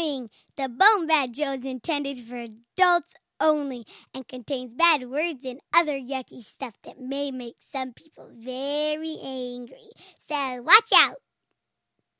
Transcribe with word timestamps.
Warning! 0.00 0.30
The 0.56 0.68
Bone 0.68 1.06
Bat 1.06 1.36
Show 1.36 1.52
is 1.52 1.64
intended 1.64 2.18
for 2.18 2.36
adults 2.36 3.14
only 3.38 3.84
and 4.14 4.26
contains 4.26 4.74
bad 4.74 5.10
words 5.10 5.44
and 5.44 5.60
other 5.74 5.98
yucky 5.98 6.40
stuff 6.40 6.74
that 6.84 6.98
may 7.00 7.30
make 7.30 7.56
some 7.58 7.92
people 7.92 8.30
very 8.32 9.18
angry. 9.22 9.90
So 10.18 10.62
watch 10.62 10.90
out! 10.96 11.16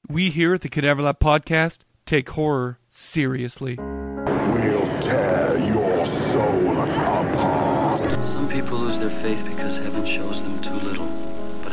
We 0.08 0.30
here 0.30 0.54
at 0.54 0.60
the 0.60 0.68
Cadaver 0.68 1.02
Lab 1.02 1.20
podcast 1.20 1.78
take 2.04 2.28
horror 2.30 2.78
seriously. 2.88 3.76
We'll 3.76 5.00
tear 5.00 5.58
your 5.58 6.06
soul 6.32 6.82
apart. 6.82 8.28
Some 8.28 8.48
people 8.48 8.78
lose 8.78 8.98
their 8.98 9.10
faith 9.22 9.42
because 9.44 9.78
heaven 9.78 10.04
shows 10.04 10.42
them 10.42 10.60
too 10.60 10.74
little. 10.86 11.19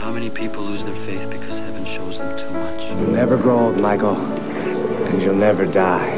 But 0.07 0.13
how 0.13 0.19
many 0.19 0.29
people 0.29 0.63
lose 0.63 0.85
their 0.85 0.95
faith 1.05 1.29
because 1.29 1.59
heaven 1.59 1.85
shows 1.85 2.19
them 2.19 2.39
too 2.39 2.49
much? 2.51 2.81
You'll 2.85 3.11
never 3.11 3.35
grow 3.35 3.59
old, 3.59 3.77
Michael, 3.77 4.15
and 4.15 5.21
you'll 5.21 5.35
never 5.35 5.65
die. 5.65 6.17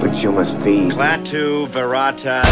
But 0.00 0.14
you 0.22 0.30
must 0.30 0.52
feed. 0.58 0.92
Klaatu, 0.92 1.66
Verata. 1.66 2.44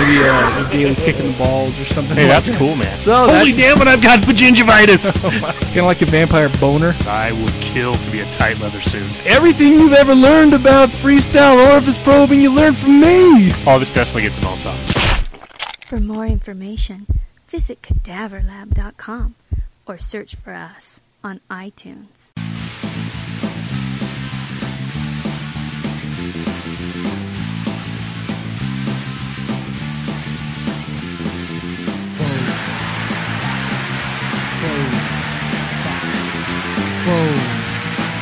Maybe 0.00 0.28
uh, 0.28 0.66
a 0.68 0.72
daily 0.72 0.96
kick 0.96 1.20
in 1.20 1.30
the 1.30 1.38
balls 1.38 1.78
or 1.78 1.84
something. 1.84 2.16
Hey, 2.16 2.28
like 2.28 2.44
that's 2.44 2.58
cool, 2.58 2.74
man. 2.74 2.98
So 2.98 3.14
Holy 3.14 3.52
that's- 3.52 3.56
damn 3.56 3.80
it, 3.80 3.86
I've 3.86 4.02
got 4.02 4.18
gingivitis. 4.18 5.14
It's 5.60 5.68
kind 5.70 5.78
of 5.78 5.84
like 5.84 6.02
a 6.02 6.06
vampire 6.06 6.48
boner. 6.58 6.96
I 7.06 7.30
would 7.30 7.54
kill 7.62 7.94
to 7.94 8.10
be 8.10 8.22
a 8.22 8.30
tight 8.32 8.58
leather 8.58 8.80
suit. 8.80 9.08
Everything 9.26 9.74
you've 9.74 9.92
ever 9.92 10.16
learned 10.16 10.54
about 10.54 10.88
freestyle 10.88 11.70
orifice 11.70 11.98
probing, 11.98 12.40
you 12.40 12.52
learned 12.52 12.78
from 12.78 13.00
me. 13.00 13.52
Oh, 13.64 13.76
this 13.78 13.92
definitely 13.92 14.22
gets 14.22 14.38
them 14.38 14.46
all 14.46 14.56
top. 14.56 14.76
For 15.86 16.00
more 16.00 16.26
information, 16.26 17.06
visit 17.48 17.82
cadaverlab.com 17.82 19.34
or 19.86 19.98
search 19.98 20.34
for 20.34 20.52
us 20.52 21.00
on 21.22 21.40
iTunes. 21.50 22.30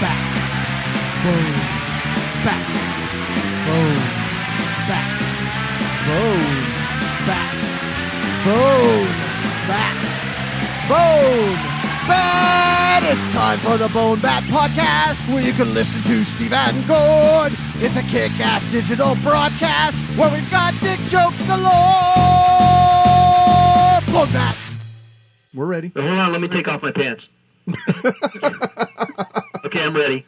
Back. 0.01 0.21
Back. 2.45 2.65
Back. 8.47 9.24
Back. 9.67 9.97
Boom. 10.89 11.55
Bat! 12.07 13.03
It's 13.05 13.33
time 13.33 13.59
for 13.61 13.79
the 13.79 13.89
Bone 13.89 14.21
Bat 14.21 14.43
Podcast, 14.45 15.27
where 15.33 15.43
you 15.43 15.55
can 15.55 15.73
listen 15.73 16.03
to 16.03 16.23
Steve 16.23 16.53
and 16.53 16.87
Gord. 16.87 17.51
It's 17.77 17.97
a 17.97 18.03
kick-ass 18.03 18.71
digital 18.71 19.15
broadcast 19.23 19.97
where 20.19 20.31
we've 20.31 20.51
got 20.51 20.75
dick 20.81 21.01
jokes 21.09 21.41
galore. 21.47 21.71
Bone 24.13 24.31
Bat. 24.35 24.57
We're 25.55 25.65
ready. 25.65 25.93
Hold 25.97 26.09
on, 26.09 26.33
let 26.33 26.43
me 26.43 26.49
take 26.49 26.69
off 26.69 26.83
my 26.83 26.91
pants. 26.91 27.31
okay, 29.65 29.83
I'm 29.83 29.97
ready. 29.97 30.27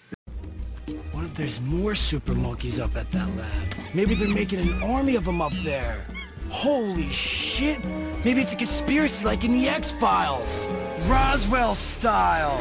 What 1.12 1.24
if 1.24 1.34
there's 1.34 1.60
more 1.60 1.94
super 1.94 2.34
monkeys 2.34 2.80
up 2.80 2.96
at 2.96 3.12
that 3.12 3.28
lab? 3.36 3.74
Maybe 3.92 4.14
they're 4.14 4.28
making 4.28 4.60
an 4.60 4.82
army 4.82 5.14
of 5.14 5.26
them 5.26 5.42
up 5.42 5.52
there. 5.62 6.06
Holy 6.50 7.10
shit! 7.10 7.84
Maybe 8.24 8.40
it's 8.40 8.52
a 8.52 8.56
conspiracy 8.56 9.24
like 9.24 9.44
in 9.44 9.52
the 9.52 9.68
X-Files. 9.68 10.66
Roswell 11.06 11.74
style. 11.74 12.60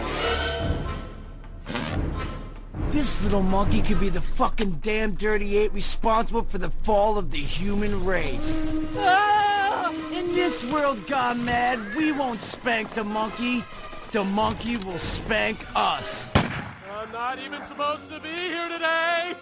This 2.91 3.23
little 3.23 3.43
monkey 3.43 3.81
could 3.81 3.99
be 3.99 4.09
the 4.09 4.21
fucking 4.21 4.79
damn 4.81 5.15
dirty 5.15 5.57
ape 5.57 5.73
responsible 5.73 6.43
for 6.43 6.57
the 6.57 6.69
fall 6.69 7.17
of 7.17 7.31
the 7.31 7.37
human 7.37 8.05
race. 8.05 8.71
Ah! 8.97 9.91
In 10.13 10.33
this 10.33 10.63
world 10.63 11.05
gone 11.07 11.43
mad, 11.43 11.79
we 11.97 12.11
won't 12.11 12.41
spank 12.41 12.93
the 12.93 13.03
monkey. 13.03 13.63
The 14.11 14.23
monkey 14.23 14.77
will 14.77 14.97
spank 14.97 15.59
us. 15.75 16.31
I'm 16.89 17.11
not 17.11 17.37
even 17.39 17.61
supposed 17.65 18.09
to 18.09 18.19
be 18.21 18.29
here 18.29 18.69
today. 18.69 19.35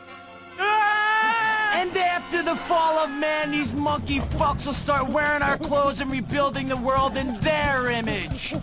Ah! 0.60 1.74
And 1.76 1.96
after 1.98 2.44
the 2.44 2.56
fall 2.56 3.00
of 3.00 3.10
man, 3.12 3.52
these 3.52 3.74
monkey 3.74 4.20
fucks 4.38 4.66
will 4.66 4.74
start 4.74 5.10
wearing 5.10 5.42
our 5.42 5.58
clothes 5.58 6.02
and 6.02 6.12
rebuilding 6.12 6.68
the 6.68 6.78
world 6.78 7.18
in 7.18 7.40
their 7.40 7.90
image. 7.90 8.54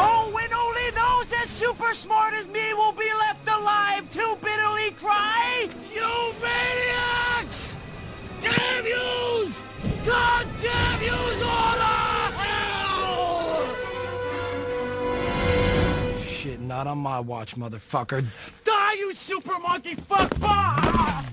Oh, 0.00 0.38
and 0.42 0.52
only 0.52 0.90
those 0.90 1.32
as 1.42 1.48
super 1.48 1.92
smart 1.94 2.34
as 2.34 2.48
me 2.48 2.74
will 2.74 2.92
be 2.92 3.10
left 3.18 3.48
alive 3.48 4.08
to 4.10 4.38
bitterly 4.42 4.90
cry, 4.92 5.68
You 5.94 6.34
maniacs! 6.42 7.76
Damn 8.40 8.86
yous! 8.86 9.64
God 10.06 10.46
damn 10.62 11.02
yous 11.02 11.42
all 11.42 11.78
not 16.68 16.86
on 16.86 16.98
my 16.98 17.18
watch, 17.18 17.56
motherfucker. 17.56 18.24
Die, 18.64 18.92
you 18.94 19.14
super 19.14 19.58
monkey 19.58 19.94
fuck! 19.94 20.30
Ah! 20.42 21.24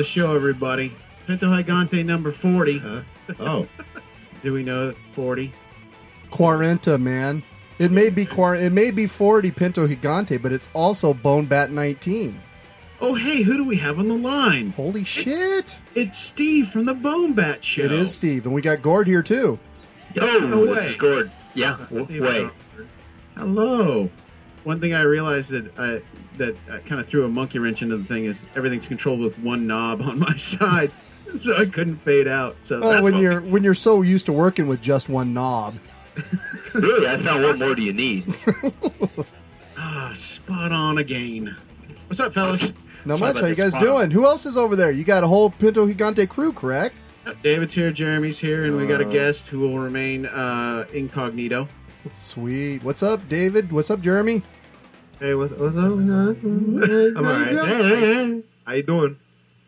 The 0.00 0.04
show, 0.04 0.34
everybody. 0.34 0.90
Pinto 1.26 1.46
Gigante 1.52 2.02
number 2.02 2.32
40. 2.32 2.82
Oh. 3.38 3.66
Do 4.42 4.52
we 4.54 4.62
know 4.62 4.94
40? 5.12 5.52
Quarenta, 6.30 6.96
man. 6.96 7.42
It 7.78 7.90
may 7.90 8.08
be 8.08 8.24
quar- 8.24 8.56
it 8.56 8.72
may 8.72 8.90
be 8.92 9.06
40 9.06 9.50
Pinto 9.50 9.86
Gigante, 9.86 10.40
but 10.40 10.52
it's 10.52 10.70
also 10.72 11.12
Bone 11.12 11.44
Bat 11.44 11.72
19. 11.72 12.40
Oh, 13.02 13.14
hey, 13.14 13.42
who 13.42 13.58
do 13.58 13.64
we 13.64 13.76
have 13.76 13.98
on 13.98 14.08
the 14.08 14.14
line? 14.14 14.70
Holy 14.70 15.04
shit! 15.04 15.76
It's 15.94 16.16
Steve 16.16 16.68
from 16.68 16.86
the 16.86 16.94
Bone 16.94 17.34
Bat 17.34 17.62
Show. 17.62 17.82
It 17.82 17.92
is 17.92 18.10
Steve, 18.12 18.46
and 18.46 18.54
we 18.54 18.62
got 18.62 18.80
Gord 18.80 19.06
here 19.06 19.22
too. 19.22 19.58
Yo, 20.14 20.22
No 20.40 20.64
this 20.66 20.86
is 20.86 20.94
Gord. 20.96 21.30
Yeah, 21.54 21.76
w- 21.90 22.06
Steve 22.06 22.22
way. 22.22 22.50
Hello. 23.36 24.08
One 24.64 24.80
thing 24.80 24.94
I 24.94 25.02
realized 25.02 25.50
that 25.50 25.78
I, 25.78 26.00
that 26.68 26.84
kind 26.86 27.00
of 27.00 27.06
threw 27.06 27.24
a 27.24 27.28
monkey 27.28 27.58
wrench 27.58 27.82
into 27.82 27.96
the 27.96 28.04
thing 28.04 28.24
is 28.24 28.44
everything's 28.56 28.88
controlled 28.88 29.20
with 29.20 29.38
one 29.38 29.66
knob 29.66 30.00
on 30.10 30.18
my 30.18 30.36
side. 30.36 30.90
so 31.36 31.56
I 31.56 31.66
couldn't 31.66 31.98
fade 31.98 32.26
out. 32.26 32.56
So 32.60 32.82
Oh, 32.82 32.88
that's 32.90 33.02
when 33.04 33.16
you're 33.18 33.40
when 33.40 33.62
you're 33.62 33.74
so 33.74 34.02
used 34.02 34.26
to 34.26 34.32
working 34.32 34.66
with 34.66 34.80
just 34.82 35.08
one 35.08 35.32
knob. 35.32 35.76
Really, 36.74 37.06
I 37.08 37.16
found 37.18 37.42
what 37.44 37.58
more 37.58 37.74
do 37.74 37.82
you 37.82 37.92
need? 37.92 38.24
ah, 39.78 40.10
spot 40.14 40.72
on 40.72 40.98
again. 40.98 41.56
What's 42.08 42.20
up, 42.20 42.34
fellas? 42.34 42.72
Not 43.04 43.18
Sorry 43.18 43.32
much. 43.32 43.40
How 43.40 43.46
you 43.46 43.54
guys 43.54 43.70
spot. 43.70 43.82
doing? 43.82 44.10
Who 44.10 44.26
else 44.26 44.44
is 44.44 44.56
over 44.58 44.76
there? 44.76 44.90
You 44.90 45.04
got 45.04 45.24
a 45.24 45.28
whole 45.28 45.50
Pinto 45.50 45.86
Gigante 45.86 46.28
crew, 46.28 46.52
correct? 46.52 46.94
David's 47.42 47.72
here, 47.72 47.90
Jeremy's 47.90 48.38
here, 48.38 48.64
and 48.64 48.76
we 48.76 48.86
got 48.86 49.00
a 49.00 49.06
Uh. 49.06 49.10
guest 49.10 49.46
who 49.48 49.60
will 49.60 49.78
remain 49.78 50.26
uh, 50.26 50.84
incognito. 50.92 51.68
Sweet. 52.14 52.82
What's 52.82 53.02
up, 53.02 53.26
David? 53.28 53.70
What's 53.72 53.90
up, 53.90 54.00
Jeremy? 54.00 54.42
Hey, 55.20 55.34
what's, 55.34 55.52
what's 55.52 55.76
up? 55.76 55.84
I'm 55.84 57.16
alright. 57.16 58.44
How 58.64 58.72
you 58.72 58.82
doing? 58.82 59.16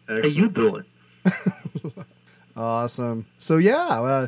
How 0.09 0.17
you 0.25 0.49
doing? 0.49 0.85
Awesome. 2.57 3.27
So 3.39 3.59
yeah, 3.59 4.01
uh, 4.01 4.27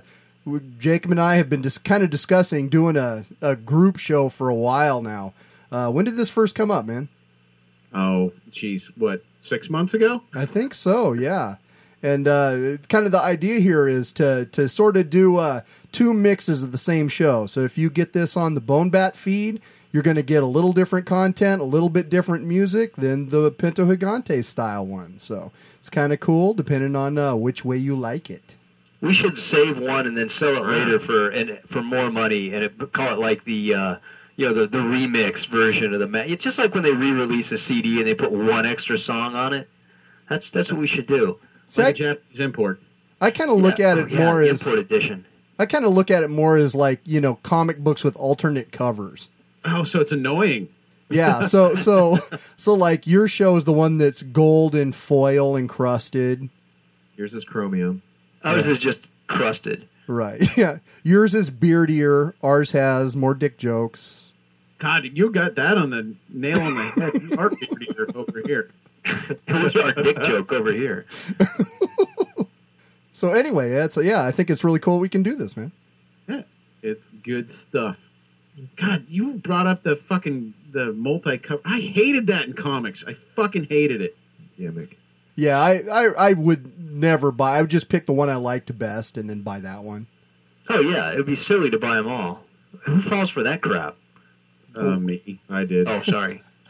Jacob 0.79 1.11
and 1.11 1.21
I 1.21 1.37
have 1.37 1.51
been 1.51 1.63
just 1.63 1.85
kind 1.85 2.03
of 2.03 2.11
discussing 2.11 2.69
doing 2.69 2.97
a, 2.97 3.25
a 3.43 3.57
group 3.57 3.99
show 3.99 4.29
for 4.29 4.49
a 4.49 4.55
while 4.55 5.03
now. 5.03 5.35
Uh, 5.71 5.91
when 5.91 6.05
did 6.07 6.17
this 6.17 6.31
first 6.31 6.55
come 6.55 6.71
up, 6.71 6.87
man? 6.87 7.09
Oh, 7.95 8.33
geez, 8.51 8.91
what? 8.97 9.23
Six 9.39 9.69
months 9.69 9.93
ago? 9.93 10.23
I 10.35 10.47
think 10.47 10.73
so. 10.73 11.13
Yeah, 11.13 11.57
and 12.03 12.27
uh, 12.27 12.79
kind 12.89 13.05
of 13.05 13.13
the 13.13 13.21
idea 13.21 13.61
here 13.61 13.89
is 13.89 14.11
to 14.13 14.47
to 14.53 14.69
sort 14.69 14.97
of 14.97 15.11
do 15.11 15.37
uh, 15.37 15.61
two 15.93 16.15
mixes 16.15 16.63
of 16.63 16.73
the 16.73 16.79
same 16.79 17.09
show. 17.09 17.45
So 17.47 17.61
if 17.61 17.77
you 17.77 17.91
get 17.91 18.15
this 18.15 18.39
on 18.39 18.55
the 18.55 18.61
Bone 18.61 18.89
Bat 18.89 19.17
feed, 19.17 19.61
you're 19.95 20.03
going 20.03 20.17
to 20.17 20.23
get 20.25 20.43
a 20.43 20.47
little 20.47 20.73
different 20.73 21.07
content, 21.07 21.63
a 21.63 21.65
little 21.65 21.89
bit 21.89 22.11
different 22.11 22.45
music 22.45 22.97
than 22.97 23.29
the 23.29 23.49
Pinto 23.53 23.87
Gigante 23.87 24.45
style 24.45 24.85
one. 24.85 25.21
So 25.21 25.53
it's 25.79 25.89
kind 25.89 26.13
of 26.13 26.19
cool, 26.19 26.53
depending 26.53 26.97
on 26.97 27.17
uh, 27.17 27.37
which 27.37 27.65
way 27.65 27.77
you 27.77 27.95
like 27.95 28.29
it. 28.29 28.57
We 29.01 29.15
should 29.15 29.39
save 29.39 29.79
one 29.79 30.09
and 30.09 30.17
then 30.17 30.29
sell 30.29 30.57
it 30.57 30.67
later 30.67 30.99
for 30.99 31.29
and 31.31 31.61
for 31.69 31.81
more 31.81 32.11
money, 32.11 32.53
and 32.53 32.65
it, 32.65 32.93
call 32.93 33.13
it 33.13 33.21
like 33.21 33.45
the 33.45 33.73
uh, 33.75 33.97
you 34.35 34.49
know 34.49 34.53
the 34.53 34.67
the 34.67 34.79
remix 34.79 35.47
version 35.47 35.95
of 35.95 36.01
the 36.01 36.09
ma- 36.09 36.25
It's 36.27 36.43
just 36.43 36.59
like 36.59 36.75
when 36.75 36.83
they 36.83 36.93
re-release 36.93 37.53
a 37.53 37.59
CD 37.59 37.99
and 37.99 38.07
they 38.09 38.15
put 38.17 38.33
one 38.33 38.67
extra 38.67 38.99
song 38.99 39.37
on 39.37 39.53
it. 39.53 39.69
That's 40.29 40.51
that's 40.51 40.73
what 40.73 40.81
we 40.81 40.89
should 40.89 41.07
do. 41.07 41.39
See, 41.69 41.83
like 41.83 41.87
I- 41.87 41.91
a 41.91 42.15
Japanese 42.15 42.41
import. 42.41 42.81
I 43.21 43.31
kind 43.31 43.51
of 43.51 43.61
look 43.61 43.79
Yeah, 43.79 43.93
at 43.93 43.99
it 43.99 44.11
yeah, 44.11 44.25
more 44.25 44.43
the 44.43 44.51
as 44.51 44.61
import 44.61 44.81
edition. 44.81 45.25
I 45.61 45.67
kind 45.67 45.85
of 45.85 45.95
look 45.95 46.11
at 46.11 46.25
it 46.25 46.31
more 46.31 46.57
as 46.57 46.75
like 46.75 46.99
you 47.05 47.21
know 47.21 47.37
comic 47.45 47.79
books 47.79 48.03
with 48.03 48.17
alternate 48.17 48.73
covers. 48.73 49.29
Oh, 49.65 49.85
so 49.85 50.01
it's 50.01 50.13
annoying. 50.13 50.69
Yeah, 51.11 51.47
so 51.47 51.75
so 51.75 52.19
so 52.57 52.75
like 52.75 53.07
your 53.07 53.29
show 53.29 53.57
is 53.57 53.65
the 53.65 53.73
one 53.73 53.99
that's 53.99 54.23
gold 54.23 54.75
and 54.75 54.95
foil 54.95 55.57
encrusted. 55.57 56.49
Yours 57.17 57.35
is 57.35 57.45
chromium. 57.45 58.03
Ours 58.43 58.67
is 58.67 58.79
just 58.79 59.01
crusted. 59.27 59.89
Right. 60.07 60.43
Yeah. 60.57 60.79
Yours 61.03 61.35
is 61.35 61.51
beardier. 61.51 62.35
Ours 62.43 62.73
has 62.73 63.17
more 63.17 63.35
dick 63.35 63.59
jokes. 63.59 64.33
God, 64.79 65.05
you 65.13 65.31
got 65.31 65.55
that 65.55 65.79
on 65.79 65.91
the 65.91 66.15
nail 66.29 66.61
on 66.61 66.75
the 66.75 66.83
head. 66.83 67.23
You 67.23 67.37
are 67.39 67.51
beardier 67.51 68.07
over 68.15 68.43
here. 68.45 68.71
Who's 69.49 69.77
our 69.77 69.93
dick 69.93 70.21
joke 70.23 70.53
over 70.53 70.73
here? 70.73 71.07
So 73.13 73.31
anyway, 73.31 73.71
that's 73.71 73.97
yeah. 73.97 74.25
I 74.25 74.33
think 74.33 74.51
it's 74.51 74.65
really 74.65 74.81
cool 74.81 74.99
we 74.99 75.09
can 75.09 75.23
do 75.23 75.37
this, 75.37 75.57
man. 75.57 75.71
Yeah, 76.29 76.43
it's 76.83 77.09
good 77.23 77.51
stuff. 77.51 78.11
God, 78.81 79.07
you 79.09 79.35
brought 79.35 79.67
up 79.67 79.83
the 79.83 79.97
fucking 79.97 80.55
the 80.73 80.93
multi 80.93 81.39
cover. 81.39 81.63
I 81.65 81.81
hated 81.81 82.29
that 82.29 82.47
in 82.47 82.53
comics. 82.53 83.05
I 83.07 83.15
fucking 83.15 83.65
hated 83.65 84.01
it. 84.01 84.17
Gimmick. 84.57 84.97
Yeah, 85.37 85.59
I, 85.59 85.83
I 85.91 86.05
I 86.29 86.33
would 86.33 86.79
never 86.79 87.33
buy. 87.33 87.59
I 87.59 87.61
would 87.63 87.71
just 87.71 87.89
pick 87.89 88.07
the 88.07 88.13
one 88.13 88.31
I 88.31 88.37
liked 88.37 88.77
best 88.79 89.17
and 89.17 89.29
then 89.29 89.43
buy 89.43 89.61
that 89.61 89.83
one. 89.83 90.07
Oh 90.69 90.81
yeah, 90.81 91.11
it 91.11 91.17
would 91.17 91.27
be 91.27 91.35
silly 91.35 91.71
to 91.71 91.79
buy 91.79 91.97
them 91.97 92.09
all. 92.09 92.45
Who 92.83 93.01
falls 93.01 93.31
for 93.31 93.43
that 93.43 93.61
crap? 93.61 93.97
Uh, 94.75 94.97
me, 94.97 95.41
I 95.49 95.65
did. 95.65 95.89
Oh, 95.89 96.03
sorry. 96.03 96.43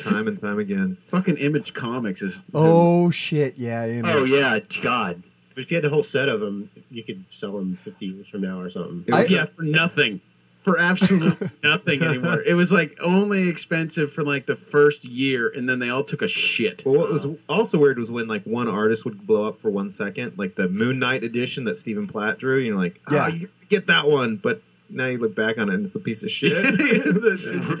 Time 0.00 0.26
and 0.26 0.40
time 0.40 0.58
again. 0.58 0.96
Fucking 1.02 1.36
Image 1.36 1.74
Comics 1.74 2.22
is. 2.22 2.42
Oh 2.54 3.10
shit! 3.10 3.58
Yeah. 3.58 3.86
Image. 3.86 4.14
Oh 4.14 4.24
yeah, 4.24 4.58
God. 4.80 5.22
But 5.54 5.62
if 5.64 5.70
you 5.70 5.76
had 5.76 5.84
a 5.84 5.90
whole 5.90 6.02
set 6.02 6.28
of 6.28 6.40
them, 6.40 6.70
you 6.90 7.02
could 7.02 7.24
sell 7.30 7.52
them 7.52 7.76
50 7.76 8.06
years 8.06 8.28
from 8.28 8.42
now 8.42 8.60
or 8.60 8.70
something. 8.70 9.04
It 9.06 9.14
was, 9.14 9.30
yeah, 9.30 9.42
uh, 9.42 9.46
for 9.56 9.62
nothing. 9.62 10.20
For 10.62 10.78
absolutely 10.78 11.50
nothing 11.64 12.02
anymore. 12.02 12.42
It 12.42 12.52
was 12.54 12.70
like 12.70 12.98
only 13.02 13.48
expensive 13.48 14.12
for 14.12 14.22
like 14.22 14.44
the 14.46 14.54
first 14.56 15.04
year, 15.06 15.50
and 15.56 15.66
then 15.68 15.78
they 15.78 15.88
all 15.88 16.04
took 16.04 16.20
a 16.22 16.28
shit. 16.28 16.84
Well, 16.84 16.96
what 16.98 17.10
was 17.10 17.26
also 17.48 17.78
weird 17.78 17.98
was 17.98 18.10
when 18.10 18.28
like 18.28 18.44
one 18.44 18.68
artist 18.68 19.04
would 19.06 19.26
blow 19.26 19.48
up 19.48 19.60
for 19.60 19.70
one 19.70 19.88
second, 19.90 20.36
like 20.36 20.54
the 20.56 20.68
Moon 20.68 20.98
Knight 20.98 21.24
edition 21.24 21.64
that 21.64 21.78
Stephen 21.78 22.06
Platt 22.06 22.38
drew. 22.38 22.58
You're 22.58 22.76
like, 22.76 23.00
oh, 23.08 23.14
Yeah. 23.14 23.28
you 23.28 23.48
get 23.70 23.86
that 23.86 24.06
one, 24.06 24.36
but 24.36 24.62
now 24.90 25.06
you 25.06 25.16
look 25.18 25.34
back 25.34 25.56
on 25.56 25.70
it 25.70 25.74
and 25.74 25.84
it's 25.84 25.94
a 25.94 26.00
piece 26.00 26.22
of 26.22 26.30
shit. 26.30 26.52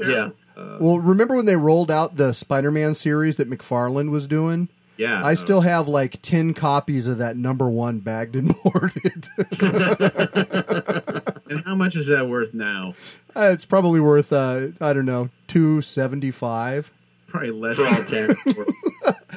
yeah. 0.06 0.30
Well, 0.78 0.98
remember 0.98 1.36
when 1.36 1.46
they 1.46 1.56
rolled 1.56 1.90
out 1.90 2.16
the 2.16 2.34
Spider-Man 2.34 2.92
series 2.94 3.38
that 3.38 3.48
McFarlane 3.48 4.10
was 4.10 4.26
doing? 4.26 4.68
Yeah. 5.00 5.24
I 5.24 5.32
still 5.32 5.62
have 5.62 5.88
like 5.88 6.20
ten 6.20 6.52
copies 6.52 7.06
of 7.06 7.18
that 7.18 7.34
number 7.34 7.70
one 7.70 8.00
bagged 8.00 8.36
and 8.36 8.54
boarded. 8.62 9.28
And 11.50 11.64
how 11.64 11.74
much 11.74 11.96
is 11.96 12.06
that 12.06 12.28
worth 12.28 12.54
now? 12.54 12.94
Uh, 13.34 13.50
it's 13.52 13.64
probably 13.64 13.98
worth 13.98 14.32
uh, 14.32 14.68
I 14.80 14.92
don't 14.92 15.06
know 15.06 15.30
two 15.48 15.80
seventy 15.80 16.30
five. 16.30 16.92
Probably 17.26 17.50
less. 17.50 17.76
For 17.76 17.88
all 17.88 18.04
ten. 18.04 18.36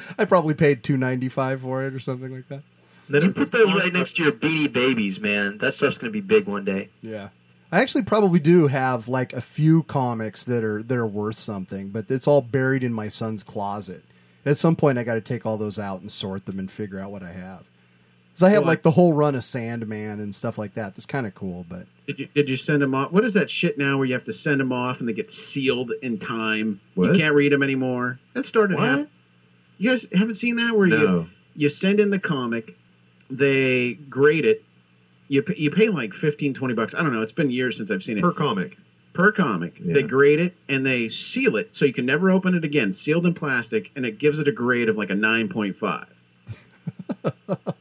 I 0.18 0.24
probably 0.24 0.54
paid 0.54 0.84
two 0.84 0.96
ninety 0.96 1.28
five 1.28 1.62
for 1.62 1.84
it 1.84 1.92
or 1.92 1.98
something 1.98 2.32
like 2.32 2.46
that. 2.50 2.62
Then 3.08 3.22
You 3.22 3.32
put 3.32 3.50
those 3.50 3.74
right 3.74 3.92
next 3.92 4.14
to 4.16 4.22
your 4.22 4.32
Beanie 4.32 4.72
Babies, 4.72 5.18
man. 5.18 5.58
That 5.58 5.74
stuff's 5.74 5.98
gonna 5.98 6.12
be 6.12 6.20
big 6.20 6.46
one 6.46 6.64
day. 6.64 6.88
Yeah. 7.02 7.30
I 7.72 7.80
actually 7.80 8.04
probably 8.04 8.38
do 8.38 8.68
have 8.68 9.08
like 9.08 9.32
a 9.32 9.40
few 9.40 9.82
comics 9.84 10.44
that 10.44 10.62
are 10.62 10.84
that 10.84 10.96
are 10.96 11.06
worth 11.06 11.36
something, 11.36 11.88
but 11.88 12.08
it's 12.10 12.28
all 12.28 12.42
buried 12.42 12.84
in 12.84 12.92
my 12.92 13.08
son's 13.08 13.42
closet. 13.42 14.04
At 14.46 14.56
some 14.56 14.76
point, 14.76 14.98
I 14.98 15.04
got 15.04 15.14
to 15.14 15.20
take 15.20 15.46
all 15.46 15.56
those 15.56 15.78
out 15.78 16.00
and 16.00 16.10
sort 16.12 16.44
them 16.46 16.58
and 16.58 16.70
figure 16.70 17.00
out 17.00 17.10
what 17.10 17.22
I 17.22 17.32
have. 17.32 17.64
Because 18.32 18.42
I 18.42 18.50
have 18.50 18.60
Well, 18.60 18.68
like 18.68 18.82
the 18.82 18.90
whole 18.90 19.12
run 19.12 19.34
of 19.36 19.44
Sandman 19.44 20.20
and 20.20 20.34
stuff 20.34 20.58
like 20.58 20.74
that. 20.74 20.94
That's 20.96 21.06
kind 21.06 21.26
of 21.26 21.34
cool, 21.34 21.64
but 21.68 21.86
Did 22.06 22.18
you 22.18 22.28
did 22.34 22.48
you 22.48 22.56
send 22.56 22.82
them 22.82 22.94
off? 22.94 23.12
What 23.12 23.24
is 23.24 23.32
that 23.34 23.48
shit 23.48 23.78
now 23.78 23.96
where 23.96 24.06
you 24.06 24.12
have 24.12 24.24
to 24.24 24.32
send 24.32 24.60
them 24.60 24.72
off 24.72 25.00
and 25.00 25.08
they 25.08 25.12
get 25.12 25.30
sealed 25.30 25.92
in 26.02 26.18
time? 26.18 26.80
What? 26.94 27.14
You 27.14 27.20
can't 27.20 27.34
read 27.34 27.52
them 27.52 27.62
anymore. 27.62 28.18
That 28.34 28.44
started 28.44 28.76
What? 28.76 28.84
happening. 28.88 29.08
You 29.78 29.90
guys 29.90 30.06
haven't 30.12 30.34
seen 30.34 30.56
that 30.56 30.76
where 30.76 30.86
you 30.88 30.98
No. 30.98 31.26
you 31.54 31.68
send 31.68 32.00
in 32.00 32.10
the 32.10 32.18
comic, 32.18 32.76
they 33.30 33.94
grade 33.94 34.44
it. 34.44 34.64
You 35.28 35.42
pay, 35.42 35.54
you 35.56 35.70
pay 35.70 35.88
like 35.88 36.12
15, 36.12 36.54
20 36.54 36.74
bucks. 36.74 36.94
I 36.94 37.02
don't 37.02 37.12
know. 37.12 37.22
It's 37.22 37.32
been 37.32 37.50
years 37.50 37.76
since 37.76 37.90
I've 37.90 38.02
seen 38.02 38.18
it. 38.18 38.22
per 38.22 38.32
comic. 38.32 38.76
Per 39.14 39.32
comic. 39.32 39.80
Yeah. 39.82 39.94
They 39.94 40.02
grade 40.02 40.40
it 40.40 40.54
and 40.68 40.84
they 40.84 41.08
seal 41.08 41.56
it 41.56 41.74
so 41.74 41.86
you 41.86 41.94
can 41.94 42.04
never 42.04 42.30
open 42.30 42.54
it 42.54 42.64
again, 42.64 42.92
sealed 42.92 43.24
in 43.24 43.32
plastic, 43.32 43.90
and 43.96 44.04
it 44.04 44.18
gives 44.18 44.38
it 44.38 44.48
a 44.48 44.52
grade 44.52 44.90
of 44.90 44.98
like 44.98 45.08
a 45.08 45.14
9.5. 45.14 46.06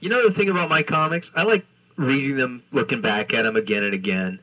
You 0.00 0.08
know 0.08 0.26
the 0.26 0.34
thing 0.34 0.48
about 0.48 0.70
my 0.70 0.82
comics? 0.82 1.30
I 1.36 1.42
like 1.42 1.66
reading 1.96 2.36
them, 2.36 2.62
looking 2.72 3.02
back 3.02 3.34
at 3.34 3.42
them 3.42 3.54
again 3.54 3.84
and 3.84 3.92
again, 3.92 4.40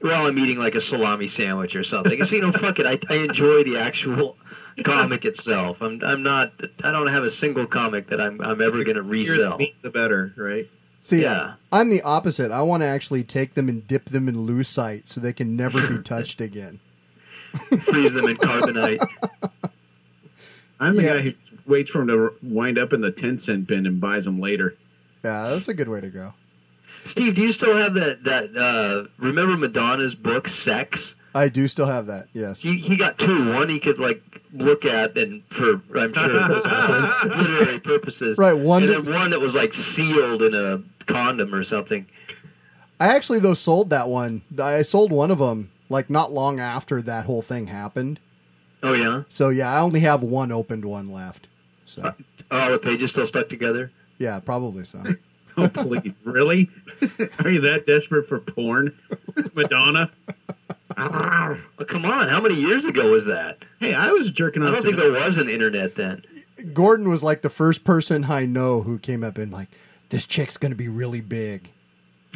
while 0.00 0.26
I'm 0.26 0.38
eating 0.38 0.58
like 0.58 0.74
a 0.74 0.80
salami 0.80 1.28
sandwich 1.28 1.76
or 1.76 1.84
something. 1.84 2.18
It's, 2.18 2.32
you 2.32 2.40
know, 2.40 2.52
fuck 2.52 2.78
it. 2.78 2.86
I, 2.86 2.98
I 3.10 3.18
enjoy 3.18 3.64
the 3.64 3.76
actual 3.76 4.38
comic 4.84 5.26
itself. 5.26 5.82
I'm 5.82 6.02
I'm 6.02 6.22
not. 6.22 6.52
I 6.82 6.90
don't 6.90 7.08
have 7.08 7.24
a 7.24 7.30
single 7.30 7.66
comic 7.66 8.08
that 8.08 8.20
I'm 8.20 8.40
I'm 8.40 8.62
ever 8.62 8.82
going 8.82 8.96
to 8.96 9.02
resell. 9.02 9.52
The, 9.52 9.58
meat, 9.58 9.82
the 9.82 9.90
better, 9.90 10.32
right? 10.36 10.70
See, 11.08 11.22
Yeah. 11.22 11.54
I'm 11.72 11.90
the 11.90 12.02
opposite. 12.02 12.50
I 12.50 12.62
want 12.62 12.82
to 12.82 12.86
actually 12.86 13.24
take 13.24 13.54
them 13.54 13.68
and 13.68 13.86
dip 13.86 14.06
them 14.06 14.28
in 14.28 14.36
lucite 14.46 15.08
so 15.08 15.20
they 15.20 15.32
can 15.32 15.56
never 15.56 15.86
be 15.86 16.02
touched 16.02 16.40
again. 16.40 16.80
Freeze 17.80 18.12
them 18.14 18.28
in 18.28 18.36
carbonite. 18.48 19.04
I'm 20.80 20.96
the 20.96 21.02
Yeah. 21.02 21.16
guy 21.16 21.20
who 21.22 21.32
waits 21.66 21.90
for 21.90 21.98
them 21.98 22.08
to 22.08 22.34
wind 22.42 22.78
up 22.78 22.92
in 22.92 23.00
the 23.00 23.10
10 23.10 23.38
cent 23.38 23.66
bin 23.66 23.86
and 23.86 24.00
buys 24.00 24.24
them 24.24 24.40
later. 24.40 24.76
Yeah, 25.24 25.48
that's 25.48 25.68
a 25.68 25.74
good 25.74 25.88
way 25.88 26.00
to 26.00 26.08
go. 26.08 26.32
Steve, 27.04 27.34
do 27.34 27.42
you 27.42 27.52
still 27.52 27.76
have 27.76 27.94
that 27.94 28.22
that? 28.24 28.56
Uh, 28.56 29.08
remember 29.18 29.56
Madonna's 29.56 30.14
book 30.14 30.46
Sex? 30.46 31.14
I 31.34 31.48
do 31.48 31.68
still 31.68 31.86
have 31.86 32.06
that. 32.06 32.28
Yes. 32.32 32.60
He 32.60 32.76
he 32.78 32.96
got 32.96 33.18
two. 33.18 33.52
One 33.52 33.68
he 33.68 33.78
could 33.78 33.98
like 33.98 34.22
look 34.52 34.84
at 34.84 35.16
and 35.18 35.42
for 35.46 35.80
I'm 35.96 36.12
sure 36.14 36.46
for 36.46 37.28
literary 37.28 37.80
purposes. 37.80 38.38
Right, 38.38 38.54
one 38.54 38.82
and 38.84 38.92
that- 38.92 39.04
then 39.04 39.14
one 39.14 39.30
that 39.30 39.40
was 39.40 39.54
like 39.54 39.72
sealed 39.74 40.42
in 40.42 40.54
a 40.54 40.82
condom 41.06 41.54
or 41.54 41.62
something. 41.64 42.06
I 43.00 43.08
actually 43.14 43.38
though 43.40 43.54
sold 43.54 43.90
that 43.90 44.08
one. 44.08 44.42
I 44.58 44.82
sold 44.82 45.12
one 45.12 45.30
of 45.30 45.38
them 45.38 45.70
like 45.88 46.10
not 46.10 46.32
long 46.32 46.60
after 46.60 47.00
that 47.02 47.26
whole 47.26 47.42
thing 47.42 47.66
happened. 47.68 48.18
Oh 48.82 48.92
yeah. 48.94 49.22
So 49.28 49.48
yeah, 49.50 49.72
I 49.72 49.80
only 49.80 50.00
have 50.00 50.22
one 50.22 50.50
opened 50.52 50.84
one 50.84 51.10
left. 51.12 51.46
So 51.84 52.02
uh, 52.02 52.12
Oh, 52.50 52.72
the 52.72 52.78
pages 52.78 53.10
still 53.10 53.26
stuck 53.26 53.48
together. 53.48 53.90
yeah, 54.18 54.40
probably 54.40 54.84
so. 54.84 55.02
Oh, 55.60 55.66
please. 55.68 56.12
really? 56.22 56.70
Are 57.40 57.50
you 57.50 57.60
that 57.62 57.82
desperate 57.84 58.28
for 58.28 58.38
porn? 58.38 58.96
Madonna? 59.54 60.08
Come 60.98 62.04
on, 62.04 62.28
how 62.28 62.40
many 62.40 62.56
years 62.56 62.84
ago 62.84 63.10
was 63.12 63.24
that? 63.26 63.58
Hey, 63.78 63.94
I 63.94 64.10
was 64.10 64.30
jerking 64.30 64.62
off. 64.62 64.68
I 64.68 64.72
don't 64.72 64.82
think 64.82 64.96
there 64.96 65.12
was 65.12 65.38
an 65.38 65.48
internet 65.48 65.94
then. 65.94 66.24
Gordon 66.72 67.08
was 67.08 67.22
like 67.22 67.42
the 67.42 67.48
first 67.50 67.84
person 67.84 68.24
I 68.24 68.44
know 68.46 68.82
who 68.82 68.98
came 68.98 69.22
up 69.22 69.38
and 69.38 69.52
like, 69.52 69.68
this 70.08 70.26
chick's 70.26 70.56
gonna 70.56 70.74
be 70.74 70.88
really 70.88 71.20
big. 71.20 71.68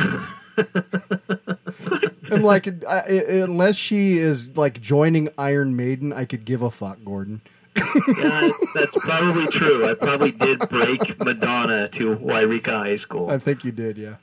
I'm 2.30 2.42
like, 2.42 2.66
I, 2.84 2.98
I- 3.00 3.34
unless 3.42 3.76
she 3.76 4.18
is 4.18 4.56
like 4.56 4.80
joining 4.80 5.28
Iron 5.38 5.74
Maiden, 5.76 6.12
I 6.12 6.24
could 6.24 6.44
give 6.44 6.62
a 6.62 6.70
fuck, 6.70 6.98
Gordon. 7.04 7.40
yeah, 7.76 7.82
that's, 8.42 8.72
that's 8.74 8.94
probably 9.04 9.46
true. 9.48 9.88
I 9.88 9.94
probably 9.94 10.30
did 10.30 10.60
break 10.68 11.18
Madonna 11.18 11.88
to 11.88 12.16
Wairika 12.16 12.70
High 12.70 12.96
School. 12.96 13.30
I 13.30 13.38
think 13.38 13.64
you 13.64 13.72
did, 13.72 13.96
yeah. 13.98 14.16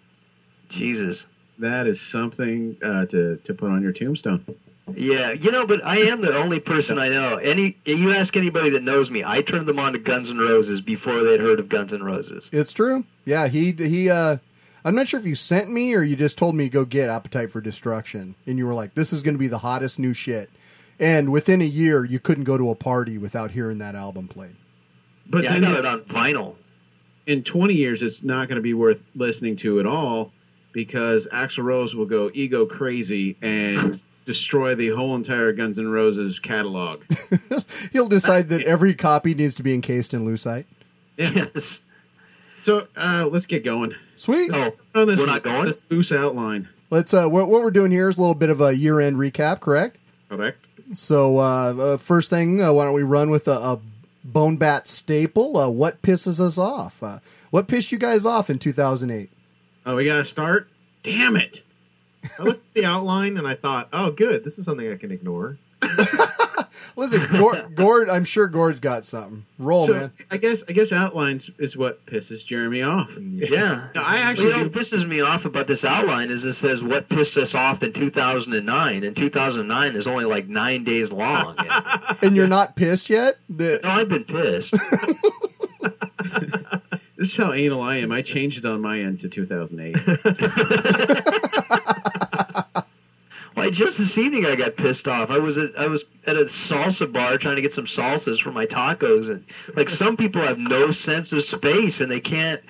Jesus. 0.69 1.25
That 1.59 1.87
is 1.87 1.99
something 2.01 2.77
uh, 2.83 3.05
to 3.07 3.37
to 3.43 3.53
put 3.53 3.69
on 3.69 3.81
your 3.81 3.91
tombstone. 3.91 4.43
Yeah, 4.95 5.31
you 5.33 5.51
know, 5.51 5.67
but 5.67 5.85
I 5.85 5.97
am 5.97 6.21
the 6.21 6.35
only 6.35 6.59
person 6.59 6.97
I 6.97 7.09
know. 7.09 7.35
Any 7.35 7.77
you 7.85 8.11
ask 8.11 8.35
anybody 8.35 8.71
that 8.71 8.83
knows 8.83 9.11
me, 9.11 9.23
I 9.23 9.41
turned 9.41 9.67
them 9.67 9.77
on 9.77 9.93
to 9.93 9.99
Guns 9.99 10.29
N' 10.31 10.37
Roses 10.39 10.81
before 10.81 11.21
they'd 11.23 11.39
heard 11.39 11.59
of 11.59 11.69
Guns 11.69 11.93
N' 11.93 12.01
Roses. 12.01 12.49
It's 12.51 12.73
true. 12.73 13.03
Yeah, 13.25 13.47
he 13.47 13.71
he. 13.73 14.09
uh 14.09 14.37
I'm 14.85 14.95
not 14.95 15.09
sure 15.09 15.19
if 15.19 15.25
you 15.25 15.35
sent 15.35 15.69
me 15.69 15.93
or 15.93 16.01
you 16.03 16.15
just 16.15 16.37
told 16.37 16.55
me 16.55 16.63
to 16.63 16.69
go 16.69 16.85
get 16.85 17.09
Appetite 17.09 17.51
for 17.51 17.59
Destruction, 17.59 18.33
and 18.47 18.57
you 18.57 18.65
were 18.65 18.73
like, 18.73 18.93
"This 18.95 19.11
is 19.11 19.21
going 19.21 19.35
to 19.35 19.39
be 19.39 19.47
the 19.49 19.57
hottest 19.59 19.99
new 19.99 20.13
shit." 20.13 20.49
And 21.01 21.31
within 21.31 21.61
a 21.61 21.65
year, 21.65 22.03
you 22.05 22.19
couldn't 22.19 22.45
go 22.45 22.57
to 22.57 22.71
a 22.71 22.75
party 22.75 23.17
without 23.17 23.51
hearing 23.51 23.77
that 23.79 23.95
album 23.95 24.27
played. 24.29 24.55
But 25.27 25.43
yeah, 25.43 25.51
I 25.55 25.59
then 25.59 25.61
got 25.73 25.73
it- 25.75 25.79
it 25.79 25.85
on 25.85 25.99
vinyl. 26.01 26.55
in 27.27 27.43
20 27.43 27.73
years, 27.75 28.01
it's 28.01 28.23
not 28.23 28.47
going 28.47 28.55
to 28.55 28.61
be 28.61 28.73
worth 28.73 29.03
listening 29.15 29.55
to 29.57 29.79
at 29.81 29.85
all 29.85 30.31
because 30.85 31.27
Axl 31.33 31.61
Rose 31.61 31.93
will 31.93 32.05
go 32.05 32.31
ego 32.33 32.65
crazy 32.65 33.35
and 33.41 33.99
destroy 34.23 34.75
the 34.75 34.87
whole 34.89 35.13
entire 35.13 35.51
Guns 35.51 35.77
N' 35.77 35.89
Roses 35.89 36.39
catalog. 36.39 37.03
He'll 37.91 38.07
decide 38.07 38.47
that 38.47 38.61
every 38.61 38.93
copy 38.93 39.33
needs 39.33 39.55
to 39.55 39.63
be 39.63 39.73
encased 39.73 40.13
in 40.13 40.25
lucite. 40.25 40.63
Yes. 41.17 41.81
So 42.61 42.87
uh, 42.95 43.27
let's 43.29 43.45
get 43.45 43.65
going. 43.65 43.93
Sweet. 44.15 44.51
Oh, 44.53 44.71
On 44.95 45.05
this, 45.05 45.19
we're 45.19 45.25
not 45.25 45.43
going? 45.43 45.65
This 45.65 45.81
loose 45.89 46.13
outline. 46.13 46.69
Let's. 46.91 47.13
Uh, 47.13 47.27
what, 47.27 47.49
what 47.49 47.61
we're 47.61 47.71
doing 47.71 47.91
here 47.91 48.07
is 48.07 48.17
a 48.17 48.21
little 48.21 48.35
bit 48.35 48.49
of 48.49 48.61
a 48.61 48.73
year-end 48.73 49.17
recap, 49.17 49.59
correct? 49.59 49.97
Correct. 50.29 50.65
So, 50.93 51.39
uh, 51.39 51.73
uh, 51.73 51.97
first 51.97 52.29
thing, 52.29 52.63
uh, 52.63 52.71
why 52.71 52.85
don't 52.85 52.93
we 52.93 53.03
run 53.03 53.29
with 53.29 53.49
a, 53.49 53.51
a 53.51 53.79
Bone 54.23 54.55
Bat 54.55 54.87
staple? 54.87 55.57
Uh, 55.57 55.67
what 55.67 56.01
pisses 56.01 56.39
us 56.39 56.57
off? 56.57 57.03
Uh, 57.03 57.19
what 57.49 57.67
pissed 57.67 57.91
you 57.91 57.97
guys 57.97 58.25
off 58.25 58.49
in 58.49 58.59
2008? 58.59 59.29
Oh, 59.85 59.95
we 59.95 60.05
got 60.05 60.17
to 60.17 60.25
start? 60.25 60.69
Damn 61.03 61.35
it. 61.35 61.63
I 62.37 62.43
looked 62.43 62.67
at 62.67 62.73
the 62.73 62.85
outline 62.85 63.37
and 63.37 63.47
I 63.47 63.55
thought, 63.55 63.89
oh, 63.93 64.11
good, 64.11 64.43
this 64.43 64.57
is 64.59 64.65
something 64.65 64.91
I 64.91 64.97
can 64.97 65.11
ignore. 65.11 65.57
Listen, 66.95 67.25
Gord, 67.39 67.75
Gord, 67.75 68.09
I'm 68.09 68.25
sure 68.25 68.47
Gord's 68.47 68.81
got 68.81 69.05
something. 69.05 69.45
Roll, 69.57 69.87
so 69.87 69.93
man. 69.93 70.11
I 70.29 70.35
guess 70.37 70.61
I 70.67 70.73
guess 70.73 70.91
outlines 70.91 71.49
is 71.57 71.77
what 71.77 72.05
pisses 72.05 72.45
Jeremy 72.45 72.81
off. 72.81 73.09
Yeah. 73.17 73.87
No, 73.95 74.01
I 74.01 74.17
actually 74.17 74.47
you 74.47 74.51
know, 74.51 74.57
do- 74.59 74.63
what 74.69 74.73
pisses 74.73 75.07
me 75.07 75.21
off 75.21 75.45
about 75.45 75.67
this 75.67 75.85
outline 75.85 76.29
is 76.29 76.43
it 76.43 76.53
says 76.53 76.83
what 76.83 77.07
pissed 77.07 77.37
us 77.37 77.55
off 77.55 77.81
in 77.83 77.93
2009, 77.93 79.03
and 79.03 79.15
2009 79.15 79.95
is 79.95 80.07
only 80.07 80.25
like 80.25 80.47
nine 80.49 80.83
days 80.83 81.11
long. 81.13 81.55
And 82.21 82.35
you're 82.35 82.47
not 82.47 82.75
pissed 82.75 83.09
yet? 83.09 83.37
The- 83.49 83.79
no, 83.81 83.89
I've 83.89 84.09
been 84.09 84.25
pissed. 84.25 84.73
This 87.19 87.31
is 87.31 87.37
how 87.37 87.51
anal 87.51 87.81
I 87.81 87.97
am. 87.97 88.13
I 88.13 88.21
changed 88.21 88.59
it 88.59 88.65
on 88.65 88.79
my 88.79 89.01
end 89.01 89.19
to 89.19 89.27
2008. 89.27 89.97
Why, 93.55 93.69
just 93.69 93.97
this 93.97 94.17
evening 94.17 94.45
I 94.45 94.55
got 94.55 94.77
pissed 94.77 95.05
off. 95.05 95.29
I 95.29 95.37
was 95.37 95.57
at 95.57 95.77
I 95.77 95.87
was 95.87 96.05
at 96.27 96.37
a 96.37 96.45
salsa 96.45 97.11
bar 97.11 97.37
trying 97.37 97.57
to 97.57 97.61
get 97.61 97.73
some 97.73 97.83
salsas 97.83 98.39
for 98.39 98.53
my 98.53 98.65
tacos, 98.65 99.29
and 99.29 99.43
like 99.75 99.89
some 99.89 100.15
people 100.15 100.41
have 100.41 100.59
no 100.59 100.91
sense 100.91 101.33
of 101.33 101.43
space 101.43 101.99
and 101.99 102.09
they 102.09 102.21
can't 102.21 102.61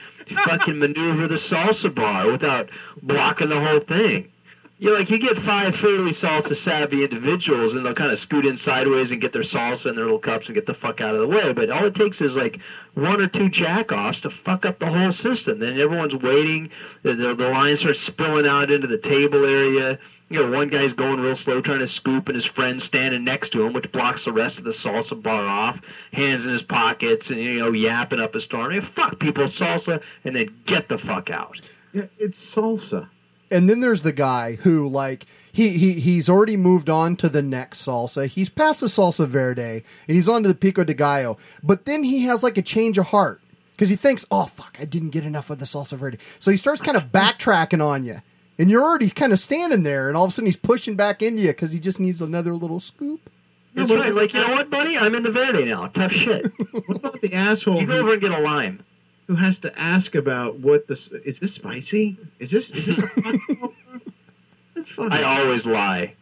fucking 0.45 0.79
maneuver 0.79 1.27
the 1.27 1.35
salsa 1.35 1.93
bar 1.93 2.31
without 2.31 2.71
blocking 3.03 3.49
the 3.49 3.63
whole 3.63 3.81
thing. 3.81 4.31
You 4.81 4.93
like 4.93 5.09
you 5.09 5.17
get 5.17 5.37
five 5.37 5.75
fairly 5.75 6.11
salsa 6.11 6.55
savvy 6.55 7.03
individuals, 7.03 7.73
and 7.73 7.85
they'll 7.85 7.93
kind 7.93 8.13
of 8.13 8.17
scoot 8.17 8.45
in 8.45 8.55
sideways 8.55 9.11
and 9.11 9.19
get 9.19 9.33
their 9.33 9.41
salsa 9.41 9.87
in 9.87 9.95
their 9.97 10.05
little 10.05 10.19
cups 10.19 10.47
and 10.47 10.55
get 10.55 10.65
the 10.65 10.73
fuck 10.73 11.01
out 11.01 11.15
of 11.15 11.19
the 11.19 11.27
way. 11.27 11.51
But 11.51 11.69
all 11.69 11.83
it 11.83 11.95
takes 11.95 12.21
is 12.21 12.37
like 12.37 12.61
one 12.93 13.19
or 13.19 13.27
two 13.27 13.49
jackoffs 13.49 14.21
to 14.21 14.29
fuck 14.29 14.65
up 14.65 14.79
the 14.79 14.89
whole 14.89 15.11
system. 15.11 15.59
Then 15.59 15.77
everyone's 15.77 16.15
waiting. 16.15 16.69
The, 17.03 17.13
the, 17.13 17.35
the 17.35 17.49
line 17.49 17.75
starts 17.75 17.99
spilling 17.99 18.47
out 18.47 18.71
into 18.71 18.87
the 18.87 18.97
table 18.97 19.43
area. 19.43 19.99
You 20.29 20.45
know, 20.45 20.57
one 20.57 20.69
guy's 20.69 20.93
going 20.93 21.19
real 21.19 21.35
slow 21.35 21.59
trying 21.59 21.79
to 21.79 21.87
scoop, 21.87 22.29
and 22.29 22.35
his 22.35 22.45
friend's 22.45 22.85
standing 22.85 23.25
next 23.25 23.49
to 23.49 23.65
him, 23.65 23.73
which 23.73 23.91
blocks 23.91 24.23
the 24.23 24.31
rest 24.31 24.59
of 24.59 24.63
the 24.63 24.71
salsa 24.71 25.21
bar 25.21 25.45
off. 25.45 25.81
Hands 26.13 26.45
in 26.45 26.53
his 26.53 26.63
pockets, 26.63 27.31
and 27.31 27.41
you 27.41 27.59
know, 27.59 27.73
yapping 27.73 28.21
up 28.21 28.33
a 28.33 28.39
storm. 28.39 28.71
Hey, 28.71 28.79
fuck 28.79 29.19
people's 29.19 29.59
salsa, 29.59 30.01
and 30.23 30.37
then 30.37 30.55
get 30.65 30.87
the 30.87 30.97
fuck 30.97 31.31
out. 31.31 31.59
Yeah, 31.91 32.05
it's 32.17 32.39
salsa. 32.39 33.09
And 33.51 33.69
then 33.69 33.79
there's 33.79 34.03
the 34.03 34.11
guy 34.11 34.55
who, 34.55 34.87
like, 34.87 35.25
he, 35.51 35.77
he 35.77 35.93
he's 35.93 36.29
already 36.29 36.55
moved 36.55 36.89
on 36.89 37.15
to 37.17 37.29
the 37.29 37.41
next 37.41 37.85
salsa. 37.85 38.27
He's 38.27 38.49
past 38.49 38.81
the 38.81 38.87
salsa 38.87 39.27
verde, 39.27 39.83
and 40.07 40.15
he's 40.15 40.29
on 40.29 40.43
to 40.43 40.49
the 40.49 40.55
pico 40.55 40.83
de 40.83 40.93
gallo. 40.93 41.37
But 41.63 41.85
then 41.85 42.03
he 42.03 42.23
has 42.23 42.43
like 42.43 42.57
a 42.57 42.61
change 42.61 42.97
of 42.97 43.07
heart 43.07 43.41
because 43.75 43.89
he 43.89 43.95
thinks, 43.95 44.25
"Oh 44.29 44.45
fuck, 44.45 44.77
I 44.79 44.85
didn't 44.85 45.09
get 45.09 45.25
enough 45.25 45.49
of 45.49 45.57
the 45.57 45.65
salsa 45.65 45.97
verde." 45.97 46.19
So 46.39 46.51
he 46.51 46.57
starts 46.57 46.81
kind 46.81 46.95
of 46.97 47.11
backtracking 47.11 47.83
on 47.83 48.05
you, 48.05 48.21
and 48.59 48.69
you're 48.69 48.83
already 48.83 49.09
kind 49.09 49.33
of 49.33 49.39
standing 49.39 49.83
there, 49.83 50.07
and 50.07 50.15
all 50.15 50.25
of 50.25 50.29
a 50.29 50.33
sudden 50.33 50.45
he's 50.45 50.55
pushing 50.55 50.95
back 50.95 51.21
into 51.21 51.41
you 51.41 51.49
because 51.49 51.71
he 51.71 51.79
just 51.79 51.99
needs 51.99 52.21
another 52.21 52.53
little 52.53 52.79
scoop. 52.79 53.29
That's 53.73 53.91
right. 53.91 54.13
Like, 54.13 54.33
you 54.33 54.41
know 54.41 54.51
what, 54.51 54.69
buddy? 54.69 54.97
I'm 54.97 55.15
in 55.15 55.23
the 55.23 55.31
verde 55.31 55.65
now. 55.65 55.87
Tough 55.87 56.11
shit. 56.11 56.51
What 56.87 56.97
about 56.97 57.21
the 57.21 57.33
asshole 57.33 57.79
You 57.79 57.85
go 57.85 57.99
over 57.99 58.13
and 58.13 58.21
get 58.21 58.31
a 58.31 58.39
lime. 58.39 58.83
Who 59.29 59.35
has 59.35 59.59
to 59.59 59.79
ask 59.79 60.15
about 60.15 60.57
what 60.57 60.87
this 60.87 61.09
is? 61.23 61.39
This 61.39 61.53
spicy? 61.53 62.17
Is 62.39 62.49
this 62.49 62.71
is 62.71 62.87
this? 62.87 62.99
That's 64.73 64.89
funny. 64.89 65.15
I 65.15 65.41
always 65.43 65.67
lie. 65.67 66.15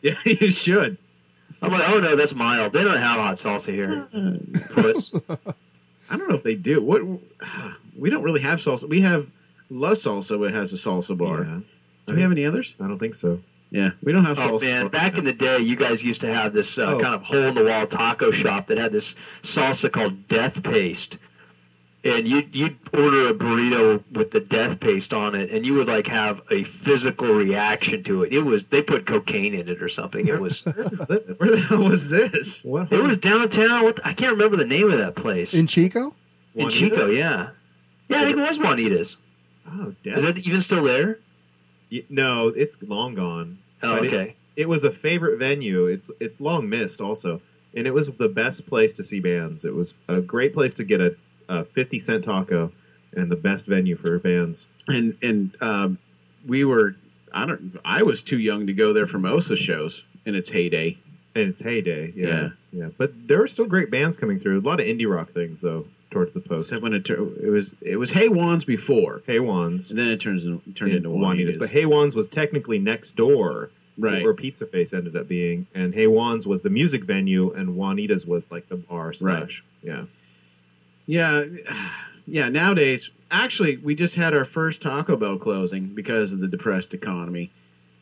Yeah, 0.00 0.14
you 0.24 0.50
should. 0.50 0.96
I'm 1.60 1.70
like, 1.70 1.86
oh 1.90 2.00
no, 2.00 2.16
that's 2.16 2.34
mild. 2.34 2.72
They 2.72 2.82
don't 2.82 2.96
have 2.96 3.20
hot 3.20 3.36
salsa 3.36 3.74
here. 3.74 4.08
Puss. 4.70 5.12
I 6.08 6.16
don't 6.16 6.28
know 6.30 6.34
if 6.34 6.42
they 6.42 6.54
do. 6.54 6.80
What 6.82 7.02
we 7.94 8.08
don't 8.08 8.22
really 8.22 8.40
have 8.40 8.60
salsa. 8.60 8.88
We 8.88 9.02
have 9.02 9.30
La 9.68 9.90
Salsa, 9.90 10.48
It 10.48 10.54
has 10.54 10.72
a 10.72 10.76
salsa 10.76 11.16
bar. 11.18 11.44
Yeah. 11.44 11.60
Do 12.06 12.14
we 12.14 12.22
have 12.22 12.30
any 12.32 12.46
others? 12.46 12.74
I 12.80 12.88
don't 12.88 12.98
think 12.98 13.14
so. 13.14 13.40
Yeah, 13.70 13.90
we 14.02 14.10
don't 14.12 14.24
have 14.24 14.38
Oh 14.38 14.52
salsa. 14.58 14.62
man, 14.62 14.80
bar. 14.84 14.90
back 14.90 15.18
in 15.18 15.24
the 15.24 15.34
day, 15.34 15.58
you 15.58 15.76
guys 15.76 16.02
used 16.02 16.22
to 16.22 16.32
have 16.32 16.54
this 16.54 16.78
uh, 16.78 16.94
Oh. 16.94 16.98
kind 16.98 17.14
of 17.14 17.22
hole 17.22 17.42
in 17.48 17.54
the 17.54 17.62
wall 17.64 17.86
taco 17.86 18.30
shop 18.30 18.66
that 18.68 18.78
had 18.78 18.90
this 18.92 19.14
salsa 19.42 19.92
called 19.92 20.26
Death 20.28 20.62
Paste, 20.62 21.18
and 22.02 22.26
you'd, 22.26 22.54
you'd 22.56 22.78
order 22.94 23.28
a 23.28 23.34
burrito 23.34 24.02
with 24.12 24.30
the 24.30 24.40
Death 24.40 24.80
Paste 24.80 25.12
on 25.12 25.34
it, 25.34 25.50
and 25.50 25.66
you 25.66 25.74
would 25.74 25.88
like 25.88 26.06
have 26.06 26.40
a 26.50 26.64
physical 26.64 27.28
reaction 27.34 28.02
to 28.04 28.22
it. 28.22 28.32
It 28.32 28.40
was 28.42 28.64
they 28.64 28.80
put 28.82 29.06
cocaine 29.06 29.54
in 29.54 29.68
it 29.68 29.82
or 29.82 29.88
something. 29.88 30.26
It 30.26 30.40
was 30.40 30.64
Where 30.64 30.74
the 30.74 31.64
hell 31.68 31.84
was 31.84 32.08
this? 32.10 32.64
What? 32.64 32.90
it 32.92 33.02
was 33.02 33.18
downtown. 33.18 33.84
What 33.84 33.96
the- 33.96 34.06
I 34.06 34.14
can't 34.14 34.32
remember 34.32 34.56
the 34.56 34.64
name 34.64 34.90
of 34.90 34.98
that 34.98 35.14
place 35.14 35.52
In 35.54 35.66
Chico, 35.66 36.14
in 36.54 36.64
Juanita? 36.66 36.70
Chico. 36.78 37.06
Yeah, 37.10 37.50
yeah, 38.08 38.20
I 38.20 38.24
think 38.24 38.38
it 38.38 38.42
was 38.42 38.58
Juanita's. 38.58 39.16
Oh, 39.70 39.88
Is 40.04 40.22
death. 40.22 40.22
that 40.34 40.38
even 40.46 40.62
still 40.62 40.84
there? 40.84 41.18
Y- 41.92 42.04
No, 42.08 42.48
it's 42.48 42.76
long 42.82 43.14
gone. 43.14 43.58
Oh, 43.82 43.96
But 43.96 44.04
it- 44.04 44.08
okay. 44.14 44.36
It, 44.56 44.68
was 44.68 44.84
a 44.84 44.90
favorite 44.90 45.38
venue. 45.38 45.86
It's 45.86 46.10
it's 46.20 46.40
long 46.40 46.68
missed 46.68 47.00
also, 47.00 47.40
and 47.74 47.86
it 47.86 47.92
was 47.94 48.08
the 48.08 48.28
best 48.28 48.66
place 48.66 48.94
to 48.94 49.02
see 49.02 49.20
bands. 49.20 49.64
It 49.64 49.74
was 49.74 49.94
a 50.08 50.20
great 50.20 50.52
place 50.54 50.74
to 50.74 50.84
get 50.84 51.00
a, 51.00 51.14
a 51.50 51.64
fifty 51.64 51.98
cent 51.98 52.24
taco, 52.24 52.72
and 53.12 53.30
the 53.30 53.36
best 53.36 53.66
venue 53.66 53.96
for 53.96 54.18
bands. 54.18 54.66
And 54.88 55.16
and 55.22 55.54
um, 55.62 55.98
we 56.46 56.64
were. 56.64 56.96
I 57.32 57.46
don't. 57.46 57.76
I 57.84 58.02
was 58.02 58.22
too 58.22 58.38
young 58.38 58.66
to 58.68 58.72
go 58.72 58.92
there 58.92 59.06
for 59.06 59.18
most 59.18 59.50
of 59.50 59.58
shows 59.58 60.02
in 60.24 60.34
its 60.34 60.48
heyday. 60.48 60.96
In 61.36 61.48
its 61.48 61.60
heyday, 61.60 62.12
yeah, 62.16 62.26
Yeah. 62.26 62.48
yeah. 62.72 62.88
But 62.98 63.12
there 63.28 63.38
were 63.38 63.46
still 63.46 63.66
great 63.66 63.88
bands 63.90 64.16
coming 64.18 64.40
through. 64.40 64.58
A 64.58 64.62
lot 64.62 64.80
of 64.80 64.86
indie 64.86 65.08
rock 65.08 65.30
things 65.32 65.60
though 65.60 65.86
towards 66.10 66.34
the 66.34 66.40
post. 66.40 66.66
Except 66.68 66.82
when 66.82 66.92
it 66.92 67.04
tur- 67.04 67.28
it 67.40 67.50
was 67.50 67.72
it 67.82 67.96
was 67.96 68.10
Hey 68.10 68.28
Wands 68.28 68.64
before, 68.64 69.22
Hey 69.26 69.38
Wands, 69.38 69.90
and 69.90 69.98
then 70.00 70.08
it 70.08 70.20
turns 70.20 70.44
in, 70.44 70.60
turned 70.74 70.92
into 70.92 71.08
Juanita's. 71.10 71.56
But 71.56 71.70
Hey 71.70 71.86
Wands 71.86 72.16
was 72.16 72.28
technically 72.28 72.78
next 72.80 73.14
door, 73.14 73.70
Right. 73.96 74.24
Where 74.24 74.34
Pizza 74.34 74.66
Face 74.66 74.92
ended 74.92 75.14
up 75.14 75.28
being, 75.28 75.66
and 75.74 75.94
Hey 75.94 76.08
Wands 76.08 76.48
was 76.48 76.62
the 76.62 76.70
music 76.70 77.04
venue, 77.04 77.52
and 77.52 77.76
Juanita's 77.76 78.26
was 78.26 78.50
like 78.50 78.68
the 78.68 78.76
bar 78.76 79.12
slash. 79.12 79.62
Yeah. 79.84 80.04
Yeah, 81.10 81.44
yeah. 82.26 82.48
Nowadays, 82.48 83.10
actually, 83.32 83.78
we 83.78 83.96
just 83.96 84.14
had 84.14 84.32
our 84.32 84.44
first 84.44 84.80
Taco 84.80 85.16
Bell 85.16 85.38
closing 85.38 85.86
because 85.86 86.32
of 86.32 86.38
the 86.38 86.46
depressed 86.46 86.94
economy. 86.94 87.50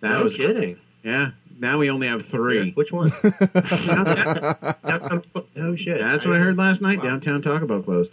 That 0.00 0.10
no 0.10 0.24
was 0.24 0.34
kidding. 0.34 0.76
yeah. 1.02 1.30
Now 1.58 1.78
we 1.78 1.90
only 1.90 2.06
have 2.06 2.24
three. 2.24 2.72
Which 2.72 2.92
one? 2.92 3.10
oh 3.24 3.30
shit! 5.74 5.98
That's 5.98 6.26
what 6.26 6.34
I 6.34 6.38
heard 6.38 6.58
last 6.58 6.82
night. 6.82 7.02
Downtown 7.02 7.40
Taco 7.40 7.66
Bell 7.66 7.82
closed, 7.82 8.12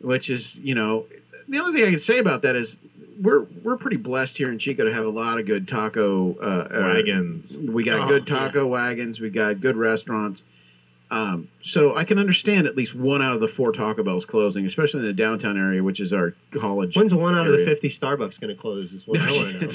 which 0.00 0.30
is 0.30 0.56
you 0.58 0.76
know 0.76 1.06
the 1.48 1.58
only 1.58 1.78
thing 1.78 1.88
I 1.88 1.90
can 1.90 1.98
say 1.98 2.18
about 2.18 2.42
that 2.42 2.54
is 2.54 2.78
we're 3.20 3.42
we're 3.62 3.76
pretty 3.76 3.96
blessed 3.96 4.36
here 4.36 4.50
in 4.50 4.58
Chico 4.58 4.84
to 4.84 4.94
have 4.94 5.04
a 5.04 5.10
lot 5.10 5.40
of 5.40 5.46
good 5.46 5.66
taco 5.66 6.36
uh, 6.40 6.68
uh, 6.72 6.94
Wagons. 6.94 7.58
We 7.58 7.82
got 7.82 8.06
Oh, 8.06 8.08
good 8.08 8.26
taco 8.26 8.66
wagons. 8.66 9.20
We 9.20 9.30
got 9.30 9.60
good 9.60 9.76
restaurants. 9.76 10.44
Um, 11.14 11.48
so 11.62 11.94
I 11.94 12.02
can 12.04 12.18
understand 12.18 12.66
at 12.66 12.76
least 12.76 12.94
one 12.94 13.22
out 13.22 13.34
of 13.34 13.40
the 13.40 13.46
four 13.46 13.70
Taco 13.70 14.02
Bells 14.02 14.24
closing, 14.26 14.66
especially 14.66 15.00
in 15.00 15.06
the 15.06 15.12
downtown 15.12 15.56
area, 15.56 15.82
which 15.82 16.00
is 16.00 16.12
our 16.12 16.34
college. 16.50 16.96
When's 16.96 17.12
the 17.12 17.16
one 17.18 17.36
out 17.36 17.46
of 17.46 17.52
the 17.56 17.64
50 17.64 17.88
Starbucks 17.88 18.40
going 18.40 18.54
to 18.54 18.60
close? 18.60 18.92
Is 18.92 19.06
what 19.06 19.20
I 19.20 19.30
want 19.30 19.60
to 19.60 19.66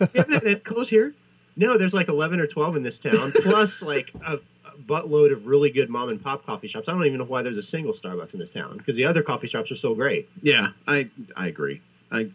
know. 0.00 0.08
Isn't 0.14 0.46
it 0.46 0.64
close 0.64 0.88
here? 0.88 1.14
No, 1.56 1.76
there's 1.76 1.94
like 1.94 2.08
11 2.08 2.40
or 2.40 2.46
12 2.46 2.76
in 2.76 2.82
this 2.82 2.98
town, 2.98 3.30
plus 3.42 3.80
like 3.82 4.10
a, 4.26 4.40
a 4.64 4.72
buttload 4.88 5.32
of 5.32 5.46
really 5.46 5.70
good 5.70 5.88
mom 5.88 6.08
and 6.08 6.20
pop 6.20 6.44
coffee 6.44 6.66
shops. 6.66 6.88
I 6.88 6.92
don't 6.92 7.04
even 7.06 7.18
know 7.18 7.26
why 7.26 7.42
there's 7.42 7.58
a 7.58 7.62
single 7.62 7.92
Starbucks 7.92 8.32
in 8.34 8.40
this 8.40 8.50
town 8.50 8.78
because 8.78 8.96
the 8.96 9.04
other 9.04 9.22
coffee 9.22 9.46
shops 9.46 9.70
are 9.70 9.76
so 9.76 9.94
great. 9.94 10.28
Yeah, 10.42 10.68
I 10.88 11.08
I 11.36 11.46
agree. 11.46 11.80
I 12.10 12.28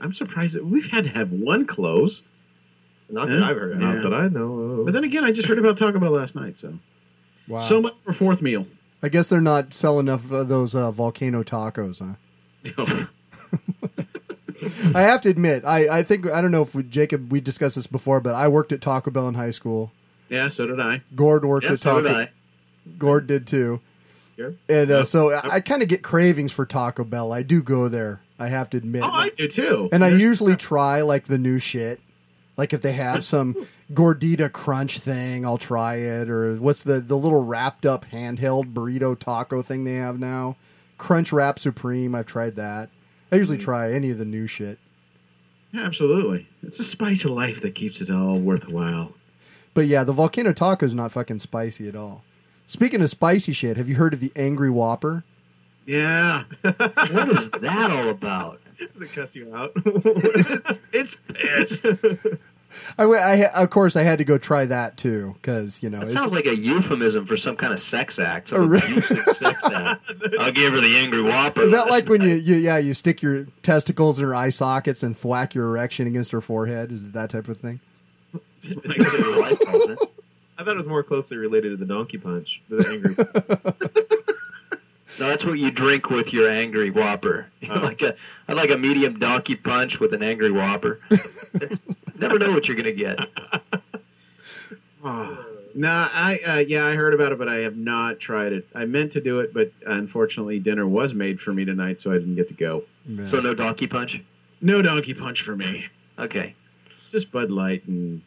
I'm 0.00 0.12
surprised 0.14 0.56
that 0.56 0.64
we've 0.64 0.90
had 0.90 1.04
to 1.04 1.10
have 1.10 1.30
one 1.30 1.64
close. 1.66 2.22
Not 3.10 3.28
Yeah. 3.28 3.34
that 3.36 3.42
I've 3.44 3.56
heard 3.56 3.72
of. 3.72 3.78
Not 3.78 4.02
that 4.02 4.14
I 4.14 4.28
know 4.28 4.52
of. 4.54 4.84
But 4.86 4.94
then 4.94 5.04
again, 5.04 5.24
I 5.24 5.30
just 5.30 5.46
heard 5.46 5.58
about 5.58 5.76
Taco 5.76 5.98
Bell 6.00 6.10
last 6.10 6.34
night. 6.34 6.58
So 6.58 6.76
Wow. 7.48 7.58
so 7.58 7.80
much 7.80 7.94
for 7.96 8.12
fourth 8.12 8.40
meal. 8.42 8.66
I 9.02 9.08
guess 9.10 9.28
they're 9.28 9.40
not 9.40 9.74
selling 9.74 10.06
enough 10.08 10.30
of 10.30 10.48
those 10.48 10.74
uh, 10.74 10.90
volcano 10.90 11.42
tacos, 11.42 12.00
huh? 12.00 12.14
I 14.94 15.02
have 15.02 15.20
to 15.22 15.28
admit, 15.28 15.64
I, 15.66 15.98
I 15.98 16.02
think 16.02 16.26
I 16.30 16.40
don't 16.40 16.50
know 16.50 16.62
if 16.62 16.74
we, 16.74 16.82
Jacob 16.84 17.30
we 17.30 17.40
discussed 17.40 17.76
this 17.76 17.86
before, 17.86 18.20
but 18.20 18.34
I 18.34 18.48
worked 18.48 18.72
at 18.72 18.80
Taco 18.80 19.10
Bell 19.10 19.28
in 19.28 19.34
high 19.34 19.50
school. 19.50 19.92
yeah, 20.30 20.48
so 20.48 20.66
did 20.66 20.80
I. 20.80 21.02
Gord 21.14 21.44
worked 21.44 21.66
Yeah, 21.66 21.72
at 21.72 21.78
so 21.80 22.00
Taco. 22.00 22.02
did 22.08 22.16
I. 22.16 22.30
Gord 22.98 23.26
did 23.26 23.46
too. 23.46 23.80
Sure. 24.36 24.54
And 24.68 24.90
uh, 24.90 25.04
so 25.04 25.32
I, 25.32 25.54
I 25.56 25.60
kind 25.60 25.82
of 25.82 25.88
get 25.88 26.02
cravings 26.02 26.50
for 26.52 26.64
Taco 26.66 27.04
Bell. 27.04 27.32
I 27.32 27.42
do 27.42 27.62
go 27.62 27.88
there. 27.88 28.20
I 28.38 28.48
have 28.48 28.70
to 28.70 28.78
admit. 28.78 29.02
Oh, 29.04 29.10
I 29.10 29.28
do 29.30 29.48
too. 29.48 29.88
And 29.92 30.04
I 30.04 30.08
usually 30.08 30.56
try 30.56 31.02
like 31.02 31.24
the 31.24 31.38
new 31.38 31.58
shit. 31.58 32.00
Like 32.56 32.72
if 32.72 32.80
they 32.80 32.92
have 32.92 33.24
some 33.24 33.66
gordita 33.92 34.50
crunch 34.52 34.98
thing, 35.00 35.44
I'll 35.44 35.58
try 35.58 35.96
it. 35.96 36.28
Or 36.28 36.56
what's 36.56 36.82
the 36.82 37.00
the 37.00 37.16
little 37.16 37.42
wrapped 37.42 37.84
up 37.84 38.06
handheld 38.06 38.72
burrito 38.72 39.18
taco 39.18 39.62
thing 39.62 39.84
they 39.84 39.94
have 39.94 40.18
now? 40.18 40.56
Crunch 40.98 41.32
Wrap 41.32 41.58
Supreme. 41.58 42.14
I've 42.14 42.26
tried 42.26 42.56
that. 42.56 42.90
I 43.32 43.36
usually 43.36 43.58
hmm. 43.58 43.64
try 43.64 43.92
any 43.92 44.10
of 44.10 44.18
the 44.18 44.24
new 44.24 44.46
shit. 44.46 44.78
Yeah, 45.72 45.82
absolutely. 45.82 46.48
It's 46.62 46.78
the 46.78 46.84
spice 46.84 47.24
of 47.24 47.32
life 47.32 47.60
that 47.62 47.74
keeps 47.74 48.00
it 48.00 48.10
all 48.10 48.38
worthwhile. 48.38 49.12
But 49.74 49.88
yeah, 49.88 50.04
the 50.04 50.12
volcano 50.12 50.52
taco 50.52 50.86
is 50.86 50.94
not 50.94 51.10
fucking 51.10 51.40
spicy 51.40 51.88
at 51.88 51.96
all. 51.96 52.22
Speaking 52.68 53.02
of 53.02 53.10
spicy 53.10 53.52
shit, 53.52 53.76
have 53.76 53.88
you 53.88 53.96
heard 53.96 54.14
of 54.14 54.20
the 54.20 54.32
Angry 54.36 54.70
Whopper? 54.70 55.24
Yeah. 55.84 56.44
what 56.62 57.28
is 57.28 57.50
that 57.50 57.90
all 57.90 58.08
about? 58.08 58.60
Does 58.78 59.00
it 59.00 59.12
cuss 59.12 59.34
you 59.34 59.54
out? 59.54 59.72
it's, 59.76 60.80
it's 60.92 61.16
pissed. 61.28 61.86
I, 62.98 63.04
I, 63.04 63.62
of 63.62 63.70
course, 63.70 63.96
I 63.96 64.02
had 64.02 64.18
to 64.18 64.24
go 64.24 64.38
try 64.38 64.64
that 64.66 64.96
too 64.96 65.34
because 65.34 65.82
you 65.82 65.90
know 65.90 66.00
it 66.02 66.08
sounds 66.08 66.32
like 66.32 66.46
a 66.46 66.56
euphemism 66.56 67.26
for 67.26 67.36
some 67.36 67.56
kind 67.56 67.72
of 67.72 67.80
sex 67.80 68.18
act. 68.18 68.48
Some 68.48 68.68
really? 68.68 69.00
sex 69.00 69.64
act. 69.72 70.04
I'll 70.40 70.52
give 70.52 70.72
her 70.72 70.80
the 70.80 70.96
angry 70.96 71.22
whopper. 71.22 71.62
Is 71.62 71.70
that 71.70 71.88
like 71.88 72.08
when 72.08 72.22
you, 72.22 72.34
you 72.34 72.56
yeah 72.56 72.78
you 72.78 72.94
stick 72.94 73.22
your 73.22 73.46
testicles 73.62 74.18
in 74.18 74.24
her 74.24 74.34
eye 74.34 74.50
sockets 74.50 75.02
and 75.02 75.16
thwack 75.16 75.54
your 75.54 75.66
erection 75.66 76.06
against 76.06 76.32
her 76.32 76.40
forehead? 76.40 76.92
Is 76.92 77.04
it 77.04 77.12
that 77.12 77.30
type 77.30 77.48
of 77.48 77.58
thing? 77.58 77.80
I 80.56 80.62
thought 80.62 80.68
it 80.68 80.76
was 80.76 80.86
more 80.86 81.02
closely 81.02 81.36
related 81.36 81.70
to 81.70 81.76
the 81.76 81.86
donkey 81.86 82.18
punch. 82.18 82.62
The 82.68 82.88
angry. 82.88 83.14
No, 85.18 85.28
that's 85.28 85.44
what 85.44 85.58
you 85.58 85.70
drink 85.70 86.10
with 86.10 86.32
your 86.32 86.48
angry 86.48 86.90
whopper. 86.90 87.46
like 87.68 88.02
a, 88.02 88.16
I 88.48 88.52
like 88.52 88.70
a 88.70 88.78
medium 88.78 89.18
donkey 89.18 89.54
punch 89.54 90.00
with 90.00 90.12
an 90.12 90.22
angry 90.22 90.50
whopper. 90.50 91.00
Never 92.18 92.38
know 92.38 92.52
what 92.52 92.68
you're 92.68 92.76
gonna 92.76 92.92
get. 92.92 93.18
Oh. 95.06 95.44
Nah, 95.74 96.08
I 96.14 96.38
uh, 96.46 96.58
yeah, 96.60 96.86
I 96.86 96.94
heard 96.94 97.12
about 97.12 97.32
it, 97.32 97.38
but 97.38 97.46
I 97.46 97.56
have 97.56 97.76
not 97.76 98.18
tried 98.18 98.54
it. 98.54 98.66
I 98.74 98.86
meant 98.86 99.12
to 99.12 99.20
do 99.20 99.40
it, 99.40 99.52
but 99.52 99.70
unfortunately, 99.86 100.58
dinner 100.58 100.86
was 100.86 101.12
made 101.12 101.38
for 101.38 101.52
me 101.52 101.66
tonight, 101.66 102.00
so 102.00 102.10
I 102.10 102.14
didn't 102.14 102.36
get 102.36 102.48
to 102.48 102.54
go. 102.54 102.84
So 103.24 103.38
no 103.38 103.52
donkey 103.52 103.86
punch. 103.86 104.22
No 104.62 104.80
donkey 104.80 105.12
punch 105.12 105.42
for 105.42 105.54
me. 105.54 105.84
Okay. 106.18 106.54
Just 107.12 107.30
Bud 107.30 107.50
Light 107.50 107.86
and 107.86 108.22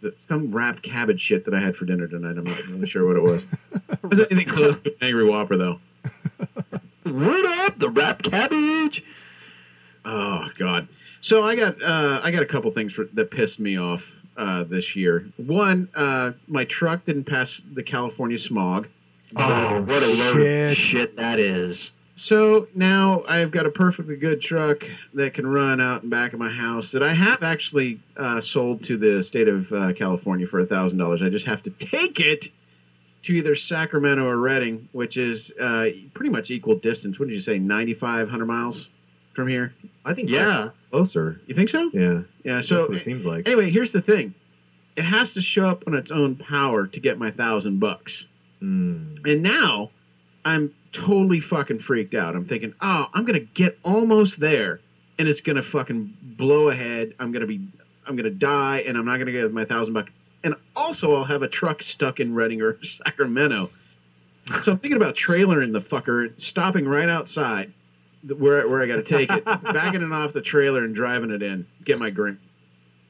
the, 0.00 0.14
some 0.26 0.50
wrapped 0.52 0.82
cabbage 0.82 1.20
shit 1.20 1.44
that 1.44 1.54
I 1.54 1.60
had 1.60 1.76
for 1.76 1.84
dinner 1.84 2.06
tonight. 2.06 2.36
I'm 2.38 2.44
not 2.44 2.66
really 2.68 2.86
sure 2.86 3.06
what 3.06 3.16
it 3.16 3.22
was. 3.22 3.44
It 3.90 4.02
wasn't 4.02 4.32
anything 4.32 4.52
close 4.52 4.80
to 4.82 4.90
an 4.90 4.96
angry 5.00 5.28
Whopper 5.28 5.56
though. 5.56 5.80
Word 7.04 7.46
up, 7.46 7.78
the 7.78 7.88
wrapped 7.88 8.24
cabbage. 8.30 9.04
Oh 10.04 10.48
God. 10.58 10.88
So 11.20 11.42
I 11.42 11.56
got 11.56 11.82
uh, 11.82 12.20
I 12.22 12.30
got 12.30 12.42
a 12.42 12.46
couple 12.46 12.70
things 12.70 12.92
for, 12.92 13.04
that 13.14 13.30
pissed 13.30 13.58
me 13.58 13.78
off 13.78 14.14
uh, 14.36 14.64
this 14.64 14.94
year. 14.94 15.28
One, 15.36 15.88
uh, 15.94 16.32
my 16.46 16.64
truck 16.64 17.04
didn't 17.04 17.24
pass 17.24 17.60
the 17.72 17.82
California 17.82 18.38
smog. 18.38 18.88
Oh, 19.36 19.82
what 19.82 20.02
a 20.02 20.06
load 20.06 20.70
of 20.70 20.76
shit 20.76 21.16
that 21.16 21.38
is. 21.38 21.90
So 22.18 22.66
now 22.74 23.22
I've 23.28 23.52
got 23.52 23.64
a 23.64 23.70
perfectly 23.70 24.16
good 24.16 24.40
truck 24.40 24.84
that 25.14 25.34
can 25.34 25.46
run 25.46 25.80
out 25.80 26.02
and 26.02 26.10
back 26.10 26.32
of 26.32 26.40
my 26.40 26.50
house 26.50 26.90
that 26.90 27.02
I 27.02 27.12
have 27.12 27.44
actually 27.44 28.00
uh, 28.16 28.40
sold 28.40 28.82
to 28.84 28.96
the 28.96 29.22
state 29.22 29.46
of 29.46 29.70
uh, 29.72 29.92
California 29.92 30.44
for 30.44 30.64
thousand 30.64 30.98
dollars. 30.98 31.22
I 31.22 31.28
just 31.28 31.46
have 31.46 31.62
to 31.62 31.70
take 31.70 32.18
it 32.18 32.48
to 33.22 33.32
either 33.32 33.54
Sacramento 33.54 34.24
or 34.26 34.36
Redding, 34.36 34.88
which 34.90 35.16
is 35.16 35.52
uh, 35.60 35.88
pretty 36.12 36.30
much 36.30 36.50
equal 36.50 36.74
distance. 36.74 37.20
What 37.20 37.28
did 37.28 37.34
you 37.34 37.40
say, 37.40 37.58
9,500 37.58 38.46
miles 38.46 38.88
from 39.32 39.46
here? 39.46 39.72
I 40.04 40.12
think 40.12 40.28
Yeah. 40.28 40.70
closer. 40.90 41.40
You 41.46 41.54
think 41.54 41.68
so? 41.68 41.88
Yeah. 41.92 42.22
Yeah. 42.42 42.60
So 42.60 42.78
That's 42.78 42.88
what 42.88 42.96
it 42.96 43.00
seems 43.00 43.26
like. 43.26 43.46
Anyway, 43.46 43.70
here's 43.70 43.92
the 43.92 44.00
thing: 44.00 44.34
it 44.96 45.04
has 45.04 45.34
to 45.34 45.40
show 45.40 45.68
up 45.68 45.84
on 45.86 45.94
its 45.94 46.10
own 46.10 46.34
power 46.34 46.88
to 46.88 47.00
get 47.00 47.16
my 47.16 47.30
thousand 47.30 47.78
bucks. 47.78 48.26
Mm. 48.60 49.18
And 49.24 49.42
now 49.42 49.90
I'm 50.44 50.72
totally 50.92 51.40
fucking 51.40 51.78
freaked 51.78 52.14
out. 52.14 52.34
I'm 52.34 52.44
thinking, 52.44 52.74
oh, 52.80 53.06
I'm 53.12 53.24
gonna 53.24 53.40
get 53.40 53.78
almost 53.84 54.40
there, 54.40 54.80
and 55.18 55.28
it's 55.28 55.40
gonna 55.40 55.62
fucking 55.62 56.16
blow 56.22 56.68
ahead. 56.68 57.14
I'm 57.18 57.32
gonna 57.32 57.46
be, 57.46 57.60
I'm 58.06 58.16
gonna 58.16 58.30
die, 58.30 58.78
and 58.86 58.96
I'm 58.96 59.04
not 59.04 59.18
gonna 59.18 59.32
get 59.32 59.52
my 59.52 59.64
thousand 59.64 59.94
bucks. 59.94 60.12
And 60.44 60.54
also, 60.76 61.14
I'll 61.14 61.24
have 61.24 61.42
a 61.42 61.48
truck 61.48 61.82
stuck 61.82 62.20
in 62.20 62.34
Redding 62.34 62.62
or 62.62 62.78
Sacramento. 62.84 63.70
So 64.62 64.72
I'm 64.72 64.78
thinking 64.78 64.96
about 64.96 65.14
trailering 65.14 65.72
the 65.72 65.80
fucker, 65.80 66.40
stopping 66.40 66.86
right 66.86 67.08
outside 67.08 67.72
where 68.26 68.68
where 68.68 68.82
I 68.82 68.86
got 68.86 68.96
to 68.96 69.02
take 69.02 69.30
it, 69.30 69.44
backing 69.44 70.02
it 70.02 70.12
off 70.12 70.32
the 70.32 70.40
trailer 70.40 70.84
and 70.84 70.94
driving 70.94 71.30
it 71.30 71.42
in, 71.42 71.66
get 71.84 71.98
my 71.98 72.10
green. 72.10 72.38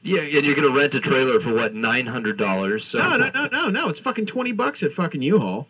Yeah, 0.01 0.21
and 0.21 0.45
you're 0.45 0.55
gonna 0.55 0.69
rent 0.69 0.95
a 0.95 1.01
trailer 1.01 1.41
for 1.41 1.53
what 1.53 1.73
nine 1.73 2.05
hundred 2.05 2.37
dollars? 2.37 2.85
So 2.85 2.99
No, 2.99 3.17
no, 3.17 3.29
no, 3.33 3.47
no, 3.47 3.69
no. 3.69 3.89
It's 3.89 3.99
fucking 3.99 4.27
twenty 4.27 4.53
bucks 4.53 4.81
at 4.83 4.93
fucking 4.93 5.21
U-Haul. 5.21 5.67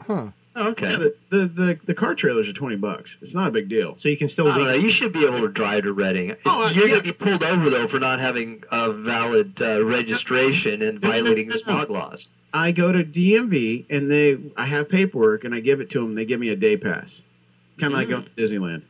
Huh. 0.00 0.28
Oh, 0.56 0.68
okay. 0.68 0.90
Yeah, 0.90 0.96
the, 0.98 1.14
the, 1.30 1.46
the, 1.46 1.80
the 1.86 1.94
car 1.94 2.14
trailers 2.14 2.48
are 2.48 2.52
twenty 2.52 2.76
bucks. 2.76 3.16
It's 3.20 3.34
not 3.34 3.48
a 3.48 3.50
big 3.50 3.68
deal. 3.68 3.96
So 3.98 4.08
you 4.08 4.16
can 4.16 4.28
still 4.28 4.48
I 4.48 4.58
don't 4.58 4.80
you 4.82 4.90
should 4.90 5.12
be 5.12 5.26
able 5.26 5.40
to 5.40 5.48
drive 5.48 5.82
to 5.82 5.92
Redding. 5.92 6.36
Oh, 6.46 6.66
uh, 6.66 6.70
you're 6.70 6.84
yeah. 6.86 6.94
going 6.94 7.02
to 7.04 7.12
be 7.12 7.12
pulled 7.12 7.42
over 7.42 7.70
though 7.70 7.88
for 7.88 7.98
not 7.98 8.20
having 8.20 8.62
a 8.70 8.92
valid 8.92 9.60
uh, 9.60 9.84
registration 9.84 10.82
and 10.82 11.00
violating 11.00 11.48
no, 11.48 11.54
no. 11.54 11.58
smog 11.60 11.90
laws. 11.90 12.28
I 12.52 12.70
go 12.70 12.92
to 12.92 13.02
DMV 13.02 13.86
and 13.90 14.08
they, 14.08 14.38
I 14.56 14.66
have 14.66 14.88
paperwork 14.88 15.42
and 15.42 15.52
I 15.52 15.58
give 15.58 15.80
it 15.80 15.90
to 15.90 16.00
them. 16.00 16.12
They 16.14 16.24
give 16.24 16.38
me 16.38 16.50
a 16.50 16.56
day 16.56 16.76
pass, 16.76 17.20
kind 17.80 17.92
of 17.92 17.98
like 17.98 18.08
going 18.08 18.22
to 18.22 18.30
Disneyland. 18.30 18.82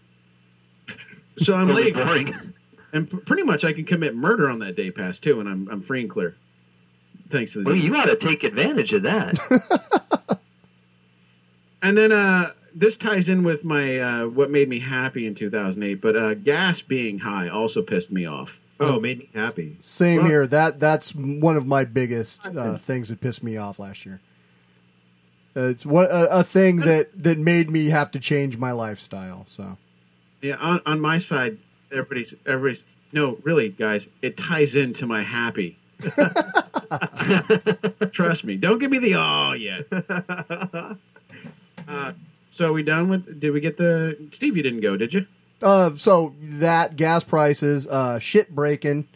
So 1.38 1.54
I'm 1.54 1.68
Those 1.68 1.78
are 1.78 1.84
legal, 1.84 2.04
boring. 2.04 2.52
and 2.92 3.10
p- 3.10 3.16
pretty 3.16 3.42
much 3.42 3.64
I 3.64 3.72
can 3.72 3.86
commit 3.86 4.14
murder 4.14 4.50
on 4.50 4.58
that 4.58 4.76
day 4.76 4.90
pass 4.90 5.18
too, 5.18 5.40
and 5.40 5.48
I'm 5.48 5.68
I'm 5.70 5.80
free 5.80 6.02
and 6.02 6.10
clear. 6.10 6.36
Thanks 7.30 7.54
to 7.54 7.60
the 7.60 7.64
Well, 7.64 7.74
you 7.74 7.96
ought 7.96 8.04
to 8.04 8.16
take 8.16 8.44
advantage 8.44 8.92
of 8.92 9.04
that. 9.04 10.40
And 11.84 11.96
then 11.98 12.12
uh, 12.12 12.52
this 12.74 12.96
ties 12.96 13.28
in 13.28 13.44
with 13.44 13.62
my 13.62 14.00
uh, 14.00 14.26
what 14.26 14.50
made 14.50 14.70
me 14.70 14.78
happy 14.78 15.26
in 15.26 15.34
2008. 15.34 16.00
But 16.00 16.16
uh, 16.16 16.32
gas 16.32 16.80
being 16.80 17.18
high 17.18 17.48
also 17.48 17.82
pissed 17.82 18.10
me 18.10 18.24
off. 18.24 18.58
Oh, 18.80 18.98
made 18.98 19.18
me 19.18 19.28
happy. 19.34 19.76
Same 19.80 20.20
Well- 20.20 20.26
here. 20.26 20.46
That 20.46 20.80
that's 20.80 21.14
one 21.14 21.58
of 21.58 21.66
my 21.66 21.84
biggest 21.84 22.44
uh, 22.46 22.78
things 22.78 23.10
that 23.10 23.20
pissed 23.20 23.42
me 23.42 23.58
off 23.58 23.78
last 23.78 24.06
year. 24.06 24.22
Uh, 25.54 25.68
it's 25.68 25.84
what 25.84 26.10
a, 26.10 26.38
a 26.38 26.42
thing 26.42 26.78
that 26.78 27.10
that 27.22 27.38
made 27.38 27.70
me 27.70 27.90
have 27.90 28.10
to 28.12 28.18
change 28.18 28.56
my 28.56 28.72
lifestyle. 28.72 29.44
So 29.46 29.76
Yeah, 30.40 30.56
on, 30.56 30.80
on 30.86 31.00
my 31.00 31.18
side, 31.18 31.58
everybody's 31.92 32.34
everybody's 32.46 32.82
no, 33.12 33.36
really, 33.42 33.68
guys. 33.68 34.08
It 34.22 34.38
ties 34.38 34.74
into 34.74 35.06
my 35.06 35.22
happy. 35.22 35.76
Trust 38.10 38.44
me. 38.44 38.56
Don't 38.56 38.78
give 38.78 38.90
me 38.90 38.98
the 38.98 39.16
oh 39.16 39.52
yet. 39.52 40.96
uh, 41.88 42.12
so 42.50 42.70
are 42.70 42.72
we 42.72 42.82
done 42.82 43.08
with? 43.08 43.40
Did 43.40 43.50
we 43.50 43.60
get 43.60 43.76
the 43.76 44.16
Steve? 44.32 44.56
You 44.56 44.62
didn't 44.62 44.80
go, 44.80 44.96
did 44.96 45.12
you? 45.14 45.26
uh, 45.62 45.94
so 45.96 46.34
that 46.40 46.96
gas 46.96 47.24
prices, 47.24 47.86
uh, 47.86 48.18
shit 48.18 48.54
breaking. 48.54 49.06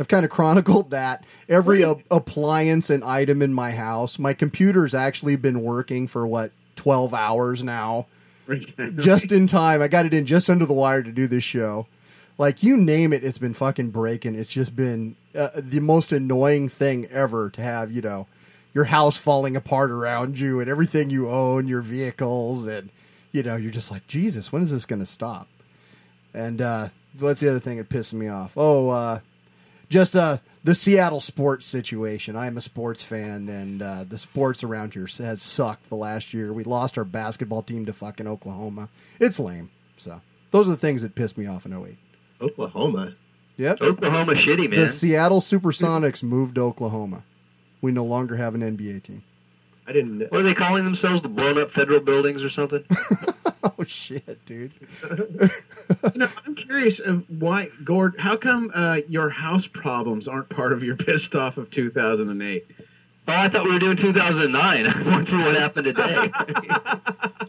I've 0.00 0.06
kind 0.08 0.24
of 0.24 0.30
chronicled 0.30 0.90
that 0.90 1.24
every 1.48 1.82
a- 1.82 1.96
appliance 2.10 2.88
and 2.88 3.02
item 3.02 3.42
in 3.42 3.52
my 3.52 3.72
house. 3.72 4.18
My 4.18 4.32
computer's 4.32 4.94
actually 4.94 5.36
been 5.36 5.62
working 5.62 6.06
for 6.06 6.26
what 6.26 6.52
twelve 6.76 7.12
hours 7.14 7.62
now. 7.62 8.06
just 8.96 9.32
in 9.32 9.46
time. 9.46 9.82
I 9.82 9.88
got 9.88 10.06
it 10.06 10.14
in 10.14 10.24
just 10.24 10.48
under 10.48 10.64
the 10.66 10.72
wire 10.72 11.02
to 11.02 11.12
do 11.12 11.26
this 11.26 11.44
show. 11.44 11.86
Like 12.38 12.62
you 12.62 12.76
name 12.76 13.12
it, 13.12 13.24
it's 13.24 13.38
been 13.38 13.52
fucking 13.54 13.90
breaking. 13.90 14.36
It's 14.36 14.52
just 14.52 14.76
been 14.76 15.16
uh, 15.34 15.48
the 15.56 15.80
most 15.80 16.12
annoying 16.12 16.68
thing 16.68 17.06
ever 17.06 17.50
to 17.50 17.60
have. 17.60 17.90
You 17.90 18.00
know, 18.02 18.26
your 18.78 18.84
house 18.84 19.16
falling 19.16 19.56
apart 19.56 19.90
around 19.90 20.38
you 20.38 20.60
and 20.60 20.70
everything 20.70 21.10
you 21.10 21.28
own, 21.28 21.66
your 21.66 21.82
vehicles, 21.82 22.64
and 22.68 22.90
you 23.32 23.42
know 23.42 23.56
you're 23.56 23.72
just 23.72 23.90
like 23.90 24.06
Jesus, 24.06 24.52
when 24.52 24.62
is 24.62 24.70
this 24.70 24.86
going 24.86 25.00
to 25.00 25.06
stop? 25.06 25.48
And 26.32 26.62
uh, 26.62 26.90
what's 27.18 27.40
the 27.40 27.50
other 27.50 27.58
thing 27.58 27.78
that 27.78 27.88
pissed 27.88 28.14
me 28.14 28.28
off? 28.28 28.52
Oh, 28.56 28.90
uh, 28.90 29.18
just 29.88 30.14
uh, 30.14 30.38
the 30.62 30.76
Seattle 30.76 31.20
sports 31.20 31.66
situation. 31.66 32.36
I 32.36 32.46
am 32.46 32.56
a 32.56 32.60
sports 32.60 33.02
fan, 33.02 33.48
and 33.48 33.82
uh, 33.82 34.04
the 34.08 34.16
sports 34.16 34.62
around 34.62 34.94
here 34.94 35.08
has 35.18 35.42
sucked 35.42 35.88
the 35.88 35.96
last 35.96 36.32
year. 36.32 36.52
We 36.52 36.62
lost 36.62 36.96
our 36.96 37.04
basketball 37.04 37.64
team 37.64 37.84
to 37.86 37.92
fucking 37.92 38.28
Oklahoma. 38.28 38.90
It's 39.18 39.40
lame. 39.40 39.70
So 39.96 40.20
those 40.52 40.68
are 40.68 40.72
the 40.72 40.76
things 40.76 41.02
that 41.02 41.16
pissed 41.16 41.36
me 41.36 41.46
off 41.46 41.66
in 41.66 41.72
08. 41.72 41.98
Oklahoma. 42.40 43.16
Yep. 43.56 43.82
Oklahoma 43.82 44.34
shitty, 44.34 44.70
man. 44.70 44.78
The 44.78 44.88
Seattle 44.88 45.40
Supersonics 45.40 46.22
moved 46.22 46.54
to 46.54 46.60
Oklahoma. 46.60 47.24
We 47.80 47.92
no 47.92 48.04
longer 48.04 48.36
have 48.36 48.54
an 48.54 48.62
NBA 48.62 49.02
team. 49.04 49.22
I 49.86 49.92
didn't. 49.92 50.30
What 50.30 50.40
are 50.40 50.44
they 50.44 50.54
calling 50.54 50.84
themselves? 50.84 51.22
The 51.22 51.28
blown 51.28 51.58
up 51.58 51.70
federal 51.70 52.00
buildings 52.00 52.44
or 52.44 52.50
something? 52.50 52.84
oh 53.64 53.84
shit, 53.84 54.44
dude. 54.44 54.72
you 55.10 55.50
know, 56.14 56.28
I'm 56.46 56.54
curious 56.54 56.98
of 56.98 57.24
why, 57.40 57.70
Gord. 57.84 58.16
How 58.18 58.36
come 58.36 58.70
uh, 58.74 59.00
your 59.08 59.30
house 59.30 59.66
problems 59.66 60.28
aren't 60.28 60.50
part 60.50 60.74
of 60.74 60.82
your 60.82 60.94
pissed 60.94 61.34
off 61.34 61.56
of 61.56 61.70
2008? 61.70 62.66
Oh, 63.28 63.32
I 63.32 63.48
thought 63.48 63.64
we 63.64 63.72
were 63.72 63.78
doing 63.78 63.96
2009. 63.96 64.86
I 64.86 65.02
went 65.02 65.26
through 65.26 65.44
what 65.44 65.56
happened 65.56 65.86
today. 65.86 66.30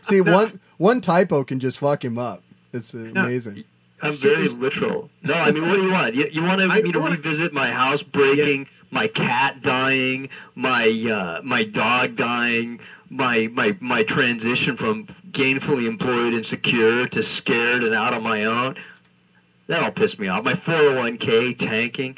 See, 0.01 0.21
one 0.21 0.61
one 0.77 1.01
typo 1.01 1.43
can 1.43 1.59
just 1.59 1.79
fuck 1.79 2.05
him 2.05 2.17
up. 2.17 2.41
It's 2.71 2.93
amazing. 2.93 3.65
I'm 4.01 4.13
very 4.13 4.47
literal. 4.47 5.09
No, 5.23 5.33
I 5.33 5.51
mean, 5.51 5.67
what 5.67 5.75
do 5.75 5.81
you 5.81 5.91
want? 5.91 6.15
You, 6.15 6.29
you 6.31 6.43
want 6.43 6.61
me 6.83 6.91
to 6.93 6.99
revisit 7.01 7.51
my 7.51 7.69
house 7.69 8.01
breaking, 8.01 8.67
my 8.91 9.07
cat 9.07 9.61
dying, 9.61 10.29
my 10.55 10.87
uh, 11.11 11.41
my 11.43 11.63
dog 11.63 12.15
dying, 12.15 12.79
my 13.09 13.47
my 13.47 13.75
my 13.79 14.03
transition 14.03 14.75
from 14.77 15.05
gainfully 15.31 15.87
employed 15.87 16.33
and 16.33 16.45
secure 16.45 17.07
to 17.07 17.21
scared 17.23 17.83
and 17.83 17.93
out 17.93 18.13
on 18.13 18.23
my 18.23 18.45
own? 18.45 18.75
That 19.67 19.83
all 19.83 19.91
pissed 19.91 20.19
me 20.19 20.27
off. 20.27 20.43
My 20.43 20.53
401k 20.53 21.57
tanking. 21.59 22.17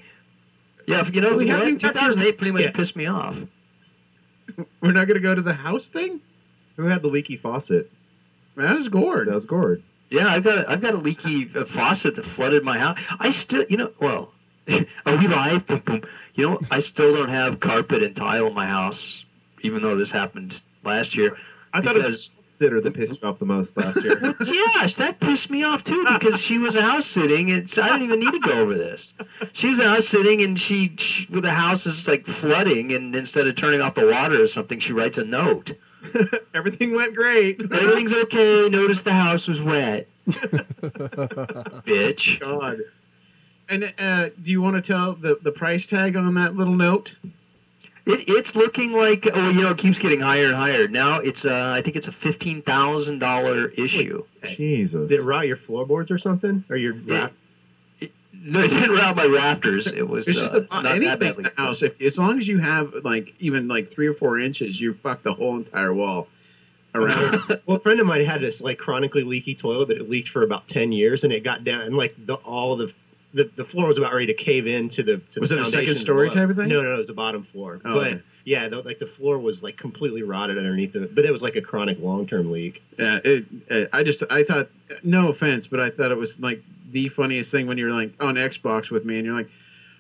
Yeah, 0.88 1.06
you 1.10 1.20
know, 1.22 1.36
We 1.36 1.46
you 1.46 1.52
know 1.52 1.58
haven't 1.60 1.84
what? 1.84 1.94
got 1.94 1.94
to 1.94 2.00
2008 2.16 2.38
pretty 2.38 2.54
much 2.54 2.62
yet. 2.64 2.74
pissed 2.74 2.96
me 2.96 3.08
off. 3.08 3.40
We're 4.82 4.92
not 4.94 5.08
going 5.08 5.16
to 5.16 5.22
go 5.22 5.36
to 5.36 5.42
the 5.42 5.54
house 5.54 5.90
thing. 5.90 6.22
Who 6.78 6.84
had 6.86 7.02
the 7.02 7.08
leaky 7.10 7.36
faucet? 7.38 7.92
That 8.56 8.76
was 8.78 8.88
Gord. 8.90 9.28
That 9.28 9.34
was 9.34 9.46
Gord. 9.46 9.84
Yeah, 10.10 10.28
I've 10.28 10.44
got 10.44 10.60
a, 10.60 10.70
I've 10.70 10.82
got 10.82 10.94
a 10.94 10.98
leaky 10.98 11.50
uh, 11.56 11.66
faucet 11.66 12.16
that 12.16 12.26
flooded 12.26 12.64
my 12.64 12.80
house. 12.80 12.98
I 13.20 13.30
still, 13.32 13.66
you 13.70 13.78
know, 13.78 13.92
well, 14.00 14.34
are 14.68 15.18
we 15.18 15.28
live? 15.28 15.68
Boom, 15.68 15.80
boom. 15.80 16.02
You 16.36 16.50
know, 16.50 16.60
I 16.70 16.80
still 16.80 17.16
don't 17.16 17.30
have 17.30 17.60
carpet 17.60 18.04
and 18.04 18.16
tile 18.16 18.48
in 18.48 18.54
my 18.54 18.68
house, 18.68 19.26
even 19.62 19.82
though 19.82 19.96
this 19.96 20.12
happened 20.12 20.62
last 20.84 21.16
year. 21.16 21.38
I 21.74 21.82
thought 21.82 21.98
it 21.98 22.06
was 22.06 22.30
sitter 22.62 22.80
that 22.80 22.94
pissed 22.94 23.20
you 23.22 23.28
off 23.28 23.40
the 23.40 23.46
most 23.46 23.76
last 23.76 24.04
year. 24.04 24.16
Gosh, 24.40 24.94
that 24.96 25.20
pissed 25.20 25.50
me 25.50 25.64
off 25.64 25.84
too 25.84 26.06
because 26.14 26.40
she 26.40 26.60
was 26.60 26.76
house 26.76 27.08
sitting 27.08 27.52
and 27.52 27.68
so 27.68 27.82
I 27.82 27.90
didn't 27.90 28.04
even 28.04 28.20
need 28.20 28.34
to 28.34 28.40
go 28.40 28.60
over 28.60 28.76
this. 28.76 29.14
She 29.54 29.70
was 29.70 29.80
house 29.80 30.08
sitting 30.08 30.44
and 30.44 30.60
she, 30.60 30.94
she 30.98 31.26
with 31.32 31.42
the 31.44 31.52
house 31.52 31.88
is 31.88 32.08
like 32.08 32.28
flooding 32.28 32.94
and 32.94 33.16
instead 33.16 33.48
of 33.48 33.56
turning 33.56 33.82
off 33.82 33.96
the 33.96 34.06
water 34.06 34.44
or 34.44 34.48
something, 34.48 34.80
she 34.80 34.94
writes 34.94 35.18
a 35.18 35.24
note. 35.24 35.72
Everything 36.54 36.94
went 36.94 37.16
great. 37.16 37.60
Everything's 37.60 38.14
okay. 38.14 38.70
Notice 38.70 39.02
the 39.02 39.14
house 39.14 39.48
was 39.48 39.60
wet. 39.60 40.08
Bitch. 41.88 42.40
God. 42.40 42.82
And 43.72 43.94
uh, 43.98 44.30
do 44.42 44.52
you 44.52 44.62
want 44.62 44.76
to 44.76 44.82
tell 44.82 45.14
the, 45.14 45.40
the 45.42 45.52
price 45.52 45.88
tag 45.88 46.18
on 46.18 46.34
that 46.36 46.56
little 46.56 46.76
note? 46.76 47.16
It, 48.06 48.28
it's 48.28 48.56
looking 48.56 48.92
like 48.92 49.28
oh, 49.34 49.50
you 49.50 49.62
know, 49.62 49.70
it 49.72 49.78
keeps 49.78 49.98
getting 49.98 50.20
higher 50.20 50.48
and 50.48 50.56
higher. 50.56 50.88
Now 50.88 51.20
it's 51.20 51.46
uh, 51.46 51.74
I 51.76 51.82
think 51.82 51.96
it's 51.96 52.08
a 52.08 52.12
fifteen 52.12 52.62
thousand 52.62 53.20
dollar 53.20 53.70
issue. 53.70 54.26
Jesus. 54.44 55.10
Did 55.10 55.22
it 55.22 55.24
rot 55.24 55.48
your 55.48 55.56
floorboards 55.56 56.12
or 56.12 56.18
something? 56.18 56.64
Or 56.70 56.76
your 56.76 56.94
raft? 56.94 57.34
No, 58.44 58.60
it 58.60 58.70
didn't 58.70 58.96
rot 58.96 59.16
my 59.16 59.26
rafters. 59.26 59.86
It 59.88 60.08
was 60.08 60.28
It's 60.28 60.40
just 60.40 60.52
uh, 60.52 60.58
about 60.62 60.72
not 60.72 60.84
that 60.84 60.96
anything 60.96 61.20
badly. 61.20 61.44
in 61.46 61.52
the 61.56 61.62
house. 61.62 61.84
If 61.84 62.02
as 62.02 62.18
long 62.18 62.40
as 62.40 62.48
you 62.48 62.58
have 62.58 62.94
like 63.04 63.36
even 63.40 63.68
like 63.68 63.92
three 63.92 64.08
or 64.08 64.14
four 64.14 64.40
inches, 64.40 64.82
you 64.82 64.94
fuck 64.94 65.22
the 65.22 65.34
whole 65.34 65.56
entire 65.58 65.94
wall 65.94 66.28
around. 66.96 67.40
well, 67.66 67.78
a 67.78 67.80
friend 67.80 68.00
of 68.00 68.08
mine 68.08 68.26
had 68.26 68.42
this 68.42 68.60
like 68.60 68.80
chronically 68.80 69.24
leaky 69.24 69.54
toilet, 69.56 69.88
but 69.88 69.98
it 69.98 70.10
leaked 70.10 70.28
for 70.30 70.42
about 70.44 70.68
ten 70.68 70.92
years, 70.92 71.24
and 71.24 71.32
it 71.32 71.44
got 71.44 71.64
down, 71.64 71.82
and 71.82 71.96
like 71.96 72.16
the, 72.26 72.34
all 72.34 72.76
the, 72.76 72.92
the 73.34 73.50
the 73.56 73.64
floor 73.64 73.88
was 73.88 73.98
about 73.98 74.14
ready 74.14 74.28
to 74.28 74.34
cave 74.34 74.68
in 74.68 74.90
to 74.90 75.04
the. 75.04 75.18
To 75.32 75.40
Was 75.40 75.50
the 75.52 75.60
it 75.60 75.62
a 75.62 75.66
second 75.66 75.96
story 75.98 76.30
below. 76.30 76.42
type 76.42 76.50
of 76.50 76.56
thing? 76.58 76.68
No, 76.68 76.82
no, 76.82 76.90
no, 76.90 76.96
it 76.96 76.98
was 76.98 77.08
the 77.08 77.14
bottom 77.14 77.44
floor. 77.44 77.80
Oh, 77.86 77.96
but 77.96 78.08
okay. 78.08 78.22
yeah, 78.46 78.68
the, 78.68 78.82
like 78.82 79.00
the 79.00 79.06
floor 79.06 79.40
was 79.40 79.64
like 79.64 79.78
completely 79.78 80.24
rotted 80.24 80.58
underneath 80.58 80.96
it, 80.96 81.16
but 81.16 81.26
it 81.26 81.32
was 81.32 81.42
like 81.42 81.56
a 81.56 81.62
chronic 81.62 82.00
long 82.00 82.28
term 82.28 82.52
leak. 82.52 82.84
Yeah, 82.98 83.20
it, 83.24 83.46
uh, 83.70 83.86
I 83.94 84.04
just 84.04 84.24
I 84.30 84.44
thought 84.44 84.70
no 85.04 85.30
offense, 85.30 85.68
but 85.68 85.80
I 85.80 85.90
thought 85.90 86.12
it 86.12 86.18
was 86.18 86.40
like 86.40 86.64
the 86.92 87.08
funniest 87.10 87.52
thing 87.52 87.68
when 87.68 87.78
you're 87.78 87.92
like 87.92 88.14
on 88.20 88.36
Xbox 88.36 88.92
with 88.92 89.06
me 89.06 89.18
and 89.18 89.26
you're 89.26 89.36
like, 89.36 89.50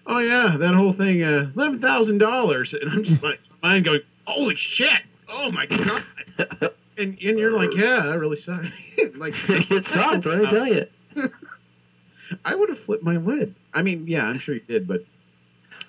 oh 0.08 0.20
yeah, 0.20 0.58
that 0.58 0.76
whole 0.76 0.92
thing, 0.92 1.24
uh, 1.24 1.52
eleven 1.56 1.80
thousand 1.80 2.18
dollars, 2.18 2.74
and 2.74 2.90
I'm 2.92 3.04
just 3.04 3.24
like 3.24 3.40
my 3.62 3.70
mind 3.70 3.86
going, 3.86 4.02
holy 4.26 4.56
shit, 4.56 5.02
oh 5.30 5.52
my 5.52 5.66
god, 5.66 6.04
and 6.98 7.18
and 7.22 7.40
you're 7.40 7.58
like, 7.58 7.74
yeah, 7.76 8.02
that 8.02 8.20
really 8.20 8.38
sucked. 8.38 8.66
like 9.16 9.34
it 9.50 9.86
sucked. 9.86 10.26
Let 10.26 10.40
me 10.40 10.48
tell 10.48 10.68
you. 10.68 10.88
I 12.46 12.56
would 12.56 12.70
have 12.70 12.80
flipped 12.80 13.04
my 13.04 13.18
lid. 13.18 13.56
I 13.74 13.82
mean, 13.82 14.08
yeah, 14.08 14.26
I'm 14.26 14.40
sure 14.40 14.56
you 14.56 14.62
did, 14.62 14.88
but 14.88 15.02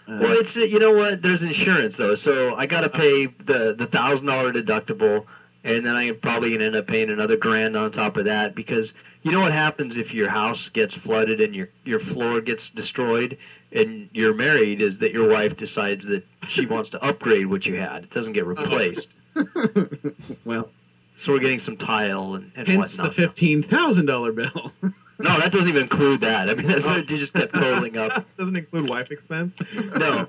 uh, 0.09 0.19
Well, 0.21 0.33
it's 0.39 0.57
you 0.57 0.79
know 0.79 0.95
what? 0.95 1.23
There's 1.23 1.43
insurance 1.43 1.97
though, 1.97 2.15
so 2.15 2.55
I 2.55 2.67
got 2.67 2.83
to 2.83 2.89
pay 2.89 3.27
the 3.27 3.75
the 3.77 3.87
thousand 3.87 4.27
dollar 4.27 4.53
deductible, 4.53 5.27
and 5.65 5.85
then 5.87 5.95
I'm 5.95 6.19
probably 6.19 6.51
gonna 6.51 6.65
end 6.65 6.77
up 6.77 6.87
paying 6.87 7.11
another 7.11 7.37
grand 7.37 7.77
on 7.77 7.91
top 7.93 8.17
of 8.17 8.25
that 8.25 8.55
because 8.55 8.93
you 9.23 9.31
know 9.31 9.41
what 9.41 9.53
happens 9.53 9.97
if 9.97 10.13
your 10.13 10.29
house 10.29 10.69
gets 10.69 10.95
flooded 10.95 11.41
and 11.41 11.55
your 11.55 11.69
your 11.85 12.01
floor 12.01 12.41
gets 12.41 12.71
destroyed 12.71 13.39
and 13.73 14.09
you're 14.13 14.35
married 14.35 14.81
is 14.81 14.99
that 14.99 15.13
your 15.13 15.29
wife 15.29 15.57
decides 15.57 16.05
that 16.07 16.25
she 16.49 16.67
wants 16.67 16.91
to 16.91 17.03
upgrade 17.03 17.47
what 17.47 17.65
you 17.67 17.77
had. 17.77 18.05
It 18.05 18.11
doesn't 18.11 18.33
get 18.33 18.45
replaced. 18.45 19.15
well, 20.45 20.69
so 21.17 21.33
we're 21.33 21.39
getting 21.39 21.59
some 21.59 21.77
tile 21.77 22.35
and, 22.35 22.51
and 22.57 22.69
hence 22.69 22.97
the 22.97 23.11
fifteen 23.11 23.63
thousand 23.63 24.07
dollar 24.07 24.33
bill. 24.33 24.73
no, 25.19 25.39
that 25.39 25.53
doesn't 25.53 25.69
even 25.69 25.83
include 25.83 26.21
that. 26.23 26.49
I 26.51 26.55
mean, 26.55 26.67
that's 26.67 26.85
oh. 26.85 26.97
you 26.97 27.05
just 27.05 27.35
kept 27.35 27.55
totaling 27.55 27.97
up. 27.97 28.27
Doesn't 28.37 28.57
include 28.57 28.89
wife 28.89 29.11
expense. 29.11 29.59
No, 29.97 30.27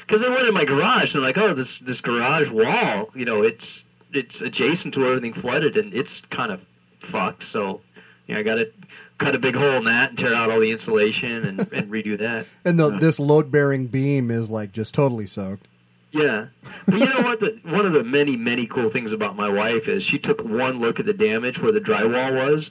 because 0.00 0.22
I 0.22 0.28
went 0.28 0.46
in 0.46 0.54
my 0.54 0.64
garage 0.64 1.14
and 1.14 1.22
like, 1.22 1.38
oh, 1.38 1.54
this 1.54 1.78
this 1.78 2.00
garage 2.00 2.50
wall, 2.50 3.10
you 3.14 3.24
know, 3.24 3.42
it's 3.42 3.84
it's 4.12 4.40
adjacent 4.40 4.94
to 4.94 5.00
where 5.00 5.08
everything 5.10 5.32
flooded 5.32 5.76
and 5.76 5.92
it's 5.94 6.20
kind 6.22 6.52
of 6.52 6.64
fucked. 7.00 7.42
So, 7.42 7.80
you 8.26 8.34
know, 8.34 8.40
I 8.40 8.42
got 8.42 8.56
to 8.56 8.70
cut 9.18 9.34
a 9.34 9.38
big 9.38 9.54
hole 9.54 9.76
in 9.76 9.84
that 9.84 10.10
and 10.10 10.18
tear 10.18 10.34
out 10.34 10.50
all 10.50 10.60
the 10.60 10.70
insulation 10.70 11.44
and, 11.44 11.60
and 11.72 11.90
redo 11.90 12.18
that. 12.18 12.46
And 12.64 12.78
the, 12.78 12.90
this 12.98 13.18
load 13.18 13.50
bearing 13.50 13.86
beam 13.86 14.30
is 14.30 14.50
like 14.50 14.72
just 14.72 14.94
totally 14.94 15.26
soaked. 15.26 15.66
Yeah, 16.12 16.46
but 16.86 16.98
you 16.98 17.04
know 17.04 17.20
what? 17.20 17.40
The, 17.40 17.58
one 17.64 17.84
of 17.84 17.92
the 17.92 18.02
many 18.02 18.36
many 18.36 18.66
cool 18.66 18.88
things 18.88 19.12
about 19.12 19.36
my 19.36 19.50
wife 19.50 19.86
is 19.86 20.02
she 20.02 20.18
took 20.18 20.42
one 20.42 20.80
look 20.80 20.98
at 20.98 21.04
the 21.04 21.12
damage 21.12 21.60
where 21.60 21.72
the 21.72 21.80
drywall 21.80 22.48
was, 22.48 22.70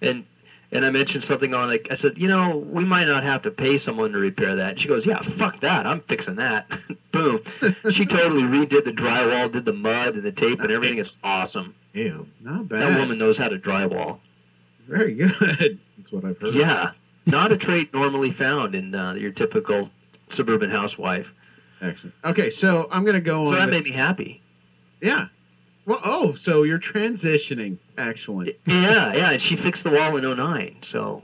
and 0.00 0.24
and 0.72 0.84
I 0.84 0.90
mentioned 0.90 1.24
something 1.24 1.54
on 1.54 1.68
like 1.68 1.88
I 1.90 1.94
said, 1.94 2.18
you 2.18 2.28
know, 2.28 2.56
we 2.56 2.84
might 2.84 3.06
not 3.06 3.22
have 3.22 3.42
to 3.42 3.50
pay 3.50 3.78
someone 3.78 4.12
to 4.12 4.18
repair 4.18 4.56
that. 4.56 4.70
And 4.70 4.80
she 4.80 4.88
goes, 4.88 5.06
yeah, 5.06 5.20
fuck 5.20 5.60
that, 5.60 5.86
I'm 5.86 6.00
fixing 6.00 6.36
that. 6.36 6.68
Boom. 7.12 7.40
She 7.92 8.04
totally 8.04 8.42
redid 8.42 8.84
the 8.84 8.92
drywall, 8.92 9.50
did 9.52 9.64
the 9.64 9.72
mud 9.72 10.14
and 10.14 10.22
the 10.22 10.32
tape 10.32 10.60
and 10.60 10.70
everything. 10.70 10.98
It's 10.98 11.18
awesome. 11.24 11.74
Damn, 11.94 12.30
not 12.40 12.68
bad. 12.68 12.82
That 12.82 12.98
woman 13.00 13.18
knows 13.18 13.38
how 13.38 13.48
to 13.48 13.58
drywall. 13.58 14.18
Very 14.86 15.14
good. 15.14 15.78
That's 15.98 16.12
what 16.12 16.24
I've 16.24 16.38
heard. 16.38 16.54
Yeah, 16.54 16.92
not 17.26 17.52
a 17.52 17.56
trait 17.56 17.92
normally 17.94 18.30
found 18.30 18.74
in 18.74 18.94
uh, 18.94 19.14
your 19.14 19.32
typical 19.32 19.90
suburban 20.28 20.70
housewife. 20.70 21.32
Excellent. 21.80 22.14
Okay, 22.24 22.50
so 22.50 22.88
I'm 22.90 23.04
gonna 23.04 23.20
go 23.20 23.44
So 23.46 23.50
on. 23.50 23.54
So 23.54 23.60
that 23.60 23.64
with- 23.66 23.74
made 23.74 23.84
me 23.84 23.90
happy. 23.92 24.42
Yeah. 25.00 25.28
Well, 25.86 26.00
oh, 26.04 26.34
so 26.34 26.64
you're 26.64 26.80
transitioning. 26.80 27.78
Excellent. 27.96 28.50
Yeah, 28.66 29.14
yeah, 29.14 29.30
and 29.30 29.40
she 29.40 29.56
fixed 29.56 29.84
the 29.84 29.90
wall 29.90 30.16
in 30.16 30.36
09, 30.36 30.76
so. 30.82 31.22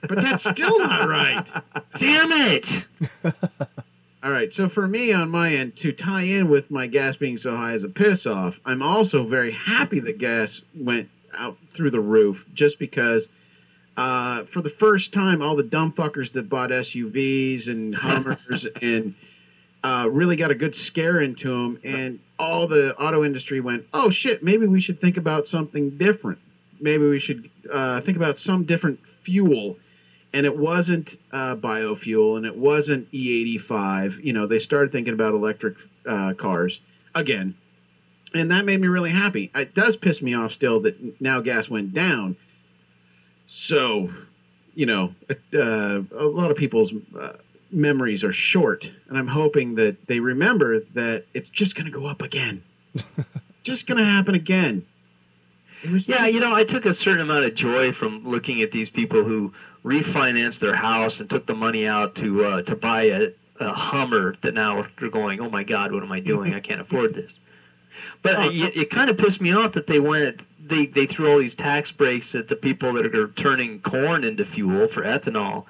But 0.00 0.16
that's 0.16 0.48
still 0.48 0.78
not 0.78 1.08
right. 1.08 1.46
Damn 1.98 2.32
it! 2.32 2.86
All 4.22 4.32
right, 4.32 4.52
so 4.52 4.68
for 4.68 4.88
me 4.88 5.12
on 5.12 5.30
my 5.30 5.54
end, 5.54 5.76
to 5.76 5.92
tie 5.92 6.22
in 6.22 6.48
with 6.48 6.70
my 6.70 6.86
gas 6.88 7.16
being 7.16 7.36
so 7.36 7.54
high 7.56 7.72
as 7.72 7.84
a 7.84 7.88
piss 7.88 8.26
off, 8.26 8.58
I'm 8.64 8.82
also 8.82 9.24
very 9.24 9.52
happy 9.52 10.00
that 10.00 10.18
gas 10.18 10.60
went 10.74 11.08
out 11.34 11.58
through 11.70 11.90
the 11.90 12.00
roof 12.00 12.46
just 12.54 12.78
because 12.78 13.28
uh, 13.96 14.44
for 14.44 14.62
the 14.62 14.70
first 14.70 15.12
time, 15.12 15.42
all 15.42 15.54
the 15.54 15.62
dumb 15.62 15.92
fuckers 15.92 16.32
that 16.32 16.48
bought 16.48 16.70
SUVs 16.70 17.68
and 17.68 17.94
Hummers 17.94 18.66
and 18.82 19.14
uh, 19.82 20.08
really 20.10 20.36
got 20.36 20.50
a 20.50 20.54
good 20.54 20.74
scare 20.74 21.20
into 21.20 21.50
them, 21.50 21.78
and 21.84 22.18
all 22.38 22.66
the 22.66 22.96
auto 22.96 23.24
industry 23.24 23.60
went, 23.60 23.86
oh 23.92 24.10
shit, 24.10 24.42
maybe 24.42 24.66
we 24.66 24.80
should 24.80 25.00
think 25.00 25.16
about 25.16 25.46
something 25.46 25.96
different. 25.96 26.38
Maybe 26.80 27.08
we 27.08 27.18
should 27.18 27.48
uh, 27.72 28.00
think 28.00 28.16
about 28.16 28.36
some 28.36 28.64
different 28.64 29.06
fuel 29.06 29.76
and 30.36 30.44
it 30.44 30.54
wasn't 30.54 31.16
uh, 31.32 31.56
biofuel 31.56 32.36
and 32.36 32.44
it 32.44 32.54
wasn't 32.54 33.10
E85. 33.10 34.22
You 34.22 34.34
know, 34.34 34.46
they 34.46 34.58
started 34.58 34.92
thinking 34.92 35.14
about 35.14 35.32
electric 35.32 35.76
uh, 36.04 36.34
cars. 36.34 36.80
again, 37.14 37.54
and 38.34 38.50
that 38.50 38.66
made 38.66 38.78
me 38.78 38.88
really 38.88 39.10
happy. 39.10 39.50
It 39.54 39.74
does 39.74 39.96
piss 39.96 40.20
me 40.20 40.34
off 40.34 40.52
still 40.52 40.80
that 40.80 41.20
now 41.22 41.40
gas 41.40 41.70
went 41.70 41.94
down. 41.94 42.36
So, 43.46 44.10
you 44.74 44.84
know, 44.84 45.14
uh, 45.54 46.02
a 46.14 46.24
lot 46.26 46.50
of 46.50 46.58
people's 46.58 46.92
uh, 47.18 47.32
memories 47.70 48.24
are 48.24 48.32
short, 48.32 48.90
and 49.08 49.18
I'm 49.18 49.26
hoping 49.26 49.74
that 49.76 50.06
they 50.06 50.20
remember 50.20 50.80
that 50.94 51.24
it's 51.34 51.48
just 51.48 51.74
going 51.74 51.86
to 51.86 51.92
go 51.92 52.06
up 52.06 52.22
again. 52.22 52.62
just 53.62 53.86
going 53.86 53.98
to 53.98 54.04
happen 54.04 54.34
again. 54.34 54.86
Yeah, 55.82 56.26
you 56.26 56.40
know, 56.40 56.54
I 56.54 56.64
took 56.64 56.86
a 56.86 56.94
certain 56.94 57.20
amount 57.20 57.44
of 57.44 57.54
joy 57.54 57.92
from 57.92 58.24
looking 58.26 58.62
at 58.62 58.72
these 58.72 58.90
people 58.90 59.22
who 59.22 59.52
refinanced 59.84 60.58
their 60.58 60.74
house 60.74 61.20
and 61.20 61.28
took 61.28 61.46
the 61.46 61.54
money 61.54 61.86
out 61.86 62.16
to 62.16 62.44
uh, 62.44 62.62
to 62.62 62.74
buy 62.74 63.02
a, 63.02 63.28
a 63.60 63.72
Hummer 63.72 64.34
that 64.40 64.54
now 64.54 64.86
they're 64.98 65.10
going, 65.10 65.40
oh 65.40 65.50
my 65.50 65.62
God, 65.62 65.92
what 65.92 66.02
am 66.02 66.10
I 66.10 66.20
doing? 66.20 66.54
I 66.54 66.60
can't 66.60 66.80
afford 66.80 67.14
this. 67.14 67.38
But 68.22 68.52
it, 68.52 68.76
it 68.76 68.90
kind 68.90 69.10
of 69.10 69.18
pissed 69.18 69.40
me 69.40 69.52
off 69.52 69.72
that 69.72 69.86
they 69.86 70.00
went 70.00 70.40
they 70.66 70.86
they 70.86 71.06
threw 71.06 71.30
all 71.30 71.38
these 71.38 71.54
tax 71.54 71.92
breaks 71.92 72.34
at 72.34 72.48
the 72.48 72.56
people 72.56 72.92
that 72.94 73.14
are 73.14 73.28
turning 73.28 73.80
corn 73.80 74.24
into 74.24 74.44
fuel 74.44 74.88
for 74.88 75.02
ethanol, 75.02 75.64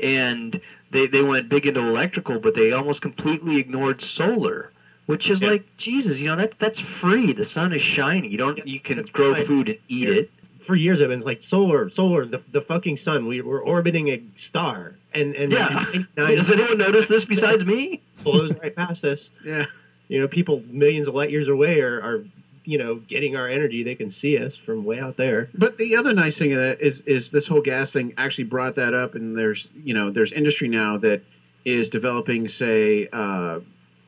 and 0.00 0.60
they 0.92 1.06
they 1.08 1.22
went 1.22 1.48
big 1.48 1.66
into 1.66 1.80
electrical, 1.80 2.38
but 2.38 2.54
they 2.54 2.72
almost 2.72 3.02
completely 3.02 3.56
ignored 3.56 4.00
solar. 4.00 4.70
Which 5.06 5.28
is 5.30 5.42
like 5.42 5.64
Jesus, 5.78 6.20
you 6.20 6.28
know 6.28 6.36
that 6.36 6.58
that's 6.60 6.78
free. 6.78 7.32
The 7.32 7.44
sun 7.44 7.72
is 7.72 7.82
shining. 7.82 8.30
You 8.30 8.38
don't 8.38 8.64
you 8.66 8.78
can 8.78 9.02
grow 9.12 9.32
right. 9.32 9.44
food 9.46 9.68
and 9.70 9.78
eat 9.88 10.08
it. 10.08 10.30
For 10.60 10.76
years, 10.76 11.02
I've 11.02 11.08
been 11.08 11.22
like 11.22 11.42
solar, 11.42 11.90
solar, 11.90 12.24
the, 12.24 12.40
the 12.52 12.60
fucking 12.60 12.96
sun. 12.96 13.26
We, 13.26 13.40
we're 13.40 13.60
orbiting 13.60 14.08
a 14.10 14.22
star, 14.36 14.94
and 15.12 15.34
and 15.34 15.52
Yeah. 15.52 15.84
and- 15.92 16.06
Does 16.16 16.48
anyone 16.50 16.78
notice 16.78 17.08
this 17.08 17.24
besides 17.24 17.64
me? 17.64 18.00
Blows 18.22 18.52
right 18.62 18.74
past 18.74 19.04
us. 19.04 19.30
Yeah, 19.44 19.66
you 20.06 20.20
know, 20.20 20.28
people 20.28 20.62
millions 20.70 21.08
of 21.08 21.14
light 21.16 21.30
years 21.30 21.48
away 21.48 21.80
are, 21.80 22.00
are 22.00 22.24
you 22.64 22.78
know 22.78 22.96
getting 22.96 23.36
our 23.36 23.48
energy. 23.48 23.82
They 23.82 23.94
can 23.94 24.10
see 24.10 24.38
us 24.38 24.56
from 24.56 24.84
way 24.84 24.98
out 25.00 25.16
there. 25.16 25.48
But 25.54 25.78
the 25.78 25.96
other 25.96 26.12
nice 26.12 26.38
thing 26.38 26.52
of 26.52 26.60
that 26.60 26.80
is 26.80 27.00
is 27.02 27.30
this 27.30 27.46
whole 27.46 27.60
gas 27.60 27.92
thing 27.92 28.14
actually 28.16 28.44
brought 28.44 28.76
that 28.76 28.94
up, 28.94 29.14
and 29.14 29.36
there's 29.36 29.68
you 29.84 29.94
know 29.94 30.10
there's 30.10 30.32
industry 30.32 30.68
now 30.68 30.96
that 30.98 31.22
is 31.64 31.88
developing 31.88 32.48
say 32.48 33.08
uh, 33.12 33.60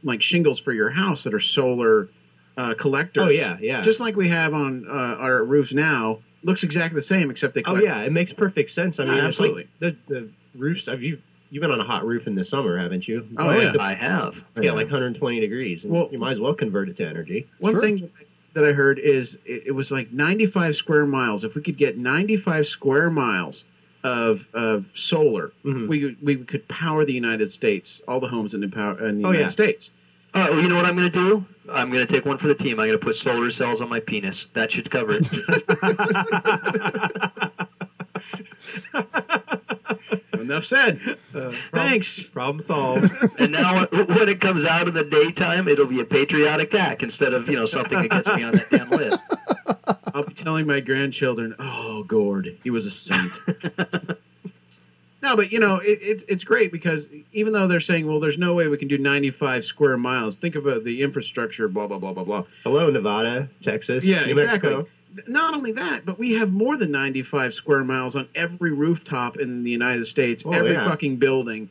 like 0.03 0.23
shingles 0.23 0.61
for 0.61 0.73
your 0.73 0.90
house 0.90 1.25
that 1.25 1.35
are 1.35 1.40
solar 1.40 2.09
uh, 2.57 2.75
collectors. 2.75 3.23
Oh, 3.25 3.29
yeah, 3.29 3.57
yeah. 3.61 3.83
Just 3.83 4.01
like 4.01 4.17
we 4.17 4.29
have 4.29 4.55
on 4.55 4.87
uh, 4.88 4.93
our 4.93 5.43
roofs 5.45 5.73
now, 5.73 6.21
looks 6.43 6.62
exactly 6.62 6.97
the 6.97 7.03
same 7.03 7.31
except 7.31 7.55
they. 7.55 7.61
Oh 7.62 7.75
Collect- 7.75 7.85
yeah, 7.85 8.01
it 8.03 8.12
makes 8.12 8.33
perfect 8.33 8.71
sense. 8.71 9.01
I 9.01 9.05
mean, 9.05 9.17
Yeah, 9.17 9.29
it's 9.29 9.40
like 9.40 9.51
absolutely. 9.51 9.69
the 9.81 9.97
the 10.09 10.29
roofs. 10.57 10.87
Have 10.87 11.03
you 11.03 11.19
you've 11.51 11.61
been 11.61 11.71
on 11.71 11.81
a 11.81 11.85
hot 11.85 12.05
roof 12.05 12.27
in 12.27 12.35
the 12.35 12.43
summer, 12.45 12.77
haven't 12.77 13.07
you? 13.07 13.29
Oh, 13.37 13.51
yeah. 13.57 13.71
The- 13.71 13.81
I 13.81 13.95
have. 13.95 14.45
It's 14.57 14.61
got 14.61 14.75
like 14.75 14.87
120 14.87 15.38
degrees. 15.40 15.85
And 15.85 15.93
Well- 15.93 16.09
you 16.11 16.19
might 16.19 16.33
as 16.33 16.40
well 16.40 16.55
convert 16.55 16.88
it 16.88 16.97
to 16.97 17.07
energy. 17.07 17.47
One 17.59 17.81
thing 17.81 18.11
that 18.55 18.64
I 18.64 18.73
heard 18.73 18.99
is 18.99 19.38
it, 19.45 19.64
it 19.67 19.73
was 19.73 19.90
like 19.90 20.12
95 20.12 20.77
square 20.77 21.07
miles. 21.07 21.45
If 21.45 21.55
we 21.55 21.62
could 21.62 21.77
get 21.77 21.99
95 21.99 22.67
square 22.67 23.11
miles 23.11 23.64
of 24.03 24.49
of 24.55 24.88
solar, 24.95 25.53
Mm-hmm. 25.64 25.88
we 25.88 26.01
could- 26.01 26.17
we 26.23 26.37
could 26.37 26.67
power 26.69 27.05
the 27.05 27.12
United 27.14 27.51
States, 27.51 28.01
all 28.09 28.21
the 28.21 28.29
homes 28.29 28.55
in 28.55 28.61
the, 28.61 28.69
power, 28.69 29.07
in 29.09 29.21
the 29.23 29.29
Oh, 29.29 29.33
United 29.33 29.47
yeah. 29.47 29.51
States. 29.51 29.90
All 30.35 30.43
right, 30.43 30.51
well, 30.51 30.61
you 30.62 30.69
know 30.69 30.75
what 30.77 30.85
I'm 30.87 30.97
going 30.97 31.11
to 31.11 31.31
do? 31.31 31.45
I'm 31.71 31.90
going 31.93 32.05
to 32.05 32.12
take 32.12 32.27
one 32.27 32.38
for 32.38 32.49
the 32.49 32.57
team. 32.57 32.81
I'm 32.81 32.88
going 32.88 32.99
to 32.99 33.05
put 33.05 33.14
solar 33.14 33.53
cells 33.53 33.81
on 33.81 33.88
my 33.88 34.01
penis. 34.01 34.47
That 34.55 34.73
should 34.73 34.90
cover 34.90 35.19
it. 35.21 35.29
Enough 40.44 40.66
said. 40.66 41.00
Uh, 41.35 41.52
Thanks. 41.72 42.22
Problem 42.22 42.61
solved. 42.61 43.11
and 43.38 43.52
now 43.52 43.87
when 43.87 44.28
it 44.28 44.40
comes 44.40 44.64
out 44.64 44.88
in 44.88 44.94
the 44.94 45.04
daytime, 45.04 45.68
it'll 45.68 45.87
be 45.87 46.00
a 46.00 46.04
patriotic 46.04 46.74
act 46.74 47.02
instead 47.02 47.33
of 47.33 47.48
you 47.48 47.57
know 47.57 47.66
something 47.66 48.02
that 48.02 48.11
gets 48.11 48.28
me 48.28 48.42
on 48.42 48.52
that 48.52 48.70
damn 48.70 48.90
list. 48.90 49.22
I'll 50.14 50.24
be 50.24 50.35
telling 50.35 50.66
my 50.66 50.80
grandchildren, 50.80 51.54
"Oh, 51.59 52.04
Gord, 52.04 52.57
he 52.62 52.70
was 52.70 52.87
a 52.87 52.90
saint." 52.90 53.40
no, 55.22 55.35
but 55.35 55.50
you 55.50 55.61
know, 55.61 55.78
it, 55.78 55.98
it's 56.02 56.24
it's 56.28 56.44
great 56.44 56.70
because 56.70 57.09
even 57.33 57.52
though 57.52 57.66
they're 57.66 57.80
saying, 57.80 58.07
"Well, 58.07 58.20
there's 58.20 58.38
no 58.38 58.54
way 58.54 58.68
we 58.68 58.76
can 58.76 58.88
do 58.88 58.98
95 58.98 59.64
square 59.64 59.96
miles," 59.96 60.37
think 60.37 60.57
about 60.57 60.76
uh, 60.76 60.80
the 60.85 61.02
infrastructure, 61.02 61.68
blah 61.68 61.87
blah 61.87 61.98
blah 61.98 62.12
blah 62.12 62.24
blah. 62.24 62.44
Hello, 62.62 62.90
Nevada, 62.90 63.48
Texas, 63.62 64.04
Yeah, 64.04 64.26
New 64.26 64.38
exactly. 64.38 64.70
Mexico. 64.70 64.88
Not 65.29 65.55
only 65.55 65.72
that, 65.72 66.05
but 66.05 66.18
we 66.18 66.33
have 66.33 66.53
more 66.53 66.77
than 66.77 66.90
95 66.90 67.55
square 67.55 67.85
miles 67.85 68.16
on 68.16 68.29
every 68.35 68.72
rooftop 68.72 69.37
in 69.38 69.62
the 69.62 69.70
United 69.70 70.07
States, 70.07 70.42
Oh, 70.44 70.53
every 70.53 70.72
yeah. 70.72 70.85
fucking 70.88 71.16
building. 71.16 71.68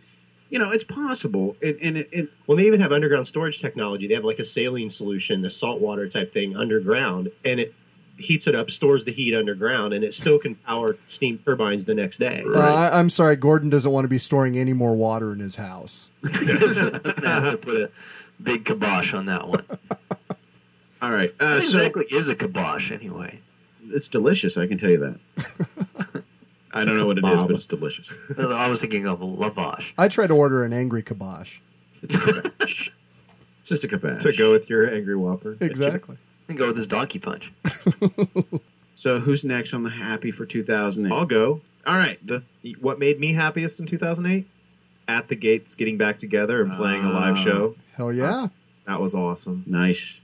You 0.50 0.60
know, 0.60 0.72
it's 0.72 0.84
possible, 0.84 1.56
it, 1.62 1.78
and 1.82 1.98
it, 1.98 2.10
it 2.12 2.30
Well, 2.48 2.58
they 2.58 2.68
even 2.68 2.80
have 2.80 2.92
underground 2.92 3.28
storage 3.28 3.60
technology. 3.60 4.08
They 4.08 4.14
have 4.14 4.24
like 4.24 4.40
a 4.40 4.46
saline 4.46 4.90
solution, 4.90 5.44
a 5.46 5.50
saltwater 5.50 6.08
type 6.08 6.32
thing 6.32 6.56
underground, 6.56 7.32
and 7.44 7.60
it 7.60 7.74
heats 8.18 8.46
it 8.46 8.54
up, 8.54 8.70
stores 8.70 9.04
the 9.04 9.12
heat 9.12 9.34
underground, 9.36 9.94
and 9.94 10.04
it 10.04 10.14
still 10.14 10.38
can 10.38 10.54
power 10.54 10.96
steam 11.08 11.40
turbines 11.44 11.84
the 11.86 11.96
next 11.96 12.20
day. 12.20 12.44
Uh, 12.46 12.60
I- 12.60 13.00
I'm 13.00 13.10
sorry, 13.10 13.36
Gordon 13.36 13.70
doesn't 13.72 13.92
want 13.92 14.06
to 14.06 14.10
be 14.10 14.20
storing 14.20 14.58
any 14.58 14.74
more 14.74 14.96
water 14.96 15.34
in 15.34 15.40
his 15.40 15.56
house. 15.56 16.12
I'm 16.24 16.32
going 16.32 16.60
have 17.24 17.52
to 17.52 17.58
put 17.58 17.76
a 17.78 17.90
big 18.44 18.66
kibosh 18.66 19.14
on 19.16 19.26
that 19.26 19.48
one. 19.48 19.66
all 21.04 21.12
right. 21.12 21.34
What 21.38 21.48
Uh, 21.48 21.60
so 21.62 21.66
exactly 21.66 22.06
is 22.12 22.28
a 22.28 22.36
kibosh 22.36 22.92
anyway? 22.92 23.40
it's 23.90 24.08
delicious, 24.08 24.58
I 24.58 24.66
can 24.68 24.78
tell 24.78 24.90
you 24.90 24.98
that. 25.38 26.24
I 26.74 26.84
don't 26.86 26.98
know 26.98 27.06
what 27.06 27.18
it 27.20 27.26
is, 27.26 27.44
but 27.44 27.52
it's 27.52 27.66
delicious. 27.66 28.08
I 28.38 28.68
was 28.68 28.80
thinking 28.82 29.06
of 29.08 29.20
lavash. 29.20 29.92
I 29.98 30.08
tried 30.08 30.28
to 30.28 30.34
order 30.36 30.64
an 30.64 30.74
angry 30.74 31.04
kibosh. 31.04 31.60
It's 32.02 32.90
just 33.66 33.84
a 33.84 33.88
kabash. 33.88 34.22
to 34.24 34.34
go 34.34 34.52
with 34.52 34.70
your 34.70 34.94
angry 34.94 35.16
whopper. 35.16 35.58
Exactly. 35.62 36.18
And 36.50 36.58
go 36.58 36.68
with 36.68 36.76
this 36.76 36.88
donkey 36.88 37.20
punch. 37.20 37.52
So 38.96 39.20
who's 39.20 39.44
next 39.44 39.74
on 39.74 39.84
the 39.84 39.90
happy 39.90 40.32
for 40.32 40.46
2008? 40.46 41.14
I'll 41.16 41.26
go. 41.26 41.62
All 41.88 41.96
right. 41.98 42.20
The 42.26 42.44
what 42.82 43.00
made 43.00 43.20
me 43.20 43.34
happiest 43.34 43.80
in 43.80 43.86
2008? 43.86 44.46
At 45.08 45.28
the 45.28 45.36
gates, 45.36 45.76
getting 45.76 45.98
back 45.98 46.18
together 46.20 46.62
and 46.62 46.76
playing 46.78 47.04
a 47.04 47.12
live 47.12 47.36
Ah. 47.38 47.44
show. 47.44 47.76
Hell 47.96 48.12
yeah. 48.14 48.48
That 48.88 49.00
was 49.02 49.14
awesome. 49.14 49.64
Nice. 49.68 50.20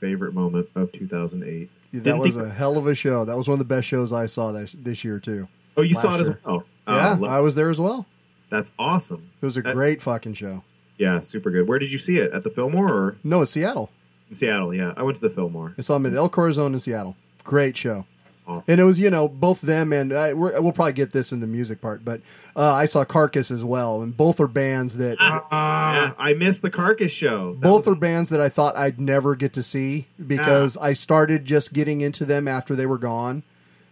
Favorite 0.00 0.34
moment 0.34 0.68
of 0.74 0.90
2008. 0.92 1.70
That 1.92 2.02
Didn't 2.04 2.18
was 2.20 2.34
think- 2.34 2.46
a 2.46 2.50
hell 2.50 2.76
of 2.78 2.86
a 2.86 2.94
show. 2.94 3.24
That 3.24 3.36
was 3.36 3.48
one 3.48 3.54
of 3.54 3.58
the 3.58 3.64
best 3.74 3.86
shows 3.88 4.12
I 4.12 4.26
saw 4.26 4.52
this, 4.52 4.74
this 4.82 5.04
year, 5.04 5.18
too. 5.18 5.48
Oh, 5.76 5.82
you 5.82 5.94
saw 5.94 6.08
Last 6.10 6.16
it 6.16 6.20
as 6.22 6.28
well. 6.44 6.64
Oh, 6.86 6.94
Yeah, 6.96 7.16
lo- 7.20 7.28
I 7.28 7.40
was 7.40 7.54
there 7.54 7.70
as 7.70 7.80
well. 7.80 8.06
that's 8.48 8.72
awesome. 8.78 9.22
It 9.40 9.44
was 9.46 9.56
a 9.56 9.62
That- 9.62 9.74
great 9.74 10.00
fucking 10.02 10.34
show. 10.34 10.62
Yeah, 10.98 11.20
super 11.20 11.50
good. 11.50 11.66
Where 11.68 11.78
did 11.78 11.92
you 11.92 11.98
see 11.98 12.18
it? 12.18 12.32
At 12.32 12.44
the 12.44 12.50
Fillmore 12.50 12.88
or 12.92 13.16
No, 13.24 13.42
it's 13.42 13.52
Seattle. 13.52 13.90
in 14.28 14.34
Seattle? 14.36 14.74
Yeah, 14.74 14.92
I 14.96 15.02
went 15.02 15.16
to 15.16 15.22
the 15.22 15.30
Fillmore. 15.34 15.74
I 15.78 15.80
saw 15.82 15.94
them 15.94 16.06
at 16.06 16.14
El 16.14 16.28
Corazon 16.28 16.72
in 16.74 16.78
Seattle. 16.80 17.16
Great 17.44 17.76
show. 17.76 18.04
Awesome. 18.50 18.72
And 18.72 18.80
it 18.80 18.84
was, 18.84 18.98
you 18.98 19.10
know, 19.10 19.28
both 19.28 19.60
them 19.60 19.92
and 19.92 20.12
uh, 20.12 20.32
we're, 20.34 20.60
we'll 20.60 20.72
probably 20.72 20.92
get 20.94 21.12
this 21.12 21.32
in 21.32 21.40
the 21.40 21.46
music 21.46 21.80
part, 21.80 22.04
but 22.04 22.20
uh, 22.56 22.72
I 22.72 22.84
saw 22.86 23.04
Carcass 23.04 23.50
as 23.50 23.62
well, 23.62 24.02
and 24.02 24.16
both 24.16 24.40
are 24.40 24.48
bands 24.48 24.96
that 24.96 25.16
Ah, 25.20 26.14
I 26.18 26.34
missed 26.34 26.62
the 26.62 26.70
Carcass 26.70 27.12
show. 27.12 27.52
That 27.54 27.60
both 27.60 27.86
was- 27.86 27.96
are 27.96 28.00
bands 28.00 28.28
that 28.30 28.40
I 28.40 28.48
thought 28.48 28.76
I'd 28.76 29.00
never 29.00 29.36
get 29.36 29.52
to 29.54 29.62
see 29.62 30.06
because 30.26 30.76
I 30.76 30.92
started 30.94 31.44
just 31.44 31.72
getting 31.72 32.00
into 32.00 32.24
them 32.24 32.48
after 32.48 32.74
they 32.74 32.86
were 32.86 32.98
gone, 32.98 33.42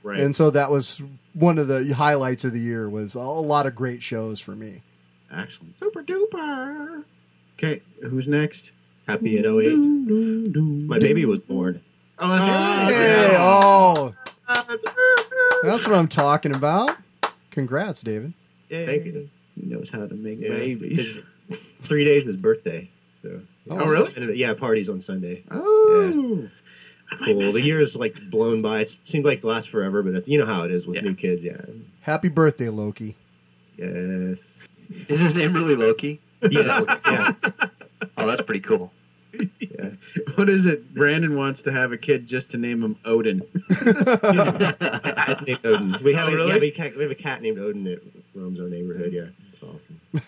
right. 0.03 0.19
and 0.19 0.35
so 0.35 0.51
that 0.51 0.71
was 0.73 1.01
one 1.35 1.59
of 1.59 1.69
the 1.69 1.95
highlights 1.95 2.45
of 2.45 2.53
the 2.53 2.61
year. 2.61 2.91
Was 2.91 3.15
a 3.15 3.21
lot 3.21 3.67
of 3.67 3.77
great 3.77 4.03
shows 4.03 4.41
for 4.41 4.57
me. 4.57 4.83
Excellent. 5.33 5.77
Super 5.77 6.03
duper. 6.03 7.05
Okay, 7.59 7.81
who's 8.03 8.27
next? 8.27 8.73
Happy 9.07 9.39
in 9.39 9.45
08. 9.47 10.57
My 10.89 10.99
baby 10.99 11.25
was 11.27 11.41
born. 11.41 11.81
Oh, 12.19 12.29
that's 12.29 12.41
right. 12.49 12.93
Hey, 12.93 13.37
oh, 13.39 14.15
That's- 14.49 14.83
that's 15.63 15.87
what 15.87 15.97
I'm 15.97 16.09
talking 16.09 16.55
about. 16.55 16.91
Congrats, 17.51 18.03
David. 18.03 18.33
Thank 18.71 19.05
you. 19.05 19.29
He 19.61 19.67
knows 19.67 19.91
how 19.91 20.07
to 20.07 20.15
make 20.15 20.41
Yeah. 20.41 20.51
babies. 20.51 21.23
Three 21.81 22.05
days 22.05 22.25
his 22.25 22.37
birthday. 22.37 22.89
So 23.23 23.41
Oh, 23.71 23.81
oh 23.81 23.87
really? 23.89 24.13
And, 24.17 24.37
yeah, 24.37 24.55
parties 24.55 24.89
on 24.89 25.01
Sunday. 25.01 25.43
Oh. 25.51 26.49
Cool. 27.25 27.53
The 27.53 27.63
year 27.63 27.81
is 27.81 27.97
like 27.97 28.15
blown 28.31 28.61
by. 28.63 28.81
It 28.81 28.89
seems 29.05 29.25
like 29.25 29.39
it 29.39 29.45
lasts 29.45 29.69
forever, 29.71 30.03
but 30.03 30.29
you 30.29 30.39
know 30.39 30.47
how 30.47 30.65
it 30.65 30.71
is 30.71 30.87
with 30.87 30.97
Yeah. 30.97 31.03
new 31.03 31.15
kids. 31.15 31.43
Yeah. 31.43 31.57
Happy 32.03 32.29
birthday, 32.29 32.69
Loki. 32.69 33.17
Yes. 33.77 34.39
Is 35.09 35.21
his 35.21 35.35
name 35.35 35.53
really 35.55 35.75
Loki? 35.77 36.21
Yes. 36.51 36.85
yeah. 37.07 37.33
Oh, 38.17 38.27
that's 38.27 38.43
pretty 38.43 38.61
cool. 38.61 38.93
Yeah. 39.61 39.91
What 40.35 40.49
is 40.49 40.67
it? 40.67 40.95
Brandon 40.95 41.37
wants 41.37 41.63
to 41.63 41.73
have 41.73 41.93
a 41.93 41.97
kid 41.97 42.27
just 42.27 42.51
to 42.53 42.57
name 42.59 42.83
him 42.83 42.97
Odin. 43.05 43.43
Cat's 43.71 45.43
named 45.47 45.61
Odin. 45.65 45.97
We 46.03 46.15
have, 46.15 46.29
Oh, 46.29 46.33
a, 46.33 46.37
really? 46.37 46.53
yeah, 46.55 46.59
we, 46.59 46.71
cat, 46.71 46.97
we 46.97 47.03
have 47.03 47.11
a 47.11 47.15
cat 47.15 47.43
named 47.43 47.59
Odin 47.59 47.85
that 47.85 48.03
roams 48.35 48.61
our 48.61 48.69
neighborhood. 48.69 49.13
Yeah. 49.13 49.27
That's 49.47 49.63
awesome. 49.63 50.01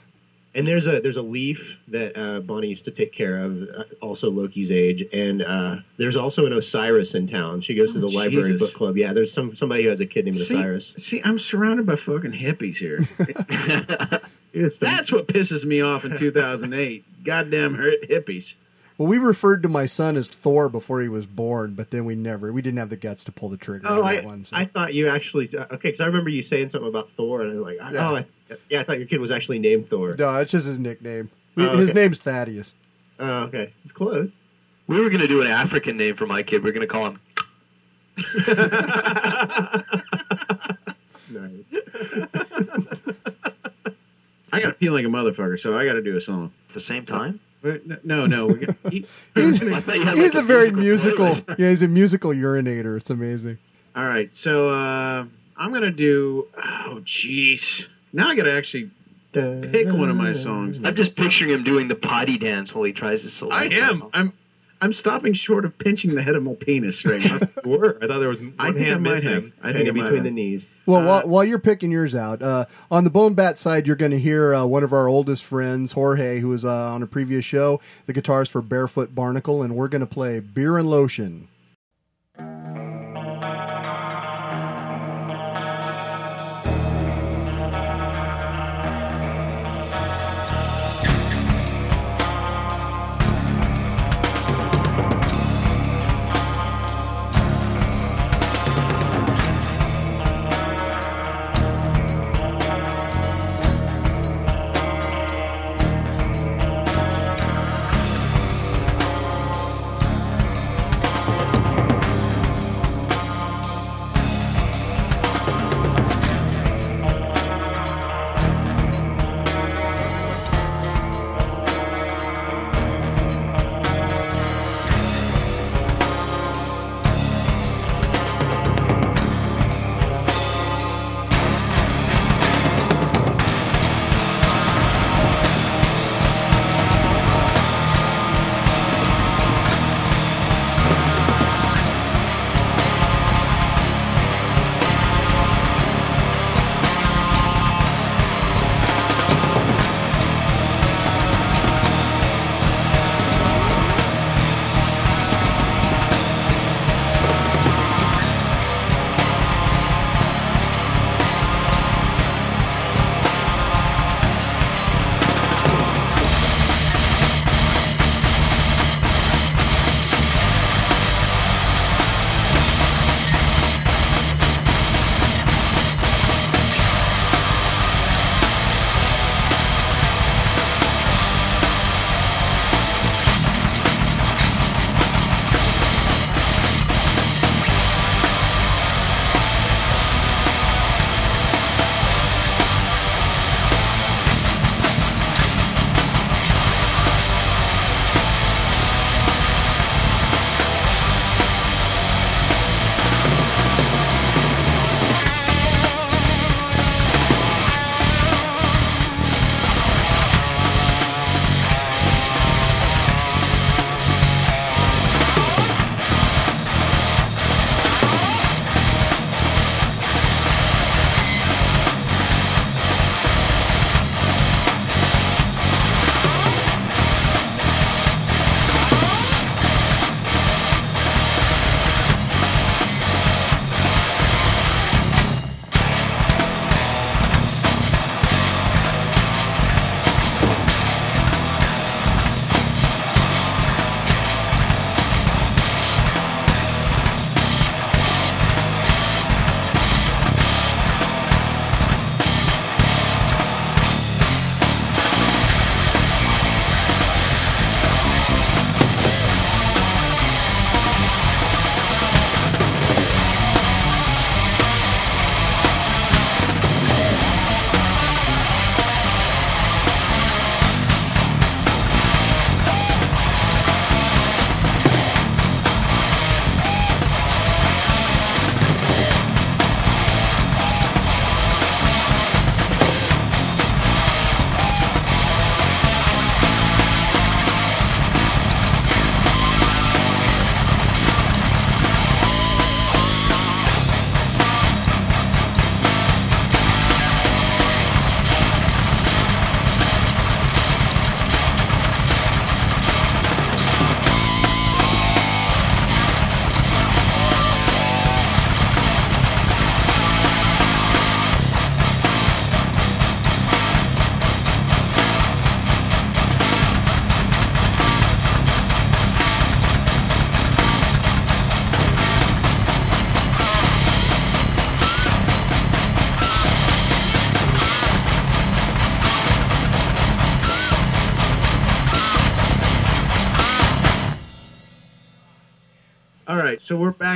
And 0.53 0.67
there's 0.67 0.89
a 0.89 0.99
there's 1.01 1.17
a 1.17 1.23
Leif 1.23 1.79
that 1.87 2.19
uh, 2.21 2.41
Bonnie 2.41 2.67
used 2.67 2.85
to 2.87 2.91
take 2.91 3.13
care 3.13 3.39
of, 3.39 3.63
uh, 3.69 3.85
also 4.03 4.29
Loki's 4.33 4.73
age. 4.73 5.05
And 5.13 5.43
uh, 5.43 5.77
there's 5.97 6.17
also 6.17 6.45
an 6.45 6.53
Osiris 6.53 7.15
in 7.15 7.29
town. 7.29 7.61
She 7.61 7.77
goes 7.77 7.93
to 7.93 7.99
Oh, 7.99 8.09
the 8.09 8.17
library 8.17 8.57
book 8.59 8.73
club. 8.75 8.97
Yeah, 8.97 9.13
there's 9.13 9.33
some 9.33 9.55
somebody 9.55 9.85
who 9.85 9.91
has 9.91 10.01
a 10.01 10.07
kid 10.07 10.25
named 10.25 10.39
See, 10.39 10.57
Osiris. 10.57 10.95
see, 10.99 11.23
I'm 11.25 11.39
surrounded 11.39 11.87
by 11.87 11.95
fucking 11.95 12.33
hippies 12.33 12.79
here. 12.79 12.99
That's 14.81 15.13
what 15.13 15.29
pisses 15.29 15.65
me 15.65 15.83
off 15.83 16.05
in 16.05 16.17
2008. 16.17 17.05
Goddamn 17.23 17.77
hippies. 17.77 18.55
Well, 19.01 19.09
we 19.09 19.17
referred 19.17 19.63
to 19.63 19.69
my 19.71 19.87
son 19.87 20.19
as 20.19 20.29
Thor 20.29 20.69
before 20.69 21.01
he 21.01 21.09
was 21.09 21.25
born, 21.25 21.73
but 21.73 21.91
then 21.91 22.05
we 22.05 22.15
never, 22.15 22.53
we 22.53 22.61
didn't 22.61 22.81
have 22.81 22.91
the 22.91 22.99
guts 22.99 23.25
to 23.25 23.33
pull 23.33 23.49
the 23.49 23.57
trigger 23.57 23.87
Oh, 23.89 24.03
on 24.03 24.07
I, 24.07 24.17
that 24.17 24.25
one. 24.27 24.45
so- 24.45 24.55
I 24.55 24.67
thought 24.67 24.93
you 24.93 25.09
actually 25.09 25.49
uh, 25.57 25.63
okay 25.63 25.77
because 25.89 26.01
I 26.03 26.05
remember 26.07 26.29
you 26.29 26.43
saying 26.43 26.69
something 26.69 26.87
about 26.91 27.09
Thor, 27.13 27.41
and 27.41 27.51
I'm 27.53 27.63
like, 27.63 27.79
Yeah. 27.79 28.11
oh, 28.11 28.17
I, 28.17 28.27
yeah, 28.69 28.81
I 28.81 28.85
thought 28.85 28.99
your 28.99 29.07
kid 29.07 29.19
was 29.19 29.31
actually 29.31 29.59
named 29.59 29.87
Thor. 29.87 30.17
No, 30.19 30.37
it's 30.37 30.53
just 30.53 30.67
his 30.67 30.79
nickname. 30.79 31.31
Oh, 31.57 31.79
His 31.79 31.95
name's 31.95 32.19
Thaddeus. 32.21 32.75
Oh, 33.19 33.45
okay, 33.45 33.73
it's 33.83 33.91
close. 33.93 34.29
We 34.87 35.01
were 35.01 35.09
gonna 35.09 35.27
do 35.27 35.41
an 35.41 35.47
African 35.47 35.97
name 35.97 36.15
for 36.15 36.27
my 36.27 36.43
kid. 36.43 36.63
We 36.63 36.69
are 36.69 36.73
gonna 36.75 36.87
call 36.87 37.07
him. 37.07 37.21
Nice. 41.33 41.77
I 44.53 44.59
got 44.61 44.67
to 44.67 44.73
feel 44.75 44.93
like 44.93 45.05
a 45.05 45.09
motherfucker, 45.09 45.59
so 45.61 45.79
I 45.79 45.85
got 45.87 45.93
to 45.93 46.03
do 46.03 46.17
a 46.17 46.21
song. 46.21 46.53
At 46.69 46.75
the 46.75 46.81
same 46.81 47.07
time? 47.07 47.39
But 47.63 47.87
no, 47.87 47.99
no, 48.05 48.27
no. 48.27 48.47
We 48.47 48.67
he, 48.91 49.07
He's, 49.35 49.63
I 49.63 49.81
thought 49.81 49.97
you 49.97 50.05
had, 50.05 50.17
he's 50.17 50.35
like, 50.35 50.43
a 50.43 50.45
a 50.45 50.47
very 50.47 50.71
musical 50.71 51.27
musical. 51.27 51.55
Yeah, 51.59 51.69
he's 51.71 51.83
a 51.83 51.89
musical 51.89 52.31
urinator. 52.31 52.97
It's 52.97 53.11
amazing. 53.11 53.59
all 53.95 54.05
right, 54.05 54.33
so 54.33 54.71
uh, 54.71 55.25
I'm 55.57 55.73
gonna 55.73 55.91
do. 55.91 56.49
Oh, 56.57 57.01
jeez. 57.05 57.87
Now 58.13 58.29
I 58.29 58.35
got 58.35 58.45
to 58.45 58.53
actually 58.53 58.91
pick 59.33 59.87
one 59.89 60.11
of 60.11 60.17
my 60.17 60.33
songs. 60.33 60.81
I'm 60.83 60.95
just 60.97 61.15
picturing 61.15 61.51
him 61.51 61.63
doing 61.65 61.89
the 61.89 61.95
potty 61.95 62.39
dance 62.39 62.75
while 62.75 62.85
he 62.85 62.93
tries 62.93 63.23
to 63.23 63.31
select. 63.31 63.71
the 63.71 63.77
am. 63.77 64.11
I'm. 64.13 64.33
I'm 64.83 64.93
stopping 64.95 65.35
short 65.35 65.65
of 65.67 65.77
pinching 65.77 66.15
the 66.15 66.23
head 66.23 66.35
of 66.37 66.43
my 66.43 66.55
penis 66.55 67.05
right 67.05 67.23
now. 67.23 67.39
Were. 67.65 67.99
I 68.03 68.07
thought 68.07 68.19
there 68.21 68.29
was 68.31 68.41
one 68.41 68.55
I 68.59 68.73
think 68.73 68.87
I 68.87 68.91
hand 68.91 69.03
might 69.03 69.11
missing. 69.17 69.33
have. 69.33 69.45
I 69.63 69.73
think 69.73 69.75
Kind 69.75 69.77
I 69.77 69.89
of 69.91 69.95
might 69.97 70.03
between 70.05 70.15
have. 70.17 70.25
the 70.25 70.31
knees. 70.31 70.67
Well, 70.87 71.03
Uh, 71.03 71.05
while, 71.07 71.29
while 71.29 71.45
you're 71.45 71.59
picking 71.59 71.91
yours 71.91 72.15
out, 72.15 72.41
uh, 72.41 72.65
on 72.91 73.05
the 73.05 73.11
BoneBat 73.11 73.57
side, 73.59 73.87
you're 73.87 73.95
going 73.97 74.11
to 74.13 74.19
hear 74.19 74.55
uh, 74.55 74.65
one 74.65 74.83
of 74.83 74.95
our 74.95 75.07
oldest 75.07 75.45
friends, 75.45 75.93
Jorge, 75.93 76.41
who 76.41 76.49
was 76.49 76.65
uh, 76.65 76.93
on 76.93 77.03
a 77.03 77.07
previous 77.07 77.45
show, 77.45 77.79
the 78.07 78.15
guitarist 78.15 78.49
for 78.49 78.63
Barefoot 78.63 79.15
Barnacle, 79.15 79.63
and 79.63 79.77
we're 79.77 79.89
going 79.89 80.01
to 80.01 80.07
play 80.07 80.41
Beer 80.41 80.79
and 80.79 80.89
Lotion. 80.89 81.49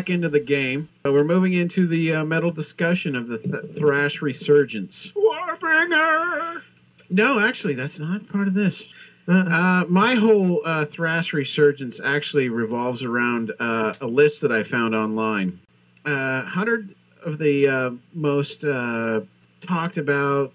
Back 0.05 0.11
into 0.11 0.29
the 0.29 0.41
game. 0.41 0.87
Uh, 1.07 1.13
we're 1.13 1.25
moving 1.25 1.55
into 1.55 1.87
the 1.87 2.17
uh, 2.17 2.25
metal 2.25 2.51
discussion 2.51 3.17
of 3.17 3.27
the 3.27 3.39
th- 3.39 3.77
thrash 3.79 4.21
resurgence. 4.21 5.11
Warbringer. 5.17 6.61
No, 7.09 7.41
actually, 7.41 7.75
that's 7.75 7.99
not 7.99 8.29
part 8.29 8.47
of 8.47 8.53
this. 8.53 8.93
Uh, 9.27 9.87
my 9.89 10.15
whole 10.15 10.61
uh, 10.63 10.85
thrash 10.85 11.33
resurgence 11.33 12.01
actually 12.05 12.51
revolves 12.51 13.03
around 13.03 13.53
uh, 13.59 13.95
a 14.03 14.07
list 14.07 14.43
that 14.43 14.53
I 14.53 14.63
found 14.63 14.95
online. 14.95 15.59
Uh, 16.05 16.43
100 16.43 16.95
of 17.25 17.39
the 17.39 17.69
uh, 17.69 17.91
most 18.13 18.63
uh, 18.63 19.23
talked 19.63 19.97
about 19.97 20.53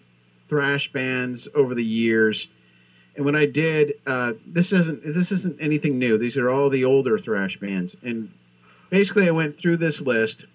thrash 0.47 0.91
bands 0.91 1.47
over 1.55 1.73
the 1.73 1.83
years. 1.83 2.47
And 3.15 3.25
when 3.25 3.35
I 3.35 3.47
did, 3.47 3.95
uh, 4.05 4.33
this 4.45 4.71
isn't 4.73 5.01
this 5.01 5.31
isn't 5.31 5.57
anything 5.59 5.97
new. 5.97 6.19
These 6.19 6.37
are 6.37 6.51
all 6.51 6.69
the 6.69 6.85
older 6.85 7.17
thrash 7.17 7.59
bands. 7.59 7.95
And 8.03 8.29
basically, 8.89 9.27
I 9.27 9.31
went 9.31 9.57
through 9.57 9.77
this 9.77 10.01
list, 10.01 10.45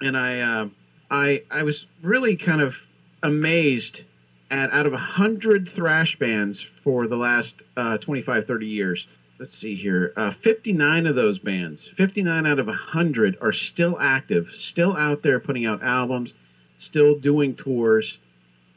and 0.00 0.16
I 0.16 0.40
uh, 0.40 0.68
I 1.10 1.42
I 1.50 1.62
was 1.62 1.86
really 2.02 2.36
kind 2.36 2.60
of 2.60 2.76
amazed 3.22 4.02
at 4.50 4.70
out 4.72 4.86
of 4.86 4.92
100 4.92 5.68
thrash 5.68 6.18
bands 6.18 6.60
for 6.60 7.06
the 7.06 7.16
last 7.16 7.56
uh, 7.76 7.98
25 7.98 8.46
30 8.46 8.66
years 8.66 9.06
let's 9.38 9.58
see 9.58 9.74
here 9.74 10.12
uh, 10.16 10.30
59 10.30 11.06
of 11.06 11.14
those 11.14 11.38
bands 11.38 11.86
59 11.86 12.46
out 12.46 12.58
of 12.58 12.66
100 12.66 13.36
are 13.42 13.52
still 13.52 13.98
active 14.00 14.48
still 14.48 14.96
out 14.96 15.22
there 15.22 15.38
putting 15.38 15.66
out 15.66 15.82
albums 15.82 16.32
still 16.78 17.16
doing 17.16 17.54
tours. 17.54 18.18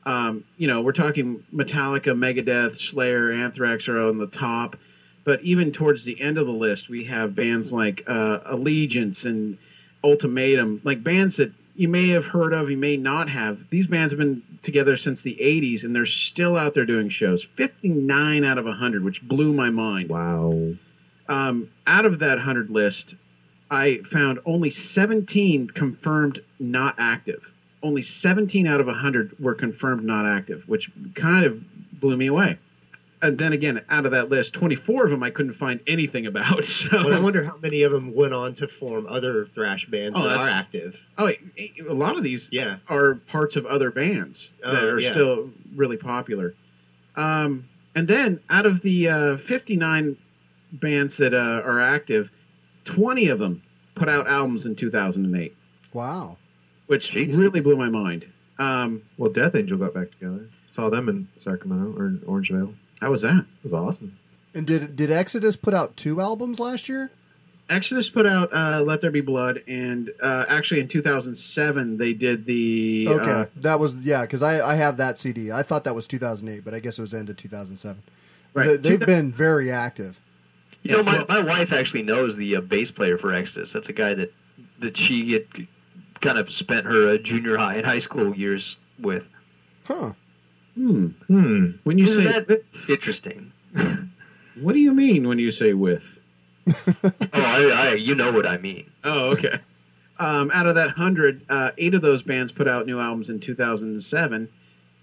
Um, 0.06 0.44
you 0.58 0.68
know 0.68 0.82
we're 0.82 0.92
talking 0.92 1.44
metallica 1.54 2.18
megadeth 2.18 2.76
slayer 2.78 3.32
anthrax 3.32 3.88
are 3.88 4.02
on 4.02 4.18
the 4.18 4.28
top 4.28 4.76
but 5.24 5.42
even 5.42 5.72
towards 5.72 6.04
the 6.04 6.20
end 6.20 6.38
of 6.38 6.46
the 6.46 6.52
list 6.52 6.90
we 6.90 7.06
have 7.06 7.36
bands 7.36 7.72
like 7.72 8.04
uh, 8.08 8.40
allegiance 8.46 9.26
and 9.26 9.58
ultimatum 10.04 10.82
like 10.84 11.04
bands 11.04 11.38
that 11.38 11.52
you 11.76 11.88
may 11.88 12.10
have 12.10 12.28
heard 12.28 12.54
of, 12.54 12.70
you 12.70 12.78
may 12.78 12.98
not 12.98 13.30
have. 13.30 13.70
These 13.70 13.88
bands 13.88 14.12
have 14.12 14.20
been 14.20 14.44
together 14.62 14.98
since 14.98 15.24
the 15.24 15.38
80s, 15.42 15.84
and 15.84 15.96
they're 15.96 16.06
still 16.06 16.58
out 16.58 16.74
there 16.74 16.86
doing 16.86 17.10
shows. 17.10 17.44
59 17.44 18.44
out 18.44 18.58
of 18.58 18.66
100, 18.66 19.04
which 19.04 19.22
blew 19.22 19.54
my 19.54 19.70
mind. 19.70 20.10
Wow. 20.10 20.74
Um, 21.28 21.70
out 21.88 22.06
of 22.06 22.20
that 22.20 22.36
100 22.38 22.70
list, 22.70 23.16
I 23.70 24.00
found 24.00 24.40
only 24.46 24.70
17 24.70 25.70
confirmed 25.70 26.44
not 26.60 26.96
active. 26.98 27.52
Only 27.82 28.02
17 28.02 28.68
out 28.68 28.82
of 28.82 28.88
100 28.88 29.40
were 29.40 29.56
confirmed 29.56 30.04
not 30.04 30.26
active, 30.26 30.68
which 30.68 30.92
kind 31.16 31.46
of 31.46 31.64
blew 32.00 32.18
me 32.18 32.28
away. 32.28 32.58
And 33.24 33.38
then 33.38 33.54
again, 33.54 33.82
out 33.90 34.06
of 34.06 34.12
that 34.14 34.30
list, 34.30 34.54
24 34.54 35.06
of 35.06 35.12
them 35.12 35.22
I 35.22 35.30
couldn't 35.30 35.54
find 35.54 35.80
anything 35.88 36.26
about. 36.26 36.64
So 36.72 37.06
Well, 37.06 37.14
I 37.14 37.20
wonder 37.20 37.44
how 37.44 37.58
many 37.62 37.84
of 37.84 37.92
them 37.92 38.14
went 38.16 38.34
on 38.34 38.54
to 38.56 38.68
form 38.68 39.06
other 39.08 39.46
thrash 39.46 39.86
bands 39.86 40.18
Oh, 40.18 40.24
that 40.24 40.38
are 40.38 40.50
active. 40.50 41.00
Oh, 41.18 41.26
wait, 41.26 41.40
a 41.88 41.94
lot 41.94 42.18
of 42.18 42.24
these 42.24 42.50
Yeah. 42.52 42.78
are 42.88 43.16
parts 43.28 43.56
of 43.56 43.66
other 43.68 43.92
bands 43.92 44.50
that 44.64 44.84
Oh, 44.84 44.88
are 44.90 45.00
yeah. 45.00 45.12
still 45.12 45.52
really 45.76 45.98
popular. 45.98 46.56
Um, 47.16 47.66
and 47.94 48.08
then 48.08 48.40
out 48.50 48.66
of 48.66 48.82
the 48.82 49.10
uh, 49.10 49.38
59 49.38 50.18
bands 50.74 51.18
that 51.18 51.34
uh, 51.34 51.62
are 51.66 51.80
active, 51.80 52.32
20 52.86 53.28
of 53.28 53.38
them 53.40 53.62
put 53.96 54.10
out 54.10 54.28
albums 54.28 54.66
in 54.66 54.76
2008, 54.76 55.56
Wow. 55.94 56.38
which 56.88 57.14
really 57.14 57.60
blew 57.60 57.76
my 57.76 57.90
mind. 57.90 58.26
Um, 58.58 59.02
Well, 59.18 59.32
Death 59.32 59.56
Angel 59.56 59.78
got 59.78 59.94
back 59.94 60.10
together. 60.12 60.48
Saw 60.66 60.90
them 60.90 61.10
in 61.10 61.28
Sacramento 61.36 61.94
or 61.98 62.12
Orangevale. 62.26 62.74
How 63.02 63.12
was 63.12 63.24
that? 63.24 63.38
It 63.38 63.64
was 63.64 63.74
awesome. 63.74 64.18
And 64.54 64.68
did 64.68 64.96
did 64.96 65.12
Exodus 65.12 65.56
put 65.56 65.74
out 65.74 65.98
two 65.98 66.22
albums 66.22 66.60
last 66.60 66.88
year? 66.90 67.12
Exodus 67.70 68.10
put 68.10 68.26
out 68.26 68.54
uh, 68.54 68.82
"Let 68.82 69.02
There 69.02 69.12
Be 69.12 69.22
Blood," 69.22 69.64
and 69.68 70.12
uh, 70.22 70.46
actually 70.50 70.82
in 70.82 70.88
2007 70.90 71.98
they 71.98 72.14
did 72.14 72.46
the 72.46 73.08
Okay, 73.10 73.32
uh, 73.32 73.46
that 73.58 73.80
was 73.80 73.98
yeah, 74.06 74.22
because 74.22 74.44
I 74.44 74.66
I 74.66 74.76
have 74.76 74.98
that 74.98 75.18
CD. 75.18 75.52
I 75.52 75.64
thought 75.64 75.86
that 75.86 75.96
was 75.96 76.06
2008, 76.08 76.66
but 76.66 76.74
I 76.74 76.80
guess 76.80 77.00
it 77.00 77.02
was 77.02 77.14
end 77.14 77.30
of 77.30 77.38
2007. 77.38 78.02
Right. 78.54 78.82
They, 78.82 78.90
have 78.92 79.00
been 79.00 79.32
very 79.32 79.72
active. 79.72 80.20
You 80.84 80.98
know, 80.98 81.04
my, 81.04 81.24
my 81.30 81.40
wife 81.40 81.72
actually 81.72 82.02
knows 82.02 82.36
the 82.36 82.58
uh, 82.58 82.62
bass 82.62 82.92
player 82.92 83.18
for 83.18 83.34
Exodus. 83.34 83.72
That's 83.72 83.88
a 83.88 83.94
guy 83.94 84.14
that 84.16 84.34
that 84.80 84.98
she 84.98 85.32
had 85.32 85.46
kind 86.20 86.38
of 86.38 86.52
spent 86.52 86.86
her 86.86 87.14
uh, 87.14 87.18
junior 87.18 87.56
high 87.56 87.76
and 87.76 87.86
high 87.86 88.00
school 88.00 88.36
years 88.36 88.76
with. 89.00 89.24
Huh. 89.86 90.12
Hmm. 90.76 91.08
Hmm. 91.28 91.72
When 91.84 91.98
you 91.98 92.06
Isn't 92.06 92.26
say 92.26 92.40
that 92.40 92.64
interesting? 92.90 93.52
what 94.62 94.74
do 94.74 94.80
you 94.80 94.94
mean 94.94 95.28
when 95.28 95.40
you 95.40 95.52
say 95.52 95.74
with? 95.74 96.20
oh, 96.88 97.12
I, 97.34 97.72
I, 97.74 97.94
you 97.96 98.16
know 98.16 98.32
what 98.32 98.46
I 98.46 98.58
mean. 98.58 98.90
Oh, 99.04 99.32
okay. 99.32 99.60
Um, 100.20 100.52
out 100.54 100.68
of 100.68 100.76
that 100.76 100.92
hundred, 100.92 101.42
uh, 101.50 101.72
eight 101.78 101.96
of 101.96 102.02
those 102.02 102.22
bands 102.22 102.52
put 102.52 102.68
out 102.68 102.86
new 102.86 103.00
albums 103.00 103.30
in 103.30 103.40
2007, 103.40 104.48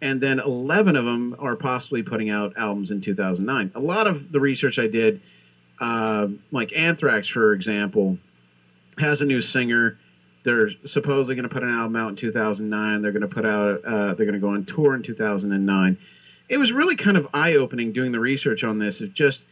and 0.01 0.21
then 0.21 0.39
11 0.39 0.95
of 0.95 1.05
them 1.05 1.35
are 1.41 1.57
possibly 1.57 2.03
putting 2.03 2.31
out 2.31 2.57
albums 2.57 2.93
in 2.93 3.01
2009. 3.01 3.73
A 3.75 3.81
lot 3.81 4.07
of 4.07 4.31
the 4.31 4.39
research 4.39 4.79
I 4.79 4.87
did, 4.87 5.21
uh, 5.81 6.29
like 6.53 6.73
Anthrax, 6.73 7.27
for 7.27 7.53
example, 7.53 8.19
has 8.99 9.21
a 9.21 9.27
new 9.27 9.43
singer. 9.43 9.99
They're 10.43 10.71
supposedly 10.87 11.35
going 11.35 11.49
to 11.49 11.53
put 11.53 11.63
an 11.63 11.71
album 11.71 11.97
out 11.97 12.09
in 12.11 12.17
2009. 12.17 13.03
They're 13.03 13.13
going 13.13 13.23
to 13.23 13.29
put 13.29 13.45
out. 13.45 13.85
Uh, 13.85 14.15
they're 14.15 14.27
going 14.27 14.35
to 14.35 14.39
go 14.39 14.49
on 14.49 14.65
tour 14.65 14.95
in 14.95 15.03
2009. 15.03 15.97
It 16.49 16.57
was 16.57 16.73
really 16.73 16.97
kind 16.97 17.17
of 17.17 17.29
eye 17.35 17.55
opening 17.55 17.93
doing 17.93 18.13
the 18.13 18.21
research 18.21 18.65
on 18.65 18.79
this. 18.79 19.01
It 19.01 19.13
just, 19.13 19.45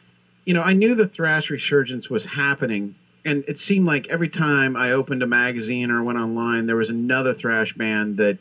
you 0.45 0.55
know, 0.55 0.63
I 0.63 0.73
knew 0.73 0.95
the 0.95 1.07
thrash 1.07 1.51
resurgence 1.51 2.09
was 2.09 2.25
happening, 2.25 2.95
and 3.25 3.45
it 3.47 3.59
seemed 3.59 3.87
like 3.87 4.09
every 4.09 4.29
time 4.29 4.77
I 4.77 4.93
opened 4.93 5.23
a 5.23 5.27
magazine 5.27 5.91
or 5.91 6.03
went 6.03 6.19
online, 6.19 6.67
there 6.67 6.77
was 6.77 6.89
another 6.89 7.35
thrash 7.35 7.75
band 7.75 8.17
that 8.17 8.39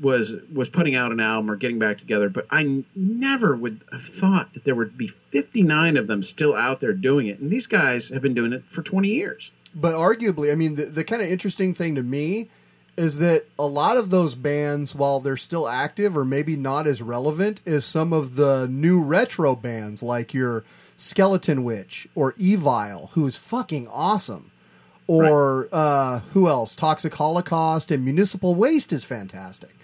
was 0.00 0.32
was 0.52 0.68
putting 0.68 0.94
out 0.94 1.12
an 1.12 1.20
album 1.20 1.50
or 1.50 1.56
getting 1.56 1.78
back 1.78 1.98
together. 1.98 2.28
But 2.28 2.46
I 2.50 2.60
n- 2.60 2.84
never 2.94 3.56
would 3.56 3.80
have 3.90 4.02
thought 4.02 4.52
that 4.54 4.64
there 4.64 4.74
would 4.74 4.96
be 4.96 5.08
59 5.08 5.96
of 5.96 6.06
them 6.06 6.22
still 6.22 6.54
out 6.54 6.80
there 6.80 6.92
doing 6.92 7.26
it, 7.26 7.38
and 7.40 7.50
these 7.50 7.66
guys 7.66 8.08
have 8.10 8.22
been 8.22 8.34
doing 8.34 8.52
it 8.52 8.64
for 8.68 8.82
20 8.82 9.08
years. 9.08 9.50
But 9.74 9.94
arguably, 9.94 10.50
I 10.52 10.54
mean, 10.54 10.74
the, 10.76 10.86
the 10.86 11.04
kind 11.04 11.22
of 11.22 11.28
interesting 11.30 11.74
thing 11.74 11.94
to 11.96 12.02
me 12.02 12.48
is 12.96 13.18
that 13.18 13.44
a 13.58 13.66
lot 13.66 13.96
of 13.96 14.10
those 14.10 14.34
bands, 14.34 14.94
while 14.94 15.20
they're 15.20 15.36
still 15.36 15.68
active 15.68 16.16
or 16.16 16.24
maybe 16.24 16.56
not 16.56 16.86
as 16.86 17.00
relevant 17.00 17.60
as 17.66 17.84
some 17.84 18.12
of 18.12 18.34
the 18.36 18.66
new 18.68 19.00
retro 19.00 19.54
bands, 19.54 20.02
like 20.02 20.34
your 20.34 20.64
Skeleton 20.96 21.62
Witch 21.62 22.08
or 22.16 22.34
Evil, 22.38 23.10
who 23.12 23.24
is 23.26 23.36
fucking 23.36 23.86
awesome, 23.88 24.50
or 25.06 25.68
uh, 25.72 26.18
who 26.32 26.48
else? 26.48 26.74
Toxic 26.74 27.14
Holocaust 27.14 27.90
and 27.92 28.04
Municipal 28.04 28.54
Waste 28.56 28.92
is 28.92 29.04
fantastic. 29.04 29.74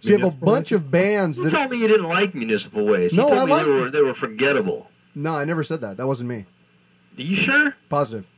So 0.00 0.10
you 0.10 0.18
have 0.18 0.32
a 0.32 0.36
bunch 0.36 0.66
Waste? 0.66 0.72
of 0.72 0.90
bands 0.90 1.38
You 1.38 1.44
that. 1.44 1.50
told 1.56 1.70
me 1.70 1.78
you 1.78 1.88
didn't 1.88 2.08
like 2.08 2.34
Municipal 2.34 2.84
Waste. 2.84 3.14
No, 3.14 3.22
you 3.24 3.28
told 3.34 3.40
I 3.40 3.44
me 3.46 3.52
like- 3.52 3.64
they 3.64 3.70
were 3.70 3.90
they 3.90 4.02
were 4.02 4.14
forgettable. 4.14 4.90
No, 5.14 5.36
I 5.36 5.44
never 5.44 5.62
said 5.62 5.80
that. 5.82 5.96
That 5.96 6.06
wasn't 6.08 6.28
me. 6.28 6.44
Are 7.16 7.22
you 7.22 7.36
sure? 7.36 7.76
Positive. 7.88 8.28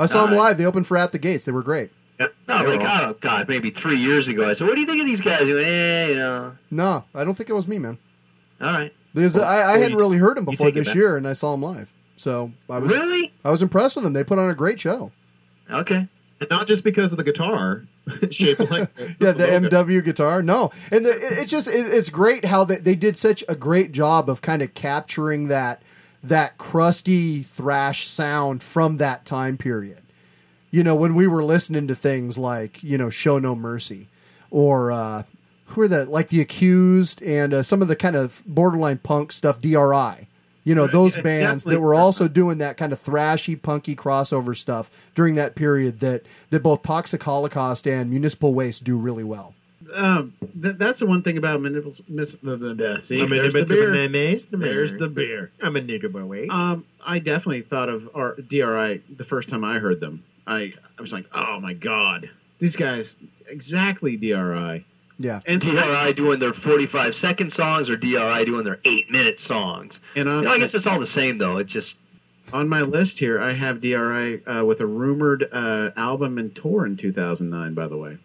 I 0.00 0.06
saw 0.06 0.26
them 0.26 0.36
live. 0.36 0.58
They 0.58 0.64
opened 0.66 0.86
for 0.86 0.96
At 0.96 1.12
the 1.12 1.18
Gates. 1.18 1.44
They 1.44 1.52
were 1.52 1.62
great. 1.62 1.90
No, 2.18 2.28
like 2.48 2.80
oh 2.82 3.16
god, 3.20 3.48
maybe 3.48 3.70
three 3.70 3.96
years 3.96 4.28
ago. 4.28 4.48
I 4.48 4.52
said, 4.52 4.66
"What 4.66 4.74
do 4.74 4.80
you 4.82 4.86
think 4.86 5.00
of 5.00 5.06
these 5.06 5.20
guys?" 5.22 5.48
You 5.48 5.54
went, 5.54 5.66
eh, 5.66 6.08
you 6.08 6.16
know. 6.16 6.52
No, 6.70 7.04
I 7.14 7.24
don't 7.24 7.34
think 7.34 7.48
it 7.48 7.54
was 7.54 7.66
me, 7.66 7.78
man. 7.78 7.96
All 8.60 8.72
right. 8.72 8.92
Because 9.14 9.36
Well, 9.36 9.44
I, 9.44 9.60
I 9.60 9.72
well, 9.72 9.80
hadn't 9.82 9.96
really 9.96 10.18
heard 10.18 10.36
them 10.36 10.44
before 10.44 10.70
this 10.70 10.94
year, 10.94 11.16
and 11.16 11.26
I 11.26 11.32
saw 11.32 11.52
them 11.52 11.62
live. 11.62 11.92
So 12.16 12.52
I 12.68 12.78
was 12.78 12.90
Really? 12.92 13.32
I 13.44 13.50
was 13.50 13.62
impressed 13.62 13.96
with 13.96 14.04
them. 14.04 14.12
They 14.12 14.22
put 14.24 14.38
on 14.38 14.50
a 14.50 14.54
great 14.54 14.78
show. 14.78 15.10
Okay. 15.70 16.06
And 16.40 16.50
not 16.50 16.66
just 16.66 16.84
because 16.84 17.12
of 17.12 17.16
the 17.18 17.24
guitar 17.24 17.84
shape 18.30 18.58
like 18.70 18.90
Yeah, 19.20 19.32
the 19.32 19.46
logo. 19.60 19.68
MW 19.84 20.04
guitar. 20.04 20.42
No, 20.42 20.70
and 20.90 21.06
the, 21.06 21.10
it, 21.16 21.38
it's 21.38 21.50
just 21.50 21.68
it, 21.68 21.86
it's 21.86 22.10
great 22.10 22.44
how 22.44 22.64
they, 22.64 22.76
they 22.76 22.94
did 22.94 23.16
such 23.16 23.42
a 23.48 23.54
great 23.54 23.92
job 23.92 24.28
of 24.28 24.42
kind 24.42 24.60
of 24.62 24.74
capturing 24.74 25.48
that 25.48 25.82
that 26.22 26.58
crusty 26.58 27.42
thrash 27.42 28.06
sound 28.06 28.62
from 28.62 28.98
that 28.98 29.24
time 29.24 29.56
period. 29.56 30.02
You 30.70 30.84
know, 30.84 30.94
when 30.94 31.14
we 31.14 31.26
were 31.26 31.42
listening 31.42 31.88
to 31.88 31.94
things 31.94 32.38
like 32.38 32.82
you 32.82 32.98
know 32.98 33.10
Show 33.10 33.38
No 33.38 33.56
Mercy, 33.56 34.08
or 34.50 34.92
uh, 34.92 35.24
who 35.66 35.82
are 35.82 35.88
the 35.88 36.04
like 36.06 36.28
the 36.28 36.40
Accused 36.40 37.22
and 37.22 37.54
uh, 37.54 37.62
some 37.62 37.82
of 37.82 37.88
the 37.88 37.96
kind 37.96 38.16
of 38.16 38.42
borderline 38.46 38.98
punk 38.98 39.32
stuff, 39.32 39.60
DRI. 39.60 40.28
You 40.62 40.74
know, 40.74 40.86
those 40.86 41.16
yeah, 41.16 41.22
bands 41.22 41.64
that 41.64 41.80
were 41.80 41.94
also 41.94 42.28
doing 42.28 42.58
that 42.58 42.76
kind 42.76 42.92
of 42.92 43.02
thrashy, 43.02 43.60
punky 43.60 43.96
crossover 43.96 44.54
stuff 44.54 44.90
during 45.14 45.34
that 45.36 45.54
period 45.54 46.00
that 46.00 46.24
that 46.50 46.62
both 46.62 46.82
Toxic 46.82 47.22
Holocaust 47.22 47.86
and 47.88 48.10
Municipal 48.10 48.52
Waste 48.52 48.84
do 48.84 48.96
really 48.96 49.24
well. 49.24 49.54
Um, 49.94 50.34
th- 50.62 50.76
that's 50.76 50.98
the 51.00 51.06
one 51.06 51.22
thing 51.22 51.36
about 51.38 51.60
municipal. 51.60 51.94
Mis- 52.08 52.36
the, 52.42 52.56
the, 52.56 52.74
the, 52.74 53.00
see, 53.00 53.16
I 53.16 53.20
mean, 53.26 53.30
there's 53.30 53.46
if 53.46 53.52
the 53.54 53.58
it's 53.60 53.72
a 53.72 53.74
beer. 53.74 53.90
mayonnaise, 53.92 54.44
the 54.46 54.56
There's 54.56 54.92
beer. 54.92 55.00
the 55.00 55.08
beer. 55.08 55.50
I'm 55.62 55.76
a 55.76 55.80
nigger 55.80 56.10
boy. 56.12 56.46
Um, 56.50 56.84
I 57.04 57.18
definitely 57.18 57.62
thought 57.62 57.88
of 57.88 58.08
our 58.14 58.34
DRI 58.36 59.02
the 59.16 59.24
first 59.24 59.48
time 59.48 59.64
I 59.64 59.78
heard 59.78 60.00
them. 60.00 60.22
I 60.46 60.72
I 60.98 61.00
was 61.02 61.12
like, 61.12 61.26
oh 61.34 61.60
my 61.60 61.72
god, 61.74 62.28
these 62.58 62.76
guys 62.76 63.16
exactly 63.48 64.16
DRI. 64.16 64.84
Yeah. 65.18 65.40
And 65.46 65.60
DRI 65.60 66.12
doing 66.14 66.38
their 66.40 66.52
forty-five 66.54 67.14
second 67.14 67.52
songs 67.52 67.90
or 67.90 67.96
DRI 67.96 68.44
doing 68.46 68.64
their 68.64 68.80
eight-minute 68.84 69.38
songs. 69.40 70.00
And 70.16 70.26
You 70.26 70.32
I'm, 70.34 70.44
know, 70.44 70.52
I 70.52 70.58
guess 70.58 70.74
it's 70.74 70.86
all 70.86 70.98
the 70.98 71.06
same 71.06 71.36
though. 71.38 71.58
It 71.58 71.64
just 71.66 71.96
On 72.54 72.68
my 72.68 72.80
list 72.80 73.18
here, 73.18 73.40
I 73.40 73.52
have 73.52 73.80
DRI 73.82 74.42
uh, 74.46 74.64
with 74.64 74.80
a 74.80 74.86
rumored 74.86 75.48
uh, 75.52 75.90
album 75.96 76.38
and 76.38 76.54
tour 76.56 76.86
in 76.86 76.96
2009. 76.96 77.74
By 77.74 77.86
the 77.86 77.96
way, 77.98 78.16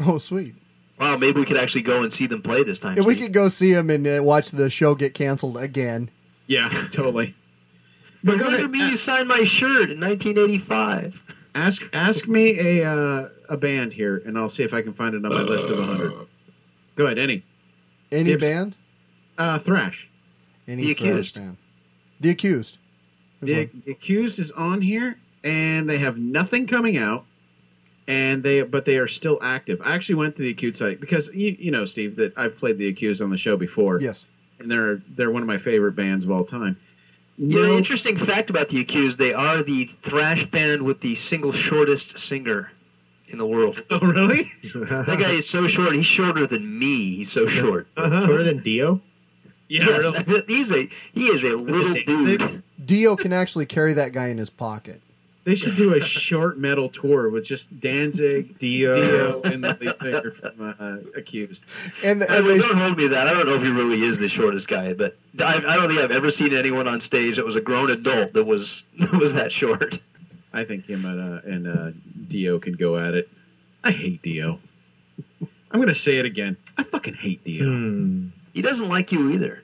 Oh, 0.00 0.18
sweet. 0.18 0.54
Wow, 0.98 1.16
maybe 1.16 1.40
we 1.40 1.46
could 1.46 1.58
actually 1.58 1.82
go 1.82 2.02
and 2.02 2.12
see 2.12 2.26
them 2.26 2.40
play 2.42 2.62
this 2.64 2.78
time. 2.78 2.96
If 2.96 3.04
we 3.04 3.16
could 3.16 3.32
go 3.32 3.48
see 3.48 3.72
them 3.74 3.90
and 3.90 4.06
uh, 4.06 4.22
watch 4.22 4.50
the 4.50 4.70
show 4.70 4.94
get 4.94 5.12
canceled 5.14 5.56
again. 5.58 6.10
yeah, 6.46 6.68
totally. 6.92 7.34
But 8.24 8.32
But 8.32 8.38
go 8.38 8.44
remember 8.50 8.56
ahead. 8.76 8.86
me? 8.86 8.90
You 8.90 8.96
signed 8.96 9.28
my 9.28 9.44
shirt 9.44 9.90
in 9.90 10.00
1985. 10.00 11.22
Ask 11.54 11.82
ask 11.94 12.26
me 12.28 12.58
a 12.80 12.90
uh, 12.90 13.28
a 13.48 13.56
band 13.56 13.92
here, 13.92 14.22
and 14.26 14.36
I'll 14.38 14.48
see 14.50 14.62
if 14.62 14.74
I 14.74 14.82
can 14.82 14.92
find 14.92 15.14
it 15.14 15.24
on 15.24 15.30
my 15.32 15.42
list 15.42 15.68
of 15.68 15.78
100. 15.78 16.12
Go 16.96 17.04
ahead, 17.06 17.18
any 17.18 17.42
Any 18.10 18.30
Gibbs. 18.30 18.40
band? 18.40 18.76
uh, 19.38 19.58
thrash. 19.58 20.08
Any 20.66 20.82
The 20.86 20.94
thrash 20.94 21.08
Accused. 21.10 21.34
band? 21.36 21.56
The 22.20 22.30
accused. 22.30 22.78
The, 23.42 23.68
the 23.84 23.92
accused 23.92 24.38
is 24.38 24.50
on 24.50 24.80
here, 24.80 25.18
and 25.44 25.88
they 25.88 25.98
have 25.98 26.16
nothing 26.18 26.66
coming 26.66 26.96
out, 26.96 27.26
and 28.08 28.42
they 28.42 28.62
but 28.62 28.84
they 28.84 28.98
are 28.98 29.08
still 29.08 29.38
active. 29.42 29.80
I 29.84 29.94
actually 29.94 30.16
went 30.16 30.36
to 30.36 30.42
the 30.42 30.50
Acute 30.50 30.76
site 30.76 31.00
because 31.00 31.28
you 31.34 31.56
you 31.58 31.70
know 31.70 31.84
Steve 31.84 32.16
that 32.16 32.32
I've 32.36 32.58
played 32.58 32.78
the 32.78 32.88
accused 32.88 33.20
on 33.22 33.30
the 33.30 33.36
show 33.36 33.56
before. 33.56 34.00
Yes. 34.00 34.24
and 34.58 34.70
they're 34.70 34.96
they're 35.10 35.30
one 35.30 35.42
of 35.42 35.48
my 35.48 35.58
favorite 35.58 35.92
bands 35.92 36.24
of 36.24 36.30
all 36.30 36.44
time. 36.44 36.76
You 37.38 37.62
know, 37.62 37.76
interesting 37.76 38.16
fact 38.16 38.48
about 38.48 38.70
the 38.70 38.80
Accused: 38.80 39.18
they 39.18 39.34
are 39.34 39.62
the 39.62 39.84
thrash 40.02 40.46
band 40.46 40.80
with 40.82 41.00
the 41.00 41.14
single 41.16 41.52
shortest 41.52 42.18
singer 42.18 42.72
in 43.28 43.36
the 43.38 43.46
world. 43.46 43.82
Oh, 43.90 43.98
really? 44.00 44.50
That 44.74 45.18
guy 45.20 45.32
is 45.32 45.48
so 45.48 45.66
short. 45.66 45.94
He's 45.94 46.06
shorter 46.06 46.46
than 46.46 46.78
me. 46.78 47.16
He's 47.16 47.30
so 47.30 47.46
short. 47.46 47.88
Uh-huh. 47.96 48.24
Shorter 48.26 48.42
than 48.44 48.62
Dio? 48.62 49.02
yes, 49.68 50.06
he's 50.48 50.72
a 50.72 50.88
he 51.12 51.26
is 51.26 51.42
a 51.44 51.56
little 51.56 51.92
dude. 52.06 52.62
Dio 52.84 53.16
can 53.16 53.32
actually 53.34 53.66
carry 53.66 53.92
that 53.94 54.12
guy 54.12 54.28
in 54.28 54.38
his 54.38 54.48
pocket. 54.48 55.02
They 55.46 55.54
should 55.54 55.76
do 55.76 55.94
a 55.94 56.00
short 56.00 56.58
metal 56.58 56.88
tour 56.88 57.30
with 57.30 57.44
just 57.44 57.78
Danzig, 57.78 58.58
Dio. 58.58 58.94
Dio, 58.94 59.42
and 59.42 59.62
the 59.62 59.78
lead 59.80 59.94
singer 60.02 60.30
from 60.32 60.74
uh, 60.80 60.96
Accused. 61.16 61.64
And, 62.02 62.24
I 62.24 62.38
and 62.38 62.46
mean, 62.46 62.58
they, 62.58 62.66
don't 62.66 62.76
hold 62.76 62.96
me 62.96 63.04
to 63.04 63.10
that. 63.10 63.28
I 63.28 63.32
don't 63.32 63.46
know 63.46 63.54
if 63.54 63.62
he 63.62 63.70
really 63.70 64.02
is 64.02 64.18
the 64.18 64.28
shortest 64.28 64.66
guy, 64.66 64.92
but 64.92 65.16
I, 65.38 65.58
I 65.58 65.76
don't 65.76 65.86
think 65.86 66.00
I've 66.00 66.10
ever 66.10 66.32
seen 66.32 66.52
anyone 66.52 66.88
on 66.88 67.00
stage 67.00 67.36
that 67.36 67.46
was 67.46 67.54
a 67.54 67.60
grown 67.60 67.92
adult 67.92 68.32
that 68.32 68.42
was 68.42 68.82
that 68.98 69.12
was 69.12 69.34
that 69.34 69.52
short. 69.52 70.00
I 70.52 70.64
think 70.64 70.86
him 70.86 71.04
and, 71.04 71.20
uh, 71.20 71.40
and 71.44 71.68
uh, 71.68 71.90
Dio 72.26 72.58
can 72.58 72.72
go 72.72 72.98
at 72.98 73.14
it. 73.14 73.28
I 73.84 73.92
hate 73.92 74.22
Dio. 74.22 74.58
I'm 75.70 75.80
going 75.80 75.86
to 75.86 75.94
say 75.94 76.16
it 76.16 76.24
again. 76.24 76.56
I 76.76 76.82
fucking 76.82 77.14
hate 77.14 77.44
Dio. 77.44 77.66
Hmm. 77.66 78.28
He 78.52 78.62
doesn't 78.62 78.88
like 78.88 79.12
you 79.12 79.30
either. 79.30 79.62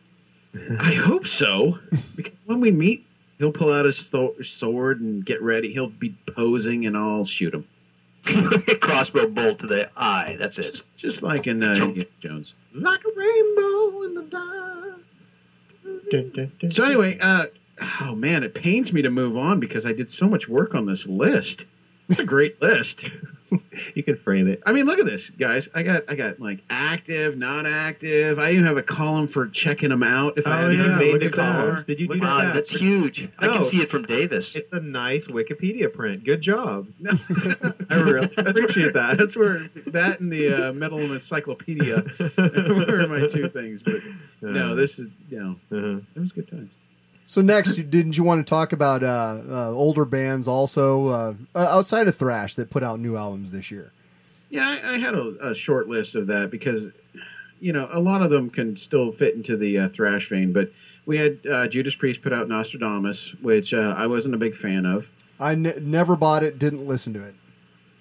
I 0.78 0.92
hope 0.92 1.26
so. 1.26 1.80
Because 2.14 2.34
when 2.44 2.60
we 2.60 2.70
meet, 2.70 3.04
he'll 3.42 3.50
pull 3.50 3.72
out 3.72 3.84
his 3.84 3.98
sto- 3.98 4.40
sword 4.40 5.00
and 5.00 5.26
get 5.26 5.42
ready. 5.42 5.72
He'll 5.72 5.88
be 5.88 6.14
posing, 6.32 6.86
and 6.86 6.96
I'll 6.96 7.24
shoot 7.24 7.52
him. 7.52 7.66
Crossbow 8.80 9.26
bolt 9.26 9.58
to 9.58 9.66
the 9.66 9.90
eye. 9.96 10.36
That's 10.38 10.60
it. 10.60 10.80
Just 10.96 11.24
like 11.24 11.48
in 11.48 11.60
uh, 11.60 11.72
Indiana 11.72 12.08
Jones. 12.20 12.54
Like 12.72 13.00
a 13.04 13.18
rainbow 13.18 14.02
in 14.02 14.14
the 14.14 14.22
dark. 14.30 15.00
Dun, 16.12 16.30
dun, 16.30 16.52
dun, 16.60 16.70
So 16.70 16.84
anyway, 16.84 17.18
uh, 17.18 17.46
oh 18.02 18.14
man, 18.14 18.44
it 18.44 18.54
pains 18.54 18.92
me 18.92 19.02
to 19.02 19.10
move 19.10 19.36
on 19.36 19.58
because 19.58 19.84
I 19.84 19.92
did 19.92 20.08
so 20.08 20.28
much 20.28 20.48
work 20.48 20.76
on 20.76 20.86
this 20.86 21.04
list. 21.08 21.66
It's 22.08 22.18
a 22.18 22.24
great 22.24 22.60
list. 22.60 23.08
You 23.94 24.02
can 24.02 24.16
frame 24.16 24.48
it. 24.48 24.62
I 24.64 24.72
mean, 24.72 24.86
look 24.86 24.98
at 24.98 25.04
this, 25.04 25.28
guys. 25.28 25.68
I 25.74 25.82
got, 25.82 26.04
I 26.08 26.14
got 26.14 26.40
like 26.40 26.62
active, 26.70 27.36
not 27.36 27.66
active. 27.66 28.38
I 28.38 28.52
even 28.52 28.64
have 28.64 28.78
a 28.78 28.82
column 28.82 29.26
for 29.28 29.46
checking 29.46 29.90
them 29.90 30.02
out. 30.02 30.38
If 30.38 30.46
I 30.46 30.52
Oh, 30.52 30.70
hadn't 30.70 30.78
yeah, 30.78 30.96
made 30.96 31.12
look 31.12 31.20
the 31.20 31.26
at 31.26 31.32
that. 31.32 31.54
columns, 31.56 31.84
Did 31.84 32.00
you 32.00 32.06
do 32.06 32.14
Look 32.14 32.22
that? 32.22 32.54
that's 32.54 32.70
huge. 32.70 33.28
I 33.38 33.48
can 33.48 33.62
see 33.62 33.82
it 33.82 33.90
from 33.90 34.04
Davis. 34.04 34.54
It's 34.56 34.72
a 34.72 34.80
nice 34.80 35.26
Wikipedia 35.26 35.92
print. 35.92 36.24
Good 36.24 36.40
job. 36.40 36.86
I 37.90 37.94
really 38.00 38.30
appreciate 38.38 38.94
that. 38.94 39.18
That's 39.18 39.36
where 39.36 39.68
that 39.88 40.20
and 40.20 40.32
the 40.32 40.68
uh, 40.68 40.72
metal 40.72 41.00
encyclopedia 41.00 42.04
were 42.38 43.06
my 43.06 43.26
two 43.30 43.50
things. 43.50 43.82
But 43.84 44.00
no, 44.40 44.74
this 44.74 44.98
is 44.98 45.10
you 45.28 45.38
know, 45.38 45.50
Uh-huh. 45.70 46.00
it 46.16 46.20
was 46.20 46.32
good 46.32 46.48
times. 46.50 46.70
So 47.32 47.40
next, 47.40 47.78
you- 47.78 47.84
didn't 47.84 48.16
you 48.18 48.24
want 48.24 48.44
to 48.44 48.48
talk 48.50 48.72
about 48.72 49.02
uh, 49.02 49.40
uh, 49.48 49.70
older 49.70 50.04
bands 50.04 50.46
also 50.46 51.06
uh, 51.08 51.34
uh, 51.54 51.58
outside 51.58 52.06
of 52.08 52.14
thrash 52.14 52.54
that 52.56 52.68
put 52.70 52.82
out 52.82 53.00
new 53.00 53.16
albums 53.16 53.50
this 53.50 53.70
year? 53.70 53.90
Yeah, 54.50 54.68
I, 54.84 54.94
I 54.94 54.98
had 54.98 55.14
a, 55.14 55.50
a 55.50 55.54
short 55.54 55.88
list 55.88 56.14
of 56.14 56.26
that 56.26 56.50
because 56.50 56.90
you 57.60 57.72
know 57.72 57.88
a 57.90 58.00
lot 58.00 58.22
of 58.22 58.30
them 58.30 58.50
can 58.50 58.76
still 58.76 59.12
fit 59.12 59.34
into 59.34 59.56
the 59.56 59.78
uh, 59.78 59.88
thrash 59.88 60.28
vein. 60.28 60.52
But 60.52 60.70
we 61.06 61.16
had 61.16 61.38
uh, 61.50 61.68
Judas 61.68 61.94
Priest 61.94 62.20
put 62.22 62.32
out 62.34 62.48
Nostradamus, 62.48 63.34
which 63.40 63.72
uh, 63.72 63.94
I 63.96 64.06
wasn't 64.08 64.34
a 64.34 64.38
big 64.38 64.54
fan 64.54 64.84
of. 64.84 65.10
I 65.40 65.54
ne- 65.54 65.80
never 65.80 66.16
bought 66.16 66.42
it, 66.44 66.58
didn't 66.58 66.86
listen 66.86 67.14
to 67.14 67.24
it. 67.24 67.34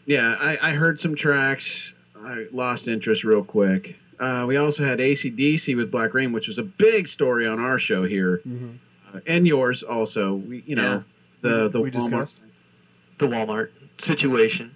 Yeah, 0.06 0.36
I, 0.40 0.58
I 0.62 0.72
heard 0.74 1.00
some 1.00 1.16
tracks. 1.16 1.94
I 2.22 2.48
lost 2.52 2.88
interest 2.90 3.24
real 3.24 3.44
quick. 3.46 3.96
Uh, 4.20 4.46
we 4.48 4.58
also 4.58 4.84
had 4.86 5.00
ACDC 5.00 5.76
with 5.78 5.90
Black 5.90 6.14
Rain, 6.14 6.32
which 6.34 6.48
was 6.48 6.58
a 6.60 6.64
big 6.64 7.08
story 7.08 7.48
on 7.48 7.60
our 7.60 7.80
show 7.80 8.04
here, 8.04 8.42
Mhm. 8.48 8.76
And 9.28 9.48
yours 9.48 9.84
also. 9.84 10.36
We, 10.36 10.64
you 10.66 10.76
know, 10.76 11.04
the 11.42 11.70
the 11.70 11.80
we 11.82 11.90
Walmart, 11.92 11.94
discussed. 11.94 12.38
The 13.18 13.28
Walmart 13.28 13.70
situation. 14.00 14.76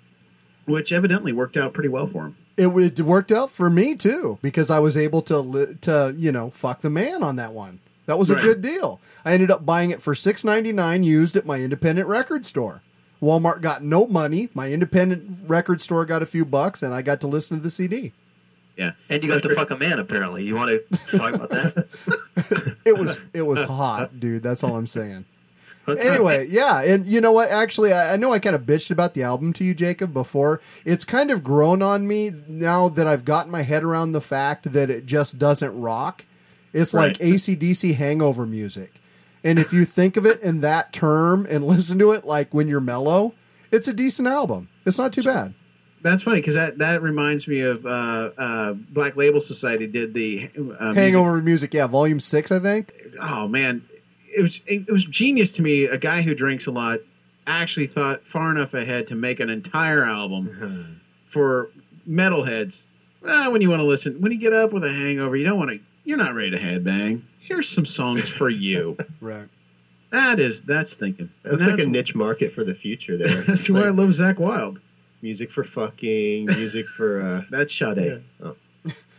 which 0.66 0.92
evidently 0.92 1.32
worked 1.34 1.58
out 1.58 1.74
pretty 1.74 1.90
well 1.90 2.08
for 2.08 2.26
him. 2.28 2.36
It, 2.58 2.64
w- 2.64 2.88
it 2.88 3.00
worked 3.02 3.32
out 3.32 3.52
for 3.52 3.70
me 3.70 3.96
too 3.96 4.40
because 4.42 4.70
I 4.70 4.80
was 4.80 4.96
able 4.98 5.22
to 5.24 5.40
li- 5.40 5.76
to 5.82 6.14
you 6.18 6.32
know 6.32 6.50
fuck 6.52 6.82
the 6.82 6.90
man 6.90 7.22
on 7.24 7.36
that 7.38 7.52
one. 7.54 7.80
That 8.08 8.20
was 8.20 8.30
a 8.30 8.36
Right. 8.36 8.44
good 8.44 8.62
deal. 8.62 9.00
I 9.26 9.34
ended 9.34 9.50
up 9.52 9.66
buying 9.66 9.90
it 9.92 10.02
for 10.02 10.14
six 10.16 10.44
ninety 10.44 10.72
nine 10.72 11.04
used 11.04 11.36
at 11.36 11.46
my 11.46 11.60
independent 11.62 12.08
record 12.08 12.46
store. 12.46 12.82
Walmart 13.22 13.62
got 13.62 13.84
no 13.84 14.06
money. 14.08 14.50
My 14.54 14.72
independent 14.72 15.40
record 15.48 15.82
store 15.82 16.06
got 16.06 16.22
a 16.22 16.26
few 16.28 16.46
bucks, 16.46 16.84
and 16.84 16.94
I 16.94 17.02
got 17.02 17.20
to 17.22 17.28
listen 17.28 17.58
to 17.58 17.64
the 17.64 17.70
CD. 17.70 18.12
Yeah, 18.78 18.92
And 19.10 19.24
you 19.24 19.30
got 19.30 19.42
to 19.44 19.56
fuck 19.56 19.70
a 19.72 19.78
man, 19.78 20.00
apparently. 20.00 20.44
You 20.44 20.56
want 20.56 20.70
to 20.92 21.18
talk 21.18 21.34
about 21.34 21.50
that? 21.52 21.88
It 22.86 22.98
was 22.98 23.18
it 23.34 23.42
was 23.42 23.62
hot, 23.64 24.20
dude. 24.20 24.44
That's 24.44 24.64
all 24.64 24.76
I'm 24.76 24.86
saying. 24.88 25.26
Anyway, 25.88 26.48
yeah, 26.50 26.82
and 26.82 27.06
you 27.06 27.22
know 27.22 27.32
what? 27.32 27.50
Actually, 27.50 27.94
I, 27.94 28.14
I 28.14 28.16
know 28.18 28.34
I 28.34 28.40
kind 28.40 28.56
of 28.56 28.64
bitched 28.64 28.90
about 28.92 29.14
the 29.14 29.24
album 29.24 29.54
to 29.54 29.64
you, 29.64 29.74
Jacob, 29.76 30.14
before. 30.14 30.62
It's 30.84 31.06
kind 31.06 31.30
of 31.32 31.44
grown 31.44 31.82
on 31.82 32.08
me 32.08 32.32
now 32.48 32.90
that 32.90 33.06
I've 33.08 33.24
gotten 33.26 33.52
my 33.52 33.62
head 33.62 33.84
around 33.84 34.12
the 34.12 34.22
fact 34.22 34.72
that 34.74 34.90
it 34.90 35.06
just 35.06 35.38
doesn't 35.40 35.80
rock. 35.80 36.26
It's 36.74 36.94
like 36.94 37.18
Right. 37.20 37.34
ACDC 37.34 37.96
hangover 37.96 38.46
music. 38.46 39.00
And 39.44 39.60
if 39.60 39.72
you 39.72 39.86
think 39.86 40.18
of 40.18 40.26
it 40.26 40.42
in 40.42 40.62
that 40.62 40.92
term 40.92 41.46
and 41.50 41.66
listen 41.68 42.00
to 42.00 42.12
it 42.12 42.26
like 42.26 42.54
when 42.54 42.68
you're 42.68 42.82
mellow, 42.82 43.34
it's 43.72 43.88
a 43.88 43.94
decent 43.94 44.28
album. 44.28 44.70
It's 44.86 44.98
not 44.98 45.14
too 45.14 45.24
bad. 45.24 45.54
That's 46.06 46.22
funny 46.22 46.38
because 46.38 46.54
that, 46.54 46.78
that 46.78 47.02
reminds 47.02 47.48
me 47.48 47.62
of 47.62 47.84
uh, 47.84 47.90
uh, 48.38 48.74
Black 48.74 49.16
Label 49.16 49.42
Society 49.42 49.88
did 49.88 50.14
the 50.14 50.52
uh, 50.80 50.94
Hangover 50.94 51.42
music, 51.42 51.74
yeah, 51.74 51.88
volume 51.88 52.20
six, 52.20 52.52
I 52.52 52.60
think. 52.60 52.94
oh 53.20 53.48
man, 53.48 53.84
it 54.28 54.44
was 54.44 54.62
it 54.68 54.88
was 54.88 55.04
genius 55.06 55.54
to 55.54 55.64
me. 55.64 55.86
A 55.86 55.98
guy 55.98 56.22
who 56.22 56.36
drinks 56.36 56.68
a 56.68 56.72
lot 56.72 57.00
actually 57.48 57.88
thought 57.88 58.24
far 58.24 58.52
enough 58.52 58.76
ahead 58.76 59.08
to 59.08 59.16
make 59.16 59.40
an 59.40 59.50
entire 59.50 60.06
album 60.06 61.02
for 61.26 61.72
metalheads. 62.08 62.84
Well, 63.24 63.52
when 63.52 63.62
you 63.62 63.72
want 63.72 63.80
to 63.80 63.86
listen, 63.86 64.22
when 64.22 64.32
you 64.32 64.38
get 64.38 64.54
up 64.54 64.74
with 64.74 64.84
a 64.84 64.94
hangover, 64.94 65.36
you 65.36 65.44
don't 65.44 65.58
want 65.58 65.72
to. 65.72 65.80
You're 66.04 66.20
not 66.20 66.36
ready 66.36 66.52
to 66.52 66.60
headbang. 66.60 67.24
Here's 67.40 67.68
some 67.68 67.88
songs 67.88 68.30
for 68.30 68.48
you. 68.48 68.96
Right. 69.22 69.48
That 70.12 70.40
is 70.40 70.62
that's 70.62 70.94
thinking. 70.94 71.32
And 71.44 71.60
That's 71.60 71.66
like 71.66 71.80
a 71.80 71.86
niche 71.88 72.14
market 72.14 72.54
for 72.54 72.64
the 72.64 72.76
future 72.76 73.18
there. 73.18 73.42
That's 73.48 73.68
why 73.70 73.82
I 73.82 73.90
love 73.90 74.10
Zakk 74.10 74.38
Wylde. 74.38 74.80
Music 75.26 75.52
for 75.52 75.64
fucking, 75.64 76.46
music 76.46 76.86
for 76.88 77.22
uh 77.22 77.42
That's 77.50 77.74
Sade. 77.76 77.98
yeah. 77.98 78.18
Oh. 78.48 78.56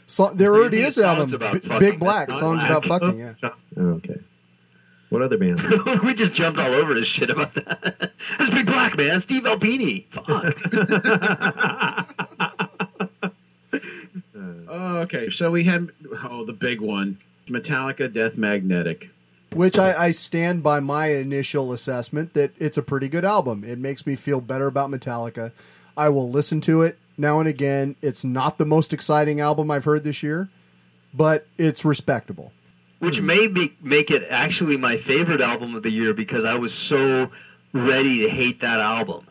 So 0.07 0.33
there 0.33 0.55
you 0.55 0.61
already 0.61 0.81
is 0.83 0.97
an 0.99 1.05
album, 1.05 1.35
about 1.35 1.55
B- 1.55 1.59
fucking, 1.59 1.81
Big 1.91 1.99
Black, 1.99 2.31
songs 2.31 2.61
black. 2.61 2.71
about 2.71 2.85
fucking. 2.85 3.19
Yeah. 3.19 3.35
Oh, 3.79 3.91
okay. 3.99 4.19
What 5.11 5.21
other 5.23 5.37
bands? 5.37 5.63
we 6.05 6.15
just 6.15 6.33
jumped 6.33 6.59
all 6.59 6.73
over 6.73 6.95
his 6.95 7.07
shit 7.07 7.29
about 7.31 7.55
that. 7.55 8.13
That's 8.39 8.51
Big 8.51 8.67
Black, 8.67 8.97
man. 8.97 9.21
Steve 9.21 9.47
Albini. 9.47 10.07
Fuck. 10.11 10.57
Oh, 14.69 14.99
okay, 14.99 15.31
so 15.31 15.51
we 15.51 15.65
had 15.65 15.91
oh 16.25 16.45
the 16.45 16.53
big 16.53 16.81
one, 16.81 17.19
Metallica 17.49 18.13
Death 18.13 18.37
Magnetic. 18.37 19.11
Which 19.53 19.79
I, 19.79 20.07
I 20.07 20.11
stand 20.11 20.63
by 20.63 20.81
my 20.81 21.07
initial 21.07 21.73
assessment 21.73 22.35
that 22.35 22.53
it's 22.59 22.77
a 22.77 22.83
pretty 22.83 23.09
good 23.09 23.25
album. 23.25 23.65
It 23.65 23.79
makes 23.79 24.07
me 24.07 24.17
feel 24.17 24.41
better 24.41 24.67
about 24.67 24.91
Metallica. 24.91 25.53
I 25.97 26.09
will 26.09 26.31
listen 26.31 26.61
to 26.63 26.83
it 26.83 26.99
now 27.17 27.41
and 27.41 27.49
again. 27.49 27.97
It's 28.03 28.25
not 28.25 28.59
the 28.59 28.67
most 28.67 28.93
exciting 28.93 29.41
album 29.41 29.71
I've 29.71 29.85
heard 29.85 30.05
this 30.05 30.23
year, 30.23 30.49
but 31.15 31.47
it's 31.59 31.85
respectable. 31.85 32.53
Which 32.99 33.19
hmm. 33.19 33.27
may 33.27 33.47
be, 33.47 33.77
make 33.81 34.11
it 34.11 34.27
actually 34.31 34.77
my 34.77 34.97
favorite 34.97 35.41
album 35.41 35.75
of 35.75 35.83
the 35.83 35.91
year 35.91 36.15
because 36.15 36.45
I 36.45 36.55
was 36.55 36.75
so 36.75 37.31
ready 37.73 38.23
to 38.23 38.29
hate 38.29 38.61
that 38.61 38.81
album. 38.81 39.27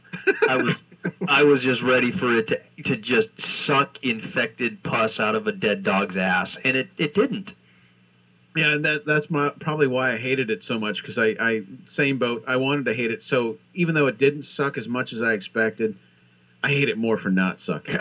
I 0.48 0.58
was 0.58 0.84
I 1.28 1.44
was 1.44 1.62
just 1.62 1.82
ready 1.82 2.12
for 2.12 2.34
it 2.34 2.48
to 2.48 2.62
to 2.84 2.96
just 2.96 3.42
suck 3.42 4.04
infected 4.04 4.82
pus 4.82 5.20
out 5.20 5.36
of 5.36 5.48
a 5.48 5.52
dead 5.52 5.84
dog's 5.84 6.18
ass, 6.18 6.58
and 6.64 6.78
it, 6.78 6.90
it 6.98 7.14
didn't. 7.14 7.54
Yeah, 8.56 8.74
and 8.74 8.86
that 8.86 9.06
that's 9.06 9.30
my 9.30 9.50
probably 9.50 9.88
why 9.88 10.14
I 10.14 10.18
hated 10.18 10.50
it 10.50 10.64
so 10.64 10.80
much 10.80 11.02
because 11.02 11.18
I, 11.18 11.36
I 11.40 11.64
same 11.86 12.18
boat. 12.18 12.46
I 12.48 12.56
wanted 12.56 12.86
to 12.86 12.94
hate 12.94 13.12
it 13.12 13.22
so 13.22 13.58
even 13.74 13.96
though 13.96 14.08
it 14.08 14.18
didn't 14.18 14.44
suck 14.44 14.78
as 14.78 14.88
much 14.88 15.14
as 15.14 15.22
I 15.22 15.34
expected, 15.34 15.98
I 16.66 16.70
hate 16.70 16.90
it 16.90 16.98
more 16.98 17.16
for 17.16 17.30
not 17.30 17.60
sucking. 17.60 17.96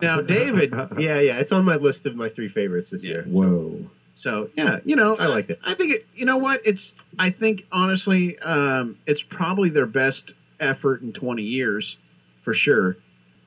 now, 0.00 0.20
David, 0.20 0.72
yeah, 0.96 1.18
yeah, 1.18 1.38
it's 1.38 1.50
on 1.50 1.64
my 1.64 1.74
list 1.74 2.06
of 2.06 2.14
my 2.14 2.28
three 2.28 2.46
favorites 2.46 2.90
this 2.90 3.02
year. 3.02 3.24
Whoa. 3.24 3.84
So 4.14 4.48
yeah, 4.56 4.78
you 4.84 4.94
know, 4.94 5.16
I 5.16 5.26
liked 5.26 5.50
it. 5.50 5.58
I 5.64 5.74
think 5.74 5.92
it. 5.92 6.06
You 6.14 6.24
know 6.24 6.36
what? 6.36 6.60
It's. 6.64 6.94
I 7.18 7.30
think 7.30 7.66
honestly, 7.72 8.38
um, 8.38 8.96
it's 9.06 9.22
probably 9.22 9.70
their 9.70 9.86
best 9.86 10.30
effort 10.60 11.02
in 11.02 11.12
20 11.12 11.42
years, 11.42 11.98
for 12.42 12.54
sure. 12.54 12.96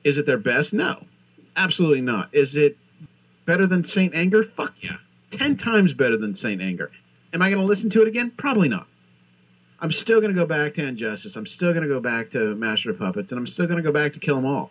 Is 0.04 0.18
it 0.18 0.26
their 0.26 0.36
best? 0.36 0.74
No, 0.74 1.02
absolutely 1.56 2.02
not. 2.02 2.28
Is 2.32 2.54
it 2.54 2.76
better 3.46 3.66
than 3.66 3.82
Saint 3.82 4.14
Anger? 4.14 4.42
Fuck 4.42 4.74
yeah, 4.82 4.98
ten 5.30 5.56
times 5.56 5.94
better 5.94 6.18
than 6.18 6.34
Saint 6.34 6.60
Anger. 6.60 6.90
Am 7.32 7.40
I 7.40 7.48
going 7.48 7.62
to 7.62 7.66
listen 7.66 7.88
to 7.90 8.02
it 8.02 8.08
again? 8.08 8.30
Probably 8.30 8.68
not. 8.68 8.86
I'm 9.80 9.92
still 9.92 10.20
going 10.20 10.34
to 10.34 10.38
go 10.40 10.46
back 10.46 10.74
to 10.74 10.84
Injustice. 10.84 11.36
I'm 11.36 11.46
still 11.46 11.72
going 11.72 11.82
to 11.84 11.88
go 11.88 12.00
back 12.00 12.30
to 12.30 12.54
Master 12.56 12.90
of 12.90 12.98
Puppets, 12.98 13.30
and 13.32 13.38
I'm 13.38 13.46
still 13.46 13.66
going 13.66 13.76
to 13.76 13.82
go 13.82 13.92
back 13.92 14.12
to 14.14 14.18
Kill 14.18 14.36
'Em 14.38 14.44
All. 14.46 14.70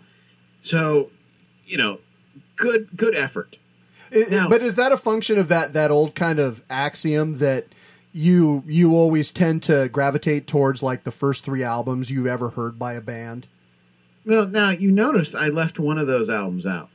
So, 0.61 1.09
you 1.65 1.77
know, 1.77 1.99
good 2.55 2.89
good 2.97 3.15
effort. 3.15 3.57
It- 4.11 4.31
Now- 4.31 4.49
but 4.49 4.61
is 4.61 4.75
that 4.75 4.91
a 4.91 4.97
function 4.97 5.37
of 5.37 5.47
that 5.49 5.73
that 5.73 5.91
old 5.91 6.15
kind 6.15 6.39
of 6.39 6.61
axiom 6.69 7.37
that 7.39 7.67
you 8.13 8.63
you 8.67 8.93
always 8.95 9.31
tend 9.31 9.63
to 9.63 9.89
gravitate 9.89 10.47
towards 10.47 10.81
like 10.83 11.03
the 11.03 11.11
first 11.11 11.43
three 11.45 11.63
albums 11.63 12.09
you've 12.09 12.25
ever 12.27 12.49
heard 12.49 12.77
by 12.79 12.93
a 12.93 13.01
band? 13.01 13.47
Well, 14.25 14.47
now 14.47 14.71
you 14.71 14.91
notice 14.91 15.35
I 15.35 15.47
left 15.49 15.79
one 15.79 15.97
of 15.97 16.07
those 16.07 16.29
albums 16.29 16.65
out. 16.65 16.89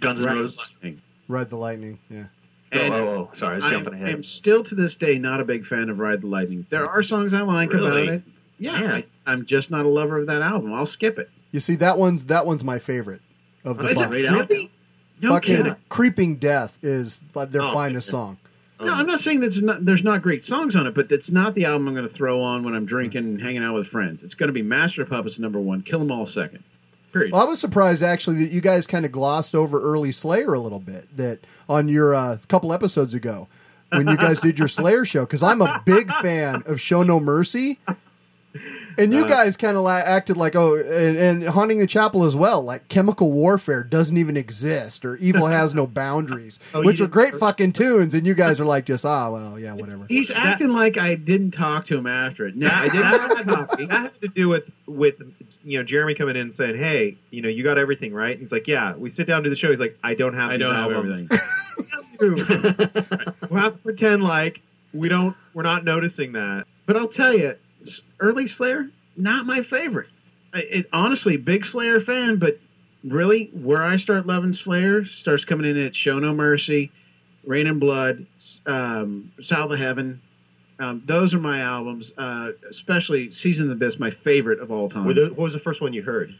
Guns 0.00 0.20
N' 0.20 0.26
Roses. 0.26 0.56
Lightning. 0.58 1.02
Ride 1.28 1.50
the 1.50 1.56
Lightning, 1.56 1.98
yeah. 2.10 2.24
Oh, 2.74 2.78
and 2.78 2.94
oh, 2.94 2.96
oh, 3.08 3.28
oh, 3.30 3.34
sorry, 3.34 3.54
I 3.54 3.56
was 3.58 3.70
jumping 3.70 3.94
I 3.94 3.96
ahead. 3.98 4.08
am 4.08 4.22
still 4.22 4.64
to 4.64 4.74
this 4.74 4.96
day 4.96 5.18
not 5.18 5.40
a 5.40 5.44
big 5.44 5.66
fan 5.66 5.90
of 5.90 5.98
Ride 5.98 6.22
the 6.22 6.26
Lightning. 6.26 6.66
There 6.70 6.88
are 6.88 7.02
songs 7.02 7.34
I 7.34 7.42
like 7.42 7.72
Really? 7.72 8.02
about 8.04 8.14
it. 8.14 8.22
Yeah, 8.58 8.72
I, 8.94 9.04
I'm 9.26 9.44
just 9.44 9.70
not 9.70 9.84
a 9.84 9.88
lover 9.88 10.18
of 10.18 10.26
that 10.28 10.40
album. 10.42 10.72
I'll 10.72 10.86
skip 10.86 11.18
it. 11.18 11.28
You 11.50 11.60
see, 11.60 11.74
that 11.76 11.98
one's 11.98 12.26
that 12.26 12.46
one's 12.46 12.64
my 12.64 12.78
favorite 12.78 13.20
of 13.64 13.78
oh, 13.78 13.82
the 13.82 13.88
Is 13.90 14.00
it 14.00 14.04
bunch. 14.04 14.10
really? 14.12 14.70
No 15.20 15.30
Fucking 15.34 15.56
kidding. 15.56 15.76
Creeping 15.88 16.36
Death 16.36 16.78
is 16.82 17.22
their 17.34 17.62
Oh, 17.62 17.72
finest 17.72 18.08
song. 18.08 18.38
No, 18.80 18.92
I'm 18.92 19.06
not 19.06 19.20
saying 19.20 19.38
that's 19.38 19.60
not, 19.60 19.84
there's 19.84 20.02
not 20.02 20.22
great 20.22 20.44
songs 20.44 20.74
on 20.74 20.88
it, 20.88 20.94
but 20.94 21.12
it's 21.12 21.30
not 21.30 21.54
the 21.54 21.66
album 21.66 21.86
I'm 21.86 21.94
going 21.94 22.08
to 22.08 22.12
throw 22.12 22.40
on 22.40 22.64
when 22.64 22.74
I'm 22.74 22.84
drinking 22.86 23.24
and 23.24 23.40
hanging 23.40 23.62
out 23.62 23.74
with 23.74 23.86
friends. 23.86 24.24
It's 24.24 24.34
going 24.34 24.48
to 24.48 24.52
be 24.52 24.62
Master 24.62 25.02
of 25.02 25.08
Puppets 25.10 25.38
number 25.38 25.60
one, 25.60 25.82
Kill 25.82 26.00
'Em 26.00 26.10
All 26.10 26.26
second. 26.26 26.64
Period. 27.12 27.32
Well, 27.32 27.42
I 27.42 27.44
was 27.44 27.60
surprised 27.60 28.02
actually 28.02 28.44
that 28.44 28.52
you 28.52 28.60
guys 28.60 28.86
kind 28.86 29.04
of 29.04 29.12
glossed 29.12 29.54
over 29.54 29.80
early 29.80 30.12
Slayer 30.12 30.54
a 30.54 30.60
little 30.60 30.80
bit. 30.80 31.14
That 31.16 31.40
on 31.68 31.88
your 31.88 32.14
uh, 32.14 32.38
couple 32.48 32.72
episodes 32.72 33.14
ago 33.14 33.48
when 33.90 34.08
you 34.08 34.16
guys 34.16 34.40
did 34.40 34.58
your 34.58 34.68
Slayer 34.68 35.04
show, 35.04 35.20
because 35.20 35.42
I'm 35.42 35.60
a 35.60 35.82
big 35.84 36.10
fan 36.14 36.62
of 36.66 36.80
Show 36.80 37.02
No 37.02 37.20
Mercy. 37.20 37.78
And 38.98 39.12
you 39.14 39.24
Uh, 39.24 39.28
guys 39.28 39.56
kind 39.56 39.76
of 39.76 39.82
la- 39.84 39.96
acted 39.96 40.36
like, 40.36 40.54
oh, 40.54 40.76
and, 40.76 41.16
and 41.16 41.48
Haunting 41.48 41.78
the 41.78 41.86
Chapel 41.86 42.24
as 42.24 42.36
well, 42.36 42.62
like 42.62 42.88
chemical 42.88 43.32
warfare 43.32 43.82
doesn't 43.82 44.16
even 44.18 44.36
exist 44.36 45.04
or 45.04 45.16
evil 45.16 45.46
has 45.46 45.74
no 45.74 45.86
boundaries, 46.02 46.58
Oh, 46.74 46.82
which 46.82 47.00
are 47.00 47.04
didn't- 47.04 47.12
great 47.12 47.34
fucking 47.36 47.72
tunes. 47.72 48.12
And 48.14 48.26
you 48.26 48.34
guys 48.34 48.60
are 48.60 48.66
like, 48.66 48.84
just, 48.84 49.06
ah, 49.06 49.30
well, 49.30 49.58
yeah, 49.58 49.72
whatever. 49.72 50.04
He's 50.08 50.30
acting 50.30 50.68
like 50.70 50.98
I 50.98 51.14
didn't 51.14 51.52
talk 51.52 51.86
to 51.86 51.96
him 51.96 52.06
after 52.06 52.46
it. 52.46 52.54
No, 52.56 52.68
I 52.72 52.82
did 52.88 53.00
that, 53.02 53.46
not. 53.46 53.80
had, 53.80 53.88
that 53.88 54.00
had 54.02 54.20
to 54.20 54.28
do 54.28 54.48
with 54.48 54.70
with 54.86 55.14
you 55.64 55.78
know 55.78 55.84
Jeremy 55.84 56.14
coming 56.14 56.36
in 56.36 56.42
and 56.42 56.54
saying, 56.54 56.76
"Hey, 56.76 57.16
you 57.30 57.40
know, 57.40 57.48
you 57.48 57.62
got 57.64 57.78
everything 57.78 58.12
right." 58.12 58.32
And 58.32 58.40
he's 58.40 58.52
like, 58.52 58.66
"Yeah." 58.68 58.94
We 58.96 59.08
sit 59.08 59.26
down 59.26 59.42
to 59.44 59.48
the 59.50 59.56
show. 59.56 59.70
He's 59.70 59.80
like, 59.80 59.96
"I 60.04 60.14
don't 60.14 60.34
have. 60.34 60.50
I 60.50 60.56
these 60.56 60.66
don't 60.66 60.74
have 60.74 60.90
albums." 60.92 61.22
everything. 61.30 61.48
we'll 63.50 63.60
have 63.60 63.72
to 63.74 63.78
pretend 63.82 64.22
like 64.24 64.60
we 64.92 65.08
don't. 65.08 65.36
We're 65.54 65.62
not 65.62 65.84
noticing 65.84 66.32
that. 66.32 66.66
But 66.86 66.96
I'll 66.96 67.08
tell 67.08 67.32
you, 67.32 67.48
s- 67.48 67.56
early 68.20 68.46
Slayer, 68.46 68.88
not 69.16 69.46
my 69.46 69.62
favorite. 69.62 70.08
I, 70.54 70.58
it, 70.60 70.88
honestly, 70.92 71.36
big 71.36 71.64
Slayer 71.64 72.00
fan, 72.00 72.36
but 72.36 72.58
really, 73.04 73.46
where 73.52 73.82
I 73.82 73.96
start 73.96 74.26
loving 74.26 74.52
Slayer 74.52 75.04
starts 75.04 75.44
coming 75.44 75.68
in 75.68 75.76
at 75.78 75.94
Show 75.96 76.18
No 76.18 76.34
Mercy, 76.34 76.90
Reign 77.44 77.66
in 77.66 77.78
Blood, 77.78 78.26
um, 78.66 79.32
South 79.40 79.70
of 79.70 79.78
Heaven. 79.78 80.20
Um, 80.78 81.00
those 81.00 81.34
are 81.34 81.38
my 81.38 81.60
albums, 81.60 82.12
uh, 82.18 82.52
especially 82.68 83.30
Season 83.32 83.64
of 83.64 83.68
the 83.68 83.84
Abyss, 83.84 83.98
my 83.98 84.10
favorite 84.10 84.58
of 84.58 84.70
all 84.72 84.88
time. 84.88 85.04
What 85.06 85.36
was 85.36 85.52
the 85.52 85.58
first 85.58 85.80
one 85.80 85.92
you 85.92 86.02
heard? 86.02 86.34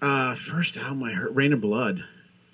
Uh, 0.00 0.34
first 0.34 0.76
album 0.78 1.02
I 1.04 1.12
heard, 1.12 1.36
Reign 1.36 1.52
in 1.52 1.60
Blood. 1.60 2.02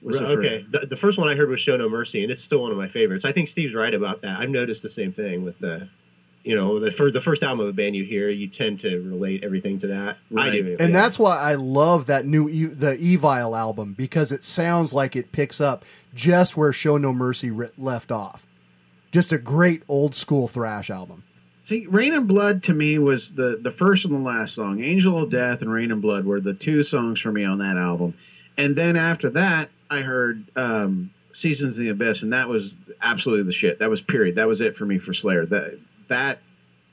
Was 0.03 0.19
the 0.19 0.25
first- 0.27 0.39
okay, 0.39 0.67
the, 0.71 0.87
the 0.87 0.97
first 0.97 1.19
one 1.19 1.29
I 1.29 1.35
heard 1.35 1.49
was 1.49 1.61
"Show 1.61 1.77
No 1.77 1.89
Mercy," 1.89 2.23
and 2.23 2.31
it's 2.31 2.43
still 2.43 2.63
one 2.63 2.71
of 2.71 2.77
my 2.77 2.89
favorites. 2.89 3.25
I 3.25 3.33
think 3.33 3.49
Steve's 3.49 3.75
right 3.75 3.93
about 3.95 4.21
that. 4.23 4.39
I've 4.39 4.51
noticed 4.51 4.83
the 4.83 4.91
same 4.91 5.13
thing 5.13 5.45
with 5.45 5.59
the, 5.59 5.89
you 6.49 6.57
know, 6.57 6.81
the 6.81 6.91
first 6.91 7.13
the 7.13 7.21
first 7.21 7.43
album 7.43 7.61
of 7.61 7.69
a 7.69 7.75
band 7.75 7.95
you 7.95 8.05
hear, 8.05 8.31
you 8.31 8.49
tend 8.49 8.81
to 8.81 9.03
relate 9.03 9.45
everything 9.45 9.79
to 9.81 9.89
that. 9.89 10.17
I 10.35 10.49
do, 10.49 10.77
And 10.81 10.95
yeah. 10.95 10.99
that's 10.99 11.19
why 11.19 11.37
I 11.37 11.57
love 11.57 12.07
that 12.07 12.25
new 12.25 12.49
e- 12.49 12.65
the 12.65 12.97
Evil 12.97 13.55
album 13.55 13.93
because 13.93 14.33
it 14.33 14.43
sounds 14.43 14.95
like 14.95 15.15
it 15.15 15.31
picks 15.31 15.61
up 15.61 15.85
just 16.15 16.57
where 16.57 16.73
Show 16.73 16.97
No 16.97 17.13
Mercy 17.13 17.51
ri 17.51 17.69
left 17.77 18.11
off. 18.11 18.47
Just 19.13 19.31
a 19.31 19.37
great 19.37 19.83
old 19.89 20.15
school 20.15 20.49
thrash 20.49 20.89
album. 20.89 21.23
See, 21.65 21.87
Reign 21.87 22.15
in 22.15 22.27
Blood 22.27 22.63
to 22.63 22.73
me 22.73 22.99
was 22.99 23.31
the 23.31 23.61
the 23.61 23.71
first 23.71 24.07
and 24.07 24.15
the 24.15 24.19
last 24.19 24.55
song. 24.55 24.81
Angel 24.81 25.23
of 25.23 25.29
Death 25.29 25.61
and 25.61 25.71
Reign 25.71 25.91
in 25.91 26.01
Blood 26.01 26.25
were 26.25 26.41
the 26.41 26.55
two 26.55 26.83
songs 26.83 27.21
for 27.21 27.31
me 27.31 27.45
on 27.45 27.59
that 27.59 27.77
album. 27.77 28.15
And 28.57 28.75
then 28.75 28.97
after 28.97 29.29
that, 29.31 29.69
I 29.91 30.01
heard 30.01 30.45
um, 30.57 31.11
Seasons 31.35 31.77
in 31.77 31.85
the 31.85 31.91
Abyss, 31.91 32.23
and 32.23 32.33
that 32.33 32.49
was 32.49 32.73
absolutely 33.03 33.45
the 33.45 33.53
shit. 33.53 33.81
That 33.81 33.91
was 33.91 34.01
period. 34.01 34.37
That 34.37 34.49
was 34.49 34.63
it 34.63 34.79
for 34.79 34.87
me 34.87 34.99
for 34.99 35.13
Slayer. 35.13 35.45
That 35.45 35.79
that 36.09 36.41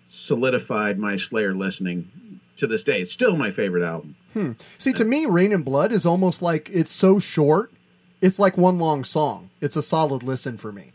solidified 0.07 0.99
my 0.99 1.15
Slayer 1.15 1.53
listening 1.53 2.39
to 2.57 2.67
this 2.67 2.83
day. 2.83 3.01
It's 3.01 3.11
still 3.11 3.35
my 3.35 3.51
favorite 3.51 3.85
album. 3.85 4.15
Hmm. 4.33 4.51
See, 4.77 4.93
to 4.93 5.05
me, 5.05 5.25
Reign 5.25 5.51
in 5.51 5.63
Blood 5.63 5.91
is 5.91 6.05
almost 6.05 6.41
like 6.41 6.69
it's 6.71 6.91
so 6.91 7.19
short. 7.19 7.71
It's 8.21 8.39
like 8.39 8.57
one 8.57 8.79
long 8.79 9.03
song. 9.03 9.49
It's 9.61 9.75
a 9.75 9.81
solid 9.81 10.23
listen 10.23 10.57
for 10.57 10.71
me. 10.71 10.91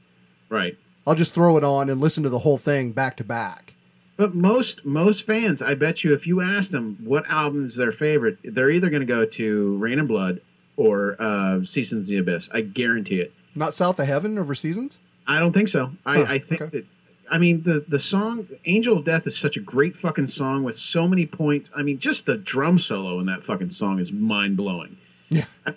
Right. 0.49 0.77
I'll 1.07 1.15
just 1.15 1.35
throw 1.35 1.57
it 1.57 1.65
on 1.65 1.91
and 1.91 2.01
listen 2.01 2.23
to 2.23 2.29
the 2.29 2.39
whole 2.39 2.59
thing 2.59 2.93
back 2.93 3.17
to 3.19 3.25
back. 3.25 3.75
But 4.17 4.35
most 4.35 4.85
most 4.85 5.27
fans, 5.27 5.63
I 5.63 5.75
bet 5.75 6.05
you, 6.05 6.13
if 6.13 6.27
you 6.27 6.43
ask 6.43 6.71
them 6.71 6.99
what 7.03 7.27
album's 7.31 7.77
their 7.77 7.93
favorite, 7.93 8.39
they're 8.45 8.71
either 8.71 8.91
going 8.91 9.01
to 9.01 9.07
go 9.07 9.25
to 9.25 9.77
Reign 9.79 9.99
in 9.99 10.07
Blood 10.07 10.43
or 10.77 11.17
uh, 11.19 11.65
Seasons 11.65 12.07
of 12.07 12.11
the 12.11 12.19
Abyss. 12.19 12.51
I 12.53 12.61
guarantee 12.61 13.21
it. 13.21 13.33
Not 13.55 13.75
South 13.75 13.99
of 13.99 14.07
Heaven 14.07 14.39
over 14.39 14.55
seasons. 14.55 14.99
I 15.27 15.39
don't 15.39 15.53
think 15.53 15.69
so. 15.69 15.93
I, 16.05 16.17
Huh, 16.19 16.27
I 16.29 16.39
think 16.39 16.71
that. 16.71 16.85
I 17.31 17.39
mean, 17.39 17.63
the 17.63 17.85
the 17.87 17.99
song 17.99 18.47
"Angel 18.65 18.97
of 18.99 19.05
Death" 19.05 19.27
is 19.27 19.39
such 19.39 19.57
a 19.57 19.61
great 19.61 19.97
fucking 19.97 20.29
song 20.29 20.65
with 20.65 20.77
so 20.77 21.07
many 21.09 21.27
points. 21.27 21.71
I 21.75 21.83
mean, 21.83 21.99
just 22.01 22.27
the 22.27 22.37
drum 22.37 22.79
solo 22.79 23.21
in 23.21 23.27
that 23.27 23.43
fucking 23.45 23.71
song 23.71 24.01
is 24.01 24.13
mind 24.13 24.57
blowing. 24.57 24.97
Yeah. 25.29 25.45
I, 25.65 25.75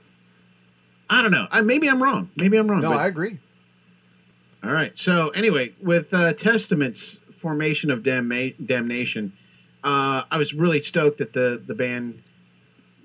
I 1.10 1.22
don't 1.22 1.32
know. 1.32 1.47
I, 1.51 1.62
maybe 1.62 1.88
I'm 1.88 2.01
wrong. 2.01 2.32
Maybe 2.36 2.58
I'm 2.58 2.68
wrong. 2.70 2.82
No, 2.82 2.89
but- 2.89 2.97
I 2.99 3.08
agree. 3.08 3.38
all 4.64 4.72
right. 4.72 4.97
So 4.97 5.30
anyway, 5.30 5.74
with 5.82 6.12
uh, 6.14 6.34
Testament's 6.34 7.18
formation 7.38 7.91
of 7.91 7.99
Damna- 8.01 8.56
Damnation, 8.66 9.34
uh, 9.84 10.24
I 10.32 10.38
was 10.38 10.54
really 10.56 10.80
stoked 10.80 11.20
that 11.20 11.34
the 11.34 11.62
the 11.66 11.76
band 11.76 12.24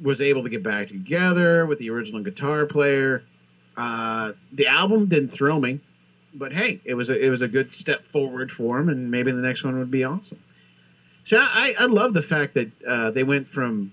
was 0.00 0.20
able 0.22 0.44
to 0.44 0.48
get 0.48 0.62
back 0.62 0.88
together 0.88 1.66
with 1.66 1.78
the 1.80 1.90
original 1.90 2.22
guitar 2.22 2.64
player. 2.66 3.24
Uh, 3.76 4.32
the 4.52 4.68
album 4.68 5.06
didn't 5.06 5.30
thrill 5.30 5.60
me, 5.60 5.80
but 6.34 6.52
hey, 6.52 6.80
it 6.84 6.94
was 6.94 7.10
a, 7.10 7.18
it 7.18 7.30
was 7.30 7.42
a 7.42 7.48
good 7.48 7.74
step 7.74 8.04
forward 8.06 8.50
for 8.50 8.78
them, 8.78 8.88
and 8.88 9.10
maybe 9.10 9.32
the 9.32 9.42
next 9.42 9.64
one 9.64 9.78
would 9.78 9.90
be 9.90 10.04
awesome. 10.04 10.38
So 11.24 11.38
I, 11.38 11.74
I 11.78 11.86
love 11.86 12.14
the 12.14 12.22
fact 12.22 12.54
that 12.54 12.70
uh, 12.86 13.10
they 13.10 13.22
went 13.22 13.48
from 13.48 13.92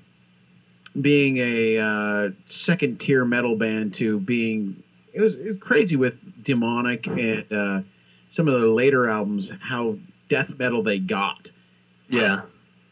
being 0.99 1.37
a 1.37 1.77
uh, 1.77 2.29
second 2.45 2.99
tier 2.99 3.25
metal 3.25 3.55
band 3.55 3.93
to 3.95 4.19
being 4.19 4.81
it 5.13 5.21
was, 5.21 5.35
it 5.35 5.47
was 5.47 5.57
crazy 5.57 5.95
with 5.95 6.15
demonic 6.43 7.07
and 7.07 7.51
uh, 7.51 7.81
some 8.29 8.47
of 8.47 8.59
the 8.59 8.67
later 8.67 9.09
albums 9.09 9.51
how 9.59 9.97
death 10.29 10.57
metal 10.57 10.83
they 10.83 10.99
got. 10.99 11.49
Yeah, 12.09 12.41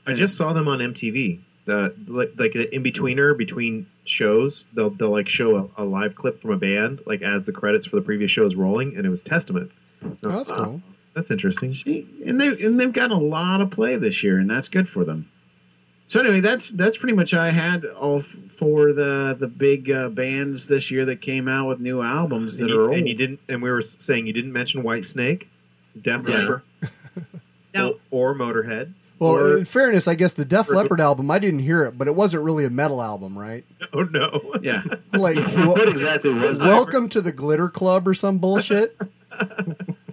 I 0.07 0.13
just 0.13 0.35
saw 0.35 0.53
them 0.53 0.67
on 0.67 0.79
MTV. 0.79 1.39
The 1.65 1.93
like, 2.07 2.33
like 2.37 2.53
the 2.53 2.73
in 2.73 2.83
betweener 2.83 3.37
between 3.37 3.85
shows, 4.05 4.65
they'll 4.73 4.89
they'll 4.91 5.09
like 5.11 5.29
show 5.29 5.71
a, 5.77 5.83
a 5.83 5.85
live 5.85 6.15
clip 6.15 6.41
from 6.41 6.51
a 6.51 6.57
band 6.57 7.01
like 7.05 7.21
as 7.21 7.45
the 7.45 7.51
credits 7.51 7.85
for 7.85 7.95
the 7.95 8.01
previous 8.01 8.31
show 8.31 8.45
is 8.45 8.55
rolling, 8.55 8.95
and 8.97 9.05
it 9.05 9.09
was 9.09 9.21
Testament. 9.21 9.71
Oh, 10.03 10.17
that's 10.23 10.51
Ah, 10.51 10.65
cool. 10.65 10.81
That's 11.13 11.31
interesting. 11.31 11.73
and 12.25 12.39
they 12.41 12.47
and 12.65 12.79
they've 12.79 12.91
got 12.93 13.11
a 13.11 13.15
lot 13.17 13.61
of 13.61 13.71
play 13.71 13.97
this 13.97 14.23
year, 14.23 14.39
and 14.39 14.49
that's 14.49 14.67
good 14.67 14.89
for 14.89 15.03
them. 15.05 15.29
So 16.09 16.19
anyway, 16.19 16.41
that's 16.41 16.69
that's 16.71 16.97
pretty 16.97 17.15
much 17.15 17.33
I 17.33 17.49
had 17.51 17.85
all 17.85 18.19
f- 18.19 18.25
for 18.25 18.93
the 18.93 19.35
the 19.39 19.47
big 19.47 19.89
uh, 19.89 20.09
bands 20.09 20.67
this 20.67 20.91
year 20.91 21.05
that 21.05 21.21
came 21.21 21.47
out 21.47 21.67
with 21.69 21.79
new 21.79 22.01
albums 22.01 22.57
that 22.57 22.65
and, 22.69 22.73
are 22.73 22.89
old. 22.89 22.97
and 22.97 23.07
you 23.07 23.15
didn't, 23.15 23.39
and 23.47 23.61
we 23.63 23.71
were 23.71 23.81
saying 23.81 24.27
you 24.27 24.33
didn't 24.33 24.51
mention 24.53 24.83
Whitesnake, 24.83 25.45
Def 25.99 26.27
Yeah. 26.27 26.37
Leppard, 26.37 26.61
Now- 27.73 27.93
or 28.11 28.35
Motorhead. 28.35 28.93
Well, 29.24 29.36
or, 29.36 29.57
in 29.59 29.65
fairness, 29.65 30.07
I 30.07 30.15
guess 30.15 30.34
the 30.34 30.45
Def 30.45 30.69
or- 30.69 30.76
Leppard 30.76 30.99
album, 30.99 31.32
I 31.32 31.39
didn't 31.39 31.59
hear 31.59 31.84
it, 31.84 31.97
but 31.97 32.07
it 32.07 32.15
wasn't 32.15 32.43
really 32.43 32.65
a 32.65 32.69
metal 32.69 33.01
album, 33.01 33.38
right? 33.38 33.65
oh 33.93 34.03
no, 34.03 34.53
yeah. 34.61 34.84
Like, 35.13 35.38
what 35.38 35.88
exactly 35.88 36.34
was 36.34 36.59
that? 36.59 36.67
Welcome 36.67 37.07
to 37.09 37.21
the 37.21 37.32
Glitter 37.32 37.69
Club 37.69 38.07
or 38.07 38.13
some 38.13 38.39
bullshit. 38.39 38.97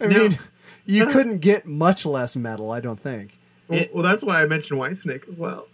I 0.00 0.06
mean, 0.06 0.38
you 0.86 1.06
couldn't 1.08 1.38
get 1.38 1.66
much 1.66 2.06
less 2.06 2.36
metal, 2.36 2.70
I 2.70 2.80
don't 2.80 3.00
think. 3.00 3.38
Well, 3.68 3.84
well, 3.94 4.02
that's 4.02 4.22
why 4.22 4.42
I 4.42 4.46
mentioned 4.46 4.80
Whitesnake 4.80 5.28
as 5.28 5.34
well. 5.34 5.66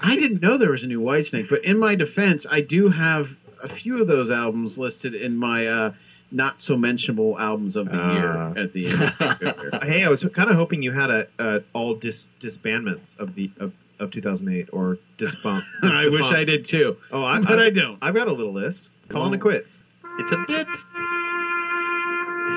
I 0.00 0.16
didn't 0.16 0.42
know 0.42 0.58
there 0.58 0.70
was 0.70 0.82
a 0.82 0.86
new 0.86 1.00
Whitesnake, 1.00 1.48
but 1.48 1.64
in 1.64 1.78
my 1.78 1.94
defense, 1.94 2.46
I 2.50 2.60
do 2.60 2.88
have 2.88 3.36
a 3.62 3.68
few 3.68 4.00
of 4.00 4.06
those 4.06 4.30
albums 4.30 4.78
listed 4.78 5.14
in 5.14 5.36
my 5.36 5.66
uh, 5.66 5.92
not 6.36 6.60
so 6.60 6.76
mentionable 6.76 7.38
albums 7.38 7.76
of 7.76 7.86
the 7.86 7.96
Ah. 7.96 8.12
year 8.12 8.64
at 8.64 8.72
the 8.72 8.86
end. 8.88 9.82
hey, 9.84 10.04
I 10.04 10.08
was 10.08 10.22
kind 10.34 10.50
of 10.50 10.56
hoping 10.56 10.82
you 10.82 10.92
had 10.92 11.10
a, 11.10 11.26
a 11.38 11.62
all 11.72 11.94
dis, 11.94 12.28
disbandments 12.40 13.18
of 13.18 13.34
the 13.34 13.50
of, 13.58 13.72
of 13.98 14.10
2008 14.10 14.68
or 14.72 14.98
disbump. 15.18 15.62
I 15.82 16.08
wish 16.08 16.26
I 16.26 16.44
did 16.44 16.64
too. 16.66 16.96
Oh, 17.10 17.24
I, 17.24 17.40
But 17.40 17.58
I, 17.58 17.66
I 17.66 17.70
don't. 17.70 17.98
I've 18.02 18.14
got 18.14 18.28
a 18.28 18.32
little 18.32 18.52
list. 18.52 18.90
Calling 19.08 19.30
Oh. 19.30 19.34
it 19.34 19.40
quits. 19.40 19.80
It's 20.18 20.32
a 20.32 20.44
bit. 20.46 20.66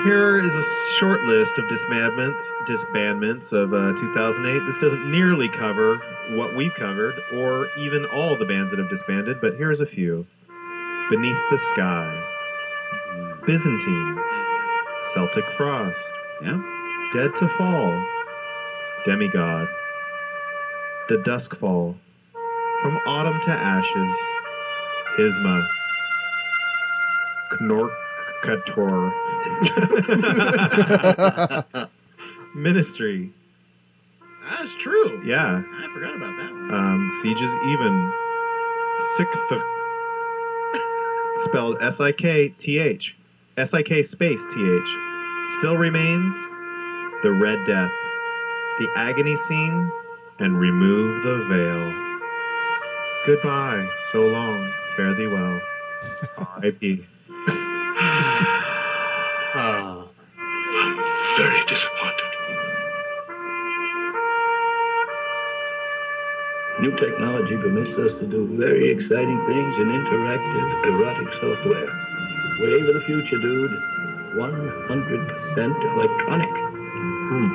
Here 0.06 0.40
is 0.42 0.56
a 0.56 0.64
short 0.98 1.24
list 1.24 1.58
of 1.58 1.66
disbandments, 1.66 2.42
disbandments 2.68 3.52
of 3.52 3.74
uh, 3.74 3.92
2008. 4.00 4.66
This 4.66 4.78
doesn't 4.78 5.12
nearly 5.12 5.50
cover 5.50 5.98
what 6.38 6.56
we've 6.56 6.74
covered, 6.74 7.16
or 7.34 7.68
even 7.78 8.06
all 8.06 8.38
the 8.38 8.46
bands 8.46 8.72
that 8.72 8.80
have 8.80 8.90
disbanded, 8.90 9.42
but 9.42 9.56
here's 9.58 9.82
a 9.82 9.86
few: 9.86 10.26
Beneath 11.10 11.38
the 11.50 11.58
Sky, 11.58 12.24
Byzantine, 13.50 14.16
Celtic 15.12 15.44
Frost, 15.58 16.12
Yeah. 16.44 16.62
Dead 17.12 17.36
to 17.38 17.48
Fall, 17.58 18.06
Demigod, 19.06 19.68
The 21.08 21.16
Duskfall, 21.26 21.96
From 22.84 22.98
Autumn 23.08 23.42
to 23.42 23.50
Ashes, 23.50 24.16
Isma, 25.18 25.68
Knorkator, 27.54 29.12
Ministry. 32.56 33.34
That's 34.60 34.76
true. 34.76 35.24
Yeah. 35.26 35.64
I 35.66 35.88
forgot 35.92 36.16
about 36.16 36.38
that 36.38 36.52
one. 36.54 36.72
Um, 36.72 37.10
Siege 37.24 37.42
is 37.42 37.52
even. 37.66 38.14
Sikth. 39.18 39.64
Spelled 41.38 41.78
S 41.82 42.00
I 42.00 42.12
K 42.12 42.50
T 42.50 42.78
H. 42.78 43.16
S 43.60 43.74
I 43.74 43.84
K 43.84 44.02
space 44.04 44.46
T 44.46 44.54
H. 44.72 44.90
Still 45.58 45.76
remains. 45.76 46.34
The 47.24 47.30
Red 47.30 47.60
Death. 47.68 47.92
The 48.80 48.88
Agony 48.96 49.36
Scene. 49.36 49.92
And 50.40 50.58
Remove 50.58 51.24
the 51.26 51.44
Veil. 51.50 51.94
Goodbye. 53.26 53.86
So 54.14 54.22
long. 54.22 54.72
Fare 54.96 55.14
thee 55.14 55.28
well. 55.28 55.60
R.I.P. 56.38 57.06
Ah. 59.56 60.08
Very 61.38 61.66
disappointed. 61.66 62.26
New 66.80 66.96
technology 66.96 67.58
permits 67.58 67.90
us 67.90 68.18
to 68.22 68.26
do 68.26 68.56
very 68.58 68.90
exciting 68.90 69.46
things 69.48 69.76
in 69.80 69.90
interactive 69.90 70.86
erotic 70.86 71.28
software. 71.42 72.09
Wave 72.60 72.88
of 72.88 72.94
the 72.94 73.02
future, 73.06 73.38
dude. 73.38 73.72
100% 74.36 75.96
electronic. 75.96 76.50
Hmm. 77.30 77.48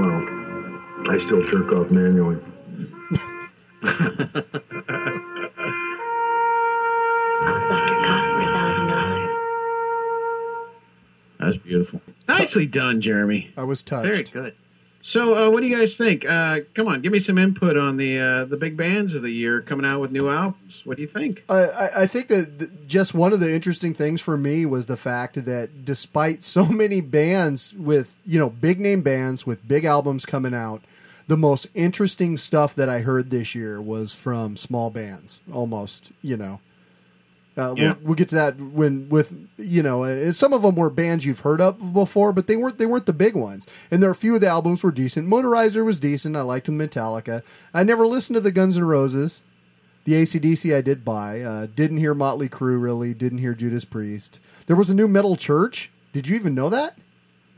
Well, 0.00 0.20
I 1.08 1.18
still 1.24 1.42
jerk 1.50 1.72
off 1.72 1.90
manually. 1.90 2.38
That's 11.38 11.56
beautiful. 11.56 12.00
Nicely 12.28 12.66
done, 12.66 13.00
Jeremy. 13.00 13.52
I 13.56 13.62
was 13.64 13.82
touched. 13.82 14.06
Very 14.06 14.22
good. 14.24 14.54
So, 15.02 15.34
uh, 15.34 15.50
what 15.50 15.60
do 15.60 15.66
you 15.66 15.76
guys 15.76 15.96
think? 15.96 16.28
Uh, 16.28 16.60
come 16.74 16.86
on, 16.86 17.00
give 17.00 17.12
me 17.12 17.20
some 17.20 17.38
input 17.38 17.76
on 17.76 17.96
the 17.96 18.18
uh, 18.18 18.44
the 18.44 18.56
big 18.56 18.76
bands 18.76 19.14
of 19.14 19.22
the 19.22 19.30
year 19.30 19.62
coming 19.62 19.86
out 19.86 20.00
with 20.00 20.10
new 20.10 20.28
albums. 20.28 20.82
What 20.84 20.96
do 20.96 21.02
you 21.02 21.08
think? 21.08 21.42
I, 21.48 22.02
I 22.02 22.06
think 22.06 22.28
that 22.28 22.86
just 22.86 23.14
one 23.14 23.32
of 23.32 23.40
the 23.40 23.52
interesting 23.52 23.94
things 23.94 24.20
for 24.20 24.36
me 24.36 24.66
was 24.66 24.86
the 24.86 24.98
fact 24.98 25.42
that 25.46 25.84
despite 25.84 26.44
so 26.44 26.64
many 26.66 27.00
bands 27.00 27.72
with 27.74 28.14
you 28.26 28.38
know 28.38 28.50
big 28.50 28.78
name 28.78 29.00
bands 29.00 29.46
with 29.46 29.66
big 29.66 29.84
albums 29.84 30.26
coming 30.26 30.54
out, 30.54 30.82
the 31.28 31.36
most 31.36 31.66
interesting 31.74 32.36
stuff 32.36 32.74
that 32.74 32.88
I 32.90 33.00
heard 33.00 33.30
this 33.30 33.54
year 33.54 33.80
was 33.80 34.14
from 34.14 34.56
small 34.56 34.90
bands. 34.90 35.40
Almost, 35.52 36.12
you 36.22 36.36
know. 36.36 36.60
Uh, 37.60 37.74
Yeah. 37.76 37.84
we'll, 37.92 37.96
we'll 38.02 38.14
get 38.14 38.28
to 38.30 38.34
that 38.36 38.58
when 38.60 39.08
with 39.08 39.32
you 39.58 39.82
know 39.82 40.04
uh, 40.04 40.32
some 40.32 40.52
of 40.52 40.62
them 40.62 40.74
were 40.76 40.90
bands 40.90 41.24
you've 41.26 41.40
heard 41.40 41.60
of 41.60 41.92
before, 41.92 42.32
but 42.32 42.46
they 42.46 42.56
weren't 42.56 42.78
they 42.78 42.86
weren't 42.86 43.06
the 43.06 43.12
big 43.12 43.34
ones. 43.34 43.66
And 43.90 44.02
there 44.02 44.08
are 44.08 44.12
a 44.12 44.16
few 44.16 44.34
of 44.34 44.40
the 44.40 44.46
albums 44.48 44.82
were 44.82 44.90
decent. 44.90 45.28
Motorizer 45.28 45.84
was 45.84 46.00
decent. 46.00 46.36
I 46.36 46.40
liked 46.42 46.66
Metallica. 46.68 47.42
I 47.74 47.82
never 47.82 48.06
listened 48.06 48.34
to 48.34 48.40
the 48.40 48.50
Guns 48.52 48.76
N' 48.76 48.84
Roses. 48.84 49.42
The 50.04 50.14
ACDC 50.14 50.74
I 50.74 50.80
did 50.80 51.04
buy. 51.04 51.42
Uh, 51.42 51.66
didn't 51.76 51.98
hear 51.98 52.14
Motley 52.14 52.48
Crue 52.48 52.80
really. 52.80 53.12
Didn't 53.14 53.38
hear 53.38 53.54
Judas 53.54 53.84
Priest. 53.84 54.40
There 54.66 54.76
was 54.76 54.88
a 54.90 54.94
new 54.94 55.06
metal 55.08 55.36
church. 55.36 55.90
Did 56.12 56.26
you 56.26 56.36
even 56.36 56.54
know 56.54 56.70
that? 56.70 56.96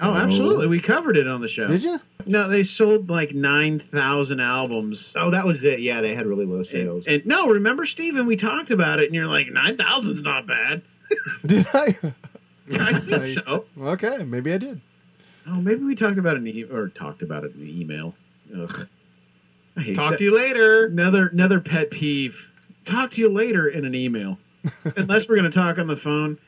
Oh, 0.03 0.15
absolutely. 0.15 0.67
We 0.67 0.81
covered 0.81 1.17
it 1.17 1.29
on 1.29 1.41
the 1.41 1.49
show. 1.49 1.69
Did 1.69 1.83
you? 1.83 2.01
No, 2.27 2.49
they 2.49 2.65
sold 2.65 3.09
like 3.09 3.33
nine 3.35 3.79
thousand 3.79 4.41
albums. 4.41 5.13
Oh, 5.17 5.31
that 5.31 5.45
was 5.45 5.63
it. 5.65 5.81
Yeah, 5.81 6.01
they 6.01 6.15
had 6.15 6.27
really 6.27 6.45
low 6.45 6.63
sales. 6.63 7.07
And 7.07 7.25
no, 7.25 7.49
remember, 7.49 7.87
Steven, 7.87 8.27
we 8.27 8.37
talked 8.37 8.71
about 8.71 9.01
it, 9.01 9.07
and 9.07 9.15
you're 9.15 9.27
like, 9.27 9.49
nine 9.51 9.77
thousand's 9.77 10.23
not 10.23 10.47
bad. 10.47 10.83
Did 11.47 11.67
I? 11.73 11.97
I 12.73 12.99
think 13.01 13.27
so. 13.27 13.65
Okay, 13.81 14.19
maybe 14.25 14.53
I 14.53 14.59
did. 14.59 14.81
Oh, 15.47 15.57
maybe 15.57 15.83
we 15.83 15.95
talked 15.95 16.19
about 16.19 16.35
it 16.35 16.39
in 16.39 16.45
the, 16.45 16.65
or 16.65 16.89
talked 16.89 17.23
about 17.23 17.45
it 17.45 17.55
in 17.55 17.61
the 17.61 17.81
email. 17.81 18.15
Ugh. 18.57 18.87
I 19.77 19.81
hate 19.83 19.97
Talk 19.97 20.13
that. 20.13 20.19
to 20.19 20.25
you 20.25 20.35
later. 20.37 20.87
Another 20.87 21.29
another 21.29 21.59
pet 21.61 21.91
peeve. 21.91 22.51
Talk 22.85 23.11
to 23.13 23.21
you 23.21 23.29
later 23.31 23.69
in 23.69 23.85
an 23.85 23.95
email. 23.95 24.39
Unless 24.97 25.29
we're 25.29 25.37
going 25.37 25.51
to 25.51 25.59
talk 25.59 25.79
on 25.79 25.87
the 25.87 25.97
phone. 25.97 26.39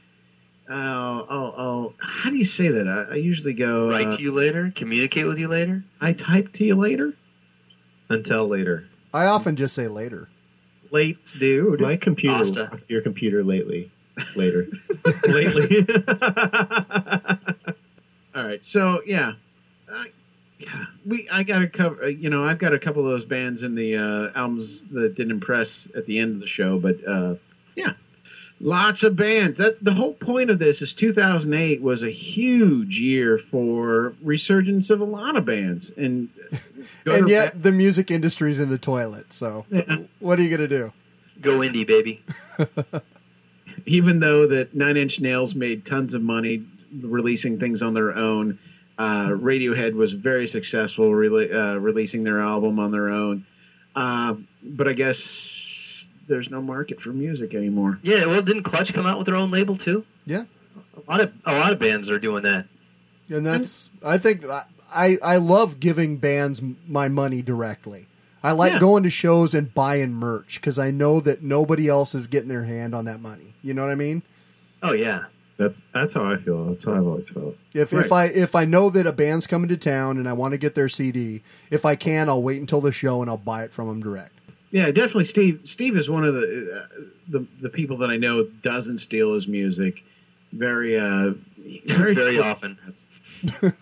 Oh, 0.69 1.27
oh, 1.29 1.55
oh. 1.59 1.93
How 1.99 2.31
do 2.31 2.37
you 2.37 2.45
say 2.45 2.69
that? 2.69 2.89
I, 2.89 3.12
I 3.12 3.17
usually 3.17 3.53
go. 3.53 3.89
Write 3.91 4.09
uh, 4.09 4.17
to 4.17 4.23
you 4.23 4.33
later. 4.33 4.73
Communicate 4.75 5.27
with 5.27 5.39
you 5.39 5.49
later. 5.49 5.85
I 6.01 6.12
type 6.15 6.53
to 6.55 6.65
you 6.65 6.75
later. 6.77 7.12
Until 8.09 8.49
later. 8.49 8.87
I 9.12 9.27
often 9.27 9.57
just 9.57 9.75
say 9.75 9.89
later. 9.89 10.29
Lates, 10.91 11.39
dude. 11.39 11.81
My 11.81 11.97
computer, 11.97 12.37
Asta. 12.37 12.79
your 12.89 13.03
computer 13.03 13.43
lately, 13.45 13.91
later. 14.37 14.69
Lately. 15.27 15.87
All 18.35 18.45
right. 18.45 18.65
So 18.65 19.03
yeah, 19.07 19.33
I, 19.91 20.07
yeah, 20.59 20.85
we 21.05 21.29
I 21.31 21.43
got 21.43 21.59
to 21.61 21.69
cover. 21.69 22.05
uh, 22.05 22.07
You 22.07 22.31
know, 22.31 22.45
I've 22.45 22.59
got 22.59 22.73
a 22.75 22.79
couple 22.79 23.03
of 23.05 23.09
those 23.11 23.25
bands 23.25 23.62
in 23.62 23.75
the 23.75 23.97
uh, 23.97 24.31
albums 24.39 24.83
that 24.93 25.15
didn't 25.15 25.33
impress 25.33 25.89
at 25.97 26.07
the 26.07 26.19
end 26.19 26.35
of 26.35 26.41
the 26.41 26.47
show, 26.47 26.79
but 26.79 26.97
uh, 27.07 27.35
yeah, 27.77 27.93
lots 28.65 29.05
of 29.05 29.15
bands. 29.15 29.59
That 29.59 29.83
the 29.85 29.93
whole 29.93 30.15
point 30.15 30.51
of 30.51 30.59
this 30.59 30.83
is 30.83 30.95
2008 30.95 31.81
was 31.83 32.03
a 32.03 32.11
huge 32.11 32.99
year 32.99 33.39
for 33.39 34.15
resurgence 34.23 34.91
of 34.91 35.01
a 35.01 35.05
lot 35.05 35.37
of 35.37 35.45
bands, 35.45 35.93
and 35.97 36.29
and 37.07 37.27
to- 37.27 37.31
yet 37.31 37.62
the 37.62 37.71
music 37.71 38.11
industry's 38.11 38.59
in 38.59 38.71
the 38.71 38.79
toilet. 38.79 39.33
So 39.33 39.65
what 40.19 40.39
are 40.39 40.43
you 40.43 40.51
gonna 40.51 40.67
do? 40.67 40.93
Go 41.41 41.59
indie, 41.61 41.87
baby. 41.87 42.25
even 43.87 44.19
though 44.21 44.47
that 44.49 44.75
Nine 44.75 44.97
Inch 44.97 45.21
Nails 45.21 45.55
made 45.55 45.85
tons 45.85 46.15
of 46.15 46.23
money 46.23 46.65
releasing 47.03 47.59
things 47.59 47.83
on 47.83 47.93
their 47.93 48.15
own, 48.17 48.59
uh, 48.99 49.29
Radiohead 49.29 49.95
was 49.95 50.12
very 50.12 50.47
successful 50.47 51.11
rele- 51.11 51.53
uh, 51.53 51.79
releasing 51.79 52.25
their 52.25 52.41
album 52.41 52.79
on 52.79 52.93
their 52.93 53.11
own. 53.11 53.45
Uh, 53.97 54.35
but 54.62 54.89
I 54.89 54.93
guess 54.93 55.19
there's 56.27 56.51
no 56.51 56.61
market 56.62 57.01
for 57.01 57.11
music 57.11 57.55
anymore. 57.55 57.99
Yeah. 58.03 58.27
Well, 58.27 58.43
didn't 58.43 58.62
Clutch 58.64 58.93
come 58.93 59.07
out 59.07 59.18
with 59.18 59.27
their 59.27 59.37
own 59.37 59.51
label 59.51 59.77
too? 59.77 60.05
Yeah. 60.27 60.45
A 60.97 61.11
lot 61.11 61.20
of 61.20 61.33
a 61.45 61.53
lot 61.59 61.72
of 61.72 61.79
bands 61.79 62.09
are 62.11 62.18
doing 62.18 62.43
that. 62.45 62.66
And 63.31 63.45
that's 63.45 63.91
I 64.05 64.18
think 64.18 64.45
I 64.95 65.18
I 65.22 65.37
love 65.37 65.81
giving 65.81 66.16
bands 66.18 66.61
my 66.87 67.09
money 67.09 67.43
directly. 67.43 68.07
I 68.43 68.53
like 68.53 68.75
Yeah. 68.75 68.79
going 68.81 69.03
to 69.05 69.11
shows 69.11 69.55
and 69.55 69.72
buying 69.72 70.12
merch 70.12 70.61
because 70.61 70.79
I 70.79 70.91
know 70.91 71.20
that 71.20 71.43
nobody 71.43 71.89
else 71.89 72.14
is 72.14 72.27
getting 72.27 72.49
their 72.49 72.64
hand 72.64 72.95
on 72.95 73.07
that 73.07 73.20
money. 73.20 73.55
You 73.62 73.72
know 73.75 73.83
what 73.83 73.91
I 73.91 73.95
mean? 73.97 74.22
Oh 74.83 74.93
yeah. 74.93 75.25
That's 75.57 75.83
that's 75.93 76.12
how 76.12 76.25
I 76.25 76.37
feel. 76.37 76.64
That's 76.66 76.85
how 76.85 76.95
I've 76.95 77.07
always 77.07 77.31
felt. 77.31 77.57
If 77.72 77.93
if 77.93 78.11
I 78.12 78.25
if 78.27 78.55
I 78.55 78.64
know 78.64 78.91
that 78.91 79.07
a 79.07 79.12
band's 79.12 79.47
coming 79.47 79.68
to 79.68 79.77
town 79.77 80.18
and 80.18 80.29
I 80.29 80.33
want 80.33 80.53
to 80.53 80.59
get 80.59 80.75
their 80.75 80.89
CD, 80.89 81.43
if 81.70 81.85
I 81.85 81.95
can, 81.95 82.29
I'll 82.29 82.43
wait 82.43 82.61
until 82.61 82.81
the 82.81 82.91
show 82.93 83.22
and 83.22 83.31
I'll 83.31 83.37
buy 83.37 83.62
it 83.62 83.72
from 83.72 83.87
them 83.89 84.03
direct. 84.03 84.33
Yeah, 84.75 84.91
definitely. 84.91 85.25
Steve. 85.27 85.61
Steve 85.66 85.97
is 85.97 86.11
one 86.11 86.25
of 86.25 86.35
the 86.35 86.83
uh, 86.83 86.87
the 87.29 87.47
the 87.61 87.68
people 87.68 87.99
that 87.99 88.11
I 88.11 88.16
know 88.16 88.43
doesn't 88.43 88.99
steal 88.99 89.35
his 89.35 89.47
music. 89.47 90.03
Very, 90.53 90.99
uh, 90.99 91.35
very, 91.87 92.12
Very 92.16 92.41
often. 92.41 92.77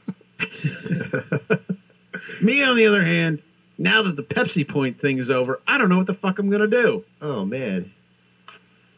Me, 2.42 2.62
on 2.62 2.76
the 2.76 2.86
other 2.86 3.02
hand, 3.02 3.42
now 3.78 4.02
that 4.02 4.16
the 4.16 4.22
Pepsi 4.22 4.68
Point 4.68 5.00
thing 5.00 5.16
is 5.18 5.30
over, 5.30 5.60
I 5.66 5.78
don't 5.78 5.88
know 5.88 5.96
what 5.96 6.06
the 6.06 6.12
fuck 6.14 6.38
I'm 6.38 6.50
gonna 6.50 6.66
do. 6.66 7.04
Oh 7.22 7.46
man. 7.46 7.90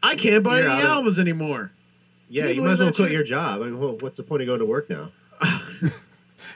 I 0.02 0.16
can't 0.16 0.42
buy 0.42 0.60
You're 0.62 0.70
any 0.70 0.80
out 0.80 0.84
of- 0.86 0.90
albums 0.90 1.18
anymore. 1.20 1.70
Yeah, 2.28 2.46
you 2.46 2.54
you 2.54 2.62
might 2.62 2.72
as 2.72 2.78
well 2.80 2.92
quit 2.92 3.12
your 3.12 3.22
job. 3.22 3.62
I 3.62 3.66
mean, 3.66 3.78
well, 3.78 3.96
what's 4.00 4.16
the 4.16 4.24
point 4.24 4.42
of 4.42 4.46
going 4.46 4.58
to 4.58 4.66
work 4.66 4.90
now? 4.90 5.12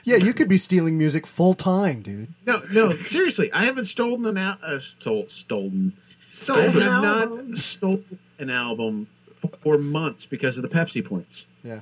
Yeah, 0.03 0.17
you 0.17 0.33
could 0.33 0.47
be 0.47 0.57
stealing 0.57 0.97
music 0.97 1.25
full 1.27 1.53
time, 1.53 2.01
dude. 2.01 2.33
No, 2.45 2.61
no, 2.71 2.93
seriously, 2.93 3.51
I 3.51 3.65
haven't 3.65 3.85
stolen 3.85 4.25
an 4.25 4.37
al- 4.37 4.57
uh, 4.63 4.79
stole, 4.79 5.27
stolen. 5.27 5.93
Stolen 6.29 6.61
I 6.61 6.65
have 6.65 6.75
an 6.75 7.01
not 7.01 7.21
album? 7.21 7.57
stolen 7.57 8.19
an 8.39 8.49
album 8.49 9.07
for 9.61 9.77
months 9.77 10.25
because 10.25 10.57
of 10.57 10.63
the 10.63 10.69
Pepsi 10.69 11.03
points. 11.03 11.45
Yeah. 11.63 11.81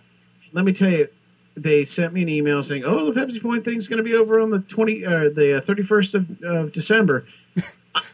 Let 0.53 0.63
me 0.65 0.73
tell 0.73 0.89
you, 0.89 1.07
they 1.55 1.85
sent 1.85 2.13
me 2.13 2.21
an 2.21 2.29
email 2.29 2.63
saying, 2.63 2.83
"Oh, 2.85 3.11
the 3.11 3.19
Pepsi 3.19 3.41
point 3.41 3.65
thing's 3.65 3.87
going 3.87 3.97
to 3.97 4.03
be 4.03 4.13
over 4.15 4.39
on 4.39 4.49
the 4.51 4.59
twenty, 4.59 5.05
uh, 5.05 5.29
the 5.29 5.61
thirty 5.65 5.83
first 5.83 6.15
of, 6.15 6.41
of 6.43 6.71
December." 6.71 7.25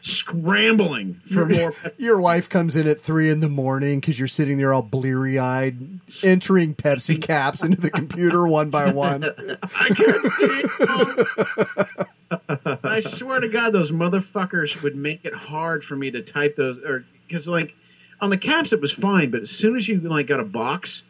Scrambling 0.00 1.20
for 1.24 1.46
more. 1.46 1.74
Your 1.98 2.20
wife 2.20 2.48
comes 2.48 2.76
in 2.76 2.86
at 2.86 3.00
three 3.00 3.30
in 3.30 3.40
the 3.40 3.48
morning 3.48 4.00
because 4.00 4.18
you're 4.18 4.28
sitting 4.28 4.58
there 4.58 4.72
all 4.72 4.82
bleary 4.82 5.38
eyed, 5.38 6.00
entering 6.22 6.74
Pepsi 6.74 7.20
caps 7.20 7.64
into 7.64 7.80
the 7.80 7.90
computer 7.90 8.46
one 8.46 8.70
by 8.70 8.92
one. 8.92 9.24
I 9.62 9.88
can't 9.88 10.32
see 10.32 10.64
it. 10.80 12.06
I 12.84 13.00
swear 13.00 13.40
to 13.40 13.48
God, 13.48 13.72
those 13.72 13.90
motherfuckers 13.90 14.82
would 14.82 14.96
make 14.96 15.24
it 15.24 15.34
hard 15.34 15.84
for 15.84 15.96
me 15.96 16.10
to 16.10 16.22
type 16.22 16.56
those, 16.56 16.78
or 16.78 17.04
because 17.26 17.48
like 17.48 17.74
on 18.20 18.30
the 18.30 18.38
caps 18.38 18.72
it 18.72 18.80
was 18.80 18.92
fine, 18.92 19.30
but 19.30 19.42
as 19.42 19.50
soon 19.50 19.76
as 19.76 19.88
you 19.88 20.00
like 20.00 20.26
got 20.26 20.40
a 20.40 20.44
box, 20.44 21.02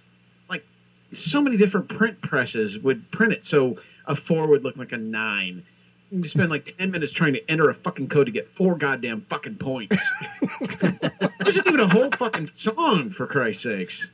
like 0.48 0.64
so 1.10 1.40
many 1.40 1.56
different 1.56 1.88
print 1.88 2.20
presses 2.20 2.78
would 2.78 3.10
print 3.10 3.32
it, 3.32 3.44
so 3.44 3.78
a 4.06 4.16
four 4.16 4.46
would 4.46 4.64
look 4.64 4.76
like 4.76 4.92
a 4.92 4.98
nine. 4.98 5.64
You 6.22 6.28
spend 6.28 6.50
like 6.50 6.76
ten 6.78 6.90
minutes 6.92 7.12
trying 7.12 7.32
to 7.32 7.50
enter 7.50 7.68
a 7.68 7.74
fucking 7.74 8.08
code 8.08 8.26
to 8.26 8.32
get 8.32 8.48
four 8.48 8.76
goddamn 8.76 9.22
fucking 9.22 9.56
points. 9.56 9.96
It 11.40 11.48
wasn't 11.48 11.66
even 11.66 11.80
a 11.80 11.88
whole 11.88 12.10
fucking 12.10 12.46
song, 12.46 13.10
for 13.10 13.26
Christ's 13.26 13.64
sakes. 13.64 14.08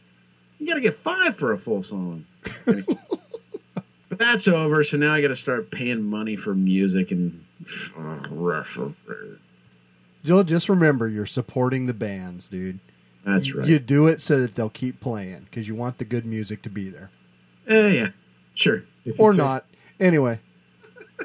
You 0.59 0.66
got 0.66 0.74
to 0.74 0.80
get 0.80 0.94
five 0.94 1.36
for 1.36 1.53
a 1.53 1.59
full 1.59 1.82
song. 1.82 2.24
But 2.66 4.18
that's 4.18 4.48
over, 4.48 4.82
so 4.82 4.96
now 4.96 5.14
I 5.14 5.20
got 5.20 5.28
to 5.28 5.36
start 5.36 5.70
paying 5.70 6.03
money 6.03 6.34
for 6.34 6.55
music 6.55 7.12
and. 7.12 7.44
Joel, 10.24 10.42
just 10.42 10.68
remember 10.68 11.07
you're 11.07 11.24
supporting 11.24 11.86
the 11.86 11.94
bands, 11.94 12.48
dude. 12.48 12.80
That's 13.24 13.55
right. 13.55 13.68
You 13.68 13.78
do 13.78 14.09
it 14.09 14.20
so 14.20 14.40
that 14.40 14.57
they'll 14.57 14.70
keep 14.70 15.01
playing 15.01 15.46
because 15.48 15.68
you 15.68 15.76
want 15.76 15.98
the 15.98 16.05
good 16.05 16.26
music 16.26 16.62
to 16.62 16.68
be 16.68 16.90
there. 16.90 17.11
Eh, 17.68 17.88
yeah, 17.88 18.09
sure. 18.55 18.82
Or 19.18 19.34
not. 19.34 19.66
Anyway. 20.01 20.40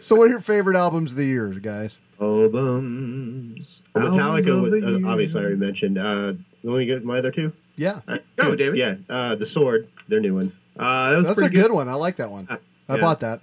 So, 0.02 0.16
what 0.16 0.26
are 0.26 0.30
your 0.30 0.42
favorite 0.42 0.76
albums 0.76 1.12
of 1.12 1.18
the 1.18 1.26
year, 1.26 1.50
guys? 1.50 2.00
Albums. 2.20 3.82
Well, 3.94 4.12
Metallica, 4.12 4.58
of 4.58 4.62
was, 4.62 4.84
uh, 4.84 5.08
obviously, 5.08 5.40
I 5.40 5.44
already 5.44 5.60
mentioned. 5.60 5.98
Uh, 5.98 6.34
let 6.64 6.78
me 6.78 6.86
get 6.86 7.04
my 7.04 7.20
other 7.20 7.32
two. 7.32 7.52
Yeah. 7.76 8.02
Go, 8.36 8.56
David. 8.56 8.78
Yeah, 8.78 8.96
uh, 9.10 9.36
the 9.36 9.46
Sword, 9.46 9.88
their 10.08 10.20
new 10.20 10.36
one. 10.36 10.52
Uh, 10.78 11.12
that 11.12 11.18
was 11.18 11.28
That's 11.28 11.40
a 11.40 11.42
pretty 11.42 11.56
good 11.56 11.72
one. 11.72 11.88
I 11.90 11.94
like 11.94 12.18
that 12.18 12.32
one. 12.32 12.48
I 12.50 12.96
yeah. 12.96 13.02
bought 13.02 13.20
that. 13.22 13.42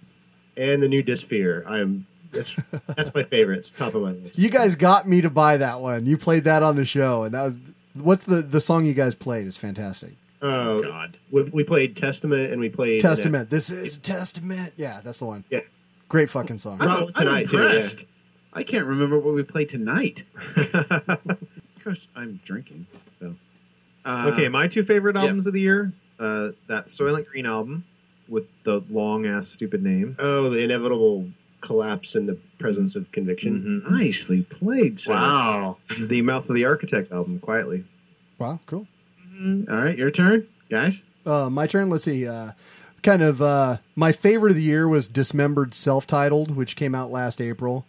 And 0.56 0.82
the 0.82 0.88
new 0.88 1.02
Disfear. 1.02 1.64
I'm 1.66 2.06
that's 2.32 2.56
that's 2.96 3.14
my 3.14 3.22
favorite. 3.24 3.60
It's 3.60 3.70
top 3.70 3.94
of 3.94 4.02
my 4.02 4.12
list. 4.12 4.38
You 4.38 4.48
guys 4.50 4.74
got 4.74 5.08
me 5.08 5.20
to 5.20 5.30
buy 5.30 5.58
that 5.58 5.80
one. 5.80 6.06
You 6.06 6.18
played 6.18 6.44
that 6.44 6.62
on 6.62 6.76
the 6.76 6.84
show, 6.84 7.24
and 7.24 7.34
that 7.34 7.42
was 7.42 7.58
what's 7.94 8.24
the 8.24 8.42
the 8.42 8.60
song 8.60 8.84
you 8.84 8.94
guys 8.94 9.14
played 9.14 9.46
is 9.46 9.56
fantastic. 9.56 10.14
Oh 10.40 10.82
God. 10.82 11.16
We, 11.30 11.42
we 11.44 11.64
played 11.64 11.96
Testament 11.96 12.52
and 12.52 12.60
we 12.60 12.68
played 12.68 13.00
Testament. 13.00 13.48
This 13.48 13.70
is 13.70 13.96
Testament. 13.98 14.72
Yeah, 14.76 15.00
that's 15.02 15.20
the 15.20 15.26
one. 15.26 15.44
Yeah. 15.50 15.60
Great 16.12 16.28
fucking 16.28 16.58
song. 16.58 16.78
I'm- 16.82 16.90
I'm, 16.90 17.02
I'm 17.04 17.12
tonight, 17.14 17.48
too, 17.48 17.56
impressed. 17.56 18.04
I 18.52 18.64
can't 18.64 18.84
remember 18.84 19.18
what 19.18 19.32
we 19.32 19.42
played 19.44 19.70
tonight. 19.70 20.24
of 20.74 21.18
course, 21.82 22.06
I'm 22.14 22.38
drinking. 22.44 22.84
So. 23.18 23.34
Uh, 24.04 24.30
okay, 24.34 24.50
my 24.50 24.68
two 24.68 24.84
favorite 24.84 25.16
yeah. 25.16 25.22
albums 25.22 25.46
of 25.46 25.54
the 25.54 25.62
year: 25.62 25.90
uh, 26.20 26.50
that 26.66 26.88
Soilent 26.88 27.28
Green 27.28 27.46
album 27.46 27.86
with 28.28 28.44
the 28.64 28.84
long 28.90 29.24
ass 29.24 29.48
stupid 29.48 29.82
name. 29.82 30.14
Oh, 30.18 30.50
the 30.50 30.58
inevitable 30.58 31.30
collapse 31.62 32.14
in 32.14 32.26
the 32.26 32.36
presence 32.58 32.94
of 32.94 33.10
conviction. 33.10 33.82
Mhm. 33.86 33.90
Nicely 33.90 34.42
played, 34.42 35.00
sir. 35.00 35.12
Wow. 35.12 35.78
The 35.98 36.20
Mouth 36.20 36.46
of 36.46 36.54
the 36.54 36.66
Architect 36.66 37.10
album, 37.10 37.38
quietly. 37.38 37.84
Wow, 38.38 38.60
cool. 38.66 38.86
All 39.40 39.64
right, 39.66 39.96
your 39.96 40.10
turn, 40.10 40.46
guys. 40.68 41.02
Uh, 41.24 41.48
my 41.48 41.66
turn. 41.66 41.88
Let's 41.88 42.04
see. 42.04 42.26
Uh, 42.26 42.52
kind 43.02 43.22
of 43.22 43.40
uh, 43.42 43.78
my 43.96 44.12
favorite 44.12 44.50
of 44.50 44.56
the 44.56 44.62
year 44.62 44.88
was 44.88 45.08
Dismembered 45.08 45.74
Self 45.74 46.06
Titled, 46.06 46.54
which 46.56 46.76
came 46.76 46.94
out 46.94 47.10
last 47.10 47.40
April. 47.40 47.84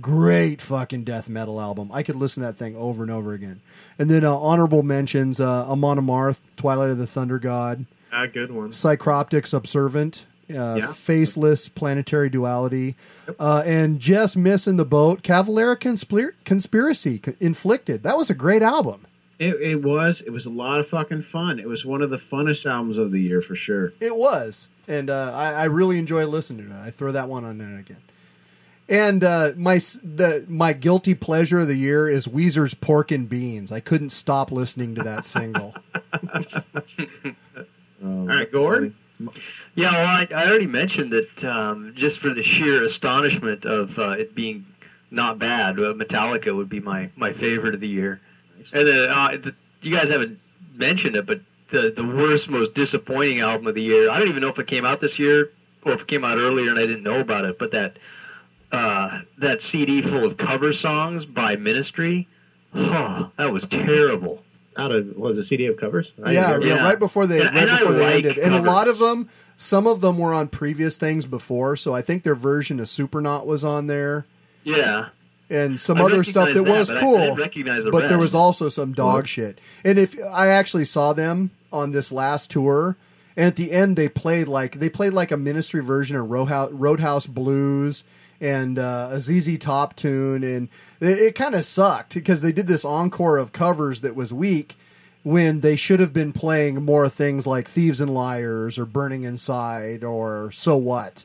Great 0.00 0.60
fucking 0.60 1.04
death 1.04 1.28
metal 1.28 1.60
album. 1.60 1.90
I 1.92 2.02
could 2.02 2.16
listen 2.16 2.42
to 2.42 2.48
that 2.48 2.56
thing 2.56 2.76
over 2.76 3.02
and 3.02 3.10
over 3.10 3.32
again. 3.32 3.60
And 3.98 4.10
then 4.10 4.24
uh, 4.24 4.34
honorable 4.36 4.82
mentions 4.82 5.40
uh, 5.40 5.70
Amon 5.70 5.98
Amarth, 5.98 6.40
Twilight 6.58 6.90
of 6.90 6.98
the 6.98 7.06
Thunder 7.06 7.38
God, 7.38 7.86
Ah, 8.12 8.26
good 8.26 8.50
one. 8.52 8.70
Psycroptic's 8.72 9.52
Observant, 9.54 10.26
uh, 10.50 10.76
Yeah. 10.78 10.92
Faceless 10.92 11.68
Planetary 11.68 12.28
Duality, 12.30 12.94
uh, 13.38 13.62
and 13.64 13.98
just 13.98 14.36
missing 14.36 14.76
the 14.76 14.84
boat, 14.84 15.22
Cavalera 15.22 15.76
Conspir- 15.76 16.32
Conspiracy 16.44 17.20
Inflicted. 17.40 18.02
That 18.02 18.16
was 18.18 18.28
a 18.30 18.34
great 18.34 18.62
album. 18.62 19.06
It, 19.38 19.54
it 19.60 19.82
was. 19.82 20.22
It 20.22 20.30
was 20.30 20.46
a 20.46 20.50
lot 20.50 20.80
of 20.80 20.86
fucking 20.86 21.22
fun. 21.22 21.58
It 21.58 21.68
was 21.68 21.84
one 21.84 22.02
of 22.02 22.10
the 22.10 22.16
funnest 22.16 22.64
albums 22.70 22.96
of 22.98 23.12
the 23.12 23.20
year 23.20 23.40
for 23.40 23.54
sure. 23.54 23.92
It 24.00 24.16
was, 24.16 24.68
and 24.88 25.10
uh, 25.10 25.32
I, 25.34 25.52
I 25.52 25.64
really 25.64 25.98
enjoy 25.98 26.24
listening 26.26 26.68
to 26.68 26.74
it. 26.74 26.80
I 26.80 26.90
throw 26.90 27.12
that 27.12 27.28
one 27.28 27.44
on 27.44 27.58
there 27.58 27.76
again. 27.76 28.00
And 28.88 29.24
uh, 29.24 29.52
my 29.56 29.76
the 29.76 30.44
my 30.48 30.72
guilty 30.72 31.14
pleasure 31.14 31.58
of 31.60 31.68
the 31.68 31.74
year 31.74 32.08
is 32.08 32.28
Weezer's 32.28 32.72
Pork 32.74 33.10
and 33.10 33.28
Beans. 33.28 33.72
I 33.72 33.80
couldn't 33.80 34.10
stop 34.10 34.52
listening 34.52 34.94
to 34.94 35.02
that 35.02 35.24
single. 35.24 35.74
All 38.04 38.26
right, 38.26 38.50
Gord. 38.50 38.94
Yeah, 39.74 39.92
well, 39.92 40.06
I, 40.06 40.28
I 40.34 40.48
already 40.48 40.66
mentioned 40.66 41.12
that 41.12 41.44
um, 41.44 41.92
just 41.94 42.18
for 42.18 42.30
the 42.30 42.42
sheer 42.42 42.84
astonishment 42.84 43.64
of 43.64 43.98
uh, 43.98 44.10
it 44.10 44.34
being 44.34 44.66
not 45.10 45.38
bad, 45.38 45.78
uh, 45.78 45.94
Metallica 45.94 46.54
would 46.54 46.68
be 46.68 46.80
my, 46.80 47.10
my 47.16 47.32
favorite 47.32 47.74
of 47.74 47.80
the 47.80 47.88
year. 47.88 48.20
And 48.72 48.86
then 48.86 49.10
uh, 49.10 49.28
the, 49.40 49.54
you 49.82 49.94
guys 49.94 50.10
haven't 50.10 50.38
mentioned 50.74 51.16
it, 51.16 51.26
but 51.26 51.40
the 51.70 51.92
the 51.94 52.04
worst, 52.04 52.48
most 52.48 52.74
disappointing 52.74 53.40
album 53.40 53.66
of 53.66 53.74
the 53.74 53.82
year. 53.82 54.10
I 54.10 54.18
don't 54.18 54.28
even 54.28 54.40
know 54.42 54.48
if 54.48 54.58
it 54.58 54.66
came 54.66 54.84
out 54.84 55.00
this 55.00 55.18
year 55.18 55.50
or 55.84 55.92
if 55.92 56.02
it 56.02 56.06
came 56.08 56.24
out 56.24 56.38
earlier 56.38 56.70
and 56.70 56.78
I 56.78 56.86
didn't 56.86 57.02
know 57.02 57.20
about 57.20 57.44
it. 57.44 57.58
But 57.58 57.72
that 57.72 57.98
uh, 58.72 59.20
that 59.38 59.62
CD 59.62 60.02
full 60.02 60.24
of 60.24 60.36
cover 60.36 60.72
songs 60.72 61.24
by 61.24 61.56
Ministry, 61.56 62.28
oh, 62.74 63.30
that 63.36 63.52
was 63.52 63.64
terrible. 63.66 64.42
Out 64.76 64.92
of 64.92 65.16
was 65.16 65.38
it 65.38 65.40
a 65.40 65.44
CD 65.44 65.66
of 65.66 65.76
covers? 65.78 66.12
I 66.22 66.32
yeah, 66.32 66.58
yeah, 66.60 66.84
right 66.84 66.98
before 66.98 67.26
they 67.26 67.40
And- 67.40 67.54
right 67.54 67.62
and 67.62 67.70
I 67.70 67.78
before 67.78 67.92
they 67.94 68.04
like 68.04 68.24
ended, 68.26 68.38
and 68.38 68.54
a 68.54 68.60
lot 68.60 68.88
of 68.88 68.98
them, 68.98 69.28
some 69.56 69.86
of 69.86 70.00
them 70.02 70.18
were 70.18 70.34
on 70.34 70.48
previous 70.48 70.98
things 70.98 71.24
before. 71.24 71.76
So 71.76 71.94
I 71.94 72.02
think 72.02 72.24
their 72.24 72.34
version 72.34 72.78
of 72.78 72.86
Supernaut 72.86 73.46
was 73.46 73.64
on 73.64 73.86
there, 73.86 74.26
Yeah. 74.64 75.08
And 75.48 75.80
some 75.80 75.98
I 75.98 76.02
other 76.02 76.24
stuff 76.24 76.48
that, 76.48 76.54
that, 76.54 76.70
was 76.70 76.88
but 76.88 76.96
I- 76.96 77.00
I 77.00 77.02
cool. 77.02 77.18
didn't 77.18 77.36
recognize 77.36 77.84
the 77.84 77.90
but 77.90 78.08
there 78.08 78.18
was 78.18 78.34
also 78.34 78.68
some 78.68 78.92
dog 78.92 79.26
shit. 79.26 79.60
And 79.84 79.98
if 79.98 80.16
I 80.32 80.48
actually 80.48 80.84
saw 80.84 81.12
them 81.12 81.50
on 81.72 81.92
this 81.92 82.10
last 82.12 82.50
tour, 82.50 82.96
and 83.36 83.46
at 83.46 83.56
the 83.56 83.70
end 83.72 83.96
they 83.96 84.08
played 84.08 84.48
like 84.48 84.78
they 84.80 84.88
played 84.88 85.12
like 85.12 85.30
a 85.30 85.36
ministry 85.36 85.82
version 85.82 86.16
of 86.16 86.30
Roadhouse, 86.30 86.70
Roadhouse 86.72 87.26
Blues 87.26 88.04
and 88.40 88.78
uh, 88.78 89.10
a 89.12 89.18
ZZ 89.20 89.56
Top 89.58 89.96
tune, 89.96 90.42
and 90.44 90.68
it, 91.00 91.18
it 91.18 91.34
kind 91.34 91.54
of 91.54 91.64
sucked 91.64 92.14
because 92.14 92.42
they 92.42 92.52
did 92.52 92.66
this 92.66 92.84
encore 92.84 93.38
of 93.38 93.52
covers 93.52 94.00
that 94.02 94.14
was 94.16 94.32
weak 94.32 94.76
when 95.22 95.60
they 95.60 95.74
should 95.74 95.98
have 96.00 96.12
been 96.12 96.32
playing 96.32 96.84
more 96.84 97.08
things 97.08 97.46
like 97.46 97.66
Thieves 97.68 98.00
and 98.00 98.14
Liars 98.14 98.78
or 98.78 98.84
Burning 98.84 99.24
Inside 99.24 100.04
or 100.04 100.50
So 100.52 100.76
What. 100.76 101.24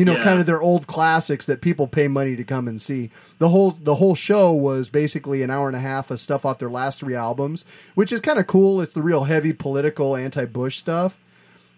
You 0.00 0.06
know, 0.06 0.14
Yeah. 0.14 0.24
kind 0.24 0.40
of 0.40 0.46
their 0.46 0.62
old 0.62 0.86
classics 0.86 1.44
that 1.44 1.60
people 1.60 1.86
pay 1.86 2.08
money 2.08 2.34
to 2.34 2.42
come 2.42 2.66
and 2.68 2.80
see. 2.80 3.10
The 3.38 3.50
whole 3.50 3.72
the 3.72 3.96
whole 3.96 4.14
show 4.14 4.50
was 4.50 4.88
basically 4.88 5.42
an 5.42 5.50
hour 5.50 5.66
and 5.68 5.76
a 5.76 5.80
half 5.80 6.10
of 6.10 6.18
stuff 6.18 6.46
off 6.46 6.58
their 6.58 6.70
last 6.70 7.00
three 7.00 7.14
albums, 7.14 7.66
which 7.94 8.10
is 8.10 8.22
kind 8.22 8.38
of 8.38 8.46
cool. 8.46 8.80
It's 8.80 8.94
the 8.94 9.02
real 9.02 9.24
heavy 9.24 9.52
political 9.52 10.16
anti-Bush 10.16 10.78
stuff. 10.78 11.18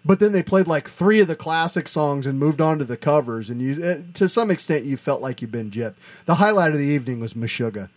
But 0.05 0.21
then 0.21 0.31
they 0.31 0.41
played 0.41 0.67
like 0.67 0.87
three 0.87 1.19
of 1.19 1.27
the 1.27 1.35
classic 1.35 1.89
songs 1.89 2.25
and 2.25 2.39
moved 2.39 2.61
on 2.61 2.79
to 2.79 2.85
the 2.85 2.95
covers, 2.95 3.49
and 3.49 3.61
you 3.61 3.83
eh, 3.83 3.97
to 4.13 4.29
some 4.29 4.49
extent 4.51 4.85
you 4.85 4.95
felt 4.95 5.21
like 5.21 5.41
you've 5.41 5.51
been 5.51 5.69
gypped. 5.69 5.95
The 6.23 6.35
highlight 6.35 6.71
of 6.71 6.77
the 6.77 6.85
evening 6.85 7.19
was 7.19 7.33
Meshuggah. 7.33 7.89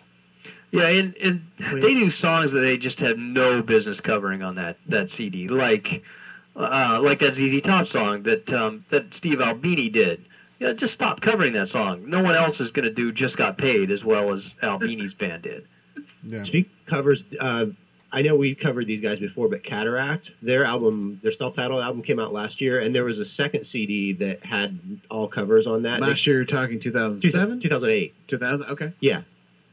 Yeah, 0.72 0.88
and, 0.88 1.14
and 1.22 1.46
they 1.80 1.94
do 1.94 2.10
songs 2.10 2.50
that 2.50 2.60
they 2.60 2.76
just 2.78 2.98
have 2.98 3.16
no 3.16 3.62
business 3.62 4.00
covering 4.00 4.42
on 4.42 4.56
that, 4.56 4.76
that 4.88 5.08
CD, 5.10 5.46
like 5.46 6.02
uh, 6.56 7.00
like 7.02 7.18
that 7.20 7.34
ZZ 7.34 7.60
Top 7.60 7.86
song 7.86 8.22
that 8.22 8.52
um, 8.52 8.84
that 8.90 9.12
Steve 9.14 9.40
Albini 9.40 9.88
did. 9.88 10.24
Yeah, 10.58 10.72
just 10.72 10.94
stop 10.94 11.20
covering 11.20 11.52
that 11.52 11.68
song. 11.68 12.08
No 12.08 12.22
one 12.22 12.34
else 12.34 12.60
is 12.60 12.70
going 12.70 12.84
to 12.84 12.90
do 12.90 13.12
"Just 13.12 13.36
Got 13.36 13.58
Paid" 13.58 13.90
as 13.90 14.04
well 14.04 14.32
as 14.32 14.54
Albini's 14.62 15.14
band 15.14 15.42
did. 15.42 15.66
Yeah. 16.24 16.42
Speak 16.42 16.70
covers. 16.86 17.24
Uh, 17.38 17.66
I 18.12 18.22
know 18.22 18.36
we 18.36 18.54
covered 18.54 18.86
these 18.86 19.00
guys 19.00 19.18
before, 19.18 19.48
but 19.48 19.64
Cataract, 19.64 20.30
their 20.40 20.64
album, 20.64 21.18
their 21.22 21.32
self-titled 21.32 21.82
album 21.82 22.02
came 22.02 22.20
out 22.20 22.32
last 22.32 22.60
year, 22.60 22.80
and 22.80 22.94
there 22.94 23.04
was 23.04 23.18
a 23.18 23.24
second 23.24 23.64
CD 23.64 24.12
that 24.14 24.44
had 24.44 24.78
all 25.10 25.26
covers 25.26 25.66
on 25.66 25.82
that. 25.82 26.00
Last 26.00 26.26
year, 26.26 26.36
you're 26.36 26.44
talking 26.44 26.78
2007? 26.78 27.60
2008. 27.60 28.14
2000? 28.28 28.66
Okay. 28.66 28.92
Yeah, 29.00 29.22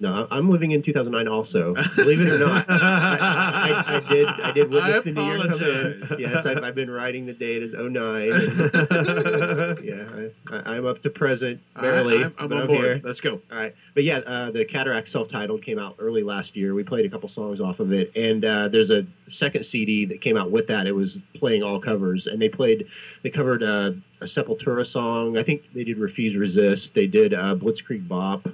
No, 0.04 0.28
I'm 0.32 0.50
living 0.50 0.72
in 0.72 0.82
2009 0.82 1.30
also. 1.30 1.76
Believe 1.96 2.20
it 2.20 2.28
or 2.28 2.38
not, 2.38 2.66
I, 2.70 3.70
I, 3.70 3.96
I 3.96 4.00
did. 4.14 4.28
I 4.28 4.52
did 4.52 4.70
witness 4.70 4.98
I 4.98 5.00
the 5.00 5.12
New 5.14 5.24
Year 5.24 5.38
come 5.48 5.64
in. 5.64 6.08
Yes, 6.20 6.46
I've, 6.46 6.62
I've 6.62 6.76
been 6.76 6.92
writing 6.92 7.26
the 7.26 7.32
date 7.32 7.64
as 7.64 7.72
09. 7.72 8.32
and- 8.34 9.80
yeah, 9.82 10.28
I, 10.52 10.76
I'm 10.76 10.86
up 10.86 11.00
to 11.04 11.10
present 11.10 11.62
barely. 11.80 12.18
I, 12.18 12.24
am 12.24 12.36
I'm 12.38 12.48
but 12.50 12.56
on 12.58 12.62
I'm 12.64 12.68
board. 12.68 12.84
here. 12.84 13.02
Let's 13.02 13.22
go. 13.22 13.40
All 13.50 13.58
right, 13.58 13.74
but 13.94 14.04
yeah, 14.04 14.18
uh, 14.18 14.52
the 14.52 14.66
Cataract 14.66 15.08
self-titled 15.08 15.62
came 15.62 15.80
out 15.80 15.96
early 16.00 16.22
last 16.22 16.58
year. 16.58 16.74
We 16.74 16.84
played 16.84 17.06
a 17.06 17.10
couple 17.10 17.30
songs 17.30 17.62
off 17.62 17.80
of 17.80 17.94
it, 17.94 18.14
and 18.18 18.44
uh, 18.44 18.68
there's 18.68 18.90
a 18.90 19.06
second 19.30 19.64
CD 19.66 20.04
that 20.08 20.20
came 20.20 20.36
out 20.36 20.52
with 20.52 20.68
that. 20.68 20.86
It 20.86 20.92
was 20.92 21.22
playing 21.34 21.64
all 21.64 21.80
covers, 21.80 22.28
and 22.28 22.42
they 22.42 22.50
played, 22.50 22.90
they 23.22 23.30
covered 23.30 23.64
uh, 23.64 23.92
a 24.20 24.26
Sepultura 24.26 24.86
song. 24.86 25.38
I 25.38 25.44
think 25.44 25.64
they 25.74 25.86
did 25.86 25.98
"Refuse 25.98 26.36
Resist." 26.36 26.94
They 26.94 27.08
did 27.08 27.34
uh, 27.34 27.56
Blitzkrieg 27.56 28.06
Bop. 28.06 28.50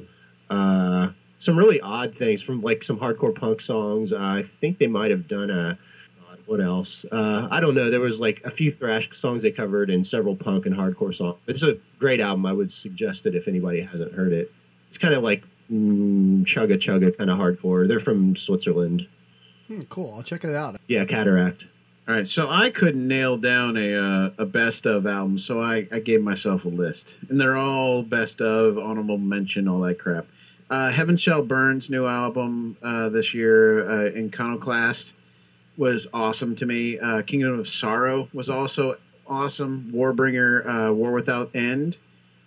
Uh, 0.51 1.09
some 1.39 1.57
really 1.57 1.81
odd 1.81 2.15
things 2.15 2.41
from 2.41 2.61
like 2.61 2.83
some 2.83 2.99
hardcore 2.99 3.33
punk 3.33 3.61
songs. 3.61 4.13
Uh, 4.13 4.17
I 4.19 4.43
think 4.43 4.77
they 4.77 4.87
might 4.87 5.11
have 5.11 5.27
done 5.27 5.49
a. 5.49 5.77
God, 6.27 6.39
What 6.45 6.61
else? 6.61 7.05
Uh, 7.11 7.47
I 7.49 7.59
don't 7.59 7.75
know. 7.75 7.89
There 7.89 7.99
was 7.99 8.19
like 8.19 8.41
a 8.43 8.51
few 8.51 8.71
thrash 8.71 9.09
songs 9.17 9.41
they 9.41 9.51
covered 9.51 9.89
and 9.89 10.05
several 10.05 10.35
punk 10.35 10.65
and 10.65 10.75
hardcore 10.75 11.15
songs. 11.15 11.37
It's 11.47 11.63
a 11.63 11.77
great 11.97 12.19
album. 12.19 12.45
I 12.45 12.53
would 12.53 12.71
suggest 12.71 13.25
it 13.25 13.35
if 13.35 13.47
anybody 13.47 13.81
hasn't 13.81 14.13
heard 14.13 14.33
it. 14.33 14.51
It's 14.89 14.97
kind 14.97 15.13
of 15.13 15.23
like 15.23 15.43
mm, 15.71 16.43
chugga 16.43 16.77
chugga 16.77 17.17
kind 17.17 17.29
of 17.29 17.37
hardcore. 17.37 17.87
They're 17.87 17.99
from 17.99 18.35
Switzerland. 18.35 19.07
Hmm, 19.67 19.81
cool. 19.83 20.13
I'll 20.15 20.23
check 20.23 20.43
it 20.43 20.53
out. 20.53 20.79
Yeah, 20.87 21.05
Cataract. 21.05 21.65
All 22.07 22.15
right, 22.15 22.27
so 22.27 22.49
I 22.49 22.71
couldn't 22.71 23.07
nail 23.07 23.37
down 23.37 23.77
a 23.77 23.93
uh, 23.95 24.31
a 24.39 24.45
best 24.45 24.87
of 24.87 25.05
album, 25.05 25.37
so 25.37 25.61
I, 25.61 25.87
I 25.91 25.99
gave 25.99 26.23
myself 26.23 26.65
a 26.65 26.69
list, 26.69 27.19
and 27.29 27.39
they're 27.39 27.55
all 27.55 28.01
best 28.01 28.41
of, 28.41 28.79
honorable 28.79 29.19
mention, 29.19 29.67
all 29.67 29.81
that 29.81 29.99
crap. 29.99 30.25
Uh, 30.69 30.89
Heaven 30.89 31.17
Shall 31.17 31.41
Burn's 31.41 31.89
new 31.89 32.05
album 32.05 32.77
uh, 32.83 33.09
this 33.09 33.33
year, 33.33 33.89
uh, 33.89 34.11
Iconoclast, 34.17 35.15
was 35.77 36.07
awesome 36.13 36.55
to 36.57 36.65
me. 36.65 36.99
Uh, 36.99 37.21
Kingdom 37.23 37.59
of 37.59 37.67
Sorrow 37.67 38.27
was 38.33 38.49
also 38.49 38.97
awesome. 39.27 39.91
Warbringer, 39.93 40.89
uh, 40.89 40.93
War 40.93 41.11
Without 41.11 41.55
End, 41.55 41.97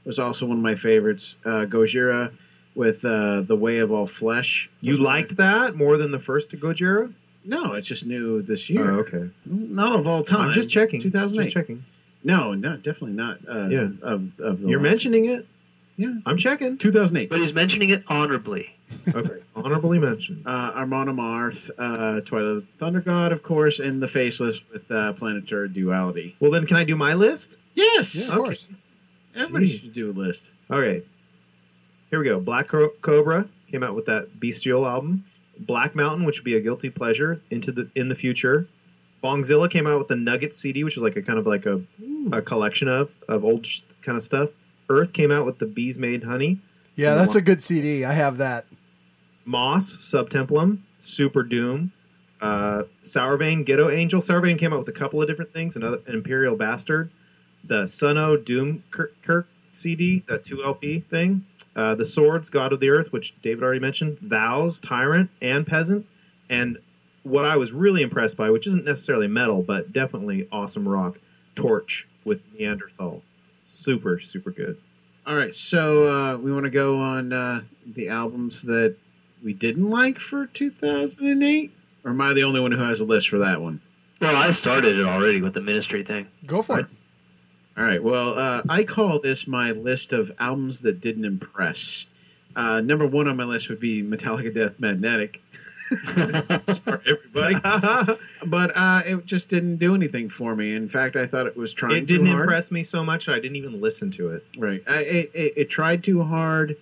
was 0.05 0.19
also 0.19 0.47
one 0.47 0.59
of 0.59 0.63
my 0.63 0.75
favorites. 0.75 1.35
Uh, 1.45 1.65
Gojira 1.65 2.33
with 2.75 3.05
uh, 3.05 3.43
The 3.43 3.57
Way 3.57 3.79
of 3.79 3.91
All 3.91 4.07
Flesh. 4.07 4.71
You 4.81 4.97
liked 4.99 5.37
that 5.37 5.75
more 5.77 5.97
than 5.97 6.11
the 6.11 6.19
first 6.21 6.51
Gojira? 6.51 7.13
No, 7.45 7.73
it's 7.73 7.89
just 7.89 8.07
new 8.07 8.41
this 8.43 8.71
year. 8.71 8.89
Oh, 8.89 9.01
okay. 9.01 9.29
Not 9.47 9.99
of 9.99 10.07
all 10.07 10.23
time. 10.23 10.49
I'm 10.49 10.53
just 10.53 10.71
checking. 10.71 11.01
2008. 11.03 11.45
Just 11.45 11.55
checking. 11.55 11.85
No, 12.23 12.55
no, 12.55 12.77
definitely 12.77 13.13
not. 13.17 13.39
Uh, 13.49 13.67
Yeah. 13.67 13.89
Of, 14.01 14.39
of 14.39 14.61
You're 14.61 14.79
mentioning 14.79 15.25
it. 15.25 15.47
Yeah. 15.97 16.15
I'm 16.27 16.37
checking. 16.37 16.79
2008. 16.79 17.29
But 17.29 17.39
he's 17.41 17.53
mentioning 17.53 17.91
it 17.91 18.03
honorably. 18.09 18.75
Okay. 19.15 19.41
Honorably 19.57 19.99
mentioned. 19.99 20.43
Uh, 20.47 20.73
Amon 20.77 21.07
Amarth, 21.09 21.71
uh, 21.79 22.21
Twilight 22.21 22.47
of 22.49 22.57
the 22.57 22.67
Thunder 22.79 23.01
God, 23.01 23.33
of 23.33 23.43
course, 23.43 23.79
and 23.79 24.03
The 24.03 24.07
Faceless 24.07 24.61
with 24.71 24.89
uh, 24.91 25.15
Planetary 25.15 25.71
Duality. 25.71 26.37
Well, 26.41 26.51
then, 26.51 26.67
can 26.67 26.77
I 26.77 26.85
do 26.85 26.95
my 26.95 27.15
list? 27.15 27.57
Yes. 27.75 28.15
Yeah, 28.15 28.25
of 28.25 28.29
Okay. 28.33 28.39
course. 28.39 28.69
Everybody 29.35 29.67
Gee. 29.69 29.79
should 29.79 29.95
do 29.95 30.11
a 30.11 30.13
list. 30.13 30.51
Okay. 30.71 31.03
Here 32.11 32.19
we 32.19 32.27
go. 32.27 32.39
Black 32.39 32.69
Cobra 33.01 33.49
came 33.71 33.83
out 33.83 33.95
with 33.97 34.05
that 34.07 34.39
Bestial 34.39 34.87
album. 34.87 35.25
Black 35.61 35.95
Mountain, 35.97 36.27
which 36.27 36.39
would 36.39 36.45
be 36.45 36.57
a 36.57 36.61
guilty 36.61 36.91
pleasure, 36.91 37.41
into 37.51 37.73
the 37.73 37.89
in 37.95 38.09
the 38.11 38.15
future. 38.15 38.69
Bongzilla 39.25 39.71
came 39.71 39.87
out 39.87 39.99
with 39.99 40.09
the 40.09 40.17
Nugget 40.17 40.55
CD, 40.55 40.85
which 40.85 40.99
is 40.99 41.03
like 41.03 41.17
a 41.17 41.23
kind 41.23 41.39
of 41.39 41.47
like 41.47 41.65
a, 41.65 41.81
a 42.31 42.43
collection 42.43 42.89
of 42.89 43.11
of 43.29 43.43
old 43.45 43.65
sh- 43.65 43.81
kind 44.03 44.19
of 44.19 44.23
stuff. 44.23 44.51
Earth 44.89 45.13
came 45.13 45.31
out 45.31 45.47
with 45.47 45.59
the 45.59 45.67
Bees 45.67 45.99
Made 45.99 46.25
Honey. 46.25 46.61
Yeah, 46.95 47.15
that's 47.15 47.35
a 47.35 47.41
good 47.41 47.63
CD. 47.63 48.05
I 48.05 48.13
have 48.13 48.39
that. 48.39 48.67
Moss, 49.45 50.05
Sub 50.05 50.31
Templum, 50.31 50.79
Super 50.99 51.43
Doom, 51.43 51.93
uh, 52.41 52.83
Sourvein, 53.03 53.65
Ghetto 53.65 53.91
Angel. 53.91 54.21
Sourvein 54.21 54.59
came 54.59 54.73
out 54.73 54.81
with 54.81 54.89
a 54.89 54.99
couple 54.99 55.23
of 55.23 55.29
different 55.29 55.53
things. 55.53 55.77
Another 55.77 56.01
an 56.07 56.15
Imperial 56.15 56.57
Bastard, 56.57 57.11
the 57.65 57.85
Suno 57.85 58.43
Doom 58.43 58.85
Kirk, 58.91 59.15
Kirk 59.23 59.49
CD, 59.73 60.23
that 60.29 60.45
two 60.45 60.63
LP 60.63 61.01
thing. 61.01 61.45
Uh, 61.75 61.95
the 61.95 62.05
Swords, 62.05 62.51
God 62.51 62.73
of 62.73 62.81
the 62.81 62.91
Earth, 62.91 63.13
which 63.13 63.35
David 63.43 63.65
already 63.65 63.81
mentioned. 63.81 64.19
Thous, 64.29 64.79
Tyrant, 64.81 65.31
and 65.41 65.67
Peasant. 65.67 66.07
And 66.51 66.79
what 67.23 67.45
I 67.47 67.57
was 67.57 67.73
really 67.73 68.03
impressed 68.03 68.37
by, 68.37 68.51
which 68.51 68.67
isn't 68.67 68.85
necessarily 68.85 69.29
metal, 69.29 69.63
but 69.63 69.93
definitely 69.93 70.49
awesome 70.53 70.87
rock, 70.87 71.19
Torche 71.57 72.05
with 72.25 72.41
Meanderthal. 72.59 73.23
Super, 73.63 74.21
super 74.21 74.51
good. 74.51 74.79
All 75.27 75.37
right, 75.37 75.55
so 75.55 76.09
uh, 76.09 76.37
we 76.37 76.53
want 76.53 76.65
to 76.65 76.71
go 76.71 76.99
on 76.99 77.33
uh, 77.33 77.63
the 77.87 78.09
albums 78.09 78.63
that 78.63 78.97
we 79.43 79.53
didn't 79.53 79.89
like 79.89 80.19
for 80.19 80.47
2008? 80.47 81.73
Or 82.05 82.11
am 82.11 82.21
I 82.21 82.33
the 82.33 82.45
only 82.45 82.61
one 82.61 82.73
who 82.73 82.83
has 82.83 83.01
a 83.01 83.05
list 83.05 83.29
for 83.29 83.39
that 83.39 83.61
one? 83.61 83.81
Well, 84.21 84.37
I 84.37 84.51
started 84.51 84.99
it 84.99 85.07
already 85.07 85.41
with 85.41 85.55
the 85.55 85.61
ministry 85.61 86.05
thing. 86.05 86.29
Go 86.47 86.63
for 86.63 86.81
it. 86.81 86.87
All 87.77 87.85
right. 87.85 88.03
Well, 88.03 88.39
uh, 88.39 88.63
I 88.69 88.85
call 88.85 89.21
this 89.21 89.47
my 89.47 89.71
list 89.71 90.13
of 90.13 90.31
albums 90.39 90.83
that 90.83 91.01
didn't 91.01 91.25
impress. 91.25 92.07
Uh, 92.55 92.81
number 92.81 93.07
one 93.07 93.29
on 93.29 93.37
my 93.37 93.45
list 93.45 93.69
would 93.69 93.81
be 93.81 94.03
Metallica 94.03 94.55
Death 94.55 94.79
Magnetic. 94.79 95.41
Sorry, 96.75 97.01
everybody. 97.07 98.19
but 98.47 98.77
uh, 98.77 99.03
it 99.05 99.27
just 99.27 99.49
didn't 99.49 99.77
do 99.77 99.95
anything 99.95 100.29
for 100.29 100.55
me. 100.55 100.75
In 100.75 100.89
fact, 100.89 101.17
I 101.17 101.27
thought 101.27 101.47
it 101.47 101.57
was 101.57 101.73
trying. 101.73 101.97
It 101.97 102.07
didn't 102.07 102.29
impress 102.29 102.71
me 102.71 102.83
so 102.83 103.05
much, 103.05 103.29
I 103.29 103.39
didn't 103.39 103.57
even 103.57 103.81
listen 103.81 104.11
to 104.13 104.31
it. 104.31 104.47
Right. 104.57 104.83
I, 104.89 104.99
it, 105.01 105.31
it, 105.35 105.53
it 105.57 105.71
tried 105.71 106.03
too 106.05 106.23
hard. 106.23 106.77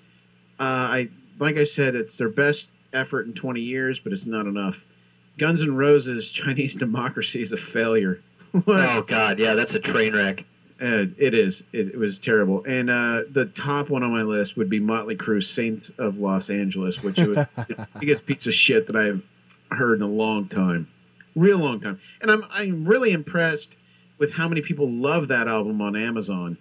Uh, 0.59 0.63
I 0.63 1.09
like 1.39 1.57
I 1.57 1.65
said, 1.65 1.95
it's 1.95 2.17
their 2.17 2.29
best 2.29 2.71
effort 2.93 3.27
in 3.27 3.35
20 3.35 3.61
years, 3.61 3.99
but 3.99 4.13
it's 4.13 4.27
not 4.27 4.47
enough. 4.47 4.85
Guns 5.39 5.63
N' 5.63 5.75
Roses, 5.75 6.31
Chinese 6.31 6.77
Democracy 6.77 7.43
is 7.43 7.53
a 7.53 7.57
failure. 7.57 8.21
Oh 8.67 9.03
God, 9.03 9.39
yeah, 9.39 9.55
that's 9.55 9.75
a 9.75 9.79
train 9.79 10.13
wreck. 10.15 10.45
Uh, 10.81 11.05
it 11.19 11.35
is. 11.35 11.63
It, 11.73 11.89
it 11.89 11.99
was 11.99 12.19
terrible. 12.19 12.65
And 12.65 12.89
uh, 12.89 13.23
the 13.31 13.45
top 13.45 13.91
one 13.91 14.03
on 14.03 14.13
my 14.13 14.23
list 14.23 14.57
would 14.57 14.71
be 14.71 14.81
Motley 14.81 15.15
Crue, 15.15 15.45
Saints 15.45 15.91
of 15.99 16.17
Los 16.19 16.49
Angeles, 16.49 17.03
which 17.03 17.19
was 17.19 17.37
the 17.57 17.87
biggest 17.99 18.25
piece 18.25 18.47
of 18.47 18.55
shit 18.55 18.87
that 18.87 18.97
I've 18.97 19.23
heard 19.71 19.97
in 19.97 20.03
a 20.03 20.09
long 20.09 20.49
time, 20.49 20.89
real 21.37 21.59
long 21.59 21.81
time. 21.81 22.01
And 22.23 22.31
I'm 22.31 22.45
I'm 22.51 22.85
really 22.87 23.13
impressed 23.13 23.77
with 24.17 24.33
how 24.33 24.49
many 24.49 24.63
people 24.63 24.91
love 24.91 25.29
that 25.29 25.49
album 25.49 25.83
on 25.83 25.97
Amazon. 25.97 26.57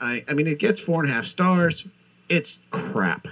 I 0.00 0.24
I 0.28 0.34
mean, 0.34 0.46
it 0.46 0.60
gets 0.60 0.78
four 0.78 1.02
and 1.02 1.10
a 1.10 1.14
half 1.14 1.24
stars. 1.24 1.88
It's 2.28 2.60
crap. 2.70 3.26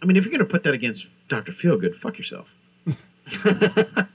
I 0.00 0.06
mean, 0.06 0.16
if 0.16 0.24
you're 0.24 0.32
gonna 0.32 0.46
put 0.46 0.62
that 0.62 0.74
against 0.74 1.08
Doctor 1.28 1.52
Feelgood, 1.52 1.94
fuck 1.94 2.16
yourself. 2.16 2.54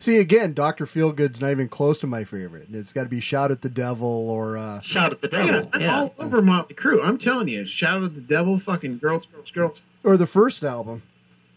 See, 0.00 0.16
again, 0.16 0.54
Doctor 0.54 0.86
Feelgood's 0.86 1.40
not 1.42 1.50
even 1.50 1.68
close 1.68 1.98
to 2.00 2.06
my 2.06 2.24
favorite. 2.24 2.68
It's 2.72 2.92
got 2.92 3.02
to 3.04 3.08
be 3.10 3.20
Shout 3.20 3.50
at 3.50 3.60
the 3.60 3.68
Devil 3.68 4.30
or 4.30 4.56
uh, 4.56 4.80
Shout 4.80 5.12
at 5.12 5.20
the 5.20 5.28
Yeah, 5.30 5.64
I'm 5.74 5.90
all 5.90 6.14
over 6.18 6.40
Motley 6.40 6.74
Crue. 6.74 7.04
I'm 7.04 7.18
telling 7.18 7.48
you, 7.48 7.66
shout 7.66 8.02
at 8.02 8.14
the 8.14 8.20
devil, 8.22 8.58
fucking 8.58 8.98
girls, 8.98 9.26
girls, 9.26 9.50
girls. 9.50 9.82
or 10.02 10.16
the 10.16 10.26
first 10.26 10.64
album, 10.64 11.02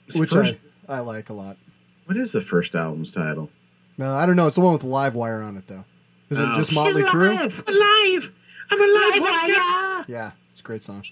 It's 0.08 0.18
which 0.18 0.30
first- 0.32 0.56
I, 0.90 0.98
I 0.98 1.00
like 1.00 1.30
a 1.30 1.34
lot. 1.34 1.56
What 2.06 2.18
is 2.18 2.34
the 2.34 2.42
first 2.42 2.76
album's 2.76 3.14
title? 3.14 3.50
No, 3.98 4.14
I 4.14 4.26
don't 4.26 4.36
know. 4.36 4.48
It's 4.48 4.56
the 4.56 4.62
one 4.62 4.74
with 4.74 4.84
live 4.84 5.16
wire 5.16 5.42
on 5.42 5.56
it, 5.56 5.66
though. 5.68 5.86
Is 6.30 6.38
it 6.40 6.44
Oh, 6.46 6.56
just 6.58 6.74
Motley 6.74 7.04
Crue? 7.04 7.30
alive, 7.32 7.64
alive. 7.66 8.32
I'm 8.72 8.82
alive. 8.82 9.22
Wire. 9.22 10.06
Yeah, 10.10 10.32
it's 10.52 10.60
a 10.60 10.64
great 10.64 10.84
song. 10.84 11.04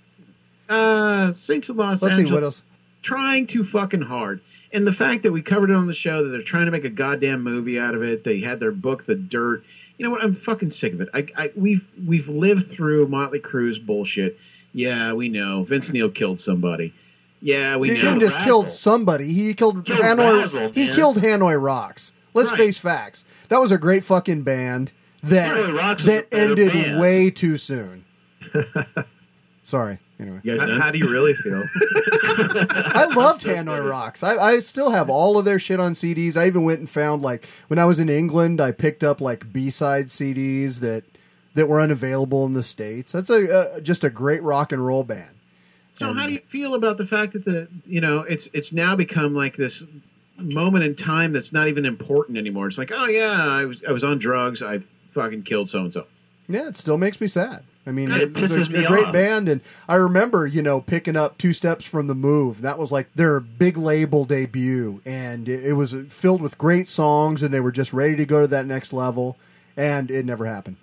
Uh, 0.67 1.31
Saints 1.31 1.69
of 1.69 1.77
Los 1.77 2.01
Let's 2.01 2.15
see 2.15 2.25
what 2.31 2.43
else. 2.43 2.63
Trying 3.01 3.47
too 3.47 3.63
fucking 3.63 4.01
hard, 4.01 4.41
and 4.73 4.85
the 4.87 4.93
fact 4.93 5.23
that 5.23 5.31
we 5.31 5.41
covered 5.41 5.69
it 5.69 5.75
on 5.75 5.87
the 5.87 5.93
show 5.93 6.23
that 6.23 6.29
they're 6.29 6.41
trying 6.43 6.65
to 6.65 6.71
make 6.71 6.85
a 6.85 6.89
goddamn 6.89 7.43
movie 7.43 7.79
out 7.79 7.93
of 7.95 8.03
it. 8.03 8.23
They 8.23 8.39
had 8.39 8.59
their 8.59 8.71
book, 8.71 9.03
The 9.05 9.15
Dirt. 9.15 9.63
You 9.97 10.05
know 10.05 10.11
what? 10.11 10.23
I'm 10.23 10.33
fucking 10.35 10.71
sick 10.71 10.93
of 10.93 11.01
it. 11.01 11.09
I, 11.13 11.27
I 11.37 11.51
we've 11.55 11.87
we've 12.05 12.27
lived 12.29 12.67
through 12.67 13.07
Motley 13.07 13.39
Crue's 13.39 13.77
bullshit. 13.79 14.39
Yeah, 14.73 15.13
we 15.13 15.29
know 15.29 15.63
Vince 15.63 15.89
Neil 15.91 16.09
killed 16.09 16.39
somebody. 16.39 16.93
Yeah, 17.41 17.75
we 17.77 17.89
he 17.89 17.95
know. 17.95 18.01
didn't 18.01 18.19
just 18.21 18.39
killed 18.39 18.69
somebody. 18.69 19.33
He 19.33 19.53
killed, 19.53 19.83
Killed 19.85 19.99
Hanoi. 19.99 20.41
Razzle, 20.41 20.71
he 20.71 20.85
man. 20.87 20.95
killed 20.95 21.17
Hanoi 21.17 21.61
Rocks. 21.61 22.13
Let's 22.33 22.49
Right. 22.51 22.57
face 22.59 22.77
facts. 22.77 23.25
That 23.49 23.59
was 23.59 23.71
a 23.71 23.77
great 23.77 24.03
fucking 24.03 24.43
band 24.43 24.91
that 25.23 25.53
Rocks 25.73 26.03
that 26.05 26.27
ended 26.31 26.71
band. 26.71 26.99
way 27.01 27.29
too 27.31 27.57
soon. 27.57 28.05
Sorry. 29.63 29.99
Anyway, 30.19 30.39
You 30.43 30.57
guys 30.57 30.69
How, 30.69 30.79
how 30.79 30.91
do 30.91 30.97
you 30.97 31.09
really 31.09 31.33
feel? 31.33 31.63
I 31.83 33.11
loved 33.15 33.41
Hanoi 33.43 33.87
Rocks. 33.87 34.23
I, 34.23 34.37
I 34.37 34.59
still 34.59 34.91
have 34.91 35.09
all 35.09 35.37
of 35.37 35.45
their 35.45 35.59
shit 35.59 35.79
on 35.79 35.93
CDs. 35.93 36.37
I 36.37 36.47
even 36.47 36.63
went 36.63 36.79
and 36.79 36.89
found 36.89 37.21
like 37.21 37.47
when 37.67 37.79
I 37.79 37.85
was 37.85 37.99
in 37.99 38.09
England, 38.09 38.61
I 38.61 38.71
picked 38.71 39.03
up 39.03 39.21
like 39.21 39.51
B 39.51 39.69
side 39.69 40.07
CDs 40.07 40.79
that 40.79 41.03
that 41.53 41.67
were 41.67 41.81
unavailable 41.81 42.45
in 42.45 42.53
the 42.53 42.63
states. 42.63 43.11
That's 43.11 43.29
a 43.29 43.53
uh, 43.53 43.79
just 43.81 44.03
a 44.03 44.09
great 44.09 44.43
rock 44.43 44.71
and 44.71 44.85
roll 44.85 45.03
band. 45.03 45.31
So 45.93 46.13
how 46.13 46.25
do 46.25 46.33
you 46.33 46.39
feel 46.39 46.73
about 46.75 46.97
the 46.97 47.05
fact 47.05 47.33
that 47.33 47.45
the 47.45 47.67
you 47.85 48.01
know 48.01 48.19
it's 48.19 48.47
it's 48.53 48.71
now 48.71 48.95
become 48.95 49.35
like 49.35 49.57
this 49.57 49.83
moment 50.37 50.83
in 50.83 50.95
time 50.95 51.33
that's 51.33 51.51
not 51.51 51.67
even 51.67 51.85
important 51.85 52.37
anymore? 52.37 52.67
It's 52.67 52.77
like, 52.77 52.91
oh 52.93 53.05
yeah, 53.05 53.47
I 53.47 53.65
was 53.65 53.83
I 53.83 53.91
was 53.91 54.03
on 54.03 54.17
drugs, 54.19 54.61
I 54.61 54.79
fucking 55.11 55.43
killed 55.43 55.69
so 55.69 55.79
and 55.79 55.93
so. 55.93 56.05
Yeah, 56.47 56.67
it 56.67 56.77
still 56.77 56.97
makes 56.97 57.19
me 57.21 57.27
sad. 57.27 57.63
I 57.85 57.91
mean, 57.91 58.11
It 58.11 58.31
it's 58.35 58.53
a, 58.53 58.61
a 58.61 58.87
great 58.87 59.11
band, 59.11 59.49
and 59.49 59.61
I 59.87 59.95
remember, 59.95 60.45
you 60.45 60.61
know, 60.61 60.81
picking 60.81 61.15
up 61.15 61.37
Two 61.37 61.51
Steps 61.51 61.83
from 61.85 62.07
the 62.07 62.15
Move. 62.15 62.61
That 62.61 62.77
was 62.77 62.91
like 62.91 63.11
their 63.15 63.39
big 63.39 63.75
label 63.77 64.23
debut, 64.25 65.01
and 65.05 65.49
it, 65.49 65.65
it 65.65 65.73
was 65.73 65.95
filled 66.09 66.41
with 66.41 66.57
great 66.57 66.87
songs, 66.87 67.41
and 67.41 67.53
they 67.53 67.59
were 67.59 67.71
just 67.71 67.91
ready 67.91 68.15
to 68.17 68.25
go 68.25 68.41
to 68.41 68.47
that 68.47 68.67
next 68.67 68.93
level, 68.93 69.37
and 69.75 70.11
it 70.11 70.25
never 70.25 70.45
happened. 70.45 70.77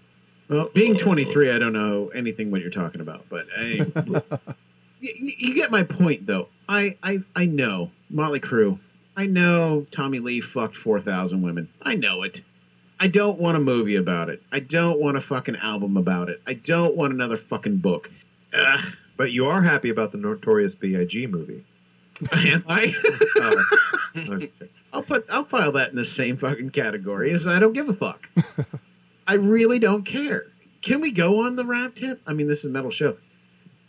Well, 0.49 0.71
being 0.75 0.97
23, 0.97 1.53
I 1.53 1.59
don't 1.59 1.73
know 1.75 2.09
anything 2.15 2.51
what 2.51 2.63
you're 2.63 2.71
talking 2.71 3.01
about, 3.01 3.27
but 3.29 3.47
I, 3.57 3.87
you, 5.01 5.35
you 5.39 5.55
get 5.55 5.71
my 5.71 5.85
point, 5.85 6.27
though. 6.27 6.49
I, 6.69 6.97
I, 7.03 7.21
I 7.37 7.47
know 7.47 7.91
Motley 8.11 8.41
Crue. 8.41 8.79
I 9.17 9.27
know 9.27 9.87
Tommy 9.91 10.21
Lee 10.21 10.41
fucked 10.41 10.75
4,000 10.77 11.43
women. 11.43 11.69
I 11.83 11.97
know 11.97 12.23
it. 12.23 12.41
I 13.01 13.07
don't 13.07 13.39
want 13.39 13.57
a 13.57 13.61
movie 13.61 13.97
about 13.97 14.29
it. 14.29 14.43
I 14.51 14.61
don't 14.61 15.01
want 15.01 15.17
a 15.17 15.21
fucking 15.21 15.57
album 15.57 15.97
about 15.97 16.29
it. 16.29 16.43
I 16.47 16.55
don't 16.55 16.97
want 16.97 17.13
another 17.13 17.37
fucking 17.37 17.77
book. 17.77 18.11
Ugh. 18.53 18.93
But 19.17 19.33
you 19.33 19.47
are 19.47 19.63
happy 19.63 19.91
about 19.91 20.13
the 20.13 20.19
Notorious 20.19 20.75
B.I.G. 20.75 21.27
movie. 21.27 21.65
Am 22.33 22.65
I? 22.69 22.95
Oh, 24.17 24.35
okay. 24.35 24.51
I'll 24.93 25.03
put 25.03 25.27
I'll 25.31 25.45
file 25.45 25.73
that 25.73 25.91
in 25.91 25.97
the 25.97 26.05
same 26.05 26.39
fucking 26.39 26.71
category 26.71 27.31
as 27.33 27.47
I 27.47 27.61
don't 27.61 27.75
give 27.75 27.89
a 27.89 27.93
fuck. 27.93 28.29
I 29.29 29.35
really 29.35 29.79
don't 29.79 30.05
care. 30.05 30.47
Can 30.83 31.01
we 31.01 31.13
go 31.13 31.45
on 31.45 31.55
the 31.55 31.65
rap 31.65 31.95
tip? 31.95 32.21
I 32.27 32.33
mean, 32.33 32.49
this 32.49 32.61
is 32.61 32.65
a 32.65 32.69
metal 32.69 32.91
show. 32.91 33.17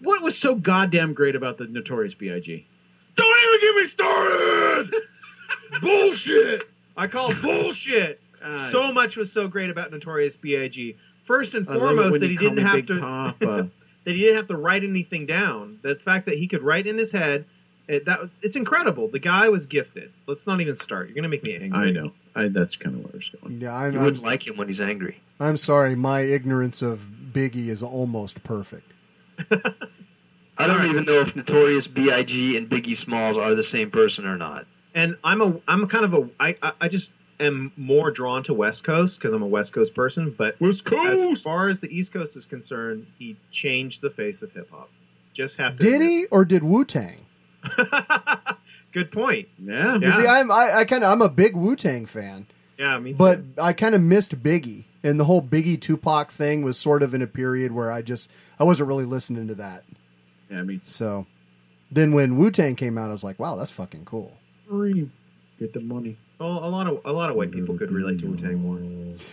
What 0.02 0.22
was 0.22 0.38
so 0.38 0.54
goddamn 0.56 1.14
great 1.14 1.36
about 1.36 1.58
the 1.58 1.66
Notorious 1.68 2.14
B.I.G.? 2.14 2.68
Don't 3.16 3.38
even 3.48 3.62
get 3.62 3.76
me 3.76 3.86
started. 3.86 4.96
bullshit. 5.82 6.70
I 6.96 7.08
call 7.08 7.34
bullshit. 7.36 8.22
So 8.72 8.92
much 8.92 9.18
was 9.18 9.32
so 9.32 9.48
great 9.48 9.70
about 9.70 9.92
Notorious 9.92 10.36
B.I.G. 10.36 10.96
First 11.24 11.54
and 11.54 11.68
I 11.68 11.74
love 11.74 11.78
it 11.78 11.96
foremost, 11.96 12.20
that 12.22 12.30
he 12.30 12.38
didn't 12.38 12.58
have 12.58 12.86
to 12.88 12.96
that 14.06 14.16
he 14.16 14.22
didn't 14.22 14.38
have 14.38 14.48
to 14.48 14.58
write 14.58 14.84
anything 14.84 15.26
down. 15.26 15.80
The 15.82 15.96
fact 15.96 16.26
that 16.28 16.38
he 16.38 16.48
could 16.48 16.64
write 16.64 16.88
in 16.88 16.98
his 16.98 17.12
head, 17.12 17.46
it, 17.88 18.06
that 18.06 18.20
it's 18.42 18.56
incredible. 18.56 19.08
The 19.10 19.20
guy 19.20 19.50
was 19.50 19.66
gifted. 19.68 20.12
Let's 20.28 20.48
not 20.48 20.62
even 20.62 20.76
start. 20.76 21.08
You're 21.08 21.16
gonna 21.16 21.28
make 21.28 21.44
me 21.44 21.56
angry. 21.56 21.90
I 21.90 21.92
know. 21.92 22.12
I, 22.36 22.48
that's 22.48 22.76
kind 22.76 22.96
of 22.96 23.04
where 23.04 23.16
it's 23.16 23.30
going. 23.30 23.60
Yeah, 23.62 23.76
I'm, 23.76 23.94
You 23.94 24.00
I'm, 24.00 24.06
wouldn't 24.06 24.24
like 24.24 24.48
him 24.48 24.58
when 24.58 24.68
he's 24.68 24.82
angry. 24.82 25.20
I'm 25.40 25.58
sorry. 25.58 25.96
My 25.96 26.22
ignorance 26.22 26.82
of 26.82 27.06
Biggie 27.34 27.68
is 27.68 27.84
almost 27.84 28.42
perfect. 28.44 28.92
I 30.58 30.68
don't 30.68 30.86
even 30.86 31.06
know 31.06 31.22
if 31.22 31.36
Notorious 31.36 31.88
B.I.G. 31.88 32.58
and 32.58 32.70
Biggie 32.70 32.96
Smalls 32.98 33.38
are 33.38 33.56
the 33.56 33.64
same 33.64 33.90
person 33.92 34.26
or 34.26 34.38
not. 34.38 34.66
and 34.94 35.16
I'm 35.24 35.42
a 35.42 35.56
I'm 35.68 35.88
kind 35.88 36.06
of 36.06 36.14
a 36.14 36.30
I 36.40 36.56
I, 36.62 36.72
I 36.82 36.88
just 36.88 37.12
am 37.40 37.72
more 37.78 38.12
drawn 38.12 38.44
to 38.44 38.54
West 38.54 38.84
Coast 38.84 39.20
because 39.20 39.34
I'm 39.34 39.42
a 39.42 39.48
West 39.48 39.74
Coast 39.74 39.94
person. 39.96 40.34
But 40.38 40.60
West 40.60 40.92
as 40.92 41.42
far 41.42 41.70
as 41.70 41.80
the 41.80 41.88
East 41.96 42.12
Coast 42.14 42.36
is 42.36 42.46
concerned, 42.46 43.08
he 43.18 43.36
changed 43.52 44.02
the 44.02 44.10
face 44.10 44.42
of 44.42 44.52
hip 44.52 44.70
hop. 44.72 44.90
Just 45.34 45.58
have 45.58 45.76
to. 45.78 45.84
Did 45.84 45.96
admit. 45.96 46.10
he 46.10 46.26
or 46.28 46.44
did 46.46 46.64
Wu 46.64 46.84
Tang? 46.86 47.26
Good 48.92 49.12
point. 49.12 49.48
Yeah. 49.58 49.98
You 49.98 50.12
see, 50.12 50.26
I'm 50.26 50.52
I, 50.52 50.78
I 50.78 50.86
kind 50.86 51.04
of 51.04 51.12
I'm 51.12 51.22
a 51.22 51.30
big 51.30 51.56
Wu 51.56 51.76
Tang 51.76 52.06
fan, 52.06 52.48
Yeah, 52.78 52.98
me 53.00 53.12
too. 53.12 53.18
but 53.18 53.42
I 53.58 53.74
kind 53.74 53.94
of 53.94 54.02
missed 54.02 54.42
Biggie, 54.42 54.86
and 55.04 55.20
the 55.20 55.26
whole 55.26 55.42
Biggie 55.42 55.80
Tupac 55.80 56.32
thing 56.32 56.64
was 56.64 56.78
sort 56.78 57.04
of 57.04 57.14
in 57.14 57.22
a 57.22 57.28
period 57.28 57.72
where 57.72 57.92
I 57.92 58.02
just 58.02 58.30
I 58.60 58.64
wasn't 58.64 58.88
really 58.88 59.06
listening 59.06 59.48
to 59.48 59.56
that. 59.56 59.84
Yeah, 60.50 60.60
I 60.60 60.62
mean, 60.64 60.82
So 60.86 61.28
then 61.92 62.12
when 62.14 62.38
Wu 62.38 62.50
Tang 62.50 62.76
came 62.76 62.98
out, 62.98 63.10
I 63.10 63.14
was 63.14 63.24
like, 63.24 63.38
wow, 63.40 63.56
that's 63.56 63.72
fucking 63.72 64.06
cool. 64.06 64.36
Get 65.60 65.74
the 65.74 65.82
money. 65.82 66.18
Well, 66.40 66.66
a 66.66 66.70
lot 66.70 66.88
of 66.88 67.02
a 67.06 67.12
lot 67.12 67.30
of 67.30 67.36
white 67.36 67.52
people 67.52 67.78
could 67.78 67.92
relate 67.92 68.20
to 68.20 68.28
Wu 68.28 68.38
Tang 68.38 68.56
more. 68.56 68.80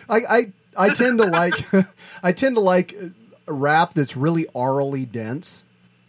I 0.08 0.52
I, 0.76 0.88
I 0.88 0.94
tend 0.94 1.18
to 1.18 1.24
like 1.24 1.54
I 2.22 2.32
tend 2.32 2.56
to 2.56 2.60
like 2.60 2.94
uh, 3.00 3.08
rap 3.46 3.94
that's 3.94 4.16
really 4.16 4.46
orally 4.52 5.06
dense. 5.06 5.64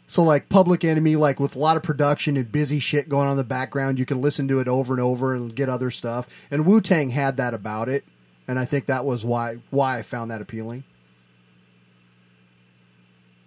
So 0.08 0.24
like 0.24 0.50
Public 0.50 0.84
Enemy, 0.86 1.18
like 1.18 1.40
with 1.40 1.56
a 1.56 1.60
lot 1.60 1.78
of 1.78 1.84
production 1.84 2.38
and 2.38 2.50
busy 2.50 2.80
shit 2.80 3.10
going 3.10 3.26
on 3.26 3.32
in 3.32 3.38
the 3.38 3.44
background, 3.44 4.00
you 4.00 4.06
can 4.06 4.22
listen 4.22 4.48
to 4.48 4.60
it 4.60 4.68
over 4.68 4.94
and 4.94 5.02
over 5.02 5.36
and 5.36 5.54
get 5.54 5.68
other 5.68 5.92
stuff. 5.92 6.28
And 6.50 6.66
Wu 6.66 6.80
Tang 6.82 7.10
had 7.10 7.38
that 7.38 7.54
about 7.54 7.90
it, 7.90 8.06
and 8.48 8.58
I 8.58 8.66
think 8.66 8.86
that 8.88 9.06
was 9.06 9.24
why 9.24 9.58
why 9.70 10.00
I 10.00 10.02
found 10.02 10.32
that 10.32 10.42
appealing. 10.42 10.84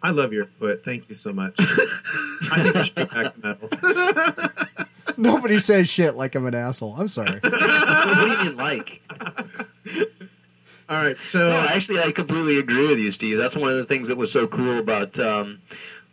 I 0.02 0.10
love 0.10 0.32
your 0.32 0.46
foot. 0.46 0.82
Thank 0.84 1.08
you 1.08 1.14
so 1.14 1.32
much. 1.32 1.54
I 1.58 2.62
think 2.62 2.74
we 2.74 2.84
should 2.84 2.94
go 2.94 3.04
back 3.06 3.34
to 3.34 3.40
metal. 3.42 4.66
Nobody 5.20 5.58
says 5.58 5.88
shit 5.88 6.14
like 6.16 6.34
I'm 6.34 6.46
an 6.46 6.54
asshole. 6.54 6.96
I'm 6.98 7.08
sorry. 7.08 7.40
what 7.42 7.50
do 7.52 8.30
you 8.30 8.44
mean 8.44 8.56
like? 8.56 9.02
All 10.88 11.02
right, 11.04 11.16
so 11.28 11.50
No, 11.50 11.60
actually, 11.60 12.00
I 12.00 12.10
completely 12.10 12.58
agree 12.58 12.88
with 12.88 12.98
you, 12.98 13.12
Steve. 13.12 13.36
That's 13.36 13.54
one 13.54 13.70
of 13.70 13.76
the 13.76 13.84
things 13.84 14.08
that 14.08 14.16
was 14.16 14.32
so 14.32 14.46
cool 14.46 14.78
about 14.78 15.18
um, 15.20 15.60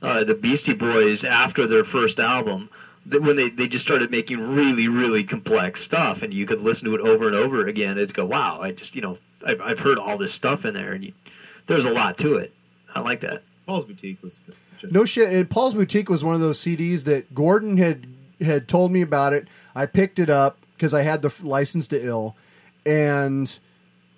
uh, 0.02 0.24
the 0.24 0.36
Beastie 0.36 0.74
Boys 0.74 1.24
after 1.24 1.66
their 1.66 1.84
first 1.84 2.20
album. 2.20 2.70
That 3.08 3.22
when 3.22 3.38
they, 3.38 3.50
they 3.50 3.68
just 3.68 3.86
started 3.86 4.12
making 4.12 4.40
really, 4.40 4.90
really 4.90 5.24
complex 5.24 5.82
stuff, 5.82 6.22
and 6.22 6.34
you 6.34 6.46
could 6.46 6.60
listen 6.60 6.90
to 6.90 6.96
it 6.96 7.02
over 7.02 7.28
and 7.28 7.36
over 7.36 7.66
again, 7.66 7.98
and 7.98 8.14
go, 8.14 8.26
wow, 8.26 8.60
I 8.62 8.72
just, 8.74 8.94
you 8.94 9.02
know, 9.02 9.18
I've, 9.46 9.62
I've 9.62 9.80
heard 9.80 9.98
all 9.98 10.18
this 10.18 10.34
stuff 10.34 10.66
in 10.66 10.74
there, 10.74 10.92
and 10.92 11.06
you, 11.06 11.14
there's 11.68 11.86
a 11.86 11.92
lot 11.92 12.18
to 12.20 12.36
it. 12.36 12.54
I 12.94 13.00
like 13.00 13.22
that. 13.22 13.44
Paul's 13.66 13.86
Boutique 13.86 14.22
was 14.22 14.40
just 14.80 14.94
No 14.94 15.06
shit. 15.06 15.32
And 15.32 15.50
Paul's 15.50 15.74
Boutique 15.74 16.10
was 16.10 16.24
one 16.24 16.36
of 16.36 16.42
those 16.42 16.60
CDs 16.60 17.06
that 17.06 17.34
Gordon 17.34 17.78
had 17.78 18.08
had 18.42 18.68
told 18.68 18.92
me 18.92 19.02
about 19.02 19.34
it. 19.34 19.48
I 19.76 19.86
picked 19.86 20.20
it 20.20 20.30
up 20.30 20.58
because 20.76 20.94
I 20.94 21.02
had 21.04 21.22
the 21.22 21.34
license 21.44 21.88
to 21.88 22.04
ill, 22.04 22.36
and 22.86 23.58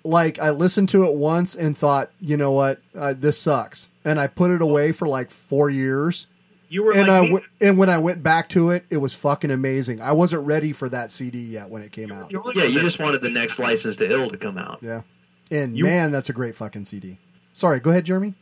like 0.04 0.38
I 0.38 0.50
listened 0.50 0.88
to 0.90 1.04
it 1.04 1.14
once 1.14 1.54
and 1.54 1.76
thought, 1.76 2.10
you 2.20 2.36
know 2.36 2.52
what, 2.52 2.80
uh, 2.96 3.14
this 3.16 3.38
sucks, 3.38 3.88
and 4.04 4.18
I 4.18 4.26
put 4.26 4.50
it 4.50 4.62
away 4.62 4.92
for 4.92 5.06
like 5.08 5.30
four 5.30 5.68
years. 5.70 6.26
You 6.68 6.84
were 6.84 6.92
and 6.92 7.08
like 7.08 7.10
I 7.10 7.20
me. 7.22 7.26
w- 7.28 7.44
and 7.60 7.78
when 7.78 7.90
I 7.90 7.98
went 7.98 8.22
back 8.22 8.48
to 8.50 8.70
it, 8.70 8.84
it 8.90 8.98
was 8.98 9.12
fucking 9.12 9.50
amazing. 9.50 10.00
I 10.00 10.12
wasn't 10.12 10.46
ready 10.46 10.72
for 10.72 10.88
that 10.88 11.10
CD 11.10 11.40
yet 11.40 11.68
when 11.68 11.82
it 11.82 11.90
came 11.90 12.12
out. 12.12 12.30
Yeah, 12.54 12.64
you 12.64 12.80
just 12.80 13.00
wanted 13.00 13.22
the 13.22 13.28
next 13.30 13.58
license 13.58 13.96
to 13.96 14.08
ill 14.10 14.30
to 14.30 14.36
come 14.36 14.56
out. 14.56 14.78
Yeah, 14.80 15.02
and 15.50 15.76
You- 15.76 15.84
man, 15.84 16.12
that's 16.12 16.30
a 16.30 16.32
great 16.32 16.54
fucking 16.54 16.84
CD. 16.84 17.18
Sorry, 17.52 17.80
go 17.80 17.90
ahead, 17.90 18.04
Jeremy. 18.04 18.34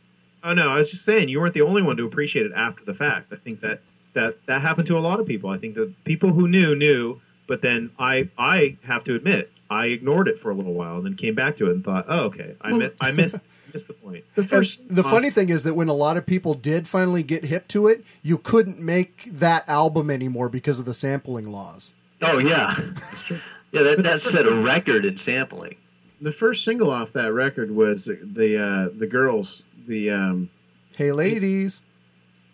Oh 0.43 0.53
no, 0.53 0.69
I 0.69 0.77
was 0.77 0.91
just 0.91 1.03
saying 1.03 1.27
you 1.27 1.41
weren't 1.41 1.55
the 1.55 1.63
only 1.63 1.81
one 1.81 1.97
to 1.97 2.05
appreciate 2.05 2.45
it 2.45 2.51
after 2.55 2.85
the 2.85 2.93
fact. 2.93 3.33
I 3.33 3.35
think 3.37 3.59
that 3.61 3.81
that 4.13 4.37
that 4.47 4.61
happened 4.61 4.87
to 4.87 4.97
a 4.97 4.99
lot 4.99 5.19
of 5.19 5.25
people. 5.27 5.49
I 5.49 5.57
think 5.57 5.75
that 5.75 6.03
people 6.03 6.31
who 6.33 6.47
knew 6.47 6.75
knew, 6.75 7.19
but 7.47 7.61
then 7.61 7.91
I 7.99 8.29
I 8.37 8.77
have 8.83 9.03
to 9.05 9.15
admit 9.15 9.51
I 9.69 9.87
ignored 9.87 10.27
it 10.27 10.39
for 10.39 10.49
a 10.51 10.55
little 10.55 10.73
while 10.73 10.97
and 10.97 11.05
then 11.05 11.15
came 11.15 11.35
back 11.35 11.57
to 11.57 11.67
it 11.69 11.73
and 11.75 11.83
thought, 11.83 12.05
oh 12.09 12.21
okay, 12.25 12.55
I 12.61 12.71
Well- 12.71 12.79
mi- 12.81 12.91
I 13.01 13.11
missed 13.11 13.37
missed 13.71 13.87
the 13.87 13.93
point. 13.93 14.23
the 14.35 14.43
first 14.43 14.79
And 14.81 14.97
the 14.97 15.03
funny 15.03 15.29
thing 15.29 15.49
is 15.49 15.63
that 15.63 15.75
when 15.75 15.87
a 15.89 15.93
lot 15.93 16.17
of 16.17 16.25
people 16.25 16.55
did 16.55 16.87
finally 16.87 17.21
get 17.21 17.45
hip 17.45 17.67
to 17.69 17.87
it, 17.87 18.03
you 18.23 18.37
couldn't 18.39 18.79
make 18.79 19.29
that 19.31 19.67
album 19.69 20.09
anymore 20.09 20.49
because 20.49 20.79
of 20.79 20.85
the 20.85 20.93
sampling 20.93 21.51
laws. 21.51 21.93
Oh 22.21 22.39
yeah, 22.39 22.75
that's 22.77 23.21
true. 23.21 23.39
yeah. 23.71 23.83
That 23.83 24.03
that 24.03 24.21
set 24.21 24.47
a 24.47 24.53
record 24.55 25.05
in 25.05 25.17
sampling. 25.17 25.75
the 26.19 26.31
first 26.31 26.65
single 26.65 26.89
off 26.89 27.13
that 27.13 27.31
record 27.31 27.69
was 27.69 28.05
the 28.05 28.57
uh, 28.57 28.89
the 28.97 29.05
girls 29.07 29.61
the 29.87 30.09
um, 30.09 30.49
Hey, 30.95 31.11
ladies. 31.11 31.81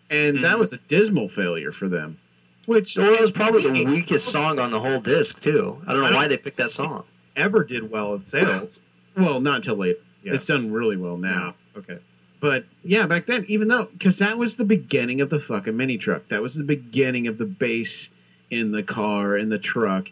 And 0.09 0.43
that 0.43 0.57
was 0.59 0.73
a 0.73 0.77
dismal 0.77 1.27
failure 1.29 1.71
for 1.71 1.87
them. 1.87 2.17
Which 2.65 2.97
Well, 2.97 3.13
it 3.13 3.21
was 3.21 3.31
probably 3.31 3.61
the 3.69 3.85
weakest 3.85 4.27
song 4.27 4.59
on 4.59 4.71
the 4.71 4.79
whole 4.79 4.99
disc 4.99 5.39
too. 5.41 5.81
I 5.85 5.91
don't 5.93 6.01
know 6.01 6.07
I 6.07 6.09
don't- 6.11 6.15
why 6.17 6.27
they 6.27 6.37
picked 6.37 6.57
that 6.57 6.71
song. 6.71 7.03
Ever 7.35 7.63
did 7.63 7.89
well 7.91 8.13
in 8.15 8.23
sales. 8.23 8.79
well, 9.17 9.39
not 9.41 9.57
until 9.57 9.75
later. 9.75 9.99
Yeah. 10.23 10.33
It's 10.33 10.45
done 10.45 10.71
really 10.71 10.97
well 10.97 11.17
now. 11.17 11.53
Okay. 11.77 11.99
But 12.39 12.65
yeah, 12.83 13.05
back 13.07 13.25
then, 13.27 13.45
even 13.47 13.67
though 13.67 13.85
because 13.85 14.19
that 14.19 14.37
was 14.37 14.55
the 14.55 14.65
beginning 14.65 15.21
of 15.21 15.29
the 15.29 15.39
fucking 15.39 15.75
mini 15.75 15.97
truck, 15.97 16.27
that 16.29 16.41
was 16.41 16.55
the 16.55 16.63
beginning 16.63 17.27
of 17.27 17.37
the 17.37 17.45
bass 17.45 18.09
in 18.51 18.71
the 18.71 18.83
car 18.83 19.37
in 19.37 19.49
the 19.49 19.57
truck, 19.59 20.07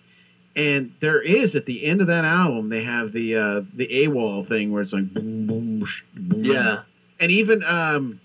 and 0.56 0.91
there 0.99 1.22
is 1.22 1.56
at 1.56 1.65
the 1.65 1.84
end 1.86 2.02
of 2.02 2.07
that 2.07 2.26
album 2.26 2.70
they 2.70 2.84
have 2.84 3.11
the 3.11 3.36
uh, 3.36 3.61
the 3.76 3.88
AWOL 3.88 4.44
thing 4.45 4.72
where 4.72 4.82
it's 4.82 4.94
like 4.94 5.14
boom 5.14 5.48
boom, 5.48 5.86
boom. 6.15 6.44
Yeah. 6.45 6.82
and 7.20 7.32
even 7.32 7.64
um, 7.64 8.20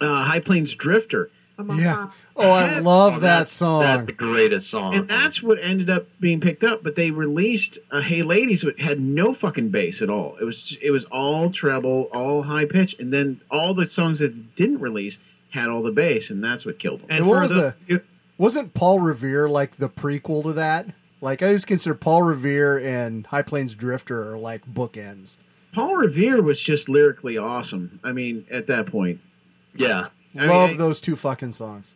uh, 0.00 0.24
High 0.24 0.40
Plains 0.40 0.74
Drifter. 0.74 1.30
Yeah. 1.76 2.10
Oh, 2.36 2.52
I 2.52 2.78
love 2.78 3.22
that 3.22 3.48
song. 3.48 3.82
That's 3.82 4.04
the 4.04 4.12
greatest 4.12 4.70
song. 4.70 4.94
And 4.94 5.08
that's 5.08 5.42
what 5.42 5.58
ended 5.60 5.90
up 5.90 6.06
being 6.20 6.40
picked 6.40 6.62
up. 6.62 6.84
But 6.84 6.94
they 6.94 7.10
released 7.10 7.78
uh, 7.90 8.00
"Hey 8.00 8.22
Ladies," 8.22 8.62
which 8.62 8.80
had 8.80 9.00
no 9.00 9.32
fucking 9.32 9.70
bass 9.70 10.00
at 10.00 10.08
all. 10.08 10.36
It 10.40 10.44
was 10.44 10.78
it 10.80 10.92
was 10.92 11.04
all 11.06 11.50
treble, 11.50 12.10
all 12.12 12.42
high 12.42 12.66
pitch, 12.66 12.94
and 13.00 13.12
then 13.12 13.40
all 13.50 13.74
the 13.74 13.88
songs 13.88 14.20
that 14.20 14.54
didn't 14.54 14.78
release 14.78 15.18
had 15.50 15.68
all 15.68 15.82
the 15.82 15.90
bass, 15.90 16.30
and 16.30 16.44
that's 16.44 16.64
what 16.64 16.78
killed 16.78 17.00
them. 17.00 17.08
And 17.10 17.26
what 17.26 17.42
was 17.42 17.50
the? 17.50 17.74
Wasn't 18.36 18.72
Paul 18.72 19.00
Revere 19.00 19.48
like 19.48 19.72
the 19.76 19.88
prequel 19.88 20.44
to 20.44 20.52
that? 20.52 20.86
Like 21.20 21.42
I 21.42 21.46
always 21.46 21.64
consider 21.64 21.96
Paul 21.96 22.22
Revere 22.22 22.78
and 22.78 23.26
High 23.26 23.42
Plains 23.42 23.74
Drifter 23.74 24.32
are 24.32 24.38
like 24.38 24.64
bookends. 24.64 25.38
Paul 25.72 25.96
Revere 25.96 26.40
was 26.40 26.60
just 26.60 26.88
lyrically 26.88 27.36
awesome. 27.36 27.98
I 28.04 28.12
mean, 28.12 28.46
at 28.50 28.68
that 28.68 28.86
point, 28.86 29.20
yeah. 29.78 30.08
I 30.38 30.46
Love 30.46 30.70
mean, 30.70 30.78
those 30.78 31.00
two 31.00 31.16
fucking 31.16 31.52
songs. 31.52 31.94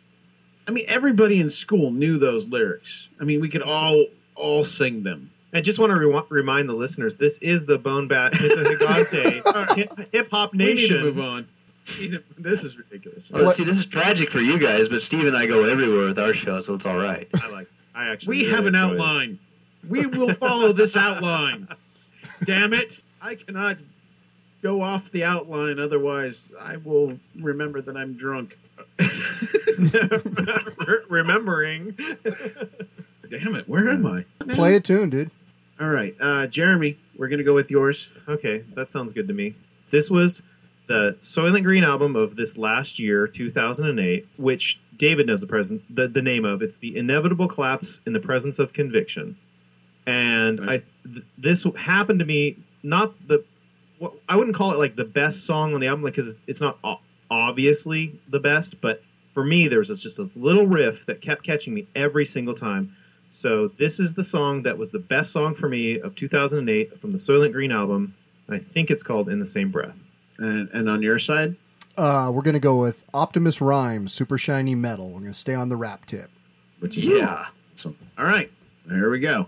I 0.67 0.71
mean, 0.71 0.85
everybody 0.87 1.39
in 1.39 1.49
school 1.49 1.91
knew 1.91 2.17
those 2.17 2.49
lyrics. 2.49 3.09
I 3.19 3.23
mean, 3.25 3.41
we 3.41 3.49
could 3.49 3.61
all 3.61 4.05
all 4.35 4.63
sing 4.63 5.03
them. 5.03 5.29
I 5.53 5.61
just 5.61 5.77
want 5.77 5.91
to 5.91 5.95
re- 5.99 6.21
remind 6.29 6.67
the 6.67 6.73
listeners: 6.73 7.15
this 7.15 7.37
is 7.39 7.65
the 7.65 7.77
Bone 7.77 8.07
Bat 8.07 8.33
Gigante 8.33 10.07
Hip 10.11 10.31
Hop 10.31 10.51
We 10.53 10.57
need 10.57 10.65
to 10.65 10.81
Nation. 10.81 11.01
move 11.01 11.19
on. 11.19 11.47
this 12.39 12.63
is 12.63 12.77
ridiculous. 12.77 13.29
Well, 13.29 13.51
see, 13.51 13.63
this 13.63 13.77
is 13.77 13.85
tragic 13.85 14.31
for 14.31 14.39
you 14.39 14.57
guys, 14.57 14.89
but 14.89 15.03
Steve 15.03 15.27
and 15.27 15.35
I 15.37 15.45
go 15.45 15.65
everywhere 15.65 16.07
with 16.07 16.17
our 16.19 16.33
show, 16.33 16.61
so 16.61 16.73
it's 16.75 16.85
all 16.85 16.97
right. 16.97 17.27
I 17.41 17.49
like. 17.51 17.67
I 17.93 18.09
actually. 18.09 18.29
We 18.37 18.41
really 18.43 18.55
have 18.55 18.65
an 18.65 18.75
enjoy 18.75 18.87
it. 18.87 18.91
outline. 18.93 19.39
We 19.87 20.05
will 20.07 20.33
follow 20.33 20.71
this 20.71 20.95
outline. 20.97 21.67
Damn 22.45 22.73
it! 22.73 23.01
I 23.21 23.35
cannot 23.35 23.77
go 24.63 24.81
off 24.81 25.11
the 25.11 25.25
outline, 25.25 25.77
otherwise 25.77 26.51
I 26.59 26.77
will 26.77 27.19
remember 27.39 27.81
that 27.81 27.95
I'm 27.95 28.13
drunk. 28.13 28.57
Remembering. 31.09 31.95
Damn 33.29 33.55
it! 33.55 33.67
Where 33.67 33.89
am 33.89 34.05
I? 34.05 34.25
Play 34.53 34.75
a 34.75 34.79
tune, 34.79 35.09
dude. 35.09 35.29
All 35.79 35.89
right, 35.89 36.15
uh, 36.19 36.47
Jeremy, 36.47 36.97
we're 37.17 37.27
gonna 37.27 37.43
go 37.43 37.53
with 37.53 37.69
yours. 37.69 38.07
Okay, 38.27 38.63
that 38.75 38.91
sounds 38.91 39.11
good 39.11 39.27
to 39.27 39.33
me. 39.33 39.55
This 39.91 40.09
was 40.09 40.41
the 40.87 41.17
Soilent 41.21 41.63
Green 41.63 41.83
album 41.83 42.15
of 42.15 42.35
this 42.35 42.57
last 42.57 42.99
year, 42.99 43.27
2008, 43.27 44.27
which 44.37 44.79
David 44.97 45.27
knows 45.27 45.41
the 45.41 45.47
present 45.47 45.81
the, 45.93 46.07
the 46.07 46.21
name 46.21 46.45
of. 46.45 46.61
It's 46.61 46.77
the 46.77 46.97
inevitable 46.97 47.47
collapse 47.47 48.01
in 48.05 48.13
the 48.13 48.19
presence 48.19 48.59
of 48.59 48.73
conviction, 48.73 49.35
and 50.07 50.69
I 50.69 50.83
th- 51.03 51.25
this 51.37 51.65
happened 51.75 52.19
to 52.19 52.25
me 52.25 52.57
not 52.83 53.13
the 53.27 53.37
what, 53.37 53.45
I 54.27 54.35
wouldn't 54.35 54.55
call 54.55 54.71
it 54.73 54.77
like 54.77 54.95
the 54.95 55.05
best 55.05 55.45
song 55.45 55.73
on 55.73 55.79
the 55.79 55.87
album 55.87 56.03
because 56.05 56.27
it's, 56.27 56.43
it's 56.47 56.61
not 56.61 56.77
obviously 57.31 58.19
the 58.29 58.39
best, 58.39 58.79
but 58.81 59.01
for 59.33 59.43
me 59.43 59.67
there 59.67 59.79
was 59.79 59.87
just 59.89 60.19
a 60.19 60.29
little 60.35 60.67
riff 60.67 61.05
that 61.07 61.21
kept 61.21 61.43
catching 61.43 61.73
me 61.73 61.87
every 61.95 62.25
single 62.25 62.53
time. 62.53 62.95
So 63.29 63.69
this 63.79 63.99
is 63.99 64.13
the 64.13 64.23
song 64.23 64.63
that 64.63 64.77
was 64.77 64.91
the 64.91 64.99
best 64.99 65.31
song 65.31 65.55
for 65.55 65.67
me 65.67 65.99
of 65.99 66.15
2008 66.15 66.99
from 66.99 67.11
the 67.11 67.17
Soilent 67.17 67.51
Green 67.53 67.71
album. 67.71 68.13
I 68.49 68.59
think 68.59 68.91
it's 68.91 69.01
called 69.03 69.29
"In 69.29 69.39
the 69.39 69.45
Same 69.45 69.71
Breath." 69.71 69.95
And, 70.37 70.69
and 70.69 70.89
on 70.89 71.01
your 71.01 71.17
side, 71.17 71.55
Uh, 71.97 72.29
we're 72.33 72.41
gonna 72.43 72.59
go 72.59 72.75
with 72.79 73.05
Optimus 73.13 73.61
Rhyme, 73.61 74.07
Super 74.07 74.37
Shiny 74.37 74.75
Metal. 74.75 75.09
We're 75.09 75.19
gonna 75.21 75.33
stay 75.33 75.53
on 75.55 75.69
the 75.69 75.75
rap 75.77 76.05
tip. 76.05 76.29
which 76.79 76.97
is 76.97 77.05
Yeah. 77.05 77.45
awesome. 77.77 77.95
All 78.17 78.25
right, 78.25 78.51
here 78.89 79.09
we 79.09 79.19
go. 79.19 79.47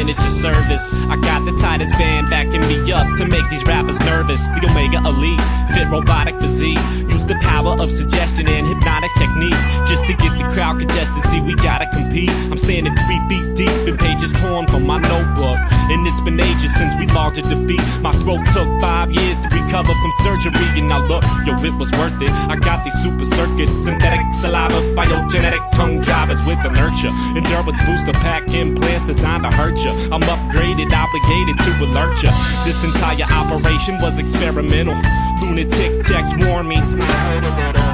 Cyber 0.00 0.06
Miniature 0.06 0.30
Service. 0.30 0.92
I 1.08 1.16
got 1.16 1.44
the 1.44 1.52
tightest 1.60 1.92
band 1.92 2.28
backing 2.30 2.60
me 2.62 2.92
up 2.92 3.06
to 3.18 3.26
make 3.26 3.48
these 3.50 3.64
rappers 3.64 3.98
nervous. 4.00 4.48
The 4.48 4.66
Omega 4.70 5.00
Elite, 5.06 5.40
fit 5.74 5.88
robotic 5.88 6.38
physique. 6.40 6.78
Use 7.10 7.26
the 7.26 7.36
power 7.42 7.76
of 7.80 7.92
suggestion 7.92 8.48
and 8.48 8.66
hypnotic 8.66 9.10
technique 9.18 9.60
just 9.86 10.06
to 10.06 10.14
get 10.14 10.36
the 10.38 10.44
crowd 10.52 10.78
congested. 10.78 11.22
See, 11.30 11.40
we 11.40 11.54
gotta 11.56 11.86
compete. 11.92 12.30
I'm 12.50 12.58
standing 12.58 12.94
three 12.96 13.20
feet 13.28 13.54
deep 13.54 13.88
in 13.88 13.96
pages 13.96 14.32
torn 14.32 14.66
from 14.68 14.86
my 14.86 14.98
notebook. 14.98 15.58
And 15.90 16.06
it's 16.06 16.20
been 16.22 16.40
ages 16.40 16.74
since 16.74 16.94
we 16.96 17.06
logged 17.08 17.38
a 17.38 17.42
defeat. 17.42 17.82
My 18.00 18.12
throat 18.24 18.46
took 18.54 18.68
five 18.80 19.10
years 19.10 19.38
to 19.40 19.48
recover 19.48 19.92
from 19.92 20.12
surgery. 20.22 20.66
And 20.78 20.88
now 20.88 21.04
look, 21.04 21.24
yo, 21.44 21.54
it 21.60 21.74
was 21.74 21.90
worth 21.92 22.20
it. 22.22 22.30
I 22.30 22.56
got 22.56 22.84
these 22.84 22.96
super 23.02 23.24
circuits, 23.24 23.84
synthetic 23.84 24.24
saliva, 24.40 24.80
biogenetic 24.94 25.70
tongue 25.72 26.00
drivers 26.00 26.40
with 26.46 26.64
inertia. 26.64 27.10
Endurance 27.36 27.80
booster 27.84 28.12
pack 28.12 28.48
implants 28.50 29.04
designed 29.04 29.42
to 29.44 29.50
hurt 29.50 29.76
you. 29.84 29.89
I'm 30.12 30.22
upgraded, 30.22 30.92
obligated 30.92 31.58
to 31.58 31.70
alert 31.84 32.22
you. 32.22 32.30
This 32.64 32.82
entire 32.84 33.24
operation 33.24 33.98
was 34.00 34.18
experimental. 34.18 34.94
Lunatic 35.40 36.02
text 36.02 36.36
warnings. 36.38 36.94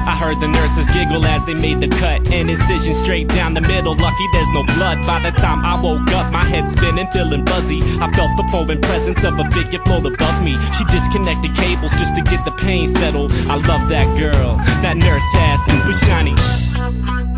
I 0.07 0.15
heard 0.15 0.39
the 0.39 0.47
nurses 0.47 0.87
giggle 0.87 1.25
as 1.25 1.43
they 1.45 1.53
made 1.53 1.81
the 1.81 1.87
cut. 1.87 2.31
An 2.31 2.49
incision 2.49 2.93
straight 2.93 3.27
down 3.27 3.53
the 3.53 3.61
middle. 3.61 3.95
Lucky 3.95 4.27
there's 4.33 4.51
no 4.51 4.63
blood. 4.63 5.05
By 5.05 5.19
the 5.19 5.31
time 5.31 5.63
I 5.63 5.81
woke 5.81 6.09
up, 6.11 6.31
my 6.31 6.43
head 6.43 6.67
spinning, 6.69 7.07
feeling 7.11 7.43
buzzy. 7.43 7.81
I 7.99 8.11
felt 8.13 8.35
the 8.37 8.47
foreign 8.51 8.81
presence 8.81 9.23
of 9.23 9.39
a 9.39 9.49
figure 9.51 9.83
float 9.83 10.05
above 10.05 10.43
me. 10.43 10.55
She 10.77 10.83
disconnected 10.85 11.55
cables 11.55 11.91
just 11.91 12.15
to 12.15 12.21
get 12.21 12.43
the 12.45 12.51
pain 12.51 12.87
settled. 12.87 13.31
I 13.47 13.55
love 13.67 13.89
that 13.89 14.07
girl. 14.17 14.57
That 14.81 14.97
nurse 14.97 15.27
has 15.33 15.59
super 15.65 15.93
shiny. 15.93 17.36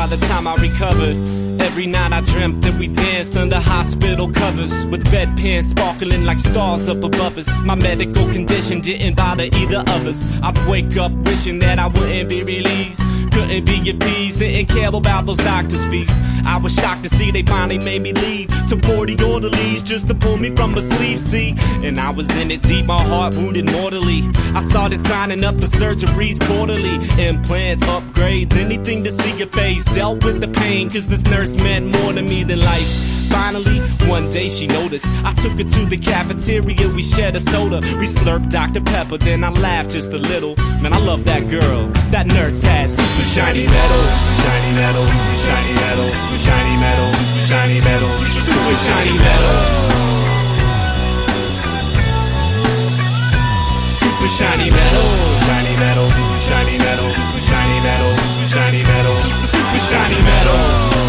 By 0.00 0.06
the 0.06 0.26
time 0.28 0.46
I 0.46 0.54
recovered. 0.54 1.16
Every 1.60 1.86
night 1.86 2.10
I 2.10 2.22
dreamt 2.22 2.62
that 2.62 2.72
we 2.80 2.88
danced 2.88 3.36
under 3.36 3.60
hospital 3.60 4.32
covers 4.32 4.86
with 4.86 5.04
bedpans 5.12 5.64
sparkling 5.64 6.24
like 6.24 6.38
stars 6.38 6.88
up 6.88 7.04
above 7.04 7.36
us. 7.36 7.50
My 7.66 7.74
medical 7.74 8.24
condition 8.32 8.80
didn't 8.80 9.16
bother 9.16 9.44
either 9.44 9.80
of 9.80 10.06
us. 10.06 10.24
I'd 10.42 10.56
wake 10.66 10.96
up 10.96 11.12
wishing 11.28 11.58
that 11.58 11.78
I 11.78 11.88
wouldn't 11.88 12.30
be 12.30 12.42
released. 12.42 13.02
Couldn't 13.30 13.66
be 13.66 13.90
appeased, 13.90 14.38
didn't 14.38 14.74
care 14.74 14.88
about 14.88 15.26
those 15.26 15.36
doctors' 15.36 15.84
fees. 15.84 16.16
I 16.50 16.56
was 16.56 16.74
shocked 16.74 17.04
to 17.04 17.08
see 17.08 17.30
they 17.30 17.44
finally 17.44 17.78
made 17.78 18.02
me 18.02 18.12
leave. 18.12 18.48
To 18.70 18.76
40 18.76 19.22
orderlies 19.22 19.84
just 19.84 20.08
to 20.08 20.14
pull 20.14 20.36
me 20.36 20.50
from 20.56 20.74
a 20.74 20.82
sleeve, 20.82 21.20
see? 21.20 21.54
And 21.84 21.96
I 21.96 22.10
was 22.10 22.28
in 22.38 22.50
it 22.50 22.62
deep, 22.62 22.86
my 22.86 23.00
heart 23.00 23.36
wounded 23.36 23.70
mortally. 23.70 24.28
I 24.52 24.60
started 24.60 24.98
signing 24.98 25.44
up 25.44 25.54
for 25.54 25.68
surgeries 25.68 26.44
quarterly. 26.44 26.96
Implants, 27.24 27.84
upgrades, 27.84 28.56
anything 28.56 29.04
to 29.04 29.12
see 29.12 29.38
your 29.38 29.46
face. 29.46 29.84
Dealt 29.94 30.24
with 30.24 30.40
the 30.40 30.48
pain, 30.48 30.90
cause 30.90 31.06
this 31.06 31.22
nurse 31.22 31.56
meant 31.56 31.86
more 31.86 32.12
to 32.12 32.22
me 32.22 32.42
than 32.42 32.58
life. 32.58 33.19
Finally, 33.30 33.78
one 34.08 34.30
day 34.30 34.48
she 34.48 34.66
noticed. 34.66 35.06
I 35.24 35.32
took 35.34 35.52
her 35.52 35.64
to 35.64 35.80
the 35.86 35.96
cafeteria, 35.96 36.88
we 36.88 37.02
shared 37.02 37.36
a 37.36 37.40
soda. 37.40 37.80
We 37.98 38.06
slurped 38.06 38.50
Dr. 38.50 38.80
Pepper, 38.80 39.18
then 39.18 39.44
I 39.44 39.50
laughed 39.50 39.90
just 39.90 40.10
a 40.12 40.18
little. 40.18 40.56
Man, 40.82 40.92
I 40.92 40.98
love 40.98 41.24
that 41.24 41.48
girl. 41.48 41.88
That 42.10 42.26
nurse 42.26 42.62
has 42.62 42.96
super 42.96 43.24
shiny 43.34 43.66
metal. 43.66 44.02
Shiny 44.42 44.72
metal, 44.74 45.06
shiny 45.42 45.72
metal, 45.82 46.08
shiny 46.44 46.76
metal, 46.82 47.10
shiny 47.46 47.80
metal, 47.80 48.10
super 48.42 48.74
shiny 48.86 49.16
metal. 49.18 49.56
Super 53.98 54.28
shiny 54.38 54.70
metal, 54.70 55.06
shiny 55.46 55.74
metal, 55.78 56.08
shiny 56.46 56.76
metal, 56.78 57.10
shiny 57.46 57.78
metal, 57.82 58.12
shiny 58.46 58.82
metal, 58.82 59.16
super 59.48 59.78
shiny 59.78 60.20
metal. 60.22 60.99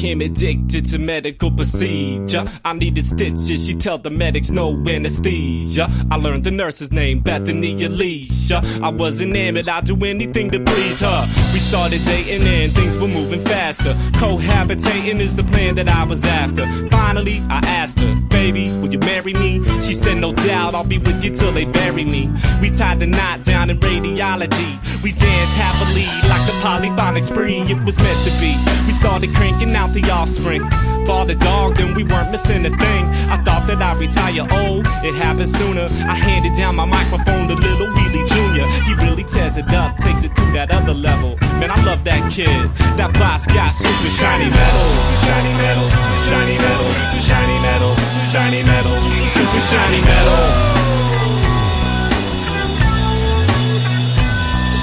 Became 0.00 0.22
addicted 0.22 0.86
to 0.86 0.98
medical 0.98 1.50
procedure. 1.50 2.42
I 2.64 2.72
needed 2.72 3.04
stitches, 3.04 3.66
she 3.66 3.74
tell 3.74 3.98
the 3.98 4.08
medics 4.08 4.48
no 4.48 4.82
anesthesia. 4.88 5.90
I 6.10 6.16
learned 6.16 6.44
the 6.44 6.50
nurse's 6.50 6.90
name, 6.90 7.20
Bethany 7.20 7.84
Alicia. 7.84 8.62
I 8.82 8.88
wasn't 8.88 9.36
enamored, 9.36 9.68
I'd 9.68 9.84
do 9.84 10.02
anything 10.06 10.52
to 10.52 10.60
please 10.60 11.00
her. 11.00 11.20
We 11.52 11.58
started 11.58 12.02
dating 12.06 12.46
and 12.46 12.74
things 12.74 12.96
were 12.96 13.08
moving 13.08 13.44
faster. 13.44 13.92
Cohabitating 14.16 15.20
is 15.20 15.36
the 15.36 15.44
plan 15.44 15.74
that 15.74 15.88
I 15.88 16.04
was 16.04 16.24
after. 16.24 16.64
Finally, 16.88 17.42
I 17.50 17.58
asked 17.66 17.98
her, 17.98 18.14
baby, 18.30 18.70
will 18.80 18.90
you 18.90 19.00
marry 19.00 19.34
me? 19.34 19.62
She 19.82 19.92
said, 19.92 20.16
no 20.16 20.32
doubt, 20.32 20.74
I'll 20.74 20.82
be 20.82 20.96
with 20.96 21.22
you 21.22 21.30
till 21.30 21.52
they 21.52 21.66
bury 21.66 22.06
me. 22.06 22.30
We 22.62 22.70
tied 22.70 23.00
the 23.00 23.06
knot 23.06 23.44
down 23.44 23.68
in 23.68 23.78
radiology. 23.78 25.02
We 25.04 25.12
danced 25.12 25.54
happily 25.56 26.06
like 26.28 26.46
the 26.46 26.56
Polyphonic 26.60 27.24
spree, 27.24 27.60
it 27.72 27.82
was 27.84 27.98
meant 27.98 28.20
to 28.28 28.30
be. 28.36 28.52
We 28.84 28.92
started 28.92 29.34
cranking 29.34 29.74
out 29.74 29.94
the 29.94 30.04
offspring. 30.10 30.60
Bought 31.08 31.30
a 31.30 31.34
dog, 31.34 31.76
then 31.76 31.94
we 31.94 32.04
weren't 32.04 32.30
missing 32.30 32.66
a 32.66 32.70
thing. 32.70 33.02
I 33.32 33.40
thought 33.42 33.66
that 33.66 33.80
I'd 33.80 33.96
retire 33.96 34.44
old, 34.44 34.84
it 35.00 35.14
happened 35.16 35.48
sooner. 35.48 35.88
I 36.04 36.12
handed 36.12 36.52
down 36.52 36.76
my 36.76 36.84
microphone 36.84 37.48
to 37.48 37.54
little 37.54 37.88
Wheelie 37.96 38.28
Jr. 38.28 38.68
He 38.84 38.92
really 38.92 39.24
tears 39.24 39.56
it 39.56 39.72
up, 39.72 39.96
takes 39.96 40.22
it 40.22 40.36
to 40.36 40.44
that 40.52 40.70
other 40.70 40.92
level. 40.92 41.38
Man, 41.56 41.70
I 41.70 41.80
love 41.82 42.04
that 42.04 42.20
kid. 42.30 42.52
That 43.00 43.16
boss 43.16 43.46
got 43.46 43.72
super 43.72 44.12
shiny 44.12 44.52
metal. 44.52 44.86
Shiny 45.24 45.54
metal, 45.56 45.88
shiny 46.28 46.60
metal, 46.60 46.90
shiny 47.24 47.58
metal, 47.64 47.92
shiny 48.28 48.60
metal, 48.68 48.96
super 49.32 49.60
shiny 49.64 50.00
metal. 50.04 50.40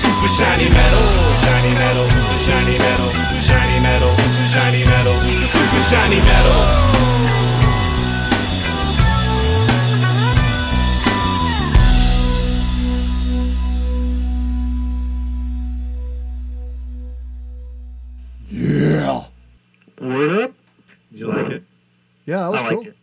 Super 0.01 0.29
shiny 0.33 0.69
metal, 0.73 1.26
shiny 1.47 1.73
metal, 1.75 2.03
super 2.09 2.39
shiny 2.43 2.77
metal, 2.77 3.09
super 3.09 3.41
shiny 3.41 3.79
metal, 3.79 4.11
super 4.17 4.47
shiny 4.51 4.83
metal, 4.83 5.13
super 5.15 5.79
shiny 5.79 6.19
metal. 6.19 7.67
Yeah. 18.49 19.23
Word 20.01 20.43
up. 20.43 20.51
Did 21.11 21.19
you 21.19 21.27
like 21.27 21.51
it? 21.51 21.63
Yeah, 22.25 22.39
that 22.39 22.51
was 22.51 22.59
I 22.59 22.63
liked 22.63 22.73
cool. 22.73 22.87
it. 22.87 22.97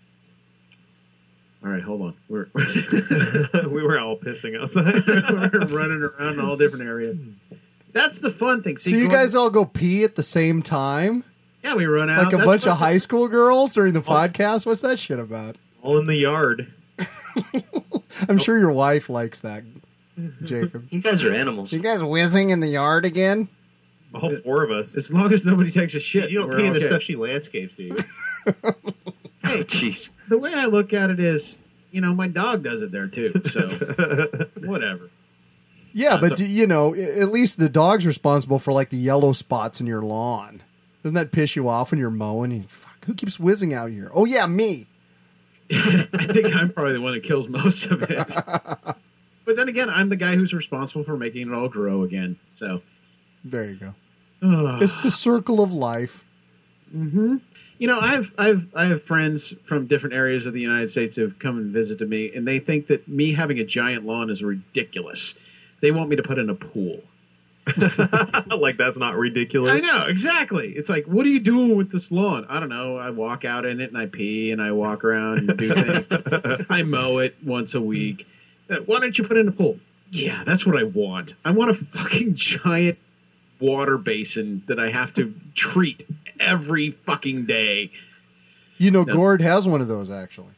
All 1.64 1.70
right, 1.70 1.82
hold 1.82 2.02
on. 2.02 2.14
We're 2.28 2.48
we 2.54 3.82
were 3.82 3.98
all 3.98 4.18
pissing 4.18 4.60
outside. 4.60 5.06
we're 5.06 5.78
running 5.78 6.02
around 6.02 6.34
in 6.34 6.40
all 6.40 6.58
different 6.58 6.84
areas. 6.84 7.16
That's 7.94 8.20
the 8.20 8.28
fun 8.30 8.62
thing. 8.62 8.76
See, 8.76 8.90
So 8.90 8.96
you 8.96 9.08
going- 9.08 9.12
guys 9.20 9.34
all 9.34 9.48
go 9.48 9.64
pee 9.64 10.04
at 10.04 10.14
the 10.16 10.22
same 10.22 10.60
time? 10.60 11.24
yeah, 11.62 11.74
we 11.74 11.86
run 11.86 12.10
out 12.10 12.24
Like 12.24 12.34
a 12.34 12.36
That's 12.36 12.46
bunch 12.46 12.66
of 12.66 12.76
high 12.76 12.98
school 12.98 13.28
girls 13.28 13.72
during 13.72 13.94
the 13.94 14.02
podcast? 14.02 14.66
What's 14.66 14.82
that 14.82 14.98
shit 14.98 15.18
about? 15.18 15.56
all 15.82 15.98
in 15.98 16.06
the 16.06 16.16
yard. 16.16 16.72
I'm 18.28 18.38
sure 18.38 18.58
your 18.58 18.70
wife 18.72 19.08
likes 19.10 19.40
that, 19.40 19.64
mm-hmm. 20.18 20.44
Jacob. 20.46 20.86
You 20.90 21.00
guys 21.00 21.22
are 21.22 21.32
animals. 21.32 21.72
You 21.72 21.80
guys 21.80 22.02
whizzing 22.02 22.50
in 22.50 22.60
the 22.60 22.68
yard 22.68 23.04
again? 23.04 23.48
All 24.14 24.34
four 24.38 24.62
of 24.62 24.70
us. 24.70 24.96
As 24.96 25.12
long 25.12 25.32
as 25.32 25.44
nobody 25.44 25.70
takes 25.70 25.94
a 25.94 26.00
shit, 26.00 26.30
You 26.30 26.38
don't 26.40 26.50
we're 26.50 26.56
pee 26.58 26.66
in 26.66 26.72
the 26.72 26.78
okay. 26.78 26.86
stuff 26.88 27.02
she 27.02 27.16
landscapes, 27.16 27.76
do 27.76 27.82
you? 27.84 27.96
Hey, 29.42 29.62
jeez. 29.64 30.08
The 30.28 30.38
way 30.38 30.54
I 30.54 30.64
look 30.66 30.94
at 30.94 31.10
it 31.10 31.20
is, 31.20 31.54
you 31.90 32.00
know, 32.00 32.14
my 32.14 32.28
dog 32.28 32.62
does 32.64 32.80
it 32.80 32.90
there 32.90 33.08
too. 33.08 33.42
So 33.50 33.68
whatever. 34.64 35.10
Yeah, 35.94 36.18
but 36.20 36.40
you 36.40 36.66
know, 36.66 36.94
at 36.94 37.30
least 37.30 37.58
the 37.58 37.68
dog's 37.68 38.04
responsible 38.04 38.58
for 38.58 38.72
like 38.72 38.90
the 38.90 38.96
yellow 38.96 39.32
spots 39.32 39.80
in 39.80 39.86
your 39.86 40.02
lawn. 40.02 40.60
Doesn't 41.02 41.14
that 41.14 41.30
piss 41.32 41.54
you 41.54 41.68
off 41.68 41.92
when 41.92 42.00
you're 42.00 42.10
mowing? 42.10 42.64
Fuck, 42.64 43.04
who 43.04 43.14
keeps 43.14 43.38
whizzing 43.38 43.72
out 43.72 43.90
here? 43.90 44.10
Oh 44.12 44.24
yeah, 44.24 44.46
me. 44.46 44.86
I 45.72 46.26
think 46.30 46.54
I'm 46.54 46.72
probably 46.72 46.94
the 46.94 47.00
one 47.00 47.14
that 47.14 47.22
kills 47.22 47.48
most 47.48 47.86
of 47.86 48.02
it. 48.02 48.28
but 49.44 49.56
then 49.56 49.68
again, 49.68 49.88
I'm 49.88 50.08
the 50.08 50.16
guy 50.16 50.34
who's 50.34 50.52
responsible 50.52 51.04
for 51.04 51.16
making 51.16 51.48
it 51.48 51.54
all 51.54 51.68
grow 51.68 52.02
again. 52.02 52.38
So 52.54 52.82
There 53.44 53.64
you 53.64 53.76
go. 53.76 53.94
It's 54.82 54.96
the 55.02 55.10
circle 55.10 55.62
of 55.62 55.72
life. 55.72 56.24
hmm 56.90 57.36
You 57.78 57.86
know, 57.86 58.00
I've 58.00 58.32
I've 58.36 58.66
I 58.74 58.86
have 58.86 59.02
friends 59.02 59.54
from 59.64 59.86
different 59.86 60.14
areas 60.14 60.44
of 60.44 60.52
the 60.54 60.60
United 60.60 60.90
States 60.90 61.16
who 61.16 61.22
have 61.22 61.38
come 61.38 61.56
and 61.56 61.72
visited 61.72 62.08
me, 62.08 62.34
and 62.34 62.46
they 62.46 62.58
think 62.58 62.88
that 62.88 63.06
me 63.06 63.32
having 63.32 63.58
a 63.60 63.64
giant 63.64 64.04
lawn 64.04 64.28
is 64.28 64.42
ridiculous. 64.42 65.34
They 65.80 65.90
want 65.90 66.08
me 66.10 66.16
to 66.16 66.22
put 66.22 66.38
in 66.38 66.48
a 66.50 66.54
pool. 66.54 67.00
like 68.58 68.76
that's 68.76 68.98
not 68.98 69.16
ridiculous. 69.16 69.72
I 69.72 69.78
know 69.80 70.04
exactly. 70.06 70.72
It's 70.72 70.88
like, 70.90 71.06
what 71.06 71.24
are 71.24 71.30
you 71.30 71.40
doing 71.40 71.76
with 71.76 71.90
this 71.90 72.10
lawn? 72.12 72.46
I 72.48 72.60
don't 72.60 72.68
know. 72.68 72.96
I 72.98 73.10
walk 73.10 73.44
out 73.44 73.64
in 73.64 73.80
it 73.80 73.88
and 73.88 73.96
I 73.96 74.06
pee 74.06 74.50
and 74.50 74.60
I 74.60 74.72
walk 74.72 75.02
around 75.04 75.48
and 75.50 75.58
do 75.58 75.74
things. 75.74 76.66
I 76.68 76.82
mow 76.82 77.18
it 77.18 77.36
once 77.42 77.74
a 77.74 77.80
week. 77.80 78.26
Uh, 78.68 78.76
Why 78.86 79.00
don't 79.00 79.16
you 79.16 79.24
put 79.24 79.36
in 79.38 79.48
a 79.48 79.52
pool? 79.52 79.78
Yeah, 80.10 80.44
that's 80.44 80.66
what 80.66 80.76
I 80.78 80.84
want. 80.84 81.34
I 81.44 81.52
want 81.52 81.70
a 81.70 81.74
fucking 81.74 82.34
giant 82.34 82.98
water 83.60 83.96
basin 83.96 84.62
that 84.66 84.78
I 84.78 84.90
have 84.90 85.14
to 85.14 85.34
treat 85.54 86.06
every 86.38 86.90
fucking 86.90 87.46
day. 87.46 87.92
You 88.76 88.90
know, 88.90 89.04
No. 89.04 89.14
Gord 89.14 89.40
has 89.40 89.66
one 89.66 89.80
of 89.80 89.88
those 89.88 90.10
actually. 90.10 90.52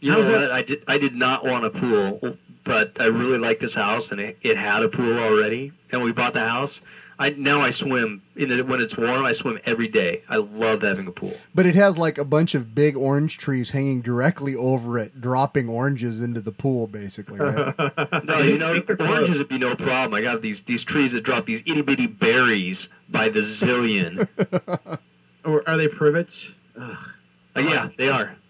You 0.00 0.12
How's 0.12 0.28
know 0.28 0.40
that- 0.40 0.48
what? 0.48 0.50
I 0.52 0.62
did. 0.62 0.82
I 0.88 0.98
did 0.98 1.14
not 1.14 1.44
want 1.44 1.64
a 1.64 1.70
pool, 1.70 2.36
but 2.66 3.00
I 3.00 3.06
really 3.06 3.38
like 3.38 3.60
this 3.60 3.74
house, 3.74 4.10
and 4.10 4.20
it, 4.20 4.36
it 4.42 4.58
had 4.58 4.82
a 4.82 4.88
pool 4.88 5.16
already. 5.18 5.72
And 5.92 6.02
we 6.02 6.12
bought 6.12 6.34
the 6.34 6.46
house. 6.46 6.80
I 7.18 7.30
now 7.30 7.60
I 7.60 7.70
swim 7.70 8.20
in 8.34 8.50
the, 8.50 8.62
when 8.62 8.82
it's 8.82 8.94
warm. 8.94 9.24
I 9.24 9.32
swim 9.32 9.58
every 9.64 9.88
day. 9.88 10.22
I 10.28 10.36
love 10.36 10.82
having 10.82 11.06
a 11.06 11.12
pool. 11.12 11.32
But 11.54 11.64
it 11.64 11.74
has 11.74 11.96
like 11.96 12.18
a 12.18 12.24
bunch 12.24 12.54
of 12.54 12.74
big 12.74 12.94
orange 12.94 13.38
trees 13.38 13.70
hanging 13.70 14.02
directly 14.02 14.54
over 14.54 14.98
it, 14.98 15.18
dropping 15.18 15.70
oranges 15.70 16.20
into 16.20 16.42
the 16.42 16.52
pool, 16.52 16.86
basically. 16.88 17.38
Right? 17.38 17.74
No, 18.24 18.40
you 18.40 18.58
know, 18.58 18.82
oranges 18.98 19.38
would 19.38 19.48
be 19.48 19.58
no 19.58 19.74
problem. 19.76 20.12
I 20.12 20.20
got 20.20 20.42
these 20.42 20.62
these 20.62 20.84
trees 20.84 21.12
that 21.12 21.22
drop 21.22 21.46
these 21.46 21.62
itty 21.64 21.82
bitty 21.82 22.06
berries 22.08 22.88
by 23.08 23.28
the 23.28 23.40
zillion. 23.40 24.28
Or 25.44 25.62
are 25.68 25.76
they 25.76 25.86
privets? 25.86 26.50
Ugh. 26.76 27.15
Uh, 27.56 27.60
yeah, 27.60 27.88
they 27.96 28.08
are. 28.08 28.36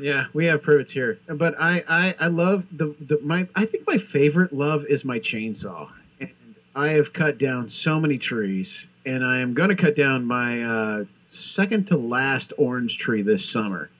Yeah, 0.00 0.24
we 0.32 0.46
have 0.46 0.62
privets 0.62 0.90
here, 0.90 1.18
but 1.28 1.54
I, 1.60 1.84
I, 1.86 2.14
I 2.18 2.26
love 2.28 2.64
the, 2.72 2.94
the 2.98 3.18
my. 3.22 3.46
I 3.54 3.66
think 3.66 3.86
my 3.86 3.98
favorite 3.98 4.50
love 4.50 4.86
is 4.86 5.04
my 5.04 5.18
chainsaw, 5.18 5.90
and 6.18 6.30
I 6.74 6.92
have 6.92 7.12
cut 7.12 7.36
down 7.36 7.68
so 7.68 8.00
many 8.00 8.16
trees, 8.16 8.86
and 9.04 9.22
I 9.22 9.40
am 9.40 9.52
going 9.52 9.68
to 9.68 9.74
cut 9.74 9.94
down 9.94 10.24
my 10.24 10.62
uh, 10.62 11.04
second 11.28 11.88
to 11.88 11.98
last 11.98 12.54
orange 12.56 12.96
tree 12.96 13.20
this 13.20 13.44
summer. 13.46 13.90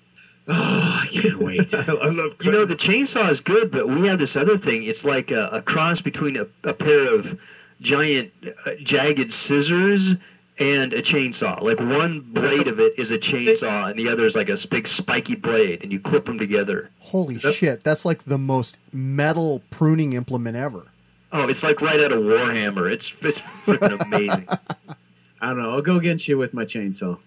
Oh, 0.48 0.54
I 1.02 1.08
can't 1.12 1.38
wait. 1.42 1.74
I 1.74 1.84
love. 1.92 2.36
You 2.42 2.52
know, 2.52 2.64
the 2.64 2.74
chainsaw 2.74 3.28
is 3.28 3.42
good, 3.42 3.70
but 3.70 3.86
we 3.86 4.06
have 4.06 4.18
this 4.18 4.34
other 4.34 4.56
thing. 4.56 4.84
It's 4.84 5.04
like 5.04 5.30
a, 5.30 5.48
a 5.48 5.60
cross 5.60 6.00
between 6.00 6.38
a, 6.38 6.46
a 6.64 6.72
pair 6.72 7.14
of 7.16 7.38
giant 7.82 8.32
uh, 8.64 8.70
jagged 8.82 9.32
scissors 9.32 10.14
and 10.62 10.92
a 10.92 11.02
chainsaw. 11.02 11.60
Like 11.60 11.80
one 11.80 12.20
blade 12.20 12.68
of 12.68 12.78
it 12.78 12.96
is 12.96 13.10
a 13.10 13.18
chainsaw, 13.18 13.90
and 13.90 13.98
the 13.98 14.08
other 14.08 14.24
is 14.24 14.36
like 14.36 14.48
a 14.48 14.56
big 14.68 14.86
spiky 14.86 15.34
blade, 15.34 15.82
and 15.82 15.92
you 15.92 15.98
clip 15.98 16.24
them 16.24 16.38
together. 16.38 16.90
Holy 17.00 17.38
shit, 17.38 17.82
that's 17.82 18.04
like 18.04 18.22
the 18.24 18.38
most 18.38 18.78
metal 18.92 19.60
pruning 19.70 20.12
implement 20.12 20.56
ever. 20.56 20.86
Oh, 21.32 21.48
it's 21.48 21.62
like 21.62 21.80
right 21.80 22.00
out 22.00 22.12
of 22.12 22.20
Warhammer. 22.20 22.90
It's 22.90 23.12
it's 23.22 23.38
freaking 23.38 24.00
amazing. 24.00 24.48
I 25.40 25.46
don't 25.48 25.60
know. 25.60 25.72
I'll 25.72 25.82
go 25.82 25.96
against 25.96 26.28
you 26.28 26.38
with 26.38 26.54
my 26.54 26.64
chainsaw. 26.64 27.18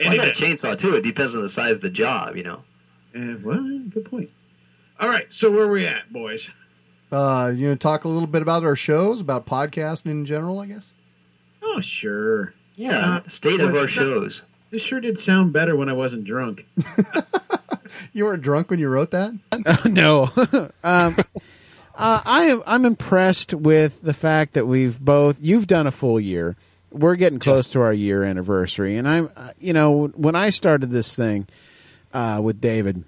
Well, 0.00 0.10
I 0.10 0.16
got 0.16 0.28
a 0.28 0.30
chainsaw 0.30 0.78
too. 0.78 0.94
It 0.94 1.02
depends 1.02 1.34
on 1.34 1.42
the 1.42 1.48
size 1.48 1.76
of 1.76 1.82
the 1.82 1.90
job, 1.90 2.36
you 2.36 2.44
know. 2.44 2.62
And 3.12 3.42
well, 3.44 3.80
good 3.90 4.06
point. 4.06 4.30
All 4.98 5.08
right, 5.08 5.26
so 5.30 5.50
where 5.50 5.64
are 5.64 5.70
we 5.70 5.86
at, 5.86 6.10
boys? 6.12 6.48
Uh, 7.12 7.52
you 7.54 7.68
know, 7.68 7.74
talk 7.74 8.04
a 8.04 8.08
little 8.08 8.26
bit 8.26 8.42
about 8.42 8.64
our 8.64 8.76
shows, 8.76 9.20
about 9.20 9.46
podcasting 9.46 10.10
in 10.10 10.24
general, 10.24 10.58
I 10.60 10.66
guess. 10.66 10.92
Oh, 11.62 11.80
sure. 11.80 12.52
Yeah, 12.78 13.16
Uh, 13.16 13.28
state 13.28 13.60
of 13.60 13.74
our 13.74 13.82
that- 13.82 13.88
shows. 13.88 14.42
This 14.70 14.82
sure 14.82 15.00
did 15.00 15.18
sound 15.18 15.52
better 15.52 15.74
when 15.76 15.88
I 15.88 15.94
wasn't 15.94 16.24
drunk. 16.24 16.66
You 18.12 18.24
weren't 18.26 18.42
drunk 18.42 18.68
when 18.70 18.78
you 18.78 18.88
wrote 18.88 19.12
that? 19.12 19.32
no. 19.86 20.24
um, 20.84 21.16
uh, 21.96 22.20
I 22.24 22.44
am. 22.44 22.62
I'm 22.66 22.84
impressed 22.84 23.54
with 23.54 24.02
the 24.02 24.12
fact 24.12 24.52
that 24.54 24.66
we've 24.66 25.00
both. 25.00 25.38
You've 25.40 25.66
done 25.66 25.86
a 25.86 25.90
full 25.90 26.20
year. 26.20 26.54
We're 26.92 27.16
getting 27.16 27.38
close 27.38 27.66
to 27.70 27.80
our 27.80 27.92
year 27.94 28.24
anniversary, 28.24 28.96
and 28.98 29.08
I'm. 29.08 29.30
uh, 29.34 29.50
You 29.58 29.72
know, 29.72 30.08
when 30.08 30.36
I 30.36 30.50
started 30.50 30.90
this 30.90 31.16
thing 31.16 31.46
uh, 32.12 32.40
with 32.42 32.60
David, 32.60 33.04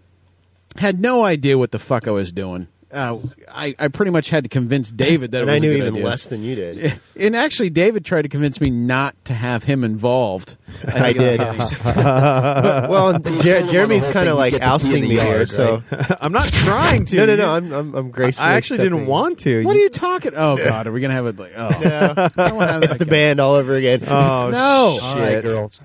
had 0.77 0.99
no 0.99 1.25
idea 1.25 1.59
what 1.59 1.73
the 1.73 1.79
fuck 1.79 2.09
I 2.09 2.11
was 2.11 2.33
doing. 2.33 2.67
Uh, 2.93 3.19
I, 3.49 3.75
I 3.79 3.87
pretty 3.89 4.11
much 4.11 4.31
had 4.31 4.43
to 4.43 4.49
convince 4.51 4.91
David 4.91 5.31
that 5.31 5.43
And 5.43 5.51
it 5.51 5.53
was 5.53 5.55
I 5.55 5.57
a 5.59 5.61
knew 5.61 5.71
good 5.71 5.79
even 5.87 5.95
idea. 5.95 6.05
less 6.07 6.27
than 6.27 6.43
you 6.43 6.55
did. 6.57 7.01
And 7.21 7.37
actually, 7.37 7.71
David 7.71 8.05
tried 8.05 8.23
to 8.23 8.29
convince 8.29 8.61
me 8.61 8.71
not 8.71 9.15
to 9.27 9.35
have 9.35 9.63
him 9.63 9.85
involved. 9.85 10.57
I 10.89 11.13
did. 11.13 11.39
But- 11.85 12.91
well, 12.91 13.19
Jer- 13.19 13.67
Jeremy's 13.67 14.07
kind 14.09 14.29
of 14.29 14.37
like 14.39 14.55
ousting 14.61 15.03
me 15.03 15.11
here, 15.11 15.47
so 15.47 15.83
I'm 16.21 16.33
not 16.33 16.49
trying 16.49 17.05
to. 17.07 17.17
No, 17.17 17.27
no, 17.27 17.37
no. 17.37 17.51
I'm, 17.53 17.73
I'm, 17.73 17.95
I'm 17.95 18.11
gracefully. 18.11 18.49
I 18.49 18.55
actually 18.55 18.79
didn't 18.79 19.07
want 19.07 19.39
to. 19.41 19.65
What 19.65 19.77
are 19.77 19.81
you 19.81 19.91
talking? 19.91 20.33
Oh 20.35 20.57
God, 20.57 20.87
are 20.87 20.93
we 20.93 21.01
gonna 21.01 21.15
have 21.15 21.27
it 21.27 21.39
like? 21.39 21.53
Oh, 21.57 21.69
No. 21.69 22.31
I 22.37 22.67
have 22.73 22.83
it's 22.83 22.99
the 22.99 23.05
guy. 23.05 23.11
band 23.11 23.41
all 23.41 23.55
over 23.55 23.75
again. 23.75 24.03
Oh 24.09 24.51
No. 24.51 24.95
shit, 24.95 25.03
All 25.05 25.19
right, 25.19 25.43
girls. 25.45 25.81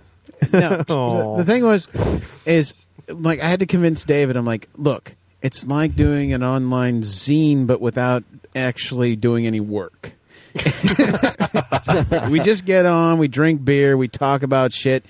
no. 0.53 1.36
The, 1.38 1.44
the 1.44 1.45
thing 1.45 1.64
was, 1.65 1.88
is 2.45 2.73
like 3.07 3.40
I 3.41 3.48
had 3.49 3.60
to 3.60 3.65
convince 3.65 4.03
David. 4.06 4.36
I'm 4.38 4.45
like, 4.45 4.69
look, 4.76 5.15
it's 5.46 5.66
like 5.68 5.96
doing 5.96 6.34
an 6.34 6.44
online 6.44 7.02
zine, 7.04 7.68
but 7.68 7.80
without 7.80 8.24
actually 8.56 9.16
doing 9.16 9.46
any 9.46 9.60
work. 9.60 10.14
we 12.30 12.40
just 12.40 12.66
get 12.66 12.86
on, 12.86 13.18
we 13.20 13.28
drink 13.28 13.64
beer, 13.64 13.96
we 13.98 14.08
talk 14.08 14.44
about 14.44 14.74
shit, 14.74 15.06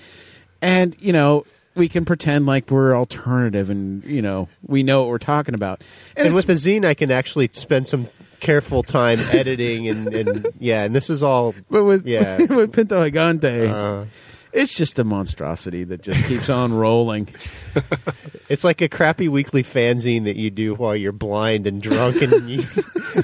and 0.60 0.96
you 1.00 1.12
know. 1.12 1.44
We 1.74 1.90
can 1.90 2.06
pretend 2.06 2.46
like 2.46 2.70
we're 2.70 2.96
alternative, 2.96 3.68
and 3.68 4.02
you 4.04 4.22
know 4.22 4.48
we 4.66 4.82
know 4.82 5.00
what 5.00 5.08
we're 5.10 5.18
talking 5.18 5.54
about. 5.54 5.82
And 6.16 6.28
it's- 6.28 6.34
with 6.34 6.46
the 6.46 6.54
zine, 6.54 6.86
I 6.86 6.94
can 6.94 7.10
actually 7.10 7.50
spend 7.52 7.86
some 7.86 8.08
careful 8.40 8.82
time 8.82 9.18
editing 9.32 9.86
and, 9.86 10.08
and 10.14 10.46
yeah, 10.58 10.84
and 10.84 10.94
this 10.94 11.10
is 11.10 11.22
all. 11.22 11.54
But 11.70 11.84
with 11.84 12.06
yeah, 12.06 12.38
with 12.48 12.72
Pinto 12.72 12.98
Gigante, 13.10 13.68
Uh, 13.70 14.06
it's 14.56 14.74
just 14.74 14.98
a 14.98 15.04
monstrosity 15.04 15.84
that 15.84 16.02
just 16.02 16.26
keeps 16.26 16.48
on 16.48 16.72
rolling. 16.72 17.28
it's 18.48 18.64
like 18.64 18.80
a 18.80 18.88
crappy 18.88 19.28
weekly 19.28 19.62
fanzine 19.62 20.24
that 20.24 20.36
you 20.36 20.50
do 20.50 20.74
while 20.74 20.96
you're 20.96 21.12
blind 21.12 21.66
and 21.66 21.82
drunk, 21.82 22.22
and 22.22 22.48
you, 22.48 22.60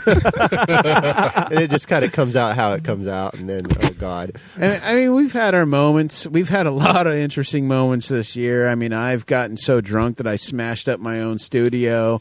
and 0.07 1.59
it 1.59 1.71
just 1.71 1.89
kind 1.89 2.05
of 2.05 2.13
comes 2.13 2.37
out 2.37 2.55
how 2.55 2.75
it 2.75 2.85
comes 2.85 3.09
out, 3.09 3.35
and 3.35 3.49
then 3.49 3.63
oh 3.83 3.91
god, 3.91 4.39
And, 4.57 4.83
I 4.85 4.95
mean, 4.95 5.15
we've 5.15 5.33
had 5.33 5.55
our 5.55 5.67
moments. 5.67 6.27
We've 6.27 6.51
had 6.51 6.67
a 6.67 6.71
lot 6.71 7.07
of 7.07 7.15
interesting 7.15 7.67
moments 7.67 8.09
this 8.09 8.37
year. 8.37 8.69
I 8.69 8.75
mean, 8.75 8.93
I've 8.93 9.25
gotten 9.25 9.57
so 9.57 9.81
drunk 9.81 10.19
that 10.19 10.27
I 10.27 10.37
smashed 10.37 10.89
up 10.89 11.01
my 11.01 11.21
own 11.21 11.39
studio. 11.39 12.21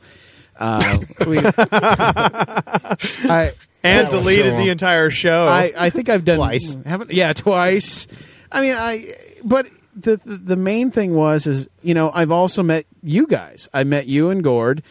Uh, 0.58 0.98
we, 1.28 1.40
I 1.44 3.54
And 3.84 4.10
deleted 4.10 4.58
the 4.58 4.70
entire 4.70 5.10
show. 5.10 5.48
I, 5.48 5.74
I 5.76 5.90
think 5.90 6.08
I've 6.08 6.24
done 6.24 6.38
Twice. 6.38 6.78
Haven't 6.86 7.12
yeah, 7.12 7.34
twice. 7.34 8.08
I 8.52 8.62
mean, 8.62 8.76
I 8.76 9.16
but 9.44 9.68
the, 9.96 10.20
the 10.26 10.38
the 10.38 10.56
main 10.56 10.92
thing 10.92 11.14
was 11.14 11.48
is 11.48 11.68
you 11.82 11.94
know 11.94 12.12
I've 12.14 12.32
also 12.32 12.64
met 12.64 12.86
you 13.04 13.28
guys. 13.28 13.70
I 13.74 13.84
met 13.84 14.08
you 14.08 14.30
and 14.30 14.44
Gord, 14.44 14.84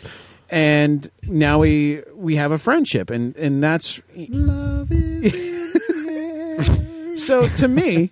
and 0.50 1.10
now 1.22 1.58
we 1.58 2.02
we 2.14 2.36
have 2.36 2.52
a 2.52 2.58
friendship, 2.58 3.10
and 3.10 3.36
and 3.36 3.62
that's 3.62 4.00
so 7.16 7.48
to 7.48 7.68
me, 7.68 8.10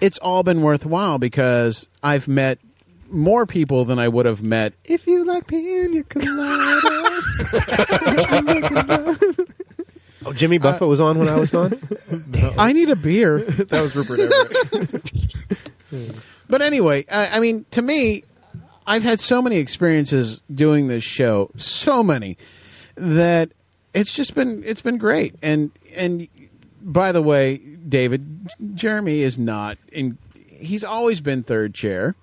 it's 0.00 0.18
all 0.18 0.42
been 0.42 0.62
worthwhile 0.62 1.18
because 1.18 1.86
I've 2.02 2.28
met 2.28 2.58
more 3.10 3.46
people 3.46 3.84
than 3.84 3.98
I 3.98 4.08
would 4.08 4.26
have 4.26 4.42
met 4.42 4.72
if 4.84 5.06
you 5.06 5.24
like 5.24 5.46
pina 5.46 6.02
coladas. 6.04 7.24
oh 10.26 10.32
Jimmy 10.32 10.58
Buffett 10.58 10.88
was 10.88 11.00
on 11.00 11.18
when 11.18 11.28
I 11.28 11.38
was 11.38 11.50
gone. 11.50 11.78
I 12.58 12.72
need 12.72 12.90
a 12.90 12.96
beer. 12.96 13.38
that 13.44 13.80
was 13.80 13.94
Rupert 13.96 14.20
Everett. 14.20 15.34
But 16.48 16.60
anyway, 16.60 17.06
I, 17.10 17.28
I 17.38 17.40
mean, 17.40 17.64
to 17.70 17.80
me, 17.80 18.24
I've 18.86 19.02
had 19.02 19.18
so 19.18 19.40
many 19.40 19.56
experiences 19.56 20.42
doing 20.52 20.88
this 20.88 21.02
show, 21.04 21.50
so 21.56 22.02
many 22.02 22.36
that 22.96 23.50
it's 23.94 24.12
just 24.12 24.34
been 24.34 24.62
it's 24.66 24.82
been 24.82 24.98
great. 24.98 25.36
And 25.42 25.70
and 25.96 26.28
by 26.82 27.12
the 27.12 27.22
way, 27.22 27.56
David, 27.58 28.50
Jeremy 28.74 29.20
is 29.22 29.38
not 29.38 29.78
in. 29.90 30.18
He's 30.50 30.84
always 30.84 31.20
been 31.22 31.42
third 31.44 31.74
chair. 31.74 32.14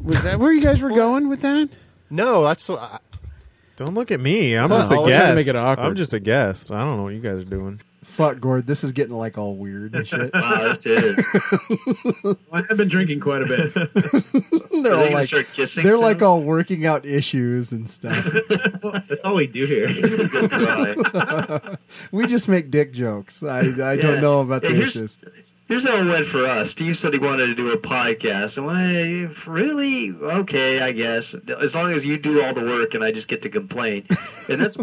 Was 0.00 0.22
that 0.24 0.38
where 0.38 0.52
you 0.52 0.60
guys 0.60 0.82
were 0.82 0.90
going 0.90 1.28
with 1.28 1.40
that? 1.40 1.70
No, 2.10 2.44
that's. 2.44 2.68
Uh, 2.68 2.98
Don't 3.76 3.94
look 3.94 4.10
at 4.10 4.20
me. 4.20 4.54
I'm 4.58 4.70
Oh, 4.70 4.76
just 4.78 4.92
a 4.92 5.02
guest. 5.06 5.34
make 5.36 5.46
it 5.46 5.56
awkward. 5.56 5.86
I'm 5.86 5.94
just 5.94 6.12
a 6.12 6.20
guest. 6.20 6.70
I 6.70 6.80
don't 6.80 6.98
know 6.98 7.04
what 7.04 7.14
you 7.14 7.20
guys 7.20 7.38
are 7.40 7.44
doing. 7.44 7.80
Fuck, 8.14 8.38
Gord. 8.38 8.66
This 8.66 8.84
is 8.84 8.92
getting 8.92 9.14
like 9.16 9.36
all 9.38 9.56
weird 9.56 9.94
and 9.94 10.06
shit. 10.06 10.30
Wow, 10.34 10.68
this 10.68 10.86
is. 10.86 11.18
I 12.52 12.62
have 12.68 12.76
been 12.76 12.88
drinking 12.88 13.18
quite 13.20 13.42
a 13.42 13.46
bit. 13.46 13.74
they're 14.82 14.94
Are 14.94 14.96
they 14.98 15.12
like 15.14 15.26
start 15.26 15.46
kissing 15.52 15.82
they're 15.82 15.94
soon? 15.94 16.02
like 16.02 16.22
all 16.22 16.40
working 16.42 16.86
out 16.86 17.04
issues 17.04 17.72
and 17.72 17.90
stuff. 17.90 18.24
That's 19.08 19.24
all 19.24 19.34
we 19.34 19.48
do 19.48 19.66
here. 19.66 19.88
we 22.12 22.26
just 22.26 22.48
make 22.48 22.70
dick 22.70 22.92
jokes. 22.92 23.42
I 23.42 23.58
I 23.60 23.62
Yeah. 23.62 23.96
don't 23.96 24.20
know 24.20 24.40
about 24.40 24.62
Yeah, 24.62 24.68
the 24.70 24.74
here's- 24.76 24.96
issues. 24.96 25.18
Here's 25.66 25.86
how 25.88 25.96
it 25.96 26.04
went 26.04 26.26
for 26.26 26.44
us. 26.44 26.70
Steve 26.70 26.96
said 26.98 27.14
he 27.14 27.18
wanted 27.18 27.46
to 27.46 27.54
do 27.54 27.72
a 27.72 27.78
podcast. 27.78 28.58
And 28.58 28.66
well, 28.66 29.34
really? 29.46 30.10
Okay, 30.12 30.82
I 30.82 30.92
guess. 30.92 31.34
As 31.34 31.74
long 31.74 31.90
as 31.90 32.04
you 32.04 32.18
do 32.18 32.42
all 32.44 32.52
the 32.52 32.60
work 32.62 32.92
and 32.92 33.02
I 33.02 33.12
just 33.12 33.28
get 33.28 33.40
to 33.42 33.48
complain. 33.48 34.06
And 34.50 34.60
that's 34.60 34.76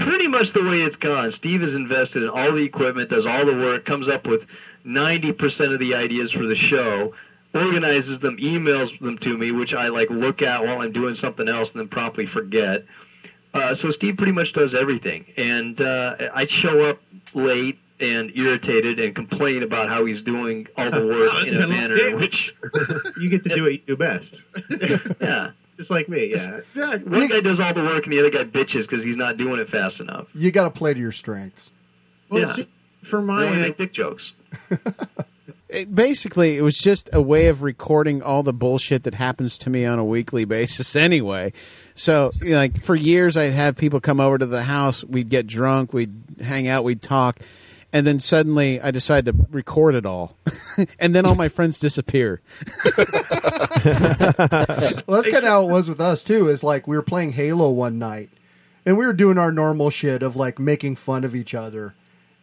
pretty 0.00 0.28
much 0.28 0.52
the 0.52 0.62
way 0.62 0.82
it's 0.82 0.96
gone. 0.96 1.32
Steve 1.32 1.60
has 1.60 1.74
invested 1.74 2.22
in 2.22 2.28
all 2.28 2.52
the 2.52 2.64
equipment, 2.64 3.10
does 3.10 3.26
all 3.26 3.44
the 3.44 3.54
work, 3.54 3.84
comes 3.84 4.08
up 4.08 4.26
with 4.26 4.46
90% 4.84 5.72
of 5.72 5.80
the 5.80 5.94
ideas 5.94 6.32
for 6.32 6.44
the 6.44 6.54
show, 6.54 7.14
organizes 7.54 8.18
them, 8.20 8.36
emails 8.38 8.98
them 9.00 9.18
to 9.18 9.36
me, 9.36 9.50
which 9.50 9.74
I 9.74 9.88
like 9.88 10.10
look 10.10 10.42
at 10.42 10.62
while 10.62 10.80
I'm 10.80 10.92
doing 10.92 11.14
something 11.14 11.48
else 11.48 11.72
and 11.72 11.80
then 11.80 11.88
promptly 11.88 12.26
forget. 12.26 12.84
Uh, 13.54 13.74
so 13.74 13.90
Steve 13.90 14.16
pretty 14.16 14.32
much 14.32 14.52
does 14.52 14.74
everything, 14.74 15.24
and 15.36 15.80
uh, 15.80 16.16
I 16.34 16.44
show 16.46 16.90
up 16.90 17.00
late 17.32 17.78
and 18.00 18.30
irritated 18.36 19.00
and 19.00 19.14
complain 19.14 19.62
about 19.62 19.88
how 19.88 20.04
he's 20.04 20.20
doing 20.20 20.66
all 20.76 20.90
the 20.90 21.06
work 21.06 21.32
in 21.46 21.54
a 21.54 21.56
been 21.56 21.56
a 21.56 21.60
long 21.60 21.68
manner 21.70 21.96
in 21.96 22.16
which, 22.16 22.54
you 23.18 23.30
get 23.30 23.42
to 23.44 23.48
do 23.48 23.62
what 23.62 23.72
you 23.72 23.78
do 23.78 23.96
best. 23.96 24.42
yeah, 25.20 25.52
Just 25.76 25.90
like 25.90 26.08
me, 26.08 26.34
yeah. 26.34 26.96
one 27.04 27.28
guy 27.28 27.40
does 27.40 27.60
all 27.60 27.74
the 27.74 27.82
work 27.82 28.04
and 28.04 28.12
the 28.12 28.18
other 28.20 28.30
guy 28.30 28.44
bitches 28.44 28.82
because 28.82 29.04
he's 29.04 29.16
not 29.16 29.36
doing 29.36 29.60
it 29.60 29.68
fast 29.68 30.00
enough. 30.00 30.26
You 30.34 30.50
got 30.50 30.64
to 30.64 30.70
play 30.70 30.94
to 30.94 31.00
your 31.00 31.12
strengths. 31.12 31.72
Well, 32.30 32.40
Yeah. 32.40 32.52
see, 32.52 32.68
for 33.02 33.20
We 33.20 33.26
my 33.26 33.44
only 33.46 33.58
uh, 33.58 33.60
make 33.62 33.76
dick 33.76 33.92
jokes. 33.92 34.32
It, 35.68 35.92
basically, 35.92 36.56
it 36.56 36.62
was 36.62 36.78
just 36.78 37.10
a 37.12 37.20
way 37.20 37.48
of 37.48 37.64
recording 37.64 38.22
all 38.22 38.44
the 38.44 38.52
bullshit 38.52 39.02
that 39.02 39.14
happens 39.14 39.58
to 39.58 39.70
me 39.70 39.84
on 39.84 39.98
a 39.98 40.04
weekly 40.04 40.44
basis 40.56 40.94
anyway. 40.94 41.52
So, 41.96 42.30
you 42.40 42.50
know, 42.52 42.58
like 42.58 42.80
for 42.80 42.94
years, 42.94 43.36
I'd 43.36 43.52
have 43.52 43.74
people 43.74 44.00
come 44.00 44.20
over 44.20 44.38
to 44.38 44.46
the 44.46 44.62
house. 44.62 45.02
We'd 45.02 45.28
get 45.28 45.48
drunk. 45.48 45.92
We'd 45.92 46.14
hang 46.40 46.68
out. 46.68 46.84
We'd 46.84 47.02
talk. 47.02 47.40
And 47.96 48.06
then 48.06 48.20
suddenly, 48.20 48.78
I 48.78 48.90
decided 48.90 49.34
to 49.34 49.46
record 49.50 49.94
it 49.94 50.04
all, 50.04 50.36
and 50.98 51.14
then 51.14 51.24
all 51.24 51.34
my 51.34 51.48
friends 51.48 51.80
disappear. 51.80 52.42
Well, 52.84 53.00
that's 55.22 55.28
kind 55.28 55.36
of 55.36 55.44
how 55.44 55.62
it 55.64 55.70
was 55.70 55.88
with 55.88 55.98
us 55.98 56.22
too. 56.22 56.48
Is 56.48 56.62
like 56.62 56.86
we 56.86 56.94
were 56.94 57.02
playing 57.02 57.32
Halo 57.32 57.70
one 57.70 57.98
night, 57.98 58.28
and 58.84 58.98
we 58.98 59.06
were 59.06 59.14
doing 59.14 59.38
our 59.38 59.50
normal 59.50 59.88
shit 59.88 60.22
of 60.22 60.36
like 60.36 60.58
making 60.58 60.96
fun 60.96 61.24
of 61.24 61.34
each 61.34 61.54
other, 61.54 61.94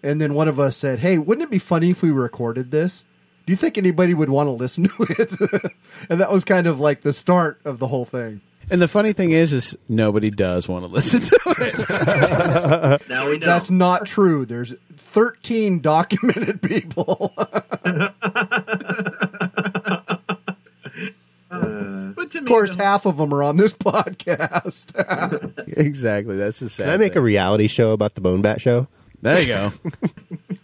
and 0.01 0.19
then 0.19 0.34
one 0.34 0.47
of 0.47 0.59
us 0.59 0.75
said, 0.75 0.97
"Hey, 0.97 1.19
wouldn't 1.19 1.47
it 1.47 1.51
be 1.51 1.59
funny 1.59 1.91
if 1.91 2.01
we 2.01 2.09
recorded 2.09 2.71
this? 2.71 3.05
Do 3.45 3.53
you 3.53 3.57
think 3.57 3.77
anybody 3.77 4.15
would 4.15 4.30
want 4.30 4.47
to 4.47 4.51
listen 4.51 4.85
to 4.85 5.05
it?" 5.07 5.71
and 6.09 6.19
that 6.19 6.31
was 6.31 6.43
kind 6.45 6.65
of 6.65 6.80
like 6.80 7.01
the 7.01 7.13
start 7.13 7.61
of 7.63 7.77
the 7.77 7.88
whole 7.88 8.05
thing. 8.05 8.41
And 8.74 8.82
the 8.82 8.88
funny 8.88 9.14
thing 9.14 9.30
is, 9.30 9.54
is 9.54 9.78
nobody 9.88 10.32
does 10.32 10.68
want 10.68 10.84
to 10.84 10.91
listen 10.91 11.22
to 11.22 11.40
it. 11.60 13.08
now 13.08 13.28
we 13.30 13.38
know. 13.38 13.45
That's 13.45 13.70
not 13.70 14.08
true. 14.08 14.48
There's 14.48 14.74
13 14.98 15.80
documented 15.80 16.60
people. 16.62 17.34
Uh, 21.52 22.14
of 22.18 22.45
course, 22.48 22.74
half 22.74 23.06
of 23.06 23.18
them 23.18 23.32
are 23.32 23.44
on 23.44 23.58
this 23.58 23.74
podcast. 23.74 24.91
exactly. 25.78 26.36
That's 26.36 26.60
the 26.60 26.68
sad. 26.68 26.86
Can 26.86 26.94
I 26.94 26.98
make 26.98 27.16
a 27.16 27.22
reality 27.22 27.68
show 27.68 27.91
about 27.91 28.16
the 28.16 28.22
Bone 28.22 28.41
Bat 28.41 28.60
Show? 28.60 28.88
There 29.22 29.40
you 29.40 29.45
go. 29.45 29.72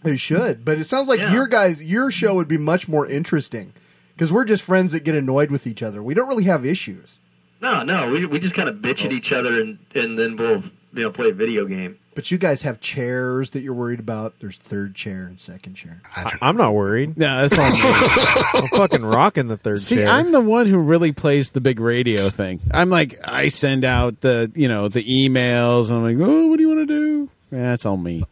They 0.02 0.16
should, 0.16 0.64
but 0.64 0.78
it 0.78 0.84
sounds 0.84 1.06
like 1.06 1.20
your 1.20 1.46
guys, 1.46 1.80
your 1.80 2.10
show 2.10 2.34
would 2.34 2.48
be 2.48 2.58
much 2.58 2.88
more 2.88 3.06
interesting 3.06 3.72
because 4.14 4.32
we're 4.32 4.46
just 4.46 4.64
friends 4.64 4.90
that 4.92 5.04
get 5.04 5.14
annoyed 5.14 5.52
with 5.52 5.68
each 5.68 5.80
other. 5.80 6.02
We 6.02 6.14
don't 6.14 6.26
really 6.28 6.44
have 6.44 6.66
issues. 6.66 7.20
No, 7.60 7.82
no, 7.82 8.10
we, 8.10 8.26
we 8.26 8.38
just 8.38 8.54
kind 8.54 8.68
of 8.68 8.76
bitch 8.76 9.04
at 9.04 9.12
oh. 9.12 9.14
each 9.14 9.32
other 9.32 9.60
and, 9.60 9.78
and 9.94 10.18
then 10.18 10.36
we'll 10.36 10.62
you 10.92 11.02
know 11.02 11.10
play 11.10 11.30
a 11.30 11.34
video 11.34 11.66
game. 11.66 11.98
But 12.14 12.30
you 12.30 12.38
guys 12.38 12.62
have 12.62 12.80
chairs 12.80 13.50
that 13.50 13.60
you're 13.60 13.74
worried 13.74 14.00
about. 14.00 14.40
There's 14.40 14.58
third 14.58 14.94
chair 14.94 15.26
and 15.26 15.38
second 15.38 15.74
chair. 15.74 16.02
I'm 16.42 16.56
not 16.56 16.74
worried. 16.74 17.16
No, 17.16 17.46
that's 17.46 17.56
all. 17.56 17.70
me. 17.70 17.80
I'm 18.54 18.68
fucking 18.68 19.04
rocking 19.04 19.46
the 19.46 19.56
third 19.56 19.80
See, 19.80 19.96
chair. 19.96 20.08
I'm 20.08 20.32
the 20.32 20.40
one 20.40 20.66
who 20.66 20.78
really 20.78 21.12
plays 21.12 21.52
the 21.52 21.60
big 21.60 21.78
radio 21.78 22.28
thing. 22.28 22.60
I'm 22.72 22.90
like, 22.90 23.20
I 23.22 23.48
send 23.48 23.84
out 23.84 24.22
the, 24.22 24.50
you 24.56 24.66
know, 24.66 24.88
the 24.88 25.04
emails, 25.04 25.88
and 25.88 25.98
I'm 25.98 26.02
like, 26.02 26.28
oh, 26.28 26.46
what 26.48 26.56
do 26.56 26.62
you 26.62 26.68
want 26.68 26.88
to 26.88 26.94
do? 26.94 27.30
Yeah, 27.52 27.70
that's 27.70 27.86
all 27.86 27.96
me. 27.96 28.24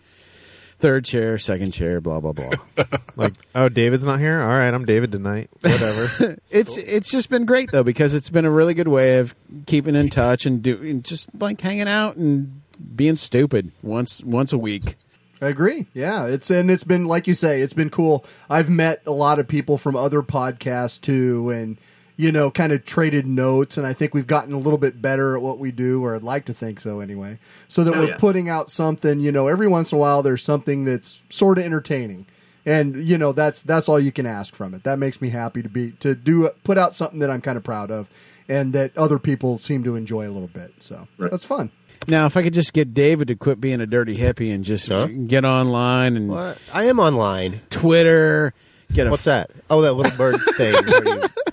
Third 0.78 1.04
chair, 1.04 1.38
second 1.38 1.72
chair, 1.72 2.00
blah 2.00 2.20
blah 2.20 2.32
blah. 2.32 2.50
like, 3.16 3.34
oh, 3.54 3.68
David's 3.68 4.06
not 4.06 4.20
here. 4.20 4.40
All 4.40 4.48
right, 4.48 4.72
I'm 4.72 4.84
David 4.84 5.10
tonight. 5.10 5.50
Whatever. 5.60 6.36
it's 6.50 6.76
it's 6.76 7.10
just 7.10 7.30
been 7.30 7.46
great 7.46 7.72
though 7.72 7.82
because 7.82 8.14
it's 8.14 8.30
been 8.30 8.44
a 8.44 8.50
really 8.50 8.74
good 8.74 8.86
way 8.86 9.18
of 9.18 9.34
keeping 9.66 9.96
in 9.96 10.08
touch 10.08 10.46
and 10.46 10.62
doing 10.62 11.02
just 11.02 11.30
like 11.38 11.60
hanging 11.60 11.88
out 11.88 12.16
and 12.16 12.62
being 12.94 13.16
stupid 13.16 13.72
once 13.82 14.22
once 14.22 14.52
a 14.52 14.58
week. 14.58 14.96
I 15.40 15.48
agree. 15.48 15.86
Yeah, 15.94 16.26
it's 16.26 16.50
and 16.50 16.70
it's 16.70 16.84
been 16.84 17.06
like 17.06 17.26
you 17.26 17.34
say, 17.34 17.60
it's 17.60 17.72
been 17.72 17.90
cool. 17.90 18.24
I've 18.50 18.70
met 18.70 19.02
a 19.06 19.12
lot 19.12 19.38
of 19.38 19.46
people 19.46 19.78
from 19.78 19.96
other 19.96 20.22
podcasts 20.22 21.00
too, 21.00 21.50
and 21.50 21.78
you 22.18 22.30
know, 22.32 22.50
kind 22.50 22.72
of 22.72 22.84
traded 22.84 23.26
notes. 23.26 23.78
And 23.78 23.86
I 23.86 23.94
think 23.94 24.12
we've 24.12 24.26
gotten 24.26 24.52
a 24.52 24.58
little 24.58 24.76
bit 24.78 25.00
better 25.00 25.36
at 25.36 25.40
what 25.40 25.58
we 25.58 25.70
do, 25.70 26.04
or 26.04 26.14
I'd 26.14 26.22
like 26.22 26.44
to 26.46 26.52
think 26.52 26.80
so 26.80 27.00
anyway. 27.00 27.38
So 27.68 27.84
that 27.84 27.94
Oh, 27.94 28.00
we're 28.00 28.08
yeah. 28.08 28.16
putting 28.18 28.48
out 28.50 28.70
something. 28.70 29.20
You 29.20 29.32
know, 29.32 29.46
every 29.48 29.68
once 29.68 29.92
in 29.92 29.96
a 29.96 30.00
while, 30.00 30.22
there's 30.22 30.42
something 30.42 30.84
that's 30.84 31.22
sort 31.30 31.56
of 31.58 31.64
entertaining, 31.64 32.26
and 32.66 32.96
you 33.02 33.16
know, 33.16 33.32
that's 33.32 33.62
that's 33.62 33.88
all 33.88 33.98
you 34.00 34.12
can 34.12 34.26
ask 34.26 34.54
from 34.54 34.74
it. 34.74 34.82
That 34.84 34.98
makes 34.98 35.22
me 35.22 35.30
happy 35.30 35.62
to 35.62 35.68
be 35.70 35.92
to 36.00 36.14
do 36.14 36.50
put 36.64 36.76
out 36.76 36.94
something 36.94 37.20
that 37.20 37.30
I'm 37.30 37.40
kind 37.40 37.56
of 37.56 37.64
proud 37.64 37.90
of, 37.90 38.10
and 38.48 38.72
that 38.74 38.94
other 38.98 39.18
people 39.18 39.58
seem 39.58 39.84
to 39.84 39.94
enjoy 39.96 40.28
a 40.28 40.32
little 40.32 40.48
bit. 40.48 40.72
So 40.80 41.06
that's 41.18 41.44
fun. 41.44 41.70
Now, 42.06 42.26
if 42.26 42.36
I 42.36 42.42
could 42.42 42.54
just 42.54 42.72
get 42.72 42.94
David 42.94 43.28
to 43.28 43.34
quit 43.36 43.60
being 43.60 43.80
a 43.80 43.86
dirty 43.86 44.16
hippie 44.16 44.54
and 44.54 44.64
just 44.64 44.88
get 45.26 45.44
online 45.44 46.16
and 46.16 46.28
What? 46.30 46.58
I 46.72 46.84
am 46.84 46.98
online. 47.00 47.60
Twitter, 47.70 48.54
get 48.92 49.06
a 49.06 49.10
What's 49.10 49.24
that? 49.24 49.50
Oh, 49.68 49.82
that 49.82 49.92
little 49.94 50.16
bird 50.16 50.40
thing. 50.56 50.74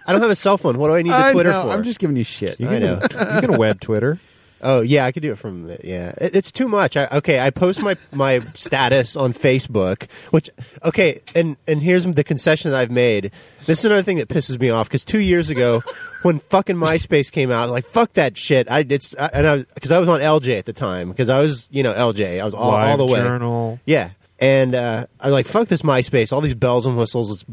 Where 0.06 0.14
you- 0.14 0.18
I 0.18 0.19
don't 0.19 0.22
have 0.22 0.32
a 0.32 0.36
cell 0.36 0.57
phone. 0.57 0.77
What 0.77 0.88
do 0.88 0.95
I 0.95 1.02
need 1.02 1.11
the 1.11 1.15
I 1.18 1.32
Twitter 1.32 1.52
know, 1.52 1.64
for? 1.64 1.69
I'm 1.69 1.84
just 1.84 1.99
giving 1.99 2.18
you 2.18 2.23
shit. 2.23 2.60
You 2.60 2.68
I 2.68 2.80
can, 2.80 2.82
know. 2.82 2.99
you 3.02 3.41
can 3.41 3.57
web 3.57 3.80
Twitter. 3.80 4.19
Oh 4.61 4.82
yeah, 4.82 5.06
I 5.06 5.11
could 5.11 5.22
do 5.22 5.32
it 5.32 5.38
from 5.38 5.69
yeah. 5.84 6.14
It, 6.19 6.36
it's 6.36 6.52
too 6.52 6.68
much. 6.68 6.98
I, 6.98 7.07
okay, 7.11 7.40
I 7.40 7.52
post 7.52 7.82
my 7.84 7.98
my 8.11 8.40
status 8.56 9.15
on 9.15 9.32
Facebook, 9.32 10.07
which 10.32 10.49
okay, 10.84 11.22
and 11.36 11.57
and 11.68 11.84
here's 11.84 12.03
the 12.03 12.23
concession 12.23 12.72
that 12.72 12.80
I've 12.80 12.90
made. 12.90 13.32
This 13.68 13.80
is 13.80 13.86
another 13.86 14.02
thing 14.02 14.18
that 14.18 14.27
pisses 14.27 14.60
me 14.60 14.69
off 14.72 14.88
because 14.88 15.06
two 15.06 15.19
years 15.19 15.52
ago, 15.52 15.84
when 16.23 16.40
fucking 16.40 16.77
MySpace 16.77 17.32
came 17.32 17.52
out, 17.52 17.69
like 17.69 17.86
fuck 17.86 18.14
that 18.14 18.38
shit. 18.38 18.72
I 18.72 18.86
it's 18.90 19.14
I, 19.19 19.27
and 19.34 19.48
I 19.48 19.57
because 19.76 19.91
I 19.91 19.99
was 19.99 20.10
on 20.10 20.22
LJ 20.22 20.57
at 20.57 20.65
the 20.65 20.73
time 20.73 21.10
because 21.10 21.30
I 21.30 21.41
was 21.41 21.68
you 21.69 21.84
know 21.84 21.94
LJ. 21.94 22.41
I 22.41 22.44
was 22.45 22.56
all, 22.56 22.72
all 22.72 22.98
the 22.98 23.06
way. 23.06 23.19
Journal. 23.19 23.80
Yeah, 23.86 24.11
and 24.40 24.73
uh, 24.73 25.06
I'm 25.19 25.32
like 25.32 25.45
fuck 25.48 25.68
this 25.68 25.84
MySpace. 25.84 26.34
All 26.34 26.41
these 26.41 26.56
bells 26.56 26.86
and 26.86 26.98
whistles. 26.98 27.30
It's 27.32 27.45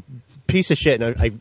piece 0.46 0.70
of 0.70 0.78
shit. 0.78 1.00
And 1.00 1.16
I, 1.18 1.24
I 1.26 1.32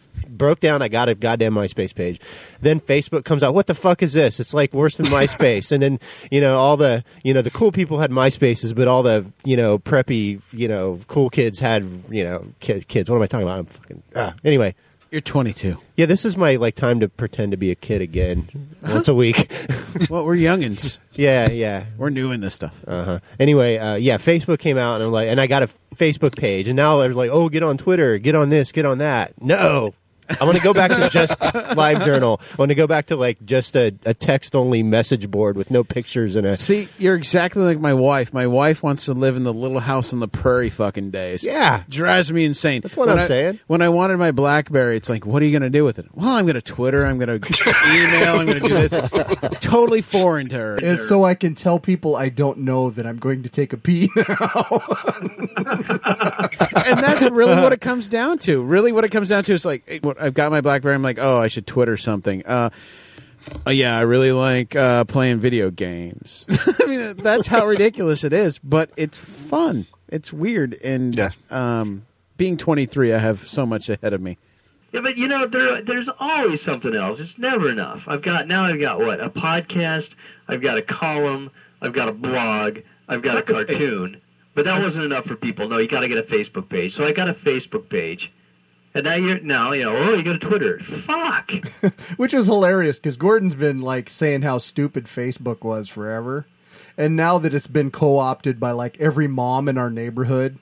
broke 0.41 0.59
down. 0.59 0.81
I 0.81 0.87
got 0.87 1.07
a 1.07 1.13
goddamn 1.13 1.53
MySpace 1.53 1.93
page. 1.93 2.19
Then 2.61 2.79
Facebook 2.79 3.25
comes 3.25 3.43
out. 3.43 3.53
What 3.53 3.67
the 3.67 3.75
fuck 3.75 4.01
is 4.01 4.13
this? 4.13 4.39
It's 4.39 4.55
like 4.55 4.73
worse 4.73 4.97
than 4.97 5.05
MySpace. 5.17 5.71
and 5.71 5.83
then 5.83 5.99
you 6.31 6.41
know 6.41 6.57
all 6.57 6.77
the 6.77 7.03
you 7.23 7.31
know 7.31 7.43
the 7.43 7.51
cool 7.51 7.71
people 7.71 7.99
had 7.99 8.09
MySpaces, 8.09 8.73
but 8.75 8.87
all 8.87 9.03
the 9.03 9.25
you 9.43 9.55
know 9.55 9.77
preppy 9.77 10.41
you 10.51 10.67
know 10.67 10.99
cool 11.07 11.29
kids 11.29 11.59
had 11.59 11.87
you 12.09 12.23
know 12.23 12.47
kids. 12.59 12.85
kids. 12.85 13.07
What 13.07 13.17
am 13.17 13.21
I 13.21 13.27
talking 13.27 13.47
about? 13.47 13.59
I'm 13.59 13.65
fucking 13.65 14.03
ah. 14.15 14.33
anyway. 14.43 14.73
You're 15.11 15.19
22. 15.19 15.75
Yeah, 15.97 16.05
this 16.05 16.23
is 16.23 16.37
my 16.37 16.55
like 16.55 16.73
time 16.73 17.01
to 17.01 17.09
pretend 17.09 17.51
to 17.51 17.57
be 17.57 17.69
a 17.69 17.75
kid 17.75 17.99
again 17.99 18.47
once 18.81 19.09
a 19.09 19.13
week. 19.13 19.51
well, 20.09 20.23
we're 20.23 20.37
youngins. 20.37 20.99
yeah, 21.11 21.51
yeah. 21.51 21.83
We're 21.97 22.09
new 22.09 22.31
in 22.31 22.39
this 22.39 22.53
stuff. 22.55 22.81
Uh 22.87 23.03
huh. 23.03 23.19
Anyway, 23.37 23.77
uh, 23.77 23.95
yeah, 23.95 24.17
Facebook 24.17 24.59
came 24.59 24.77
out, 24.77 24.95
and 24.95 25.03
I'm 25.03 25.11
like, 25.11 25.27
and 25.27 25.39
I 25.41 25.47
got 25.47 25.63
a 25.63 25.69
Facebook 25.97 26.37
page, 26.37 26.69
and 26.69 26.77
now 26.77 26.97
they're 26.97 27.13
like, 27.13 27.29
oh, 27.29 27.49
get 27.49 27.61
on 27.61 27.77
Twitter, 27.77 28.19
get 28.19 28.35
on 28.35 28.47
this, 28.49 28.71
get 28.71 28.85
on 28.85 28.99
that. 28.99 29.33
No, 29.41 29.93
I 30.39 30.43
want 30.45 30.57
to 30.57 30.63
go 30.63 30.73
back 30.73 30.91
to 30.91 31.09
just 31.09 31.39
live 31.75 32.03
journal. 32.05 32.39
I 32.51 32.55
want 32.57 32.69
to 32.69 32.75
go 32.75 32.87
back 32.87 33.07
to 33.07 33.15
like 33.15 33.43
just 33.45 33.75
a, 33.75 33.93
a 34.05 34.13
text 34.13 34.55
only 34.55 34.83
message 34.83 35.29
board 35.29 35.57
with 35.57 35.71
no 35.71 35.83
pictures 35.83 36.35
in 36.35 36.45
it. 36.45 36.57
See, 36.57 36.87
you're 36.97 37.15
exactly 37.15 37.63
like 37.63 37.79
my 37.79 37.93
wife. 37.93 38.33
My 38.33 38.47
wife 38.47 38.83
wants 38.83 39.05
to 39.05 39.13
live 39.13 39.35
in 39.35 39.43
the 39.43 39.53
little 39.53 39.79
house 39.79 40.13
on 40.13 40.19
the 40.19 40.27
prairie 40.27 40.69
fucking 40.69 41.11
days. 41.11 41.43
Yeah. 41.43 41.83
Drives 41.89 42.31
me 42.31 42.45
insane. 42.45 42.81
That's 42.81 42.95
what 42.95 43.07
When 43.07 43.17
I'm 43.17 43.23
I- 43.23 43.27
saying. 43.27 43.59
When 43.67 43.81
I 43.81 43.89
wanted 43.89 44.17
my 44.17 44.31
Blackberry, 44.31 44.97
it's 44.97 45.09
like, 45.09 45.25
what 45.25 45.41
are 45.41 45.45
you 45.45 45.51
going 45.51 45.61
to 45.63 45.69
do 45.69 45.83
with 45.83 45.99
it? 45.99 46.05
Well, 46.13 46.29
I'm 46.29 46.45
going 46.45 46.55
to 46.55 46.61
Twitter. 46.61 47.05
I'm 47.05 47.17
going 47.19 47.39
to 47.41 47.47
email. 47.87 48.35
I'm 48.39 48.45
going 48.45 48.61
to 48.61 48.67
do 48.67 48.87
this. 48.87 48.91
totally 49.61 50.01
foreign 50.01 50.49
to 50.49 50.55
her. 50.57 50.75
And 50.83 50.99
so 50.99 51.23
I 51.23 51.33
can 51.35 51.55
tell 51.55 51.79
people 51.79 52.15
I 52.15 52.29
don't 52.29 52.59
know 52.59 52.89
that 52.91 53.05
I'm 53.05 53.17
going 53.17 53.43
to 53.43 53.49
take 53.49 53.73
a 53.73 53.77
pee 53.77 54.09
now. 54.15 54.81
and 55.65 56.99
that's 56.99 57.29
really 57.31 57.55
what 57.55 57.73
it 57.73 57.81
comes 57.81 58.09
down 58.09 58.37
to. 58.39 58.61
Really, 58.61 58.91
what 58.91 59.03
it 59.03 59.09
comes 59.09 59.29
down 59.29 59.43
to 59.45 59.53
is 59.53 59.65
like, 59.65 59.83
it- 59.87 60.03
I've 60.21 60.33
got 60.33 60.51
my 60.51 60.61
BlackBerry. 60.61 60.95
I'm 60.95 61.01
like, 61.01 61.19
oh, 61.19 61.37
I 61.37 61.47
should 61.47 61.67
Twitter 61.67 61.97
something. 61.97 62.45
Uh, 62.45 62.69
uh, 63.65 63.71
yeah, 63.71 63.97
I 63.97 64.01
really 64.01 64.31
like 64.31 64.75
uh, 64.75 65.03
playing 65.05 65.39
video 65.39 65.71
games. 65.71 66.45
I 66.81 66.85
mean, 66.85 67.17
that's 67.17 67.47
how 67.47 67.65
ridiculous 67.65 68.23
it 68.23 68.33
is, 68.33 68.59
but 68.59 68.91
it's 68.97 69.17
fun. 69.17 69.87
It's 70.07 70.31
weird, 70.31 70.75
and 70.83 71.31
um, 71.49 72.05
being 72.37 72.57
23, 72.57 73.13
I 73.13 73.17
have 73.17 73.47
so 73.47 73.65
much 73.65 73.89
ahead 73.89 74.13
of 74.13 74.21
me. 74.21 74.37
Yeah, 74.91 75.01
but 75.01 75.15
you 75.17 75.29
know, 75.29 75.47
there 75.47 75.81
there's 75.81 76.09
always 76.19 76.61
something 76.61 76.93
else. 76.93 77.19
It's 77.21 77.37
never 77.37 77.69
enough. 77.69 78.09
I've 78.09 78.21
got 78.21 78.47
now. 78.47 78.65
I've 78.65 78.79
got 78.79 78.99
what 78.99 79.21
a 79.21 79.29
podcast. 79.29 80.15
I've 80.49 80.61
got 80.61 80.77
a 80.77 80.81
column. 80.81 81.49
I've 81.81 81.93
got 81.93 82.09
a 82.09 82.11
blog. 82.11 82.79
I've 83.07 83.21
got 83.21 83.37
a 83.37 83.41
cartoon. 83.41 84.21
But 84.53 84.65
that 84.65 84.81
wasn't 84.81 85.05
enough 85.05 85.25
for 85.25 85.35
people. 85.35 85.69
No, 85.69 85.77
you 85.77 85.87
got 85.87 86.01
to 86.01 86.09
get 86.09 86.17
a 86.17 86.23
Facebook 86.23 86.67
page. 86.67 86.93
So 86.93 87.05
I 87.05 87.13
got 87.13 87.29
a 87.29 87.33
Facebook 87.33 87.87
page, 87.87 88.33
and 88.93 89.05
now 89.05 89.15
you're 89.15 89.39
now 89.39 89.71
you 89.71 89.83
know. 89.83 89.95
Oh, 89.95 90.13
you 90.13 90.23
go 90.23 90.33
to 90.33 90.39
Twitter. 90.39 90.79
Fuck. 90.79 91.51
Which 92.17 92.33
is 92.33 92.47
hilarious 92.47 92.99
because 92.99 93.17
Gordon's 93.17 93.55
been 93.55 93.81
like 93.81 94.09
saying 94.09 94.41
how 94.41 94.57
stupid 94.57 95.05
Facebook 95.05 95.63
was 95.63 95.87
forever. 95.89 96.45
And 96.97 97.15
now 97.15 97.37
that 97.39 97.53
it's 97.53 97.67
been 97.67 97.91
co 97.91 98.17
opted 98.17 98.59
by 98.59 98.71
like 98.71 98.99
every 98.99 99.27
mom 99.27 99.69
in 99.69 99.77
our 99.77 99.89
neighborhood, 99.89 100.57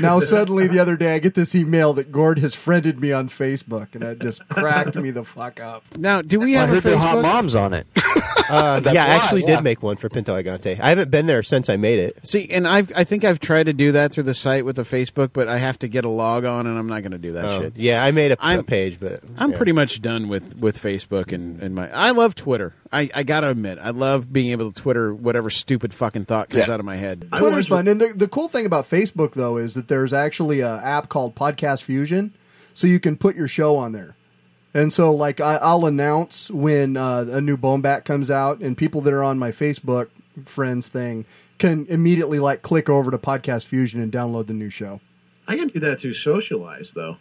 now 0.00 0.20
suddenly 0.20 0.66
the 0.66 0.78
other 0.78 0.96
day 0.96 1.14
I 1.14 1.18
get 1.18 1.34
this 1.34 1.54
email 1.54 1.92
that 1.94 2.10
Gord 2.12 2.38
has 2.40 2.54
friended 2.54 3.00
me 3.00 3.12
on 3.12 3.28
Facebook 3.28 3.88
and 3.94 4.02
that 4.02 4.18
just 4.20 4.46
cracked 4.48 4.96
me 4.96 5.10
the 5.10 5.24
fuck 5.24 5.60
up. 5.60 5.84
Now, 5.96 6.22
do 6.22 6.40
we 6.40 6.52
have 6.54 6.68
a 6.70 6.74
heard 6.74 6.82
there 6.82 6.94
are 6.94 6.98
hot 6.98 7.16
Facebook? 7.16 7.22
moms 7.22 7.54
on 7.54 7.72
it. 7.74 7.86
Uh, 8.48 8.80
That's 8.80 8.94
yeah, 8.94 9.04
I 9.04 9.08
actually 9.16 9.42
yeah. 9.42 9.56
did 9.56 9.64
make 9.64 9.82
one 9.82 9.96
for 9.96 10.08
Pinto 10.08 10.34
Gigante. 10.40 10.78
I 10.80 10.88
haven't 10.90 11.10
been 11.10 11.26
there 11.26 11.42
since 11.42 11.68
I 11.68 11.76
made 11.76 11.98
it. 11.98 12.18
See, 12.26 12.48
and 12.50 12.66
I've 12.68 12.92
I 12.96 13.04
think 13.04 13.24
I've 13.24 13.40
tried 13.40 13.64
to 13.64 13.72
do 13.72 13.92
that 13.92 14.12
through 14.12 14.24
the 14.24 14.34
site 14.34 14.64
with 14.64 14.76
the 14.76 14.82
Facebook, 14.82 15.30
but 15.32 15.48
I 15.48 15.58
have 15.58 15.78
to 15.80 15.88
get 15.88 16.04
a 16.04 16.10
log 16.10 16.44
on, 16.44 16.66
and 16.66 16.78
I'm 16.78 16.86
not 16.88 17.00
going 17.02 17.12
to 17.12 17.18
do 17.18 17.32
that 17.32 17.44
Oh, 17.44 17.60
shit. 17.62 17.76
yeah, 17.76 18.04
I 18.04 18.10
made 18.10 18.32
a, 18.32 18.36
I'm- 18.42 18.60
a 18.60 18.62
page, 18.62 18.98
but 19.00 19.20
I'm 19.36 19.50
yeah. 19.52 19.56
pretty 19.56 19.72
much 19.72 20.00
done 20.02 20.28
with, 20.28 20.56
with 20.58 20.78
Facebook 20.80 21.32
and, 21.32 21.60
and 21.62 21.74
my. 21.74 21.90
I 21.90 22.10
love 22.10 22.34
Twitter. 22.34 22.74
I, 22.94 23.10
I 23.14 23.22
gotta 23.24 23.48
admit, 23.48 23.78
I 23.80 23.90
love 23.90 24.32
being 24.32 24.52
able 24.52 24.72
to 24.72 24.80
Twitter 24.80 25.12
whatever 25.12 25.50
stupid 25.50 25.92
fucking 25.92 26.26
thought 26.26 26.50
comes 26.50 26.68
out 26.68 26.80
of 26.80 26.86
my 26.86 26.96
head. 26.96 27.28
Twitter's 27.36 27.66
fun. 27.66 27.88
And 27.88 28.00
the, 28.00 28.12
the 28.14 28.28
cool 28.28 28.48
thing 28.48 28.66
about 28.66 28.88
Facebook, 28.88 29.32
though, 29.32 29.56
is 29.56 29.74
that 29.74 29.88
there's 29.88 30.12
actually 30.12 30.60
an 30.60 30.80
app 30.80 31.08
called 31.08 31.34
Podcast 31.34 31.82
Fusion, 31.82 32.32
so 32.72 32.86
you 32.86 33.00
can 33.00 33.16
put 33.16 33.36
your 33.36 33.48
show 33.48 33.76
on 33.76 33.92
there. 33.92 34.16
And 34.72 34.92
so, 34.92 35.12
like, 35.12 35.40
I, 35.40 35.56
I'll 35.56 35.86
announce 35.86 36.50
when 36.50 36.96
uh, 36.96 37.26
a 37.30 37.40
new 37.40 37.56
Bone 37.56 37.80
Bat 37.80 38.04
comes 38.04 38.30
out, 38.30 38.60
and 38.60 38.76
people 38.76 39.00
that 39.02 39.12
are 39.12 39.22
on 39.22 39.38
my 39.38 39.50
Facebook 39.50 40.08
friends 40.46 40.88
thing 40.88 41.26
can 41.58 41.86
immediately, 41.88 42.38
like, 42.38 42.62
click 42.62 42.88
over 42.88 43.10
to 43.10 43.18
Podcast 43.18 43.66
Fusion 43.66 44.00
and 44.00 44.12
download 44.12 44.46
the 44.46 44.54
new 44.54 44.70
show. 44.70 45.00
I 45.46 45.56
can 45.56 45.68
do 45.68 45.80
that 45.80 46.00
through 46.00 46.14
Socialize 46.14 46.92
though. 46.92 47.16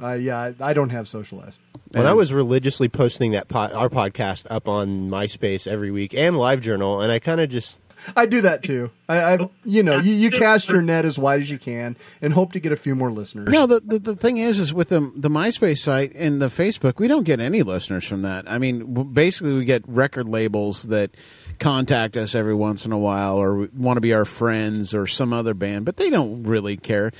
Uh, 0.00 0.12
yeah, 0.12 0.38
I, 0.38 0.54
I 0.60 0.72
don't 0.72 0.90
have 0.90 1.08
Socialize. 1.08 1.58
When 1.92 2.06
I 2.06 2.12
was 2.12 2.32
religiously 2.32 2.88
posting 2.88 3.30
that 3.32 3.48
pod, 3.48 3.72
our 3.72 3.88
podcast 3.88 4.46
up 4.50 4.68
on 4.68 5.08
MySpace 5.08 5.66
every 5.66 5.90
week 5.90 6.14
and 6.14 6.36
LiveJournal, 6.36 7.02
and 7.02 7.12
I 7.12 7.18
kind 7.20 7.40
of 7.40 7.48
just 7.48 7.78
I 8.14 8.26
do 8.26 8.42
that 8.42 8.62
too. 8.62 8.90
I, 9.08 9.34
I 9.34 9.48
you 9.64 9.82
know, 9.82 9.98
you, 9.98 10.12
you 10.12 10.30
cast 10.30 10.68
your 10.68 10.82
net 10.82 11.04
as 11.04 11.18
wide 11.18 11.40
as 11.40 11.50
you 11.50 11.58
can 11.58 11.96
and 12.20 12.32
hope 12.32 12.52
to 12.52 12.60
get 12.60 12.72
a 12.72 12.76
few 12.76 12.94
more 12.94 13.10
listeners. 13.10 13.48
No, 13.48 13.66
the, 13.66 13.80
the 13.80 13.98
the 13.98 14.16
thing 14.16 14.36
is, 14.36 14.60
is 14.60 14.74
with 14.74 14.90
the 14.90 15.12
the 15.16 15.30
MySpace 15.30 15.78
site 15.78 16.12
and 16.14 16.40
the 16.40 16.46
Facebook, 16.46 16.98
we 16.98 17.08
don't 17.08 17.24
get 17.24 17.40
any 17.40 17.62
listeners 17.62 18.04
from 18.04 18.22
that. 18.22 18.50
I 18.50 18.58
mean, 18.58 19.12
basically, 19.12 19.54
we 19.54 19.64
get 19.64 19.82
record 19.88 20.28
labels 20.28 20.84
that 20.84 21.12
contact 21.58 22.16
us 22.16 22.34
every 22.34 22.54
once 22.54 22.84
in 22.84 22.92
a 22.92 22.98
while, 22.98 23.36
or 23.36 23.68
want 23.74 23.96
to 23.96 24.02
be 24.02 24.12
our 24.12 24.24
friends, 24.24 24.94
or 24.94 25.06
some 25.06 25.32
other 25.32 25.54
band, 25.54 25.84
but 25.84 25.96
they 25.96 26.10
don't 26.10 26.42
really 26.44 26.76
care. 26.76 27.12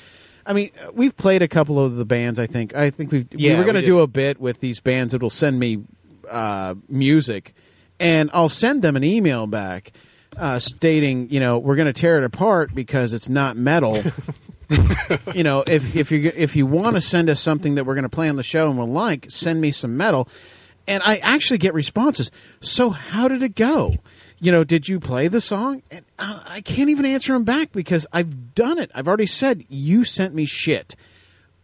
I 0.46 0.52
mean, 0.52 0.70
we've 0.92 1.16
played 1.16 1.42
a 1.42 1.48
couple 1.48 1.82
of 1.82 1.96
the 1.96 2.04
bands. 2.04 2.38
I 2.38 2.46
think. 2.46 2.74
I 2.74 2.90
think 2.90 3.12
we've. 3.12 3.26
we 3.32 3.38
Yeah, 3.38 3.58
were 3.58 3.64
going 3.64 3.74
to 3.74 3.82
do 3.82 4.00
a 4.00 4.06
bit 4.06 4.40
with 4.40 4.60
these 4.60 4.80
bands 4.80 5.12
that 5.12 5.20
will 5.20 5.30
send 5.30 5.58
me 5.58 5.82
uh, 6.30 6.74
music, 6.88 7.54
and 7.98 8.30
I'll 8.32 8.48
send 8.48 8.82
them 8.82 8.96
an 8.96 9.04
email 9.04 9.46
back. 9.46 9.92
Uh, 10.36 10.58
stating, 10.58 11.30
you 11.30 11.40
know, 11.40 11.56
we're 11.58 11.76
going 11.76 11.86
to 11.86 11.98
tear 11.98 12.18
it 12.18 12.24
apart 12.24 12.74
because 12.74 13.14
it's 13.14 13.28
not 13.28 13.56
metal. 13.56 14.02
you 15.34 15.42
know, 15.42 15.64
if 15.66 15.96
if 15.96 16.12
you 16.12 16.30
if 16.34 16.54
you 16.54 16.66
want 16.66 16.96
to 16.96 17.00
send 17.00 17.30
us 17.30 17.40
something 17.40 17.76
that 17.76 17.84
we're 17.84 17.94
going 17.94 18.02
to 18.02 18.08
play 18.10 18.28
on 18.28 18.36
the 18.36 18.42
show 18.42 18.68
and 18.68 18.76
we'll 18.78 18.86
like, 18.86 19.26
send 19.30 19.60
me 19.60 19.70
some 19.70 19.96
metal. 19.96 20.28
And 20.88 21.02
I 21.04 21.16
actually 21.16 21.58
get 21.58 21.74
responses. 21.74 22.30
So 22.60 22.90
how 22.90 23.28
did 23.28 23.42
it 23.42 23.54
go? 23.54 23.96
You 24.38 24.52
know, 24.52 24.64
did 24.64 24.88
you 24.88 25.00
play 25.00 25.28
the 25.28 25.40
song? 25.40 25.82
And 25.90 26.04
uh, 26.18 26.40
I 26.46 26.60
can't 26.60 26.90
even 26.90 27.06
answer 27.06 27.34
him 27.34 27.44
back 27.44 27.72
because 27.72 28.06
I've 28.12 28.54
done 28.54 28.78
it. 28.78 28.90
I've 28.94 29.08
already 29.08 29.26
said 29.26 29.64
you 29.68 30.04
sent 30.04 30.34
me 30.34 30.44
shit. 30.44 30.94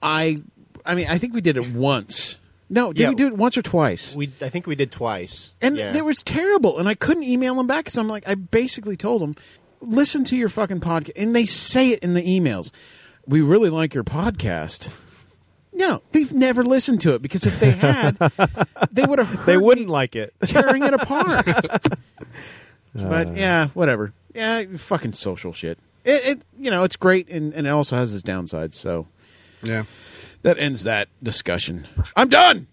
I, 0.03 0.43
I 0.87 0.95
mean, 0.95 1.07
I 1.09 1.19
think 1.19 1.35
we 1.35 1.41
did 1.43 1.57
it 1.59 1.69
once. 1.71 2.39
No, 2.71 2.93
did 2.95 3.03
Yeah. 3.03 3.09
we 3.11 3.15
do 3.15 3.27
it 3.27 3.37
once 3.37 3.59
or 3.59 3.63
twice? 3.63 4.15
we 4.15 4.33
I 4.41 4.49
think 4.49 4.67
we 4.67 4.75
did 4.75 4.91
twice. 4.91 5.53
And 5.61 5.77
yeah. 5.77 5.95
it 5.95 6.05
was 6.05 6.23
terrible. 6.23 6.79
And 6.79 6.89
I 6.89 6.95
couldn't 6.95 7.25
email 7.25 7.61
him 7.61 7.67
back 7.67 7.85
because 7.85 7.99
I'm 7.99 8.09
like, 8.09 8.27
I 8.27 8.35
basically 8.35 8.97
told 8.97 9.21
him, 9.21 9.35
listen 9.83 10.25
to 10.25 10.37
your 10.37 10.49
fucking 10.49 10.81
podcast. 10.81 11.13
And 11.15 11.37
they 11.37 11.45
say 11.45 11.91
it 11.91 11.99
in 11.99 12.15
the 12.15 12.23
emails. 12.23 12.71
We 13.27 13.43
really 13.43 13.69
like 13.69 13.93
your 13.93 14.05
podcast. 14.05 14.89
No, 15.75 16.03
they've 16.13 16.33
never 16.33 16.65
listened 16.65 17.03
to 17.03 17.15
it 17.15 17.21
because 17.23 17.45
if 17.47 17.61
they 17.61 17.71
had, 17.73 18.17
they 18.91 19.05
would 19.05 19.19
have 19.19 19.45
They 19.47 19.57
wouldn't 19.59 19.89
like 19.89 20.17
it. 20.17 20.33
tearing 20.45 20.83
it 20.85 20.95
apart. 20.95 21.47
Uh. 22.99 23.09
but 23.09 23.37
yeah, 23.37 23.69
whatever. 23.69 24.13
Yeah, 24.35 24.65
fucking 24.77 25.13
social 25.15 25.53
shit. 25.53 25.79
It, 26.05 26.39
it 26.39 26.43
you 26.59 26.71
know, 26.71 26.85
it's 26.85 26.97
great 26.97 27.29
and, 27.29 27.53
and 27.55 27.67
it 27.67 27.71
also 27.71 27.97
has 27.97 28.15
its 28.15 28.23
downsides. 28.23 28.75
So 28.75 29.07
Yeah. 29.63 29.85
that 30.43 30.59
ends 30.59 30.85
that 30.85 31.09
discussion. 31.23 31.87
I'm 32.17 32.29
done. 32.29 32.67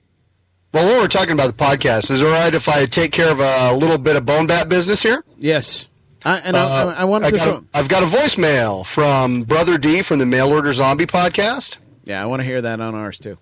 Well, 0.74 0.86
while 0.86 1.02
we're 1.02 1.08
talking 1.08 1.32
about 1.34 1.48
the 1.48 1.64
podcast, 1.64 2.12
is 2.12 2.22
it 2.22 2.26
all 2.26 2.32
right 2.32 2.54
if 2.54 2.70
I 2.70 2.86
take 2.86 3.12
care 3.12 3.32
of 3.32 3.40
a 3.40 3.74
little 3.76 3.98
bit 3.98 4.16
of 4.16 4.26
bone 4.26 4.46
bat 4.48 4.70
business 4.70 5.02
here? 5.02 5.24
Yes. 5.38 5.88
I, 6.26 6.38
and 6.40 6.56
I, 6.58 6.60
Uh, 6.62 6.96
I 6.98 7.06
wanted 7.06 7.28
I 7.28 7.32
this 7.32 7.40
got 7.40 7.48
a- 7.50 7.54
on. 7.58 7.68
I've 7.74 7.88
got 7.88 8.04
a 8.04 8.06
voicemail 8.06 8.86
from 8.86 9.44
Brother 9.44 9.78
D 9.78 10.02
from 10.02 10.20
the 10.20 10.26
Mail 10.26 10.50
Order 10.52 10.72
Zombie 10.74 11.06
podcast. 11.08 11.78
Yeah, 12.04 12.22
I 12.22 12.26
want 12.26 12.42
to 12.42 12.44
hear 12.46 12.62
that 12.62 12.80
on 12.82 12.94
ours 12.94 13.18
too. 13.20 13.38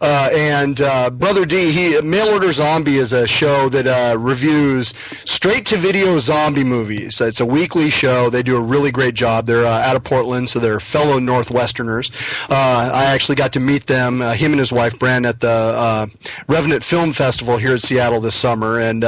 Uh, 0.00 0.28
and 0.34 0.82
uh, 0.82 1.08
Brother 1.08 1.46
D, 1.46 1.72
he 1.72 1.98
Mail 2.02 2.28
Order 2.28 2.52
Zombie 2.52 2.98
is 2.98 3.14
a 3.14 3.26
show 3.26 3.70
that 3.70 3.86
uh, 3.86 4.18
reviews 4.18 4.92
straight 5.24 5.64
to 5.66 5.78
video 5.78 6.18
zombie 6.18 6.64
movies. 6.64 7.18
It's 7.20 7.40
a 7.40 7.46
weekly 7.46 7.88
show. 7.88 8.28
They 8.28 8.42
do 8.42 8.58
a 8.58 8.60
really 8.60 8.90
great 8.90 9.14
job. 9.14 9.46
They're 9.46 9.64
uh, 9.64 9.80
out 9.80 9.96
of 9.96 10.04
Portland, 10.04 10.50
so 10.50 10.58
they're 10.58 10.80
fellow 10.80 11.18
Northwesterners. 11.18 12.10
Uh, 12.50 12.90
I 12.92 13.06
actually 13.06 13.36
got 13.36 13.54
to 13.54 13.60
meet 13.60 13.86
them, 13.86 14.20
uh, 14.20 14.34
him 14.34 14.52
and 14.52 14.58
his 14.58 14.70
wife 14.70 14.98
Bren, 14.98 15.26
at 15.26 15.40
the 15.40 16.10
Revenant 16.46 16.84
Film 16.84 17.14
Festival 17.14 17.56
here 17.56 17.72
in 17.72 17.78
Seattle 17.78 18.20
this 18.20 18.34
summer, 18.34 18.80
and 18.80 19.02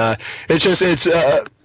it's 0.49 0.65
just 0.65 0.81
it's. 0.81 1.07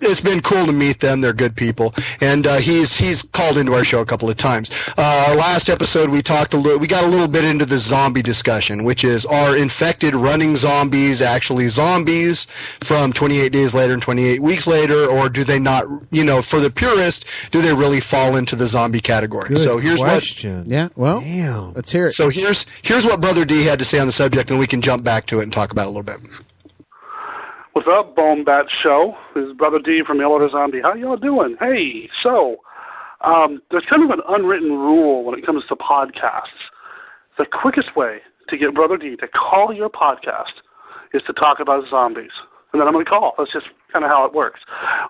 It's 0.02 0.20
been 0.20 0.42
cool 0.42 0.66
to 0.66 0.72
meet 0.72 1.00
them. 1.00 1.22
They're 1.22 1.34
good 1.34 1.56
people, 1.56 1.94
and 2.20 2.46
uh, 2.46 2.58
he's 2.58 2.96
he's 2.96 3.24
called 3.24 3.58
into 3.58 3.74
our 3.74 3.84
show 3.84 4.02
a 4.02 4.06
couple 4.06 4.30
of 4.30 4.36
times. 4.36 4.70
Uh, 4.98 5.26
our 5.30 5.36
last 5.36 5.70
episode, 5.70 6.10
we 6.10 6.22
talked 6.22 6.54
a 6.54 6.58
little, 6.58 6.78
we 6.78 6.88
got 6.88 7.04
a 7.04 7.08
little 7.08 7.28
bit 7.28 7.46
into 7.46 7.66
the 7.66 7.78
zombie 7.78 8.22
discussion, 8.22 8.84
which 8.84 9.04
is 9.04 9.26
are 9.26 9.56
infected 9.56 10.14
running 10.14 10.56
zombies 10.58 11.22
actually 11.22 11.70
zombies 11.70 12.46
from 12.82 13.14
28 13.14 13.52
days 13.52 13.74
later 13.74 13.94
and 13.94 14.02
28 14.02 14.42
weeks 14.42 14.68
later, 14.68 15.06
or 15.06 15.30
do 15.30 15.44
they 15.44 15.60
not? 15.60 15.86
You 16.12 16.24
know, 16.26 16.42
for 16.42 16.60
the 16.60 16.70
purist, 16.70 17.26
do 17.52 17.62
they 17.62 17.74
really 17.74 18.02
fall 18.02 18.36
into 18.36 18.56
the 18.56 18.66
zombie 18.66 19.00
category? 19.00 19.50
Good 19.50 19.60
so 19.60 19.78
here's 19.78 20.02
question. 20.02 20.66
Yeah, 20.68 20.90
well, 20.96 21.22
Damn. 21.22 21.74
let's 21.74 21.92
hear 21.92 22.08
it. 22.08 22.12
So 22.12 22.30
here's 22.30 22.66
here's 22.82 23.06
what 23.06 23.22
Brother 23.22 23.46
D 23.46 23.64
had 23.64 23.80
to 23.80 23.86
say 23.86 24.00
on 24.00 24.08
the 24.08 24.12
subject, 24.12 24.52
and 24.52 24.60
we 24.60 24.68
can 24.68 24.82
jump 24.82 25.04
back 25.04 25.28
to 25.28 25.40
it 25.40 25.44
and 25.44 25.54
talk 25.54 25.72
about 25.72 25.84
it 25.84 25.88
a 25.88 25.92
little 25.92 26.04
bit. 26.04 26.20
What's 27.74 27.88
up, 27.92 28.16
Bone 28.16 28.46
Show? 28.84 29.18
This 29.34 29.46
is 29.46 29.54
Brother 29.54 29.80
D 29.80 30.04
from 30.06 30.20
Mail 30.20 30.28
Order 30.28 30.48
Zombie. 30.48 30.80
How 30.80 30.94
y'all 30.94 31.18
doing? 31.18 31.56
Hey, 31.60 32.08
so 32.22 32.58
um, 33.22 33.64
there's 33.72 33.84
kind 33.90 34.04
of 34.04 34.12
an 34.12 34.24
unwritten 34.30 34.70
rule 34.70 35.24
when 35.24 35.40
it 35.40 35.44
comes 35.44 35.64
to 35.70 35.76
podcasts. 35.76 36.70
The 37.40 37.48
quickest 37.48 37.96
way 37.96 38.20
to 38.50 38.58
get 38.60 38.76
Brother 38.76 38.96
D 38.96 39.16
to 39.16 39.28
call 39.28 39.74
your 39.74 39.90
podcast 39.90 40.62
is 41.16 41.24
to 41.26 41.34
talk 41.34 41.60
about 41.60 41.90
zombies. 41.90 42.30
And 42.74 42.80
then 42.80 42.88
I'm 42.88 42.94
going 42.94 43.06
to 43.06 43.10
call. 43.10 43.34
That's 43.40 43.52
just 43.52 43.66
kind 43.92 44.06
of 44.06 44.12
how 44.12 44.24
it 44.26 44.36
works. 44.36 44.60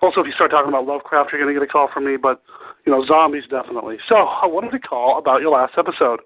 Also, 0.02 0.22
if 0.22 0.28
you 0.28 0.32
start 0.32 0.52
talking 0.52 0.70
about 0.70 0.86
Lovecraft, 0.88 1.34
you're 1.34 1.42
going 1.42 1.54
to 1.54 1.60
get 1.60 1.68
a 1.68 1.72
call 1.72 1.90
from 1.94 2.06
me, 2.06 2.16
but, 2.16 2.42
you 2.86 2.94
know, 2.94 3.06
zombies 3.06 3.44
definitely. 3.50 3.98
So 4.08 4.16
I 4.16 4.46
wanted 4.46 4.72
to 4.72 4.80
call 4.80 5.18
about 5.18 5.42
your 5.42 5.52
last 5.52 5.74
episode. 5.78 6.22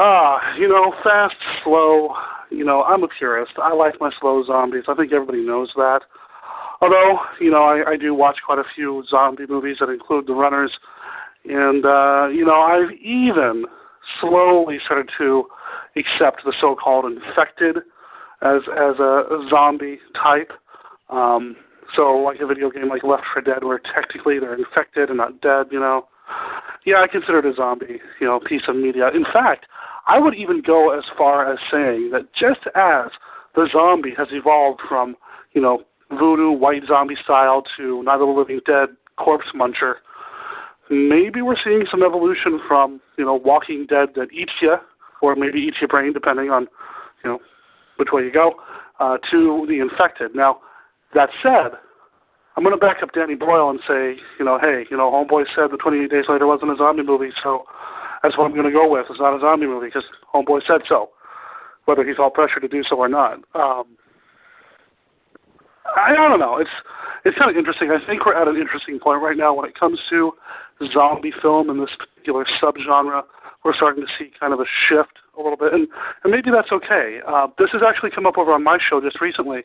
Ah, 0.00 0.54
you 0.56 0.68
know, 0.68 0.94
fast, 1.02 1.34
slow. 1.64 2.14
You 2.50 2.64
know, 2.64 2.84
I'm 2.84 3.02
a 3.02 3.08
purist. 3.08 3.54
I 3.58 3.74
like 3.74 4.00
my 4.00 4.12
slow 4.20 4.44
zombies. 4.44 4.84
I 4.86 4.94
think 4.94 5.12
everybody 5.12 5.44
knows 5.44 5.72
that. 5.74 6.02
Although, 6.80 7.18
you 7.40 7.50
know, 7.50 7.64
I, 7.64 7.90
I 7.90 7.96
do 7.96 8.14
watch 8.14 8.36
quite 8.46 8.60
a 8.60 8.64
few 8.76 9.02
zombie 9.08 9.46
movies 9.48 9.78
that 9.80 9.88
include 9.90 10.28
the 10.28 10.34
runners, 10.34 10.70
and 11.44 11.84
uh, 11.84 12.28
you 12.32 12.44
know, 12.44 12.60
I've 12.60 12.92
even 12.92 13.64
slowly 14.20 14.78
started 14.84 15.10
to 15.18 15.48
accept 15.96 16.44
the 16.44 16.54
so-called 16.60 17.04
infected 17.06 17.78
as 18.40 18.62
as 18.70 19.00
a, 19.00 19.46
zombie 19.50 19.98
type. 20.14 20.52
Um, 21.10 21.56
so, 21.96 22.18
like 22.18 22.38
a 22.38 22.46
video 22.46 22.70
game 22.70 22.88
like 22.88 23.02
Left 23.02 23.24
4 23.32 23.42
Dead, 23.42 23.64
where 23.64 23.80
technically 23.80 24.38
they're 24.38 24.54
infected 24.54 25.08
and 25.08 25.16
not 25.16 25.40
dead. 25.40 25.66
You 25.72 25.80
know, 25.80 26.06
yeah, 26.84 27.00
I 27.02 27.08
consider 27.08 27.40
it 27.40 27.46
a 27.46 27.54
zombie, 27.54 27.98
you 28.20 28.28
know, 28.28 28.38
piece 28.38 28.62
of 28.68 28.76
media. 28.76 29.08
In 29.08 29.24
fact, 29.24 29.66
I 30.08 30.18
would 30.18 30.34
even 30.34 30.62
go 30.62 30.90
as 30.98 31.04
far 31.16 31.52
as 31.52 31.58
saying 31.70 32.10
that 32.12 32.32
just 32.34 32.60
as 32.74 33.10
the 33.54 33.68
zombie 33.70 34.14
has 34.16 34.28
evolved 34.30 34.80
from, 34.88 35.16
you 35.52 35.60
know, 35.60 35.84
voodoo 36.10 36.50
white 36.50 36.82
zombie 36.88 37.16
style 37.22 37.62
to 37.76 38.02
Night 38.02 38.14
of 38.14 38.20
the 38.20 38.26
Living 38.26 38.60
Dead 38.64 38.88
corpse 39.16 39.48
muncher, 39.54 39.96
maybe 40.90 41.42
we're 41.42 41.58
seeing 41.62 41.84
some 41.90 42.02
evolution 42.02 42.58
from, 42.66 43.02
you 43.18 43.24
know, 43.24 43.34
Walking 43.34 43.84
Dead 43.86 44.08
that 44.16 44.32
eats 44.32 44.52
you, 44.62 44.76
or 45.20 45.36
maybe 45.36 45.60
eats 45.60 45.76
your 45.80 45.88
brain, 45.88 46.14
depending 46.14 46.50
on, 46.50 46.68
you 47.22 47.30
know, 47.30 47.38
which 47.96 48.08
way 48.10 48.22
you 48.22 48.32
go, 48.32 48.54
uh, 49.00 49.18
to 49.30 49.66
the 49.68 49.80
infected. 49.80 50.34
Now, 50.34 50.60
that 51.14 51.28
said, 51.42 51.72
I'm 52.56 52.64
going 52.64 52.74
to 52.74 52.80
back 52.80 53.02
up 53.02 53.12
Danny 53.12 53.34
Boyle 53.34 53.68
and 53.68 53.80
say, 53.86 54.16
you 54.38 54.44
know, 54.44 54.58
hey, 54.58 54.86
you 54.90 54.96
know, 54.96 55.10
Homeboy 55.10 55.44
said 55.54 55.70
that 55.70 55.80
28 55.80 56.10
Days 56.10 56.24
Later 56.30 56.46
wasn't 56.46 56.72
a 56.72 56.76
zombie 56.76 57.02
movie, 57.02 57.30
so 57.42 57.64
that's 58.22 58.36
what 58.36 58.44
I'm 58.44 58.52
going 58.52 58.66
to 58.66 58.72
go 58.72 58.90
with. 58.90 59.06
It's 59.10 59.20
not 59.20 59.36
a 59.36 59.40
zombie 59.40 59.66
movie 59.66 59.86
because 59.86 60.04
Homeboy 60.34 60.66
said 60.66 60.82
so, 60.88 61.10
whether 61.84 62.04
he 62.04 62.14
felt 62.14 62.34
pressure 62.34 62.60
to 62.60 62.68
do 62.68 62.82
so 62.82 62.96
or 62.96 63.08
not. 63.08 63.38
Um, 63.54 63.84
I, 65.96 66.14
don't 66.14 66.38
know. 66.38 66.58
It's 66.58 66.70
it's 67.24 67.36
kind 67.36 67.50
of 67.50 67.56
interesting. 67.56 67.90
I 67.90 68.04
think 68.04 68.26
we're 68.26 68.34
at 68.34 68.48
an 68.48 68.56
interesting 68.56 68.98
point 68.98 69.22
right 69.22 69.36
now 69.36 69.54
when 69.54 69.68
it 69.68 69.78
comes 69.78 69.98
to 70.10 70.32
zombie 70.92 71.32
film 71.42 71.70
and 71.70 71.80
this 71.80 71.96
particular 71.98 72.44
subgenre. 72.60 73.22
We're 73.64 73.74
starting 73.74 74.06
to 74.06 74.12
see 74.18 74.30
kind 74.38 74.52
of 74.52 74.60
a 74.60 74.66
shift 74.88 75.18
a 75.36 75.42
little 75.42 75.56
bit, 75.56 75.72
and 75.72 75.88
and 76.22 76.30
maybe 76.30 76.50
that's 76.50 76.70
okay. 76.70 77.20
Uh, 77.26 77.48
this 77.58 77.70
has 77.72 77.82
actually 77.86 78.10
come 78.10 78.26
up 78.26 78.38
over 78.38 78.52
on 78.52 78.62
my 78.62 78.78
show 78.78 79.00
just 79.00 79.20
recently 79.20 79.62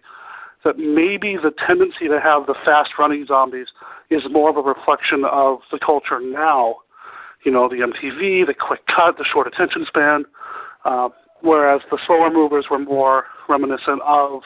that 0.63 0.77
maybe 0.77 1.35
the 1.35 1.51
tendency 1.67 2.07
to 2.07 2.19
have 2.19 2.45
the 2.45 2.55
fast 2.65 2.91
running 2.97 3.25
zombies 3.25 3.67
is 4.09 4.23
more 4.31 4.49
of 4.49 4.57
a 4.57 4.61
reflection 4.61 5.25
of 5.25 5.59
the 5.71 5.80
culture 5.80 6.19
now. 6.19 6.77
You 7.44 7.52
know, 7.52 7.68
the 7.68 7.78
MTV, 7.78 8.45
the 8.45 8.53
quick 8.53 8.86
cut, 8.88 9.18
the 9.18 9.26
short 9.26 9.48
attention 9.48 9.86
span, 9.88 10.26
uh, 10.86 11.10
whereas 11.41 11.82
the 11.91 11.99
slower 12.06 12.32
movers 12.32 12.68
were 12.72 12.80
more 12.80 13.26
reminiscent 13.49 14.02
of, 14.06 14.41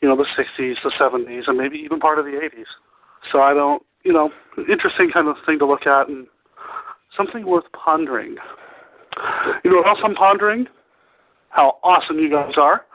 you 0.00 0.08
know, 0.08 0.16
the 0.16 0.24
60s, 0.24 0.76
the 0.82 0.92
70s, 0.98 1.48
and 1.48 1.58
maybe 1.58 1.76
even 1.78 2.00
part 2.00 2.18
of 2.18 2.24
the 2.24 2.32
80s. 2.32 2.66
So 3.30 3.40
I 3.40 3.52
don't, 3.52 3.82
you 4.04 4.12
know, 4.12 4.30
interesting 4.68 5.10
kind 5.10 5.28
of 5.28 5.36
thing 5.44 5.58
to 5.58 5.66
look 5.66 5.86
at 5.86 6.08
and 6.08 6.26
something 7.16 7.46
worth 7.46 7.70
pondering. 7.72 8.36
You 9.64 9.70
know 9.70 9.78
what 9.78 9.88
else 9.88 9.98
I'm 10.02 10.14
pondering? 10.14 10.66
How 11.50 11.78
awesome 11.82 12.18
you 12.18 12.30
guys 12.30 12.54
are. 12.56 12.86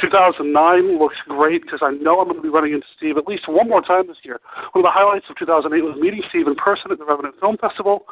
2009 0.00 0.98
looks 0.98 1.16
great 1.28 1.62
because 1.62 1.80
I 1.82 1.92
know 1.92 2.20
I'm 2.20 2.28
going 2.28 2.36
to 2.36 2.42
be 2.42 2.48
running 2.48 2.72
into 2.72 2.86
Steve 2.96 3.16
at 3.16 3.26
least 3.26 3.48
one 3.48 3.68
more 3.68 3.82
time 3.82 4.06
this 4.06 4.18
year. 4.22 4.40
One 4.72 4.84
of 4.84 4.88
the 4.88 4.90
highlights 4.90 5.26
of 5.30 5.36
2008 5.36 5.82
was 5.82 5.96
meeting 5.96 6.22
Steve 6.28 6.46
in 6.46 6.54
person 6.54 6.90
at 6.90 6.98
the 6.98 7.04
Revenant 7.04 7.38
Film 7.40 7.56
Festival. 7.58 8.06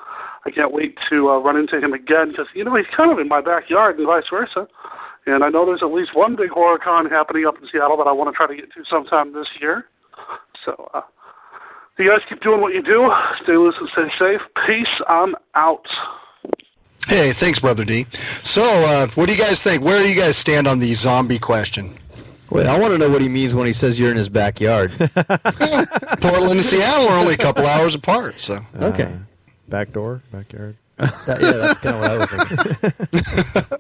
I 0.44 0.50
can't 0.50 0.72
wait 0.72 0.98
to 1.10 1.30
uh, 1.30 1.38
run 1.38 1.56
into 1.56 1.78
him 1.78 1.92
again 1.92 2.30
because, 2.30 2.46
you 2.54 2.64
know, 2.64 2.74
he's 2.76 2.86
kind 2.96 3.10
of 3.12 3.18
in 3.18 3.28
my 3.28 3.40
backyard 3.40 3.98
and 3.98 4.06
vice 4.06 4.28
versa. 4.30 4.66
And 5.26 5.44
I 5.44 5.48
know 5.48 5.66
there's 5.66 5.82
at 5.82 5.92
least 5.92 6.14
one 6.14 6.36
big 6.36 6.50
horror 6.50 6.78
con 6.78 7.06
happening 7.06 7.46
up 7.46 7.56
in 7.60 7.68
Seattle 7.70 7.96
that 7.98 8.06
I 8.06 8.12
want 8.12 8.32
to 8.32 8.36
try 8.36 8.46
to 8.46 8.56
get 8.56 8.72
to 8.72 8.84
sometime 8.88 9.32
this 9.32 9.48
year. 9.60 9.86
So, 10.64 10.90
uh, 10.94 11.02
you 11.98 12.08
guys 12.08 12.20
keep 12.28 12.40
doing 12.40 12.62
what 12.62 12.72
you 12.72 12.82
do. 12.82 13.12
Stay 13.42 13.56
loose 13.56 13.74
and 13.78 13.88
stay 13.92 14.08
safe. 14.18 14.40
Peace. 14.66 14.88
I'm 15.06 15.34
out. 15.54 15.86
Hey, 17.08 17.32
thanks, 17.32 17.58
Brother 17.58 17.84
D. 17.84 18.06
So, 18.42 18.62
uh, 18.64 19.08
what 19.14 19.26
do 19.26 19.32
you 19.34 19.38
guys 19.38 19.62
think? 19.62 19.82
Where 19.82 20.02
do 20.02 20.08
you 20.08 20.14
guys 20.14 20.36
stand 20.36 20.66
on 20.68 20.78
the 20.78 20.92
zombie 20.94 21.38
question? 21.38 21.96
Wait, 22.50 22.66
I 22.66 22.78
want 22.78 22.92
to 22.92 22.98
know 22.98 23.08
what 23.08 23.22
he 23.22 23.28
means 23.28 23.54
when 23.54 23.66
he 23.66 23.72
says 23.72 23.98
you're 23.98 24.10
in 24.10 24.16
his 24.16 24.28
backyard. 24.28 24.90
Portland 26.20 26.52
and 26.52 26.64
Seattle 26.64 27.08
are 27.08 27.18
only 27.18 27.34
a 27.34 27.36
couple 27.36 27.64
hours 27.66 27.94
apart, 27.94 28.40
so 28.40 28.60
Okay. 28.80 29.12
Back 29.68 29.92
door, 29.92 30.20
backyard. 30.32 30.76
That- 30.98 31.38
yeah, 31.40 31.52
that's 31.52 31.78
kind 31.78 31.96
of 31.96 32.00
what 32.02 32.10
I 32.10 32.16
was 32.16 32.30
thinking. 33.62 33.78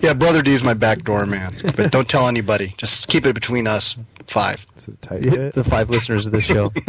yeah, 0.02 0.12
Brother 0.14 0.42
D 0.42 0.52
is 0.54 0.64
my 0.64 0.74
back 0.74 1.02
door 1.04 1.24
man, 1.26 1.54
but 1.76 1.92
don't 1.92 2.08
tell 2.08 2.26
anybody. 2.28 2.74
Just 2.78 3.08
keep 3.08 3.26
it 3.26 3.34
between 3.34 3.66
us 3.66 3.96
five. 4.26 4.66
Yeah, 5.12 5.50
the 5.50 5.64
five 5.64 5.88
listeners 5.90 6.26
of 6.26 6.32
this 6.32 6.44
show. 6.44 6.72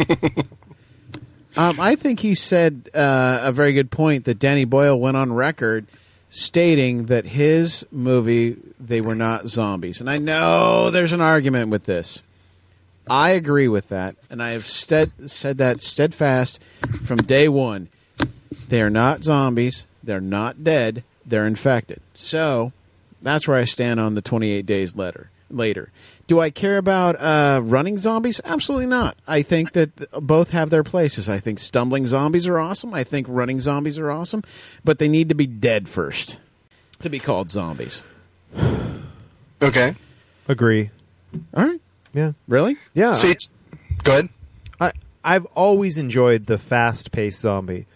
Um, 1.56 1.80
I 1.80 1.96
think 1.96 2.20
he 2.20 2.34
said 2.34 2.90
uh, 2.94 3.40
a 3.42 3.52
very 3.52 3.72
good 3.72 3.90
point 3.90 4.24
that 4.24 4.38
Danny 4.38 4.64
Boyle 4.64 4.98
went 4.98 5.16
on 5.16 5.32
record 5.32 5.86
stating 6.28 7.06
that 7.06 7.26
his 7.26 7.84
movie 7.90 8.56
they 8.78 9.00
were 9.00 9.16
not 9.16 9.48
zombies, 9.48 10.00
and 10.00 10.08
I 10.08 10.18
know 10.18 10.90
there's 10.90 11.12
an 11.12 11.20
argument 11.20 11.70
with 11.70 11.84
this. 11.84 12.22
I 13.08 13.30
agree 13.30 13.66
with 13.66 13.88
that, 13.88 14.14
and 14.30 14.40
I 14.40 14.50
have 14.50 14.64
stead, 14.64 15.10
said 15.26 15.58
that 15.58 15.82
steadfast 15.82 16.60
from 17.04 17.18
day 17.18 17.48
one. 17.48 17.88
They 18.68 18.80
are 18.80 18.90
not 18.90 19.24
zombies. 19.24 19.86
They're 20.02 20.20
not 20.20 20.62
dead. 20.62 21.02
They're 21.26 21.46
infected. 21.46 22.00
So 22.14 22.72
that's 23.20 23.48
where 23.48 23.56
I 23.56 23.64
stand 23.64 23.98
on 23.98 24.14
the 24.14 24.22
28 24.22 24.64
days 24.64 24.94
later. 24.94 25.30
Later, 25.50 25.90
do 26.30 26.38
I 26.38 26.50
care 26.50 26.78
about 26.78 27.20
uh, 27.20 27.60
running 27.60 27.98
zombies? 27.98 28.40
Absolutely 28.44 28.86
not. 28.86 29.16
I 29.26 29.42
think 29.42 29.72
that 29.72 29.90
both 30.12 30.50
have 30.50 30.70
their 30.70 30.84
places. 30.84 31.28
I 31.28 31.40
think 31.40 31.58
stumbling 31.58 32.06
zombies 32.06 32.46
are 32.46 32.56
awesome. 32.56 32.94
I 32.94 33.02
think 33.02 33.26
running 33.28 33.60
zombies 33.60 33.98
are 33.98 34.12
awesome, 34.12 34.44
but 34.84 35.00
they 35.00 35.08
need 35.08 35.28
to 35.30 35.34
be 35.34 35.48
dead 35.48 35.88
first 35.88 36.38
to 37.00 37.10
be 37.10 37.18
called 37.18 37.50
zombies. 37.50 38.04
Okay. 39.60 39.96
Agree. 40.46 40.90
All 41.52 41.66
right. 41.66 41.80
Yeah. 42.14 42.34
Really? 42.46 42.76
Yeah. 42.94 43.10
See, 43.10 43.34
go 44.04 44.12
ahead. 44.12 44.28
I 44.80 44.92
I've 45.24 45.46
always 45.46 45.98
enjoyed 45.98 46.46
the 46.46 46.58
fast-paced 46.58 47.40
zombie, 47.40 47.86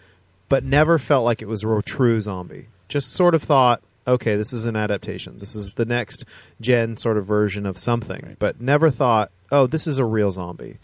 but 0.49 0.61
never 0.65 0.99
felt 0.99 1.23
like 1.23 1.41
it 1.41 1.47
was 1.47 1.63
a 1.63 1.81
true 1.85 2.19
zombie. 2.19 2.67
Just 2.89 3.13
sort 3.13 3.33
of 3.33 3.41
thought, 3.41 3.81
okay, 4.07 4.35
this 4.35 4.53
is 4.53 4.65
an 4.65 4.75
adaptation. 4.75 5.39
This 5.39 5.55
is 5.55 5.71
the 5.75 5.85
next 5.85 6.25
gen 6.61 6.97
sort 6.97 7.17
of 7.17 7.25
version 7.25 7.65
of 7.65 7.77
something, 7.77 8.35
but 8.39 8.61
never 8.61 8.89
thought, 8.89 9.31
oh, 9.51 9.67
this 9.67 9.87
is 9.87 9.97
a 9.97 10.05
real 10.05 10.31
zombie. 10.31 10.77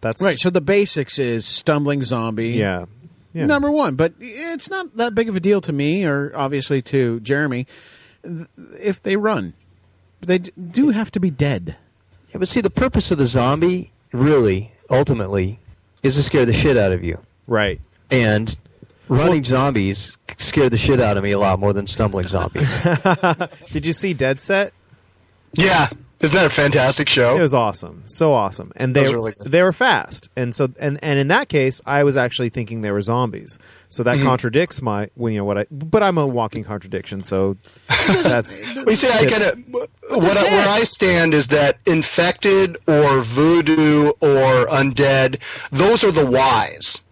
That's 0.00 0.22
Right. 0.22 0.38
So 0.38 0.50
the 0.50 0.60
basics 0.60 1.18
is 1.18 1.46
stumbling 1.46 2.04
zombie. 2.04 2.50
Yeah. 2.50 2.86
Yeah. 3.32 3.46
Number 3.46 3.70
one, 3.70 3.96
but 3.96 4.14
it's 4.18 4.70
not 4.70 4.96
that 4.96 5.14
big 5.14 5.28
of 5.28 5.36
a 5.36 5.40
deal 5.40 5.60
to 5.60 5.72
me, 5.72 6.06
or 6.06 6.32
obviously 6.34 6.80
to 6.82 7.20
Jeremy, 7.20 7.66
if 8.80 9.02
they 9.02 9.16
run. 9.16 9.52
They 10.22 10.38
do 10.38 10.88
have 10.88 11.10
to 11.10 11.20
be 11.20 11.30
dead. 11.30 11.76
Yeah, 12.30 12.38
but 12.38 12.48
see, 12.48 12.62
the 12.62 12.70
purpose 12.70 13.10
of 13.10 13.18
the 13.18 13.26
zombie, 13.26 13.92
really, 14.10 14.72
ultimately, 14.88 15.58
is 16.02 16.16
to 16.16 16.22
scare 16.22 16.46
the 16.46 16.54
shit 16.54 16.78
out 16.78 16.92
of 16.92 17.04
you. 17.04 17.18
Right. 17.46 17.78
And 18.10 18.56
running 19.08 19.44
zombies 19.44 20.16
scared 20.38 20.72
the 20.72 20.78
shit 20.78 21.00
out 21.00 21.16
of 21.16 21.22
me 21.24 21.32
a 21.32 21.38
lot 21.38 21.58
more 21.58 21.72
than 21.72 21.86
stumbling 21.86 22.28
zombies. 22.28 22.68
Did 23.72 23.86
you 23.86 23.92
see 23.92 24.14
Dead 24.14 24.40
Set? 24.40 24.72
Yeah. 25.54 25.88
Isn't 26.18 26.34
that 26.34 26.46
a 26.46 26.50
fantastic 26.50 27.10
show? 27.10 27.36
It 27.36 27.42
was 27.42 27.52
awesome, 27.52 28.02
so 28.06 28.32
awesome, 28.32 28.72
and 28.76 28.96
they 28.96 29.02
really 29.12 29.34
they 29.44 29.62
were 29.62 29.70
fast, 29.74 30.30
and 30.34 30.54
so 30.54 30.68
and 30.80 30.98
and 31.02 31.18
in 31.18 31.28
that 31.28 31.50
case, 31.50 31.82
I 31.84 32.04
was 32.04 32.16
actually 32.16 32.48
thinking 32.48 32.80
they 32.80 32.90
were 32.90 33.02
zombies. 33.02 33.58
So 33.90 34.02
that 34.02 34.16
Mhm. 34.16 34.22
contradicts 34.24 34.80
my 34.80 35.10
when 35.14 35.34
you 35.34 35.40
know 35.40 35.44
what 35.44 35.58
I. 35.58 35.66
But 35.70 36.02
I'm 36.02 36.16
a 36.16 36.26
walking 36.26 36.64
contradiction, 36.64 37.22
so 37.22 37.58
that's. 38.06 38.56
Well, 38.76 38.86
you 38.88 38.96
see, 38.96 39.10
I 39.10 39.26
kind 39.26 39.42
of 39.42 39.58
what 40.22 40.38
I, 40.38 40.42
where 40.44 40.68
I 40.70 40.84
stand 40.84 41.34
is 41.34 41.48
that 41.48 41.76
infected 41.84 42.78
or 42.88 43.20
voodoo 43.20 44.08
or 44.22 44.66
undead, 44.68 45.38
those 45.70 46.02
are 46.02 46.10
the 46.12 46.24
whys 46.24 47.02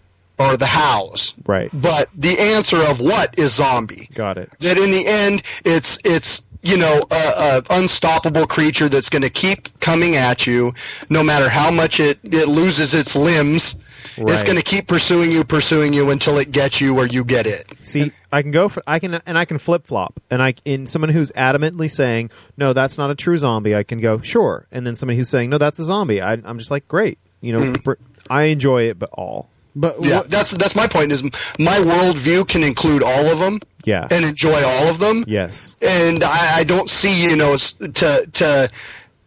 or 0.44 0.56
the 0.56 0.66
hows. 0.66 1.34
Right. 1.46 1.70
But 1.72 2.08
the 2.14 2.38
answer 2.38 2.82
of 2.82 3.00
what 3.00 3.38
is 3.38 3.54
zombie? 3.54 4.08
Got 4.14 4.38
it. 4.38 4.50
That 4.60 4.78
in 4.78 4.90
the 4.90 5.06
end, 5.06 5.42
it's 5.64 5.98
it's 6.04 6.42
you 6.62 6.76
know 6.76 7.02
a, 7.10 7.14
a 7.14 7.62
unstoppable 7.70 8.46
creature 8.46 8.88
that's 8.88 9.08
going 9.08 9.22
to 9.22 9.30
keep 9.30 9.78
coming 9.80 10.16
at 10.16 10.46
you, 10.46 10.74
no 11.10 11.22
matter 11.22 11.48
how 11.48 11.70
much 11.70 12.00
it 12.00 12.18
it 12.22 12.48
loses 12.48 12.94
its 12.94 13.14
limbs. 13.16 13.76
It's 14.16 14.44
going 14.44 14.56
to 14.58 14.62
keep 14.62 14.86
pursuing 14.86 15.32
you, 15.32 15.42
pursuing 15.44 15.92
you 15.92 16.10
until 16.10 16.38
it 16.38 16.52
gets 16.52 16.80
you 16.80 16.94
where 16.94 17.06
you 17.06 17.24
get 17.24 17.46
it. 17.46 17.64
See, 17.80 18.12
I 18.30 18.42
can 18.42 18.52
go 18.52 18.68
for 18.68 18.80
I 18.86 18.98
can 19.00 19.14
and 19.14 19.36
I 19.36 19.44
can 19.44 19.58
flip 19.58 19.86
flop, 19.86 20.20
and 20.30 20.40
I 20.42 20.54
in 20.64 20.86
someone 20.86 21.08
who's 21.08 21.32
adamantly 21.32 21.90
saying 21.90 22.30
no, 22.56 22.72
that's 22.74 22.96
not 22.96 23.10
a 23.10 23.14
true 23.16 23.36
zombie. 23.38 23.74
I 23.74 23.82
can 23.82 24.00
go 24.00 24.20
sure, 24.20 24.66
and 24.70 24.86
then 24.86 24.94
somebody 24.94 25.16
who's 25.16 25.28
saying 25.30 25.50
no, 25.50 25.58
that's 25.58 25.78
a 25.80 25.84
zombie. 25.84 26.20
I, 26.20 26.34
I'm 26.34 26.58
just 26.58 26.70
like 26.70 26.86
great, 26.86 27.18
you 27.40 27.54
know. 27.54 27.72
Mhm. 27.72 27.96
I 28.30 28.44
enjoy 28.44 28.82
it, 28.84 28.98
but 28.98 29.10
all. 29.12 29.48
But 29.76 29.96
yeah, 30.04 30.22
that's 30.28 30.52
that's 30.52 30.76
my 30.76 30.86
point. 30.86 31.12
Is 31.12 31.22
my 31.58 31.78
worldview 31.78 32.46
can 32.48 32.62
include 32.62 33.02
all 33.02 33.26
of 33.26 33.38
them 33.40 33.60
Yeah. 33.84 34.06
and 34.10 34.24
enjoy 34.24 34.62
all 34.64 34.86
of 34.88 34.98
them. 34.98 35.24
Yes. 35.26 35.74
and 35.82 36.22
I, 36.22 36.58
I 36.58 36.64
don't 36.64 36.88
see 36.88 37.22
you 37.22 37.34
know 37.36 37.56
to 37.56 38.26
to 38.32 38.70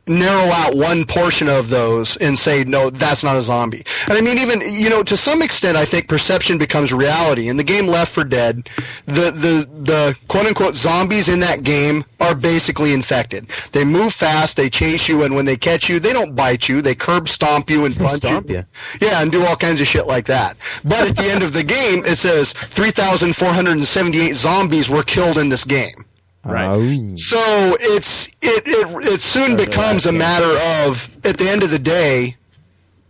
narrow 0.07 0.51
out 0.51 0.75
one 0.75 1.05
portion 1.05 1.47
of 1.49 1.69
those 1.69 2.17
and 2.17 2.38
say 2.38 2.63
no 2.63 2.89
that's 2.89 3.23
not 3.23 3.35
a 3.35 3.41
zombie 3.41 3.84
and 4.07 4.17
i 4.17 4.21
mean 4.21 4.38
even 4.38 4.61
you 4.61 4.89
know 4.89 5.03
to 5.03 5.17
some 5.17 5.41
extent 5.41 5.77
i 5.77 5.85
think 5.85 6.07
perception 6.07 6.57
becomes 6.57 6.93
reality 6.93 7.49
in 7.49 7.57
the 7.57 7.63
game 7.63 7.88
Left 7.88 8.11
4 8.11 8.23
Dead 8.25 8.69
the 9.05 9.31
the 9.31 9.67
the 9.84 10.15
quote 10.27 10.45
unquote 10.45 10.75
zombies 10.75 11.29
in 11.29 11.39
that 11.39 11.63
game 11.63 12.03
are 12.19 12.35
basically 12.35 12.93
infected 12.93 13.47
they 13.71 13.84
move 13.84 14.13
fast 14.13 14.57
they 14.57 14.69
chase 14.69 15.07
you 15.07 15.23
and 15.23 15.35
when 15.35 15.45
they 15.45 15.57
catch 15.57 15.89
you 15.89 15.99
they 15.99 16.13
don't 16.13 16.35
bite 16.35 16.67
you 16.67 16.81
they 16.81 16.95
curb 16.95 17.29
stomp 17.29 17.69
you 17.69 17.85
and 17.85 17.95
punch 17.95 18.17
Stomp 18.17 18.49
you 18.49 18.57
you. 18.57 18.65
yeah, 19.01 19.21
and 19.21 19.31
do 19.31 19.45
all 19.45 19.55
kinds 19.55 19.81
of 19.81 19.88
shit 19.88 20.07
like 20.07 20.25
that. 20.25 20.57
But 20.84 21.09
at 21.09 21.15
the 21.15 21.25
end 21.25 21.43
of 21.43 21.53
the 21.53 21.63
game, 21.63 22.03
it 22.05 22.17
says 22.17 22.53
3,478 22.53 24.35
zombies 24.35 24.89
were 24.89 25.03
killed 25.03 25.38
in 25.38 25.49
this 25.49 25.63
game. 25.63 26.05
Right. 26.47 26.75
Oh. 26.75 27.15
So 27.15 27.77
it's 27.79 28.27
it 28.41 28.63
it, 28.65 29.05
it 29.13 29.21
soon 29.21 29.55
becomes 29.57 30.05
a 30.05 30.11
matter 30.11 30.57
of 30.85 31.09
at 31.25 31.37
the 31.37 31.49
end 31.49 31.63
of 31.63 31.71
the 31.71 31.79
day, 31.79 32.35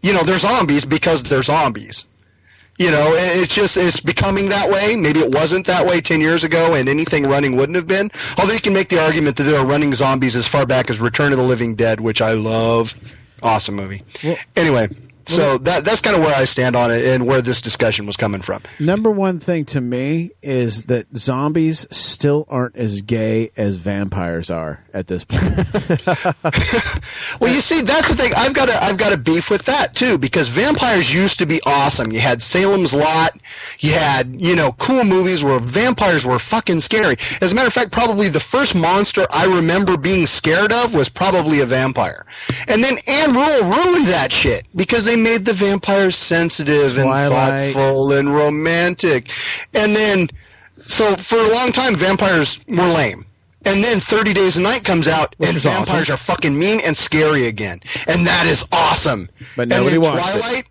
you 0.01 0.13
know, 0.13 0.23
they're 0.23 0.37
zombies 0.37 0.85
because 0.85 1.23
they're 1.23 1.43
zombies. 1.43 2.05
You 2.77 2.91
know, 2.91 3.13
it's 3.15 3.53
just 3.53 3.75
it's 3.75 3.99
becoming 3.99 4.49
that 4.49 4.69
way. 4.69 4.95
Maybe 4.95 5.19
it 5.19 5.31
wasn't 5.31 5.65
that 5.65 5.85
way 5.85 5.99
ten 5.99 6.21
years 6.21 6.43
ago, 6.43 6.75
and 6.75 6.87
anything 6.87 7.25
running 7.25 7.55
wouldn't 7.55 7.75
have 7.75 7.87
been. 7.87 8.11
Although 8.37 8.53
you 8.53 8.59
can 8.59 8.73
make 8.73 8.89
the 8.89 9.03
argument 9.03 9.35
that 9.37 9.43
there 9.43 9.59
are 9.59 9.65
running 9.65 9.95
zombies 9.95 10.35
as 10.35 10.47
far 10.47 10.65
back 10.65 10.91
as 10.91 10.99
Return 10.99 11.31
of 11.31 11.39
the 11.39 11.43
Living 11.43 11.73
Dead, 11.73 11.99
which 11.99 12.21
I 12.21 12.33
love. 12.33 12.93
Awesome 13.41 13.75
movie. 13.75 14.03
anyway, 14.55 14.89
so 15.27 15.57
that 15.59 15.85
that's 15.85 16.01
kind 16.01 16.15
of 16.15 16.21
where 16.21 16.35
I 16.35 16.45
stand 16.45 16.75
on 16.75 16.91
it 16.91 17.05
and 17.05 17.27
where 17.27 17.41
this 17.41 17.61
discussion 17.61 18.05
was 18.05 18.17
coming 18.17 18.41
from. 18.41 18.63
Number 18.79 19.11
one 19.11 19.39
thing 19.39 19.65
to 19.65 19.81
me 19.81 20.31
is 20.41 20.83
that 20.83 21.07
zombies 21.17 21.85
still 21.91 22.45
aren't 22.49 22.75
as 22.75 23.01
gay 23.01 23.51
as 23.57 23.75
vampires 23.75 24.49
are 24.49 24.83
at 24.93 25.07
this 25.07 25.23
point. 25.23 25.43
Well, 27.39 27.53
you 27.53 27.61
see, 27.61 27.81
that's 27.81 28.09
the 28.09 28.15
thing. 28.15 28.33
I've 28.35 28.53
got 28.53 28.69
a 28.69 28.83
I've 28.83 28.97
got 28.97 29.13
a 29.13 29.17
beef 29.17 29.49
with 29.49 29.65
that 29.65 29.95
too 29.95 30.17
because 30.17 30.49
vampires 30.49 31.13
used 31.13 31.39
to 31.39 31.45
be 31.45 31.61
awesome. 31.65 32.11
You 32.11 32.19
had 32.19 32.41
Salem's 32.41 32.93
Lot, 32.93 33.37
you 33.79 33.91
had 33.93 34.39
you 34.39 34.55
know 34.55 34.71
cool 34.73 35.03
movies 35.03 35.43
where 35.43 35.59
vampires 35.59 36.25
were 36.25 36.39
fucking 36.39 36.79
scary. 36.79 37.17
As 37.41 37.51
a 37.51 37.55
matter 37.55 37.67
of 37.67 37.73
fact, 37.73 37.91
probably 37.91 38.29
the 38.29 38.39
first 38.39 38.75
monster 38.75 39.27
I 39.31 39.45
remember 39.45 39.97
being 39.97 40.25
scared 40.25 40.71
of 40.71 40.95
was 40.95 41.09
probably 41.09 41.59
a 41.61 41.65
vampire. 41.65 42.25
And 42.67 42.83
then 42.83 42.97
Anne 43.07 43.33
Rule 43.33 43.63
ruined 43.63 44.07
that 44.07 44.31
shit 44.31 44.65
because 44.75 45.05
they 45.05 45.15
made 45.23 45.45
the 45.45 45.53
vampires 45.53 46.15
sensitive 46.15 46.93
Twilight. 46.93 47.19
and 47.19 47.73
thoughtful 47.75 48.13
and 48.13 48.33
romantic. 48.33 49.31
And 49.73 49.95
then, 49.95 50.29
so 50.85 51.15
for 51.15 51.37
a 51.37 51.51
long 51.51 51.71
time, 51.71 51.95
vampires 51.95 52.59
were 52.67 52.87
lame. 52.87 53.25
And 53.65 53.83
then 53.83 53.99
30 53.99 54.33
Days 54.33 54.55
a 54.55 54.61
Night 54.61 54.85
comes 54.85 55.07
out, 55.09 55.35
and 55.41 55.57
vampires 55.57 56.09
awesome. 56.09 56.13
are 56.13 56.17
fucking 56.17 56.57
mean 56.57 56.79
and 56.85 56.95
scary 56.95 57.47
again. 57.47 57.81
And 58.07 58.25
that 58.25 58.45
is 58.47 58.63
awesome. 58.71 59.27
But 59.57 59.63
and 59.63 59.71
nobody 59.71 59.97
then 59.97 60.01
watched 60.01 60.35
it. 60.35 60.67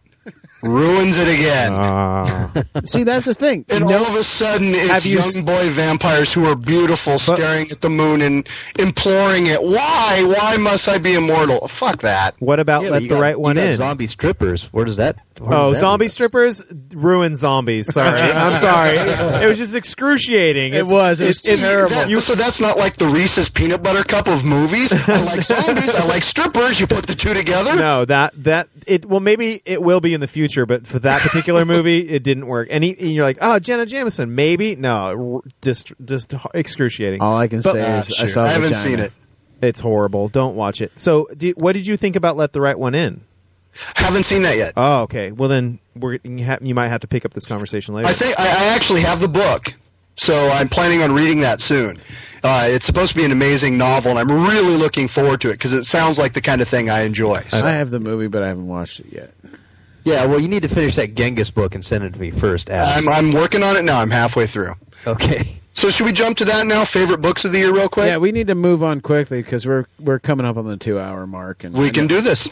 Twilight 0.67 0.89
ruins 0.89 1.19
it 1.19 1.29
again. 1.29 1.73
Uh, 1.73 2.65
See, 2.85 3.03
that's 3.05 3.27
the 3.27 3.35
thing. 3.35 3.65
and 3.69 3.85
all 3.85 4.07
of 4.07 4.15
a 4.15 4.25
sudden, 4.25 4.69
it's 4.69 4.91
Have 4.91 5.07
you 5.07 5.19
young 5.19 5.29
s- 5.29 5.39
boy 5.43 5.71
vampires 5.71 6.33
who 6.33 6.45
are 6.47 6.57
beautiful, 6.57 7.19
staring 7.19 7.71
at 7.71 7.81
the 7.81 7.91
moon 7.91 8.23
and 8.23 8.49
imploring 8.79 9.47
it. 9.47 9.63
Why? 9.63 10.23
Why 10.25 10.57
must 10.57 10.89
I 10.89 10.99
be 10.99 11.15
immortal? 11.15 11.67
Fuck 11.69 12.01
that. 12.03 12.35
What 12.41 12.61
about 12.61 12.83
Yeah, 12.85 12.91
let 12.91 13.03
the 13.03 13.09
got- 13.09 13.21
right 13.21 13.39
one 13.41 13.57
you 13.57 13.63
got 13.63 13.69
in? 13.71 13.75
Zombie 13.77 14.07
strippers. 14.07 14.65
Where 14.73 14.85
does 14.85 14.97
that? 14.97 15.17
Where 15.41 15.57
Oh, 15.59 15.73
zombie 15.75 16.09
strippers 16.09 16.63
ruin 16.95 17.37
zombies. 17.37 17.93
Sorry, 17.93 18.19
I'm 18.21 18.53
sorry. 18.53 18.97
It 19.45 19.47
was 19.49 19.59
just 19.59 19.75
excruciating. 19.75 20.73
It 20.73 20.79
It's- 20.79 20.93
was. 20.93 21.21
It 21.21 21.27
was 21.27 21.45
it's- 21.47 21.61
terrible. 21.61 21.91
That- 21.95 22.21
so 22.23 22.35
that's 22.35 22.61
not 22.61 22.79
like 22.79 22.97
the 22.97 23.07
Reese's 23.09 23.49
peanut 23.49 23.83
butter 23.83 24.03
cup 24.05 24.29
of 24.29 24.45
movies. 24.45 24.93
I 24.93 25.23
like 25.23 25.43
zombies. 25.43 25.95
I 25.95 26.05
like 26.07 26.23
strippers. 26.25 26.81
You 26.81 26.87
put 26.87 27.07
the 27.07 27.15
two 27.15 27.35
together. 27.35 27.77
No, 27.77 28.05
that 28.05 28.33
that 28.45 28.69
it. 28.87 29.05
Well, 29.05 29.21
maybe 29.21 29.63
it 29.65 29.83
will 29.83 30.01
be 30.01 30.15
in 30.15 30.21
the 30.21 30.27
future, 30.29 30.67
but 30.67 30.87
for 30.87 30.99
that 31.01 31.21
particular 31.23 31.65
movie, 31.65 32.09
it 32.09 32.23
didn't 32.23 32.47
work. 32.47 32.69
And, 32.71 32.83
he, 32.83 32.91
and 32.99 33.13
you're 33.13 33.25
like, 33.25 33.39
oh, 33.41 33.59
Jenna 33.59 33.87
Jameson, 33.87 34.35
maybe. 34.35 34.77
No, 34.77 35.43
just 35.63 35.93
just 36.05 36.35
excruciating. 36.55 37.21
All 37.23 37.37
I 37.37 37.49
can 37.49 37.61
But- 37.61 37.73
say 37.73 37.83
Ah, 37.85 37.99
is 37.99 38.21
I 38.21 38.27
saw. 38.27 38.45
I 38.45 38.49
haven't 38.49 38.69
vagina. 38.69 38.83
seen 38.83 38.99
it. 39.01 39.13
It's 39.63 39.81
horrible. 39.81 40.29
Don't 40.29 40.55
watch 40.55 40.81
it. 40.83 40.93
So, 40.97 41.29
do, 41.37 41.51
what 41.57 41.73
did 41.73 41.87
you 41.87 41.97
think 41.97 42.15
about 42.15 42.37
Let 42.37 42.53
the 42.53 42.61
Right 42.61 42.79
One 42.79 42.95
In? 42.95 43.23
Haven't 43.95 44.25
seen 44.25 44.43
that 44.43 44.57
yet. 44.57 44.73
Oh, 44.77 45.03
okay. 45.03 45.33
Well, 45.33 45.49
then 45.49 45.79
we're 45.95 46.19
you, 46.25 46.45
ha- 46.45 46.59
you 46.61 46.75
might 46.75 46.89
have 46.89 47.01
to 47.03 47.07
pick 47.09 47.25
up 47.25 47.33
this 47.35 47.47
conversation 47.47 47.95
later. 47.95 48.09
I 48.09 48.13
think 48.13 48.39
I, 48.39 48.45
I 48.45 48.75
actually 48.75 49.01
have 49.03 49.21
the 49.21 49.29
book, 49.29 49.73
so 50.17 50.49
I'm 50.51 50.69
planning 50.69 51.03
on 51.03 51.13
reading 51.13 51.41
that 51.41 51.61
soon. 51.61 51.99
Uh, 52.45 52.67
it's 52.69 52.85
supposed 52.87 53.11
to 53.11 53.17
be 53.17 53.25
an 53.25 53.33
amazing 53.33 53.77
novel, 53.77 54.11
and 54.17 54.19
I'm 54.21 54.31
really 54.47 54.77
looking 54.77 55.09
forward 55.09 55.41
to 55.41 55.49
it 55.51 55.55
because 55.55 55.75
it 55.75 55.85
sounds 55.85 56.19
like 56.19 56.33
the 56.35 56.41
kind 56.41 56.61
of 56.61 56.69
thing 56.69 56.91
I 56.91 57.03
enjoy. 57.03 57.41
So- 57.49 57.67
I 57.67 57.73
have 57.73 57.91
the 57.91 58.01
movie, 58.01 58.29
but 58.29 58.43
I 58.43 58.49
haven't 58.49 58.69
watched 58.69 59.01
it 59.01 59.07
yet. 59.13 59.35
Yeah, 60.05 60.25
well, 60.27 60.39
you 60.39 60.47
need 60.47 60.63
to 60.63 60.69
finish 60.69 60.95
that 60.97 61.17
Genghis 61.17 61.51
book 61.51 61.75
and 61.75 61.85
send 61.85 62.05
it 62.05 62.13
to 62.15 62.21
me 62.21 62.31
first. 62.31 62.71
I'm, 62.71 63.09
I'm 63.09 63.33
working 63.33 63.65
on 63.65 63.77
it 63.77 63.83
now. 63.85 64.01
I'm 64.01 64.11
halfway 64.11 64.47
through. 64.47 64.75
Okay. 65.05 65.61
So 65.75 65.91
should 65.91 66.07
we 66.07 66.13
jump 66.13 66.39
to 66.39 66.45
that 66.47 66.67
now? 66.67 66.85
Favorite 66.85 67.21
books 67.21 67.45
of 67.45 67.51
the 67.53 67.59
year, 67.59 67.73
real 67.73 67.89
quick. 67.89 68.07
Yeah, 68.07 68.17
we 68.19 68.31
need 68.33 68.47
to 68.47 68.55
move 68.55 68.83
on 68.85 69.01
quickly 69.01 69.43
because 69.43 69.67
we're 69.67 69.85
we're 69.99 70.19
coming 70.21 70.47
up 70.47 70.57
on 70.57 70.67
the 70.67 70.77
two 70.77 70.99
hour 70.99 71.27
mark, 71.27 71.65
and 71.65 71.75
we 71.75 71.91
can 71.91 72.07
do 72.07 72.21
this. 72.23 72.49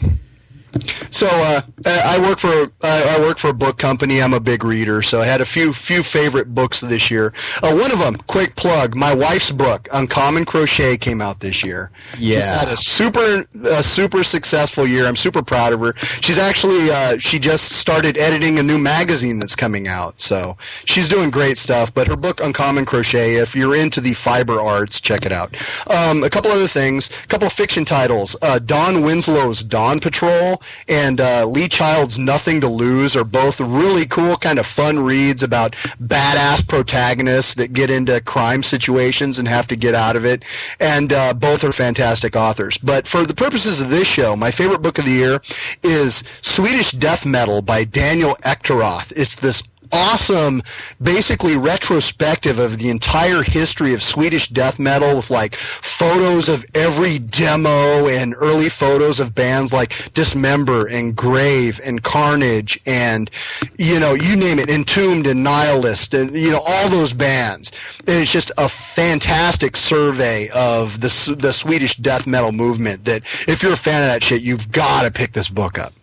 So 1.11 1.27
uh, 1.27 1.61
I 1.85 2.19
work 2.19 2.39
for 2.39 2.49
uh, 2.49 2.67
I 2.81 3.19
work 3.21 3.37
for 3.37 3.49
a 3.49 3.53
book 3.53 3.77
company. 3.77 4.21
I'm 4.21 4.33
a 4.33 4.39
big 4.39 4.63
reader, 4.63 5.01
so 5.01 5.21
I 5.21 5.25
had 5.25 5.39
a 5.39 5.45
few 5.45 5.71
few 5.71 6.03
favorite 6.03 6.53
books 6.53 6.81
this 6.81 7.09
year. 7.09 7.33
Uh, 7.63 7.73
one 7.73 7.91
of 7.91 7.99
them, 7.99 8.17
quick 8.27 8.55
plug, 8.57 8.95
my 8.95 9.13
wife's 9.13 9.51
book, 9.51 9.87
Uncommon 9.93 10.43
Crochet, 10.43 10.97
came 10.97 11.21
out 11.21 11.39
this 11.39 11.63
year. 11.63 11.91
Yeah. 12.17 12.35
She's 12.35 12.49
had 12.49 12.67
a 12.67 12.75
super 12.75 13.45
a 13.63 13.81
super 13.81 14.23
successful 14.23 14.85
year. 14.85 15.05
I'm 15.07 15.15
super 15.15 15.41
proud 15.41 15.71
of 15.71 15.79
her. 15.79 15.95
She's 15.97 16.37
actually 16.37 16.91
uh, 16.91 17.17
she 17.19 17.39
just 17.39 17.73
started 17.73 18.17
editing 18.17 18.59
a 18.59 18.63
new 18.63 18.77
magazine 18.77 19.39
that's 19.39 19.55
coming 19.55 19.87
out, 19.87 20.19
so 20.19 20.57
she's 20.83 21.07
doing 21.07 21.29
great 21.29 21.57
stuff. 21.57 21.93
But 21.93 22.07
her 22.07 22.17
book, 22.17 22.41
Uncommon 22.41 22.85
Crochet, 22.85 23.35
if 23.35 23.55
you're 23.55 23.75
into 23.75 24.01
the 24.01 24.13
fiber 24.13 24.59
arts, 24.59 24.99
check 24.99 25.25
it 25.25 25.31
out. 25.31 25.55
Um, 25.89 26.23
a 26.23 26.29
couple 26.29 26.51
other 26.51 26.67
things, 26.67 27.09
a 27.23 27.27
couple 27.27 27.47
of 27.47 27.53
fiction 27.53 27.85
titles. 27.85 28.35
Uh, 28.41 28.59
Don 28.59 28.95
Winslow's 28.95 29.63
Dawn 29.63 30.01
Patrol 30.01 30.61
and 30.87 31.19
uh, 31.21 31.45
Lee 31.45 31.67
Child's 31.67 32.17
Nothing 32.17 32.61
to 32.61 32.67
Lose 32.67 33.15
are 33.15 33.23
both 33.23 33.59
really 33.59 34.05
cool, 34.05 34.35
kind 34.37 34.59
of 34.59 34.65
fun 34.65 34.99
reads 34.99 35.43
about 35.43 35.73
badass 36.03 36.67
protagonists 36.67 37.55
that 37.55 37.73
get 37.73 37.89
into 37.89 38.21
crime 38.21 38.63
situations 38.63 39.39
and 39.39 39.47
have 39.47 39.67
to 39.67 39.75
get 39.75 39.95
out 39.95 40.15
of 40.15 40.25
it. 40.25 40.43
And 40.79 41.13
uh, 41.13 41.33
both 41.33 41.63
are 41.63 41.71
fantastic 41.71 42.35
authors. 42.35 42.77
But 42.77 43.07
for 43.07 43.25
the 43.25 43.33
purposes 43.33 43.81
of 43.81 43.89
this 43.89 44.07
show, 44.07 44.35
my 44.35 44.51
favorite 44.51 44.81
book 44.81 44.97
of 44.97 45.05
the 45.05 45.11
year 45.11 45.41
is 45.83 46.23
Swedish 46.41 46.91
Death 46.91 47.25
Metal 47.25 47.61
by 47.61 47.83
Daniel 47.83 48.35
Ekeroth. 48.43 49.11
It's 49.15 49.35
this 49.35 49.63
awesome, 49.95 50.61
basically 51.01 51.55
retrospective 51.55 52.59
of 52.59 52.77
the 52.77 52.89
entire 52.89 53.41
history 53.41 53.93
of 53.93 54.03
Swedish 54.03 54.49
death 54.49 54.77
metal 54.77 55.15
with 55.15 55.29
like 55.29 55.55
photos 55.55 56.49
of 56.49 56.65
every 56.75 57.17
demo 57.17 58.07
and 58.07 58.35
early 58.37 58.69
photos 58.69 59.19
of 59.19 59.33
bands 59.33 59.71
like 59.71 60.13
Dismember 60.13 60.87
and 60.87 61.15
Grave 61.15 61.79
and 61.85 62.03
Carnage 62.03 62.79
and 62.85 63.31
you 63.77 63.99
know 63.99 64.13
you 64.13 64.35
name 64.35 64.59
it, 64.59 64.69
Entombed 64.69 65.27
and 65.27 65.43
Nihilist 65.43 66.13
and 66.13 66.35
you 66.35 66.51
know 66.51 66.61
all 66.67 66.89
those 66.89 67.13
bands. 67.13 67.71
And 67.99 68.21
it's 68.21 68.31
just 68.31 68.51
a 68.57 68.67
fantastic 68.67 69.77
survey 69.77 70.49
of 70.53 70.99
the 70.99 71.35
the 71.39 71.53
Swedish 71.53 71.95
death 71.95 72.27
metal 72.27 72.51
movement. 72.51 73.05
That 73.05 73.23
if 73.47 73.63
you're 73.63 73.73
a 73.73 73.77
fan 73.77 74.03
of 74.03 74.09
that 74.09 74.23
shit, 74.23 74.41
you've 74.41 74.71
got 74.71 75.03
to 75.03 75.11
pick 75.11 75.31
this 75.31 75.49
book 75.49 75.79
up 75.79 75.93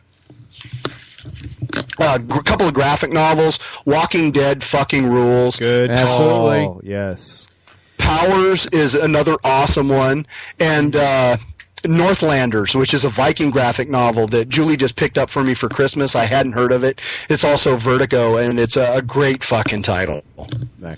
a 1.98 2.18
gr- 2.18 2.40
couple 2.40 2.66
of 2.66 2.74
graphic 2.74 3.10
novels. 3.10 3.58
Walking 3.86 4.30
Dead 4.32 4.62
fucking 4.64 5.06
rules. 5.06 5.58
Good 5.58 5.90
Absolutely. 5.90 6.64
call. 6.64 6.80
Yes. 6.82 7.46
Powers 7.98 8.66
is 8.66 8.94
another 8.94 9.36
awesome 9.44 9.88
one, 9.88 10.26
and 10.58 10.96
uh, 10.96 11.36
Northlanders, 11.84 12.74
which 12.74 12.94
is 12.94 13.04
a 13.04 13.08
Viking 13.08 13.50
graphic 13.50 13.88
novel 13.88 14.26
that 14.28 14.48
Julie 14.48 14.76
just 14.76 14.96
picked 14.96 15.18
up 15.18 15.30
for 15.30 15.42
me 15.44 15.54
for 15.54 15.68
Christmas. 15.68 16.14
I 16.16 16.24
hadn't 16.24 16.52
heard 16.52 16.72
of 16.72 16.84
it. 16.84 17.00
It's 17.28 17.44
also 17.44 17.76
Vertigo, 17.76 18.36
and 18.36 18.58
it's 18.58 18.76
a, 18.76 18.96
a 18.96 19.02
great 19.02 19.44
fucking 19.44 19.82
title. 19.82 20.22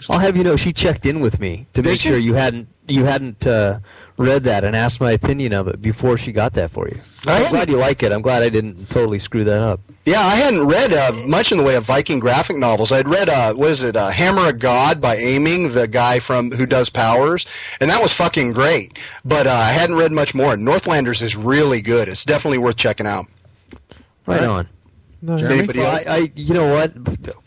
I'll 0.09 0.19
have 0.19 0.37
you 0.37 0.45
know 0.45 0.57
she 0.57 0.73
checked 0.73 1.05
in 1.07 1.21
with 1.21 1.41
me 1.41 1.67
to 1.75 1.83
make 1.83 1.99
she? 1.99 2.09
sure 2.09 2.17
you 2.19 2.35
hadn't 2.35 2.69
you 2.89 3.05
hadn't 3.05 3.47
uh, 3.47 3.79
read 4.17 4.45
that 4.45 4.65
and 4.65 4.75
asked 4.75 5.01
my 5.01 5.13
opinion 5.13 5.53
of 5.53 5.69
it 5.69 5.81
before 5.83 6.17
she 6.17 6.33
got 6.33 6.55
that 6.55 6.71
for 6.71 6.89
you. 6.89 6.99
I 7.27 7.45
I'm 7.45 7.51
glad 7.51 7.71
you 7.71 7.77
like 7.77 8.03
it. 8.03 8.13
I'm 8.13 8.23
glad 8.23 8.43
I 8.43 8.49
didn't 8.49 8.89
totally 8.91 9.19
screw 9.19 9.45
that 9.45 9.61
up. 9.63 9.81
Yeah, 10.05 10.21
I 10.21 10.35
hadn't 10.35 10.67
read 10.67 10.93
uh, 10.93 11.13
much 11.27 11.53
in 11.53 11.59
the 11.59 11.65
way 11.65 11.77
of 11.77 11.85
Viking 11.85 12.21
graphic 12.21 12.57
novels. 12.57 12.93
I'd 12.93 13.09
read 13.09 13.29
uh, 13.29 13.55
what 13.55 13.71
is 13.71 13.83
it, 13.83 13.97
uh, 13.97 14.11
Hammer 14.11 14.49
of 14.51 14.59
God 14.59 15.01
by 15.01 15.17
Oeming, 15.17 15.73
the 15.73 15.89
guy 15.89 16.19
from 16.19 16.51
who 16.51 16.67
does 16.67 16.91
Powers, 16.91 17.47
and 17.81 17.91
that 17.91 18.03
was 18.03 18.13
fucking 18.13 18.53
great. 18.53 18.99
But 19.25 19.47
uh, 19.47 19.53
I 19.53 19.71
hadn't 19.71 19.97
read 19.97 20.13
much 20.13 20.35
more. 20.35 20.57
Northlanders 20.57 21.23
is 21.23 21.37
really 21.37 21.81
good. 21.81 22.09
It's 22.09 22.25
definitely 22.25 22.59
worth 22.59 22.77
checking 22.77 23.07
out. 23.07 23.27
Right, 24.27 24.43
on. 24.43 24.69
Jeremy? 25.25 25.55
Anybody 25.59 25.79
Well, 25.79 25.93
else? 25.93 26.07
I, 26.07 26.17
I, 26.17 26.33
you 26.35 26.55
know 26.55 26.71
what? 26.71 26.93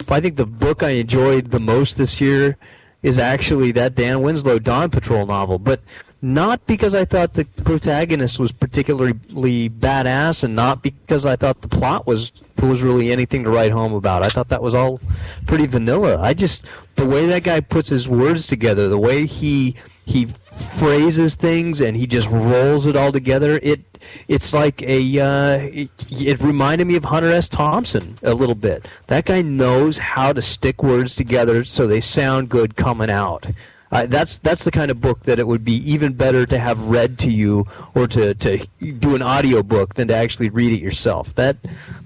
I 0.09 0.19
think 0.19 0.35
the 0.35 0.45
book 0.45 0.83
I 0.83 0.89
enjoyed 0.89 1.51
the 1.51 1.59
most 1.59 1.97
this 1.97 2.19
year 2.19 2.57
is 3.03 3.17
actually 3.19 3.71
that 3.73 3.95
Dan 3.95 4.21
Winslow 4.21 4.59
Dawn 4.59 4.89
Patrol 4.89 5.25
novel, 5.25 5.59
but 5.59 5.79
not 6.21 6.65
because 6.65 6.95
I 6.95 7.05
thought 7.05 7.33
the 7.33 7.45
protagonist 7.63 8.39
was 8.39 8.51
particularly 8.51 9.69
badass, 9.69 10.43
and 10.43 10.55
not 10.55 10.81
because 10.81 11.25
I 11.25 11.35
thought 11.35 11.61
the 11.61 11.67
plot 11.67 12.07
was 12.07 12.31
was 12.61 12.81
really 12.81 13.11
anything 13.11 13.43
to 13.43 13.49
write 13.49 13.71
home 13.71 13.93
about. 13.93 14.23
I 14.23 14.29
thought 14.29 14.49
that 14.49 14.63
was 14.63 14.73
all 14.73 14.99
pretty 15.45 15.67
vanilla. 15.67 16.19
I 16.19 16.33
just 16.33 16.65
the 16.95 17.05
way 17.05 17.27
that 17.27 17.43
guy 17.43 17.59
puts 17.59 17.89
his 17.89 18.09
words 18.09 18.47
together, 18.47 18.89
the 18.89 18.97
way 18.97 19.25
he 19.25 19.75
he 20.05 20.25
phrases 20.25 21.35
things 21.35 21.81
and 21.81 21.95
he 21.95 22.07
just 22.07 22.29
rolls 22.29 22.87
it 22.87 22.95
all 22.95 23.11
together. 23.11 23.59
It 23.61 23.81
it's 24.27 24.53
like 24.53 24.81
a 24.83 25.19
uh, 25.19 25.59
it, 25.71 25.89
it 26.09 26.41
reminded 26.41 26.87
me 26.87 26.95
of 26.95 27.03
Hunter 27.05 27.29
S. 27.29 27.47
Thompson 27.49 28.17
a 28.23 28.33
little 28.33 28.55
bit. 28.55 28.87
That 29.07 29.25
guy 29.25 29.41
knows 29.41 29.97
how 29.97 30.33
to 30.33 30.41
stick 30.41 30.81
words 30.81 31.15
together 31.15 31.63
so 31.63 31.85
they 31.85 32.01
sound 32.01 32.49
good 32.49 32.75
coming 32.75 33.09
out. 33.09 33.45
Uh, 33.91 34.05
that's 34.05 34.37
that's 34.39 34.63
the 34.65 34.71
kind 34.71 34.91
of 34.91 34.99
book 34.99 35.21
that 35.21 35.39
it 35.39 35.47
would 35.47 35.63
be 35.63 35.75
even 35.89 36.13
better 36.13 36.45
to 36.45 36.57
have 36.59 36.79
read 36.81 37.17
to 37.19 37.31
you 37.31 37.65
or 37.95 38.05
to, 38.07 38.33
to 38.35 38.65
do 38.99 39.15
an 39.15 39.21
audio 39.21 39.63
book 39.63 39.93
than 39.95 40.07
to 40.09 40.15
actually 40.15 40.49
read 40.49 40.73
it 40.73 40.81
yourself. 40.81 41.33
That 41.35 41.55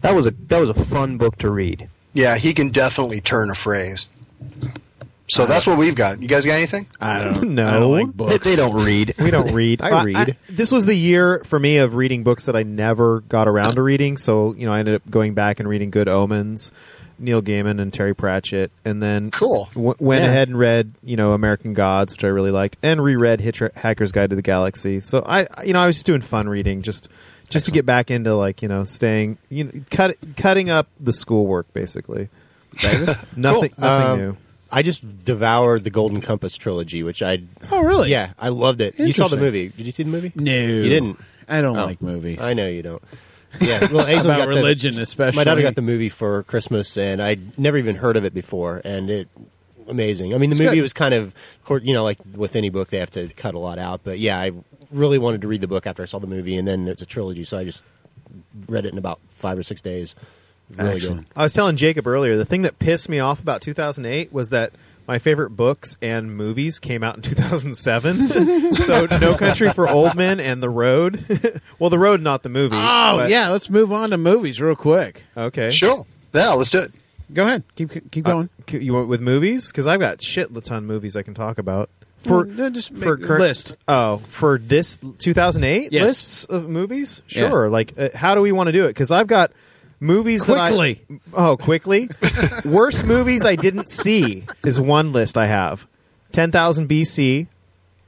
that 0.01 0.13
was 0.13 0.27
a 0.27 0.31
that 0.47 0.59
was 0.59 0.69
a 0.69 0.73
fun 0.75 1.17
book 1.17 1.37
to 1.39 1.49
read. 1.49 1.89
Yeah, 2.13 2.37
he 2.37 2.53
can 2.53 2.69
definitely 2.69 3.21
turn 3.21 3.49
a 3.49 3.55
phrase. 3.55 4.07
So 5.27 5.45
that's 5.45 5.65
what 5.65 5.77
we've 5.77 5.95
got. 5.95 6.21
You 6.21 6.27
guys 6.27 6.45
got 6.45 6.55
anything? 6.55 6.87
I 6.99 7.23
don't 7.23 7.51
No. 7.55 7.65
I 7.65 7.79
don't 7.79 7.91
like 7.91 8.13
books. 8.13 8.31
They, 8.31 8.37
they 8.51 8.55
don't 8.57 8.83
read. 8.83 9.15
We 9.17 9.31
don't 9.31 9.51
read. 9.53 9.81
I 9.81 9.89
Well, 9.91 10.05
read. 10.05 10.35
this 10.49 10.73
was 10.73 10.85
the 10.85 10.93
year 10.93 11.41
for 11.45 11.57
me 11.57 11.77
of 11.77 11.95
reading 11.95 12.23
books 12.23 12.45
that 12.45 12.55
I 12.57 12.63
never 12.63 13.21
got 13.21 13.47
around 13.47 13.75
to 13.75 13.81
reading. 13.81 14.17
So 14.17 14.53
you 14.53 14.65
know, 14.65 14.73
I 14.73 14.79
ended 14.79 14.95
up 14.95 15.09
going 15.09 15.33
back 15.33 15.61
and 15.61 15.69
reading 15.69 15.89
Good 15.89 16.09
Omens, 16.09 16.71
Neil 17.21 17.41
Gaiman 17.41 17.79
and 17.81 17.93
Terry 17.93 18.13
Pratchett, 18.13 18.71
and 18.83 19.01
then 19.01 19.31
cool 19.31 19.69
w- 19.73 19.95
went 19.99 20.23
Yeah. 20.23 20.29
ahead 20.29 20.47
and 20.49 20.57
read 20.57 20.93
you 21.03 21.15
know 21.17 21.33
American 21.33 21.73
Gods, 21.73 22.13
which 22.13 22.23
I 22.23 22.27
really 22.27 22.51
liked, 22.51 22.77
and 22.83 23.01
reread 23.03 23.39
Hitcher- 23.41 23.71
Hacker's 23.75 24.11
Guide 24.11 24.31
to 24.31 24.35
the 24.35 24.41
Galaxy. 24.41 24.99
So 25.01 25.23
I, 25.25 25.47
you 25.63 25.73
know, 25.73 25.79
I 25.81 25.85
was 25.87 25.95
just 25.97 26.05
doing 26.05 26.21
fun 26.21 26.49
reading, 26.49 26.81
just 26.81 27.09
just 27.49 27.65
to 27.67 27.71
get 27.71 27.85
back 27.85 28.11
into 28.11 28.33
like 28.35 28.61
you 28.61 28.67
know 28.67 28.83
staying, 28.83 29.37
you 29.49 29.65
know, 29.65 29.71
cut, 29.91 30.17
cutting 30.37 30.69
up 30.69 30.87
the 30.99 31.13
schoolwork 31.13 31.71
basically. 31.73 32.29
Nothing, 32.81 33.05
Cool. 33.35 33.69
nothing 33.77 33.83
Um, 33.83 34.19
new. 34.19 34.37
I 34.71 34.83
just 34.83 35.25
devoured 35.25 35.83
the 35.83 35.89
Golden 35.89 36.21
Compass 36.21 36.55
trilogy, 36.55 37.03
which 37.03 37.21
I. 37.21 37.39
Oh, 37.69 37.81
really? 37.81 38.09
Yeah, 38.09 38.31
I 38.39 38.47
loved 38.49 38.79
it. 38.79 38.97
You 38.97 39.11
saw 39.11 39.27
the 39.27 39.35
movie? 39.35 39.67
Did 39.69 39.85
you 39.85 39.91
see 39.91 40.03
the 40.03 40.09
movie? 40.09 40.31
No. 40.33 40.51
you 40.53 40.83
didn't. 40.83 41.19
I 41.49 41.59
don't 41.59 41.75
Oh. 41.77 41.85
like 41.85 42.01
movies. 42.01 42.41
I 42.41 42.53
know 42.53 42.69
you 42.69 42.81
don't. 42.81 43.03
Yeah, 43.59 43.87
well, 43.91 44.05
Hazel 44.05 44.31
About 44.31 44.37
got 44.39 44.43
the- 44.45 44.55
religion, 44.55 44.99
especially. 44.99 45.35
My 45.37 45.43
daughter 45.43 45.61
got 45.61 45.75
the 45.75 45.81
movie 45.81 46.09
for 46.09 46.43
Christmas, 46.43 46.97
and 46.97 47.21
I'd 47.21 47.57
never 47.59 47.77
even 47.77 47.95
heard 47.97 48.15
of 48.17 48.23
it 48.25 48.33
before, 48.33 48.81
and 48.85 49.09
it 49.09 49.27
amazing. 49.89 50.33
I 50.33 50.37
mean, 50.37 50.49
the 50.49 50.55
It's 50.55 50.61
movie 50.61 50.75
good. 50.77 50.81
was 50.83 50.93
kind 50.93 51.13
of, 51.13 51.33
you 51.83 51.93
know, 51.93 52.03
like 52.03 52.17
with 52.33 52.55
any 52.55 52.69
book, 52.69 52.89
they 52.89 52.99
have 52.99 53.11
to 53.11 53.27
cut 53.29 53.55
a 53.55 53.59
lot 53.59 53.77
out. 53.77 54.01
But 54.03 54.19
yeah, 54.19 54.39
I 54.39 54.51
really 54.91 55.17
wanted 55.19 55.41
to 55.41 55.47
read 55.49 55.59
the 55.61 55.67
book 55.67 55.85
after 55.85 56.01
I 56.01 56.05
saw 56.05 56.19
the 56.19 56.27
movie, 56.27 56.55
and 56.55 56.67
then 56.67 56.87
it's 56.87 57.01
a 57.01 57.05
trilogy, 57.05 57.43
so 57.43 57.57
I 57.57 57.65
just 57.65 57.83
read 58.69 58.85
it 58.85 58.93
in 58.93 58.97
about 58.97 59.19
five 59.29 59.57
or 59.57 59.63
six 59.63 59.81
days. 59.81 60.15
Really 60.77 61.01
good. 61.01 61.25
I 61.35 61.43
was 61.43 61.51
telling 61.53 61.75
Jacob 61.75 62.07
earlier, 62.07 62.37
the 62.37 62.45
thing 62.45 62.61
that 62.61 62.79
pissed 62.79 63.09
me 63.09 63.19
off 63.19 63.41
about 63.41 63.61
2008 63.61 64.31
was 64.31 64.49
that 64.51 64.71
my 65.11 65.19
favorite 65.19 65.49
books 65.49 65.97
and 66.01 66.37
movies 66.37 66.79
came 66.79 67.03
out 67.03 67.17
in 67.17 67.21
2007. 67.21 68.29
so 68.75 69.07
No 69.19 69.35
Country 69.35 69.69
for 69.73 69.89
Old 69.89 70.15
Men 70.15 70.39
and 70.39 70.63
The 70.63 70.69
Road. 70.69 71.61
well, 71.79 71.89
The 71.89 71.99
Road, 71.99 72.21
not 72.21 72.43
the 72.43 72.49
movie. 72.49 72.77
Oh 72.77 73.17
but- 73.17 73.29
yeah, 73.29 73.49
let's 73.49 73.69
move 73.69 73.91
on 73.91 74.11
to 74.11 74.17
movies 74.17 74.61
real 74.61 74.73
quick. 74.77 75.23
Okay. 75.35 75.69
Sure. 75.69 76.05
Yeah, 76.31 76.51
let's 76.51 76.69
do 76.69 76.79
it. 76.79 76.93
Go 77.33 77.45
ahead. 77.45 77.63
Keep 77.75 78.09
keep 78.09 78.23
going. 78.23 78.49
Uh, 78.73 78.77
you 78.77 78.93
want 78.93 79.09
with 79.09 79.19
movies? 79.19 79.67
Because 79.67 79.85
I've 79.85 79.99
got 79.99 80.21
shit 80.21 80.49
ton 80.63 80.85
movies 80.85 81.17
I 81.17 81.23
can 81.23 81.33
talk 81.33 81.57
about. 81.57 81.89
For 82.25 82.45
no, 82.45 82.69
just 82.69 82.93
make 82.93 83.03
for 83.03 83.13
a 83.15 83.17
current- 83.17 83.41
list. 83.41 83.75
Oh, 83.89 84.19
for 84.29 84.59
this 84.59 84.97
2008 85.19 85.91
Yes. 85.91 86.03
lists 86.05 86.45
of 86.45 86.69
movies? 86.69 87.21
Yeah. 87.27 87.49
Sure. 87.49 87.69
Like, 87.69 87.95
uh, 87.97 88.09
how 88.15 88.33
do 88.35 88.41
we 88.41 88.53
want 88.53 88.67
to 88.67 88.71
do 88.71 88.85
it? 88.85 88.89
Because 88.89 89.11
I've 89.11 89.27
got 89.27 89.51
movies 90.01 90.43
Quickly. 90.43 90.99
that 91.09 91.19
I 91.37 91.49
oh 91.51 91.55
quickly 91.57 92.09
worst 92.65 93.05
movies 93.05 93.45
I 93.45 93.55
didn't 93.55 93.87
see 93.89 94.43
is 94.65 94.81
one 94.81 95.13
list 95.13 95.37
I 95.37 95.45
have. 95.45 95.87
Ten 96.33 96.51
thousand 96.51 96.89
BC, 96.89 97.47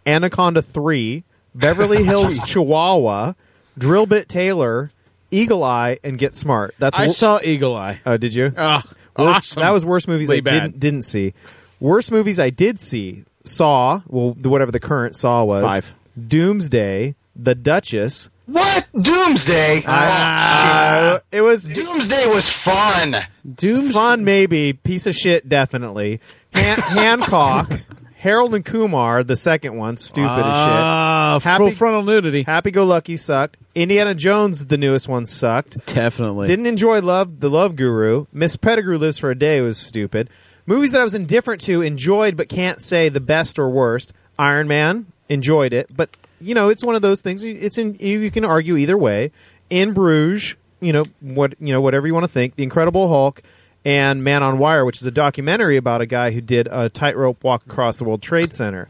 Anaconda 0.06 0.62
three, 0.62 1.24
Beverly 1.56 2.04
Hills 2.04 2.38
Chihuahua, 2.48 3.34
Drillbit 3.80 4.28
Taylor, 4.28 4.92
Eagle 5.32 5.64
Eye, 5.64 6.00
and 6.04 6.18
Get 6.18 6.36
Smart. 6.36 6.76
That's 6.80 6.98
I 6.98 7.08
wo- 7.08 7.14
saw 7.14 7.40
Eagle 7.44 7.76
Eye. 7.76 8.02
Oh, 8.06 8.18
did 8.18 8.34
you? 8.34 8.54
Oh, 8.58 8.82
awesome. 9.16 9.62
That 9.62 9.70
was 9.72 9.86
worst 9.86 10.08
movies 10.08 10.28
Way 10.30 10.38
I 10.38 10.42
bad. 10.42 10.62
didn't, 10.64 10.80
didn't 10.80 11.02
see. 11.04 11.34
Worst 11.80 12.12
movies 12.12 12.40
I 12.40 12.50
did 12.50 12.80
see: 12.80 13.24
Saw, 13.44 14.02
well, 14.08 14.32
whatever 14.34 14.72
the 14.72 14.80
current 14.80 15.16
Saw 15.16 15.44
was. 15.44 15.64
Five. 15.64 15.94
Doomsday, 16.28 17.16
The 17.36 17.56
Duchess. 17.56 18.30
What? 18.46 18.88
Doomsday? 19.00 19.84
Uh, 19.86 21.20
it 21.32 21.42
was 21.42 21.64
Doomsday 21.64 22.28
was 22.28 22.50
fun. 22.50 23.16
Dooms 23.56 23.94
fun, 23.94 24.26
maybe. 24.26 24.74
Piece 24.74 25.08
of 25.08 25.16
shit, 25.16 25.48
definitely. 25.48 26.20
Han- 26.54 26.78
Hancock, 27.22 27.72
Harold 28.16 28.54
and 28.54 28.66
Kumar, 28.66 29.24
the 29.24 29.36
second 29.38 29.78
one, 29.78 29.96
stupid 29.98 30.28
Ah, 30.30 31.36
as 31.38 31.44
shit. 31.44 31.58
full 31.58 31.70
frontal 31.72 32.04
nudity. 32.04 32.44
Happy 32.44 32.72
Go 32.72 32.86
Lucky 32.86 33.16
sucked. 33.18 33.58
Indiana 33.76 34.14
Jones, 34.14 34.66
the 34.66 34.78
newest 34.78 35.08
one, 35.08 35.26
sucked. 35.26 35.86
Definitely. 35.88 36.48
Didn't 36.48 36.66
enjoy 36.68 37.00
Love, 37.02 37.40
The 37.40 37.50
Love 37.50 37.76
Guru. 37.76 38.26
Miss 38.34 38.56
Pettigrew 38.58 38.98
Lives 38.98 39.18
for 39.18 39.32
a 39.32 39.36
Day 39.38 39.62
was 39.62 39.78
stupid. 39.78 40.30
Movies 40.66 40.92
that 40.92 41.02
I 41.02 41.04
was 41.06 41.16
indifferent 41.16 41.62
to, 41.62 41.82
enjoyed, 41.82 42.38
but 42.38 42.50
can't 42.50 42.82
say 42.82 43.10
the 43.10 43.20
best 43.20 43.58
or 43.58 43.70
worst. 43.70 44.14
Iron 44.38 44.68
Man, 44.68 45.06
enjoyed 45.30 45.74
it, 45.74 45.90
but 45.96 46.10
you 46.44 46.54
know 46.56 46.70
it's 46.70 46.84
one 46.84 46.96
of 46.96 47.02
those 47.02 47.22
things. 47.22 47.44
It's 47.44 47.78
in 47.78 47.96
you, 48.00 48.20
you 48.20 48.32
can 48.32 48.46
argue 48.46 48.78
either 48.78 48.98
way. 48.98 49.32
In 49.70 49.94
Bruges, 49.94 50.56
you 50.82 50.94
know 50.94 51.06
what 51.22 51.56
you 51.60 51.74
know 51.74 51.82
whatever 51.82 52.06
you 52.08 52.14
want 52.14 52.26
to 52.26 52.32
think. 52.32 52.56
The 52.56 52.64
Incredible 52.64 53.08
Hulk 53.10 53.42
and 53.86 54.24
Man 54.24 54.44
on 54.44 54.58
Wire, 54.60 54.86
which 54.86 55.02
is 55.02 55.08
a 55.08 55.12
documentary 55.12 55.78
about 55.78 56.02
a 56.02 56.06
guy 56.06 56.32
who 56.32 56.42
did 56.42 56.68
a 56.72 56.90
tightrope 56.90 57.44
walk 57.44 57.66
across 57.66 57.98
the 57.98 58.04
World 58.04 58.22
Trade 58.22 58.54
Center. 58.54 58.88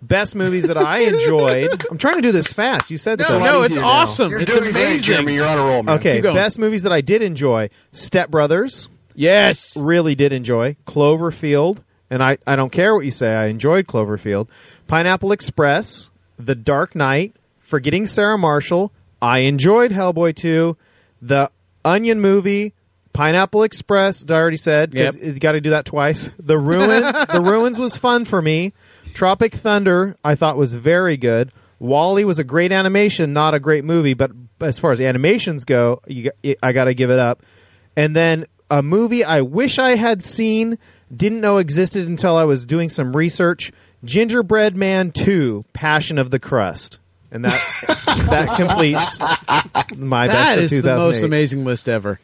Best 0.00 0.34
movies 0.34 0.66
that 0.66 0.76
I 0.76 0.98
enjoyed. 1.00 1.84
I'm 1.90 1.96
trying 1.98 2.14
to 2.16 2.22
do 2.22 2.32
this 2.32 2.52
fast. 2.52 2.90
You 2.90 2.98
said 2.98 3.20
No, 3.20 3.24
so. 3.24 3.38
no, 3.38 3.62
it's 3.62 3.78
awesome. 3.78 4.30
You're 4.30 4.42
it's 4.42 4.50
doing 4.50 4.70
amazing. 4.70 4.72
great, 4.90 5.00
Jeremy. 5.02 5.34
You're 5.34 5.46
on 5.46 5.58
a 5.58 5.62
roll, 5.62 5.82
man. 5.84 5.98
Okay, 6.00 6.20
best 6.20 6.58
movies 6.58 6.82
that 6.82 6.92
I 6.92 7.02
did 7.02 7.22
enjoy: 7.22 7.70
Step 7.92 8.28
Brothers, 8.28 8.88
Yes. 9.14 9.76
really 9.76 10.14
did 10.16 10.32
enjoy 10.32 10.76
Cloverfield, 10.86 11.78
and 12.10 12.22
I, 12.22 12.38
I 12.46 12.56
don't 12.56 12.72
care 12.72 12.94
what 12.96 13.04
you 13.04 13.10
say, 13.12 13.32
I 13.34 13.46
enjoyed 13.46 13.86
Cloverfield. 13.86 14.48
Pineapple 14.88 15.30
Express, 15.32 16.10
The 16.38 16.54
Dark 16.54 16.94
Knight, 16.94 17.34
Forgetting 17.58 18.06
Sarah 18.06 18.38
Marshall, 18.38 18.92
I 19.20 19.40
enjoyed 19.40 19.92
Hellboy 19.92 20.34
2, 20.36 20.76
The 21.22 21.50
Onion 21.84 22.20
Movie, 22.20 22.74
Pineapple 23.12 23.62
Express. 23.62 24.24
I 24.28 24.34
already 24.34 24.56
said. 24.56 24.94
Yep. 24.94 25.14
You 25.20 25.38
got 25.38 25.52
to 25.52 25.60
do 25.60 25.70
that 25.70 25.84
twice. 25.84 26.30
The 26.38 26.58
ruin. 26.58 27.02
the 27.32 27.42
ruins 27.44 27.78
was 27.78 27.96
fun 27.96 28.24
for 28.24 28.40
me. 28.40 28.72
Tropic 29.14 29.52
Thunder 29.54 30.16
I 30.24 30.34
thought 30.34 30.56
was 30.56 30.74
very 30.74 31.16
good. 31.16 31.52
WALL-E 31.78 32.24
was 32.24 32.38
a 32.38 32.44
great 32.44 32.70
animation, 32.70 33.32
not 33.32 33.54
a 33.54 33.60
great 33.60 33.84
movie, 33.84 34.14
but 34.14 34.30
as 34.60 34.78
far 34.78 34.92
as 34.92 35.00
animations 35.00 35.64
go, 35.64 36.00
you, 36.06 36.30
I 36.62 36.72
got 36.72 36.84
to 36.84 36.94
give 36.94 37.10
it 37.10 37.18
up. 37.18 37.42
And 37.96 38.14
then 38.14 38.46
a 38.70 38.82
movie 38.82 39.24
I 39.24 39.40
wish 39.40 39.80
I 39.80 39.96
had 39.96 40.22
seen, 40.22 40.78
didn't 41.14 41.40
know 41.40 41.58
existed 41.58 42.06
until 42.06 42.36
I 42.36 42.44
was 42.44 42.64
doing 42.66 42.88
some 42.88 43.14
research. 43.16 43.72
Gingerbread 44.04 44.76
Man 44.76 45.10
Two: 45.12 45.64
Passion 45.72 46.18
of 46.18 46.30
the 46.30 46.38
Crust, 46.38 46.98
and 47.30 47.44
that 47.44 47.60
that 48.30 48.56
completes 48.56 49.18
my 49.96 50.26
best 50.26 50.38
That 50.38 50.58
of 50.58 50.64
is 50.64 50.70
the 50.70 50.76
2008. 50.78 51.06
most 51.06 51.22
amazing 51.22 51.64
list 51.64 51.88
ever. 51.88 52.20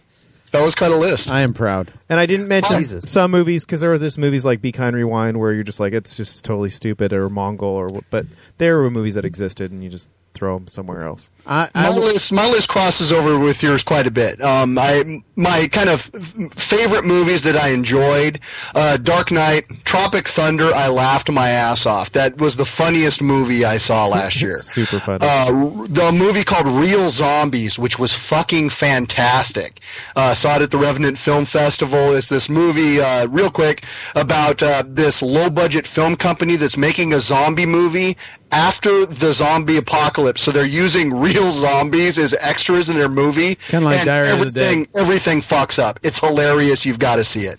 That 0.50 0.64
was 0.64 0.74
quite 0.74 0.92
a 0.92 0.96
list. 0.96 1.30
I 1.30 1.42
am 1.42 1.52
proud. 1.52 1.92
And 2.08 2.18
I 2.18 2.24
didn't 2.24 2.48
mention 2.48 2.78
Jesus. 2.78 3.10
some 3.10 3.30
movies 3.30 3.66
because 3.66 3.82
there 3.82 3.90
were 3.90 3.98
this 3.98 4.16
movies 4.16 4.46
like 4.46 4.62
Be 4.62 4.72
Kind 4.72 4.96
Rewind 4.96 5.38
where 5.38 5.52
you're 5.52 5.62
just 5.62 5.78
like 5.78 5.92
it's 5.92 6.16
just 6.16 6.42
totally 6.42 6.70
stupid 6.70 7.12
or 7.12 7.28
Mongol 7.28 7.68
or 7.68 7.88
what- 7.88 8.04
but 8.10 8.24
there 8.56 8.78
were 8.78 8.90
movies 8.90 9.14
that 9.14 9.26
existed 9.26 9.70
and 9.72 9.84
you 9.84 9.90
just 9.90 10.08
throw 10.38 10.56
them 10.56 10.68
somewhere 10.68 11.02
else. 11.02 11.30
I, 11.46 11.68
my 11.74 11.88
list, 11.90 12.30
my 12.30 12.46
list 12.48 12.68
crosses 12.68 13.10
over 13.10 13.38
with 13.38 13.62
yours 13.62 13.82
quite 13.82 14.06
a 14.06 14.10
bit. 14.10 14.40
Um, 14.42 14.78
I 14.78 15.22
my 15.34 15.66
kind 15.72 15.88
of 15.88 16.02
favorite 16.54 17.04
movies 17.04 17.42
that 17.42 17.56
I 17.56 17.70
enjoyed: 17.70 18.38
uh, 18.74 18.98
Dark 18.98 19.32
Knight, 19.32 19.64
Tropic 19.84 20.28
Thunder. 20.28 20.72
I 20.74 20.88
laughed 20.88 21.30
my 21.30 21.48
ass 21.48 21.86
off. 21.86 22.12
That 22.12 22.38
was 22.38 22.56
the 22.56 22.64
funniest 22.64 23.20
movie 23.20 23.64
I 23.64 23.78
saw 23.78 24.06
last 24.06 24.40
year. 24.42 24.58
Super 24.58 25.00
funny. 25.00 25.18
Uh, 25.22 25.84
the 25.86 26.12
movie 26.12 26.44
called 26.44 26.66
Real 26.66 27.08
Zombies, 27.08 27.78
which 27.78 27.98
was 27.98 28.14
fucking 28.14 28.70
fantastic. 28.70 29.80
Uh, 30.14 30.34
saw 30.34 30.56
it 30.56 30.62
at 30.62 30.70
the 30.70 30.78
Revenant 30.78 31.18
Film 31.18 31.44
Festival. 31.44 32.14
It's 32.14 32.28
this 32.28 32.48
movie, 32.48 33.00
uh, 33.00 33.26
real 33.26 33.50
quick, 33.50 33.82
about 34.14 34.62
uh, 34.62 34.84
this 34.86 35.22
low 35.22 35.50
budget 35.50 35.86
film 35.86 36.14
company 36.14 36.56
that's 36.56 36.76
making 36.76 37.12
a 37.14 37.20
zombie 37.20 37.66
movie 37.66 38.16
after 38.52 39.06
the 39.06 39.32
zombie 39.32 39.76
apocalypse. 39.76 40.42
So 40.42 40.50
they're 40.50 40.66
using 40.66 41.18
real 41.18 41.50
zombies 41.50 42.18
as 42.18 42.34
extras 42.40 42.88
in 42.88 42.96
their 42.96 43.08
movie. 43.08 43.56
Kinda 43.68 43.86
like 43.86 43.98
and 43.98 44.06
Diary 44.06 44.28
of 44.28 44.34
everything, 44.34 44.88
everything 44.96 45.40
fucks 45.40 45.78
up. 45.78 46.00
It's 46.02 46.20
hilarious. 46.20 46.86
You've 46.86 46.98
got 46.98 47.16
to 47.16 47.24
see 47.24 47.46
it. 47.46 47.58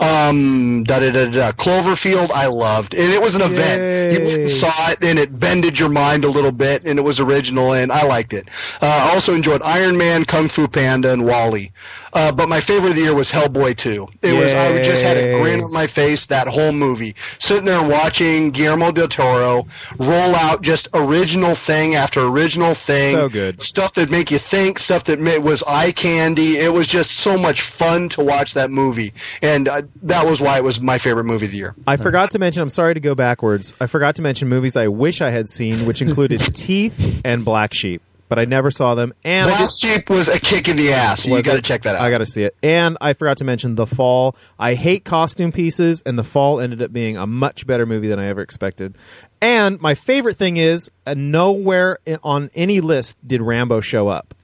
Um, 0.00 0.84
da 0.84 0.98
da 0.98 1.10
da 1.10 1.26
da. 1.26 1.52
Cloverfield, 1.52 2.30
I 2.30 2.46
loved, 2.46 2.94
and 2.94 3.12
it 3.12 3.20
was 3.20 3.34
an 3.34 3.42
event. 3.42 4.12
You 4.12 4.48
saw 4.48 4.90
it, 4.90 4.98
and 5.02 5.18
it 5.18 5.38
bended 5.38 5.78
your 5.78 5.88
mind 5.88 6.24
a 6.24 6.28
little 6.28 6.52
bit, 6.52 6.84
and 6.84 6.98
it 6.98 7.02
was 7.02 7.20
original, 7.20 7.72
and 7.72 7.90
I 7.90 8.04
liked 8.04 8.32
it. 8.32 8.48
Uh, 8.80 8.86
I 9.10 9.14
also 9.14 9.34
enjoyed 9.34 9.62
Iron 9.62 9.96
Man, 9.96 10.24
Kung 10.24 10.48
Fu 10.48 10.68
Panda, 10.68 11.12
and 11.12 11.24
WALL-E. 11.26 11.70
Uh, 12.12 12.32
but 12.32 12.48
my 12.48 12.60
favorite 12.60 12.90
of 12.90 12.96
the 12.96 13.02
year 13.02 13.14
was 13.14 13.30
Hellboy 13.30 13.76
2. 13.76 14.08
It 14.22 14.32
was 14.32 14.54
I 14.54 14.82
just 14.82 15.02
had 15.02 15.16
a 15.16 15.38
grin 15.40 15.60
on 15.60 15.72
my 15.72 15.86
face 15.86 16.26
that 16.26 16.48
whole 16.48 16.72
movie, 16.72 17.14
sitting 17.38 17.64
there 17.64 17.82
watching 17.82 18.50
Guillermo 18.50 18.92
del 18.92 19.08
Toro 19.08 19.66
roll 19.98 20.34
out 20.34 20.62
just 20.62 20.88
original 20.94 21.54
thing 21.54 21.94
after 21.96 22.20
original 22.26 22.74
thing. 22.74 23.14
So 23.14 23.28
good. 23.28 23.60
Stuff 23.60 23.94
that 23.94 24.10
make 24.10 24.30
you 24.30 24.38
think, 24.38 24.78
stuff 24.78 25.04
that 25.04 25.18
was 25.42 25.62
eye 25.64 25.92
candy. 25.92 26.56
It 26.56 26.72
was 26.72 26.86
just 26.86 27.12
so 27.12 27.36
much 27.36 27.60
fun 27.60 28.08
to 28.10 28.22
watch 28.22 28.54
that 28.54 28.70
movie, 28.70 29.12
and 29.42 29.57
uh, 29.66 29.82
that 30.02 30.26
was 30.26 30.40
why 30.40 30.58
it 30.58 30.62
was 30.64 30.80
my 30.80 30.98
favorite 30.98 31.24
movie 31.24 31.46
of 31.46 31.52
the 31.52 31.58
year. 31.58 31.74
I 31.86 31.96
forgot 31.96 32.30
to 32.32 32.38
mention. 32.38 32.62
I'm 32.62 32.68
sorry 32.68 32.94
to 32.94 33.00
go 33.00 33.14
backwards. 33.14 33.74
I 33.80 33.86
forgot 33.86 34.16
to 34.16 34.22
mention 34.22 34.48
movies 34.48 34.76
I 34.76 34.88
wish 34.88 35.20
I 35.22 35.30
had 35.30 35.48
seen, 35.48 35.86
which 35.86 36.02
included 36.02 36.40
Teeth 36.54 37.22
and 37.24 37.44
Black 37.44 37.72
Sheep, 37.74 38.02
but 38.28 38.38
I 38.38 38.44
never 38.44 38.70
saw 38.70 38.94
them. 38.94 39.14
And 39.24 39.48
Black 39.48 39.58
did- 39.70 39.72
Sheep 39.72 40.10
was 40.10 40.28
a 40.28 40.38
kick 40.38 40.68
in 40.68 40.76
the 40.76 40.92
ass. 40.92 41.26
You 41.26 41.42
got 41.42 41.56
to 41.56 41.62
check 41.62 41.82
that 41.82 41.96
out. 41.96 42.02
I 42.02 42.10
got 42.10 42.18
to 42.18 42.26
see 42.26 42.44
it. 42.44 42.54
And 42.62 42.98
I 43.00 43.14
forgot 43.14 43.38
to 43.38 43.44
mention 43.44 43.74
The 43.74 43.86
Fall. 43.86 44.36
I 44.58 44.74
hate 44.74 45.04
costume 45.04 45.50
pieces, 45.50 46.02
and 46.04 46.18
The 46.18 46.24
Fall 46.24 46.60
ended 46.60 46.82
up 46.82 46.92
being 46.92 47.16
a 47.16 47.26
much 47.26 47.66
better 47.66 47.86
movie 47.86 48.08
than 48.08 48.18
I 48.20 48.26
ever 48.26 48.42
expected. 48.42 48.94
And 49.40 49.80
my 49.80 49.94
favorite 49.94 50.36
thing 50.36 50.56
is, 50.56 50.90
uh, 51.06 51.14
nowhere 51.16 51.98
on 52.22 52.50
any 52.54 52.80
list 52.80 53.16
did 53.26 53.40
Rambo 53.40 53.80
show 53.80 54.08
up. 54.08 54.34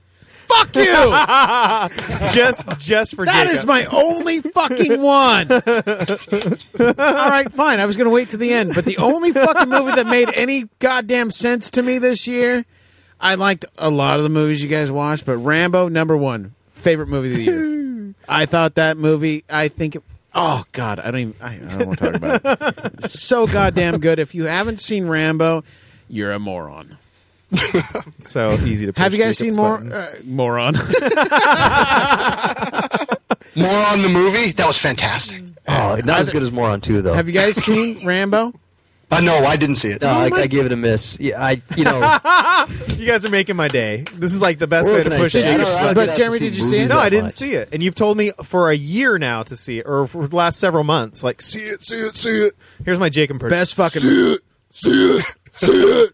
Fuck 0.55 0.77
you! 0.77 2.33
just, 2.33 2.79
just 2.79 3.15
for 3.17 3.25
That 3.25 3.45
Jacob. 3.45 3.55
is 3.55 3.67
my 3.67 3.85
only 3.87 4.41
fucking 4.41 5.01
one. 5.03 5.51
All 5.53 5.61
right, 6.97 7.53
fine. 7.53 7.81
I 7.81 7.87
was 7.87 7.97
going 7.97 8.07
to 8.09 8.15
wait 8.15 8.31
to 8.31 8.37
the 8.37 8.53
end, 8.53 8.75
but 8.75 8.85
the 8.85 8.99
only 8.99 9.33
fucking 9.33 9.69
movie 9.69 9.93
that 9.93 10.07
made 10.07 10.31
any 10.35 10.65
goddamn 10.79 11.31
sense 11.31 11.71
to 11.73 11.83
me 11.83 11.99
this 11.99 12.27
year, 12.27 12.65
I 13.21 13.35
liked 13.37 13.65
a 13.79 13.91
lot 13.91 14.19
of 14.19 14.23
the 14.23 14.29
movies 14.29 14.63
you 14.63 14.69
guys 14.69 14.91
watched, 14.91 15.25
but 15.27 15.37
Rambo 15.39 15.89
number 15.89 16.17
one 16.17 16.55
favorite 16.75 17.09
movie 17.09 17.31
of 17.31 17.37
the 17.37 17.43
year. 17.45 18.15
I 18.29 18.47
thought 18.47 18.77
that 18.77 18.97
movie. 18.97 19.45
I 19.51 19.69
think. 19.69 19.97
It, 19.97 20.03
oh 20.35 20.65
God, 20.73 20.99
I 20.99 21.11
don't 21.11 21.21
even. 21.21 21.35
I, 21.41 21.55
I 21.55 21.59
don't 21.59 21.87
want 21.87 21.99
to 21.99 22.05
talk 22.13 22.15
about 22.15 22.95
it. 23.05 23.05
So 23.11 23.47
goddamn 23.47 23.99
good. 24.01 24.19
If 24.19 24.35
you 24.35 24.45
haven't 24.45 24.81
seen 24.81 25.07
Rambo, 25.07 25.63
you're 26.09 26.33
a 26.33 26.39
moron. 26.39 26.97
so 28.21 28.53
easy 28.65 28.87
to. 28.91 28.93
Have 29.01 29.13
you 29.15 29.19
guys 29.23 29.39
Jacob's 29.39 29.55
seen 29.55 29.63
more 29.63 29.79
buttons. 29.79 29.95
uh, 29.95 30.21
moron? 30.25 30.75
More 33.57 33.69
on 33.87 34.03
the 34.03 34.09
movie. 34.09 34.51
That 34.53 34.67
was 34.67 34.79
fantastic. 34.79 35.43
Oh, 35.69 35.97
not 36.05 36.19
as 36.21 36.31
good 36.31 36.43
as 36.43 36.51
Moron 36.51 36.81
2, 36.81 37.03
though. 37.03 37.15
Have 37.15 37.29
you 37.29 37.35
guys 37.35 37.55
seen 37.55 38.05
Rambo? 38.05 38.53
Uh, 39.13 39.21
no, 39.21 39.37
I 39.45 39.57
didn't 39.57 39.77
see 39.77 39.91
it. 39.91 40.03
No, 40.03 40.09
I, 40.09 40.25
I 40.35 40.47
gave 40.49 40.67
it 40.67 40.73
a 40.73 40.77
miss. 40.77 41.21
Yeah, 41.21 41.41
I, 41.41 41.63
you 41.77 41.85
know, 41.85 41.99
you 42.97 43.07
guys 43.07 43.25
are 43.25 43.31
making 43.31 43.55
my 43.55 43.69
day. 43.69 44.05
This 44.15 44.33
is 44.35 44.41
like 44.41 44.59
the 44.59 44.67
best 44.67 44.91
What 44.91 44.97
way 44.97 45.03
can 45.05 45.11
to 45.13 45.17
I 45.19 45.21
push 45.21 45.33
say? 45.33 45.41
it. 45.45 45.55
I 45.55 45.57
don't- 45.59 45.69
I 45.69 45.85
don't 45.85 45.95
But 45.95 46.09
have 46.09 46.17
to 46.17 46.21
Jeremy, 46.23 46.39
see 46.39 46.45
did 46.47 46.57
you 46.57 46.63
see 46.65 46.69
it? 46.69 46.73
movies 46.79 46.89
No, 46.89 46.97
that 46.97 47.03
I 47.05 47.09
didn't 47.11 47.25
much. 47.27 47.33
see 47.35 47.53
it. 47.55 47.69
And 47.73 47.81
you've 47.83 47.95
told 47.95 48.17
me 48.17 48.33
for 48.43 48.71
a 48.71 48.75
year 48.77 49.19
now 49.19 49.45
to 49.45 49.57
see 49.57 49.79
it, 49.79 49.87
or 49.87 50.09
for 50.09 50.27
the 50.27 50.35
last 50.35 50.59
several 50.59 50.83
months, 50.83 51.23
like, 51.23 51.41
see 51.41 51.61
it, 51.61 51.87
see 51.87 51.97
it, 51.97 52.17
see 52.17 52.31
it. 52.47 52.55
Here's 52.85 52.99
my 52.99 53.09
Jake 53.09 53.31
impression. 53.31 53.57
Best 53.57 53.75
fucking 53.77 54.01
See 54.01 54.33
it, 54.33 54.41
see 54.73 55.19
it, 55.19 55.25
see 55.53 55.73
it. 56.03 56.11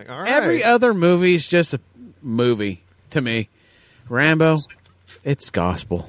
Like, 0.00 0.08
all 0.08 0.20
right. 0.20 0.28
Every 0.28 0.64
other 0.64 0.94
movie 0.94 1.34
is 1.34 1.46
just 1.46 1.74
a 1.74 1.80
movie 2.22 2.82
to 3.10 3.20
me. 3.20 3.50
Rambo, 4.08 4.56
it's 5.24 5.50
gospel. 5.50 6.08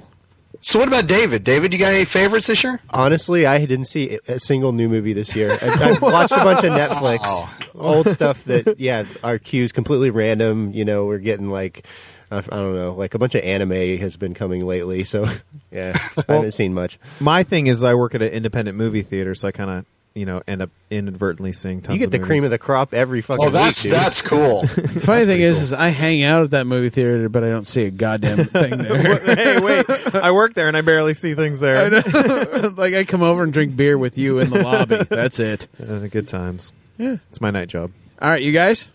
So 0.61 0.79
what 0.79 0.87
about 0.87 1.07
David? 1.07 1.43
David, 1.43 1.73
you 1.73 1.79
got 1.79 1.91
any 1.91 2.05
favorites 2.05 2.47
this 2.47 2.63
year? 2.63 2.79
Honestly, 2.91 3.45
I 3.45 3.57
didn't 3.65 3.87
see 3.87 4.17
a 4.29 4.39
single 4.39 4.71
new 4.71 4.87
movie 4.87 5.11
this 5.11 5.35
year. 5.35 5.51
I, 5.61 5.89
I've 5.89 6.01
watched 6.01 6.31
a 6.31 6.37
bunch 6.37 6.63
of 6.63 6.71
Netflix, 6.71 7.75
old 7.75 8.07
stuff 8.07 8.45
that, 8.45 8.79
yeah, 8.79 9.03
our 9.25 9.37
cues 9.37 9.73
completely 9.73 10.09
random. 10.09 10.71
You 10.71 10.85
know, 10.85 11.03
we're 11.05 11.17
getting 11.17 11.49
like, 11.49 11.85
I 12.31 12.37
I 12.37 12.41
don't 12.41 12.75
know, 12.75 12.93
like 12.93 13.13
a 13.13 13.19
bunch 13.19 13.35
of 13.35 13.43
anime 13.43 13.97
has 13.97 14.15
been 14.15 14.33
coming 14.33 14.65
lately. 14.65 15.03
So, 15.03 15.27
yeah, 15.71 15.97
I 16.29 16.33
haven't 16.35 16.51
seen 16.51 16.73
much. 16.73 16.97
My 17.19 17.43
thing 17.43 17.67
is, 17.67 17.83
I 17.83 17.93
work 17.95 18.15
at 18.15 18.21
an 18.21 18.29
independent 18.29 18.77
movie 18.77 19.01
theater, 19.01 19.35
so 19.35 19.49
I 19.49 19.51
kind 19.51 19.69
of, 19.69 19.85
you 20.13 20.25
know, 20.25 20.41
end 20.47 20.61
up 20.61 20.69
inadvertently 20.89 21.53
seeing 21.53 21.81
tons 21.81 21.93
You 21.93 21.99
get 21.99 22.05
of 22.05 22.11
the 22.11 22.17
movies. 22.17 22.27
cream 22.27 22.43
of 22.43 22.49
the 22.51 22.57
crop 22.57 22.93
every 22.93 23.21
fucking 23.21 23.45
Oh, 23.45 23.49
that's 23.49 23.85
week, 23.85 23.93
that's 23.93 24.21
cool. 24.21 24.61
The 24.67 24.99
funny 24.99 25.25
thing 25.25 25.39
is, 25.41 25.61
is 25.61 25.73
I 25.73 25.87
hang 25.87 26.21
out 26.23 26.43
at 26.43 26.51
that 26.51 26.67
movie 26.67 26.89
theater, 26.89 27.29
but 27.29 27.43
I 27.45 27.49
don't 27.49 27.65
see 27.65 27.85
a 27.85 27.91
goddamn 27.91 28.45
thing 28.47 28.77
there. 28.77 29.19
hey, 29.35 29.59
wait! 29.61 29.85
I 30.15 30.31
work 30.31 30.53
there, 30.53 30.67
and 30.67 30.75
I 30.75 30.81
barely 30.81 31.13
see 31.13 31.33
things 31.33 31.59
there. 31.61 31.77
I 31.77 31.89
know. 31.89 32.73
like 32.77 32.93
I 32.93 33.05
come 33.05 33.21
over 33.23 33.41
and 33.43 33.53
drink 33.53 33.75
beer 33.75 33.97
with 33.97 34.17
you 34.17 34.39
in 34.39 34.49
the 34.49 34.61
lobby. 34.61 34.97
That's 35.09 35.39
it. 35.39 35.67
Uh, 35.81 35.99
good 36.07 36.27
times. 36.27 36.71
Yeah. 36.97 37.15
It's 37.29 37.39
my 37.39 37.51
night 37.51 37.69
job. 37.69 37.91
All 38.21 38.29
right, 38.29 38.41
you 38.41 38.51
guys. 38.51 38.87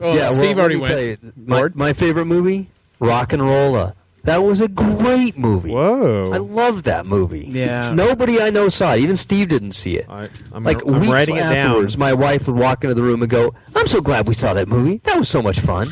Oh, 0.00 0.14
yeah, 0.14 0.30
Steve 0.30 0.56
well, 0.56 0.60
already 0.60 0.76
went. 0.76 0.86
tell 0.88 1.00
you, 1.00 1.18
my, 1.36 1.68
my 1.74 1.92
favorite 1.94 2.26
movie, 2.26 2.68
RocknRolla. 3.00 3.94
That 4.24 4.42
was 4.44 4.60
a 4.60 4.68
great 4.68 5.38
movie. 5.38 5.70
Whoa! 5.70 6.30
I 6.32 6.36
loved 6.38 6.84
that 6.84 7.06
movie. 7.06 7.46
Yeah. 7.48 7.94
Nobody 7.94 8.40
I 8.40 8.50
know 8.50 8.68
saw 8.68 8.94
it. 8.94 9.00
Even 9.00 9.16
Steve 9.16 9.48
didn't 9.48 9.72
see 9.72 9.96
it. 9.98 10.06
I, 10.10 10.28
I'm, 10.52 10.62
like 10.62 10.84
I'm 10.86 11.00
weeks 11.00 11.12
writing 11.12 11.36
it 11.36 11.40
down. 11.40 11.52
afterwards, 11.56 11.96
my 11.96 12.12
wife 12.12 12.46
would 12.46 12.56
walk 12.56 12.84
into 12.84 12.94
the 12.94 13.02
room 13.02 13.22
and 13.22 13.30
go, 13.30 13.54
"I'm 13.74 13.86
so 13.86 14.00
glad 14.02 14.28
we 14.28 14.34
saw 14.34 14.52
that 14.54 14.68
movie. 14.68 15.00
That 15.04 15.18
was 15.18 15.28
so 15.28 15.40
much 15.40 15.60
fun." 15.60 15.88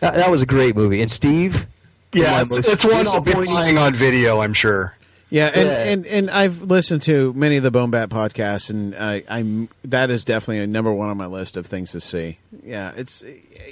That, 0.00 0.14
that 0.14 0.30
was 0.30 0.42
a 0.42 0.46
great 0.46 0.76
movie. 0.76 1.00
And 1.00 1.10
Steve, 1.10 1.66
Yeah, 2.12 2.42
it's, 2.42 2.56
it's 2.56 2.84
one 2.84 3.06
I'll 3.08 3.20
be 3.20 3.32
playing 3.32 3.78
on 3.78 3.92
video. 3.94 4.40
I'm 4.40 4.52
sure. 4.52 4.96
Yeah, 5.30 5.46
and, 5.46 5.56
Yeah. 5.66 5.84
and 5.92 6.06
and 6.06 6.30
I've 6.30 6.62
listened 6.62 7.02
to 7.02 7.32
many 7.32 7.56
of 7.56 7.64
the 7.64 7.72
BoneBat 7.72 8.08
podcasts, 8.08 8.70
and 8.70 8.94
I, 8.94 9.24
I'm 9.28 9.68
that 9.84 10.10
is 10.10 10.24
definitely 10.24 10.60
a 10.60 10.66
number 10.68 10.92
one 10.92 11.08
on 11.08 11.16
my 11.16 11.26
list 11.26 11.56
of 11.56 11.66
things 11.66 11.90
to 11.92 12.00
see. 12.00 12.38
Yeah, 12.62 12.92
it's 12.96 13.24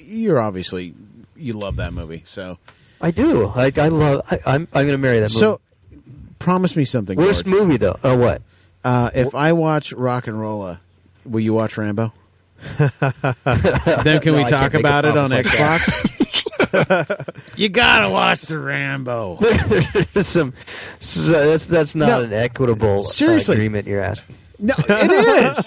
you're 0.03 0.41
obviously 0.41 0.95
you 1.37 1.53
love 1.53 1.77
that 1.77 1.93
movie, 1.93 2.25
so 2.27 2.59
I 3.03 3.11
do. 3.11 3.49
I, 3.49 3.73
I 3.77 3.89
love. 3.89 4.23
I, 4.31 4.39
I'm 4.47 4.69
I'm 4.73 4.87
going 4.87 4.89
to 4.89 4.99
marry 4.99 5.19
that 5.21 5.31
movie. 5.31 5.39
so 5.41 5.61
promise 6.39 6.77
me 6.77 6.85
something. 6.85 7.19
worst 7.19 7.45
Gord. 7.45 7.57
movie 7.63 7.77
though. 7.77 7.99
Oh, 8.05 8.17
what? 8.17 8.43
Uh, 8.85 9.11
if 9.15 9.35
I 9.35 9.53
watch 9.53 9.93
RocknRolla, 9.95 10.79
will 11.25 11.41
you 11.41 11.53
watch 11.55 11.77
Rambo? 11.77 12.13
then 12.79 14.21
can 14.21 14.33
No, 14.33 14.39
we 14.39 14.45
I 14.45 14.49
talk 14.51 14.73
can't 14.73 14.73
make 14.73 14.75
a 14.75 14.79
about 14.79 15.05
it 15.05 15.17
on 15.17 15.31
promise 15.31 15.33
like 15.33 15.47
Xbox? 15.47 17.29
you 17.57 17.69
gotta 17.69 18.09
watch 18.09 18.43
the 18.43 18.59
Rambo. 18.59 19.37
There's 20.15 20.27
some. 20.29 20.53
So 21.01 21.33
that's 21.49 21.67
that's 21.67 21.95
not 21.95 22.07
No, 22.09 22.21
an 22.23 22.33
equitable 22.33 22.99
uh, 22.99 23.03
seriously. 23.03 23.57
agreement 23.57 23.87
you're 23.89 24.01
asking. 24.03 24.37
No, 24.65 24.75
it 24.79 25.59
is. 25.59 25.67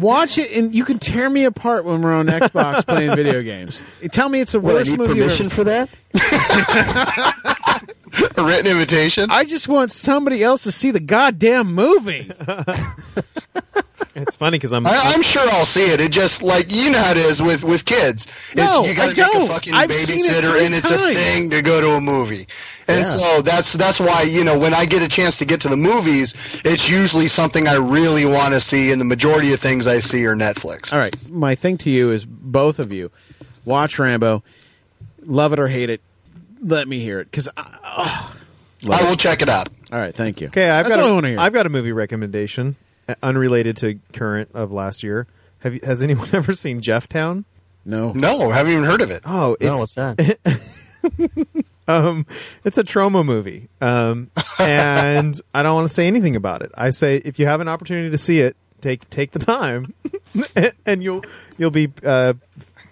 Watch 0.00 0.38
it, 0.38 0.52
and 0.56 0.72
you 0.72 0.84
can 0.84 1.00
tear 1.00 1.28
me 1.28 1.42
apart 1.44 1.84
when 1.84 2.02
we're 2.02 2.14
on 2.14 2.28
Xbox 2.28 2.86
playing 2.86 3.16
video 3.16 3.42
games. 3.42 3.82
Tell 4.12 4.28
me 4.28 4.40
it's 4.40 4.52
the 4.52 4.60
What, 4.60 4.70
I 4.70 4.74
worst 4.76 4.90
need 4.92 4.98
movie. 5.00 5.14
permission 5.20 5.46
ever- 5.46 5.54
for 5.56 5.64
that? 5.64 5.88
A 8.38 8.44
written 8.44 8.70
invitation? 8.70 9.28
I 9.30 9.44
just 9.44 9.66
want 9.68 9.90
somebody 9.90 10.40
else 10.42 10.62
to 10.62 10.72
see 10.72 10.92
the 10.92 11.00
goddamn 11.00 11.74
movie. 11.74 12.30
It's 14.22 14.36
funny 14.36 14.56
because 14.58 14.72
I'm. 14.72 14.86
I, 14.86 14.92
I'm 15.04 15.22
sure 15.22 15.42
I'll 15.50 15.66
see 15.66 15.90
it. 15.90 16.00
It 16.00 16.12
just 16.12 16.42
like 16.42 16.72
you 16.72 16.90
know 16.90 16.98
how 16.98 17.10
it 17.12 17.16
is 17.16 17.40
with 17.42 17.64
with 17.64 17.84
kids. 17.84 18.26
No, 18.56 18.80
it's, 18.80 18.88
you 18.90 18.94
gotta 18.94 19.10
I 19.10 19.14
don't. 19.14 19.38
make 19.40 19.50
a 19.50 19.52
fucking 19.52 19.74
I've 19.74 19.92
seen 19.92 20.24
it 20.24 20.28
babysitter, 20.44 20.64
and 20.64 20.74
it's 20.74 20.90
a 20.90 20.98
thing 21.14 21.50
to 21.50 21.62
go 21.62 21.80
to 21.80 21.90
a 21.92 22.00
movie. 22.00 22.46
And 22.88 22.98
Yeah. 22.98 23.02
so 23.04 23.42
that's 23.42 23.72
that's 23.74 24.00
why 24.00 24.22
you 24.22 24.44
know 24.44 24.58
when 24.58 24.74
I 24.74 24.84
get 24.86 25.02
a 25.02 25.08
chance 25.08 25.38
to 25.38 25.44
get 25.44 25.60
to 25.62 25.68
the 25.68 25.76
movies, 25.76 26.34
it's 26.64 26.88
usually 26.88 27.28
something 27.28 27.68
I 27.68 27.76
really 27.76 28.24
want 28.26 28.54
to 28.54 28.60
see, 28.60 28.90
and 28.92 29.00
the 29.00 29.04
majority 29.04 29.52
of 29.52 29.60
things 29.60 29.86
I 29.86 29.98
see 30.00 30.24
are 30.26 30.34
Netflix. 30.34 30.92
All 30.92 30.98
right, 30.98 31.14
my 31.30 31.54
thing 31.54 31.76
to 31.78 31.90
you 31.90 32.10
is 32.10 32.24
both 32.24 32.78
of 32.78 32.90
you 32.92 33.10
watch 33.64 33.98
Rambo, 33.98 34.42
love 35.26 35.52
it 35.52 35.58
or 35.58 35.68
hate 35.68 35.90
it. 35.90 36.00
Let 36.62 36.88
me 36.88 36.98
hear 37.00 37.20
it 37.20 37.30
because 37.30 37.48
I 37.56 38.30
will 38.82 39.16
check 39.16 39.42
it 39.42 39.48
out. 39.48 39.68
All 39.92 39.98
right, 39.98 40.14
thank 40.14 40.40
you. 40.40 40.48
Okay, 40.48 40.68
I've 40.68 40.86
that's 40.86 40.96
got 40.96 41.14
what 41.14 41.24
a, 41.24 41.26
I 41.26 41.30
hear. 41.30 41.38
I've 41.40 41.52
got 41.52 41.66
a 41.66 41.68
movie 41.70 41.92
recommendation, 41.92 42.76
unrelated 43.22 43.76
to 43.78 43.98
current 44.12 44.50
of 44.54 44.72
last 44.72 45.02
year. 45.02 45.26
Have 45.60 45.74
you, 45.74 45.80
has 45.84 46.02
anyone 46.02 46.28
ever 46.32 46.54
seen 46.54 46.80
Jefftown? 46.80 47.44
No, 47.84 48.12
no, 48.12 48.50
haven't 48.50 48.72
even 48.72 48.84
heard 48.84 49.00
of 49.00 49.10
it. 49.10 49.22
Oh, 49.24 49.54
it's, 49.54 49.64
No, 49.64 49.78
what's 49.78 49.94
that? 49.94 50.38
um, 51.88 52.26
it's 52.64 52.76
a 52.76 52.84
Troma 52.84 53.24
movie, 53.24 53.68
um, 53.80 54.30
and 54.58 55.40
I 55.54 55.62
don't 55.62 55.74
want 55.74 55.88
to 55.88 55.94
say 55.94 56.06
anything 56.06 56.36
about 56.36 56.62
it. 56.62 56.70
I 56.74 56.90
say 56.90 57.16
if 57.16 57.38
you 57.38 57.46
have 57.46 57.60
an 57.60 57.68
opportunity 57.68 58.10
to 58.10 58.18
see 58.18 58.40
it, 58.40 58.56
take 58.82 59.08
take 59.08 59.30
the 59.30 59.38
time, 59.38 59.94
and 60.84 61.02
you'll 61.02 61.24
you'll 61.56 61.70
be 61.70 61.90
uh, 62.04 62.34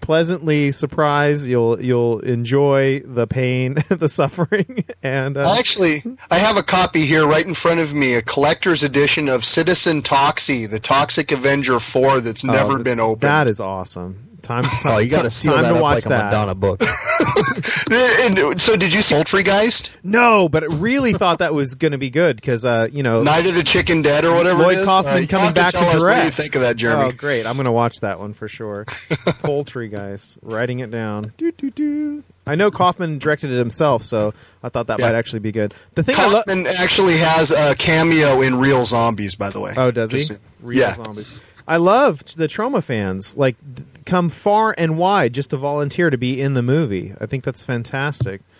pleasantly 0.07 0.71
surprised. 0.71 1.45
You'll 1.45 1.81
you'll 1.81 2.21
enjoy 2.21 3.01
the 3.01 3.27
pain, 3.27 3.75
the 3.89 4.07
suffering, 4.07 4.85
and 5.03 5.35
uh, 5.35 5.53
Actually, 5.59 6.01
I 6.31 6.37
have 6.37 6.55
a 6.55 6.63
copy 6.63 7.05
here 7.05 7.27
right 7.27 7.45
in 7.45 7.53
front 7.53 7.81
of 7.81 7.93
me, 7.93 8.13
a 8.13 8.21
collector's 8.21 8.83
edition 8.83 9.27
of 9.27 9.43
Citizen 9.43 10.01
Toxie, 10.01 10.69
the 10.69 10.79
Toxic 10.79 11.33
Avenger 11.33 11.81
4 11.81 12.21
that's 12.21 12.45
oh, 12.45 12.53
never 12.53 12.75
th- 12.75 12.85
been 12.85 13.01
opened. 13.01 13.29
That 13.29 13.47
is 13.47 13.59
awesome. 13.59 14.26
Time. 14.47 14.63
Oh, 14.85 14.99
you 14.99 15.09
gotta 15.09 15.23
time 15.23 15.29
seal 15.29 15.53
time 15.53 15.63
that 15.63 15.69
to 15.71 15.75
up 15.75 15.81
watch 15.81 16.05
like 16.05 16.21
a. 16.21 16.23
Madonna 16.25 16.55
book. 16.55 16.81
And 17.89 18.59
so 18.61 18.75
did 18.75 18.93
you 18.93 19.01
see 19.01 19.15
Poultrygeist? 19.15 19.89
No, 20.03 20.49
but 20.49 20.63
I 20.63 20.67
really 20.67 21.13
thought 21.13 21.39
that 21.39 21.53
was 21.53 21.75
going 21.75 21.93
to 21.93 21.97
be 21.97 22.09
good 22.09 22.35
because 22.35 22.65
uh, 22.65 22.87
you 22.91 23.01
know 23.03 23.23
Night 23.23 23.45
of 23.45 23.55
the 23.55 23.63
Chicken 23.63 24.01
Dead 24.01 24.25
or 24.25 24.33
whatever 24.33 24.63
Lloyd 24.63 24.77
it 24.77 24.81
is? 24.81 24.85
Kaufman 24.85 25.23
Uh, 25.23 25.27
coming 25.27 25.45
have 25.47 25.53
to 25.55 25.61
back 25.61 25.71
tell 25.71 25.81
to 25.81 25.87
us 25.87 25.93
what 25.95 25.99
direct. 26.01 26.25
you 26.25 26.31
think 26.31 26.55
of 26.55 26.61
that, 26.61 26.75
Jeremy. 26.75 27.05
Oh, 27.05 27.11
great! 27.11 27.45
I'm 27.45 27.55
going 27.55 27.65
to 27.65 27.71
watch 27.71 27.97
that 28.01 28.19
one 28.19 28.33
for 28.33 28.47
sure. 28.47 28.85
Poultrygeist, 29.45 30.37
writing 30.41 30.79
it 30.79 30.91
down. 30.91 31.33
Doo, 31.37 31.51
doo, 31.53 31.71
doo. 31.71 32.23
I 32.45 32.55
know 32.55 32.71
Kaufman 32.71 33.19
directed 33.19 33.51
it 33.51 33.57
himself, 33.57 34.03
so 34.03 34.33
I 34.63 34.69
thought 34.69 34.87
that 34.87 34.99
Yeah. 34.99 35.07
might 35.07 35.15
actually 35.15 35.39
be 35.39 35.51
good. 35.51 35.73
The 35.95 36.03
thing 36.03 36.15
I 36.17 36.25
love. 36.27 36.45
Kaufman 36.45 36.67
actually 36.67 37.17
has 37.17 37.51
a 37.51 37.75
cameo 37.75 38.41
in 38.41 38.55
Real 38.59 38.85
Zombies, 38.85 39.35
by 39.35 39.49
the 39.49 39.59
way. 39.59 39.73
Oh, 39.77 39.91
does 39.91 40.11
he? 40.11 40.17
Just 40.19 40.31
so- 40.33 40.39
Real 40.61 40.79
yeah. 40.79 40.95
zombies. 40.95 41.39
I 41.67 41.77
loved 41.77 42.37
the 42.37 42.47
Troma 42.47 42.81
fans 42.83 43.35
like 43.35 43.57
th- 43.75 43.87
come 44.07 44.29
far 44.29 44.73
and 44.77 44.97
wide 44.97 45.33
just 45.33 45.51
to 45.51 45.57
volunteer 45.57 46.09
to 46.09 46.17
be 46.17 46.41
in 46.41 46.55
the 46.55 46.63
movie. 46.63 47.13
I 47.21 47.27
think 47.27 47.43
that's 47.43 47.63
fantastic. 47.63 48.41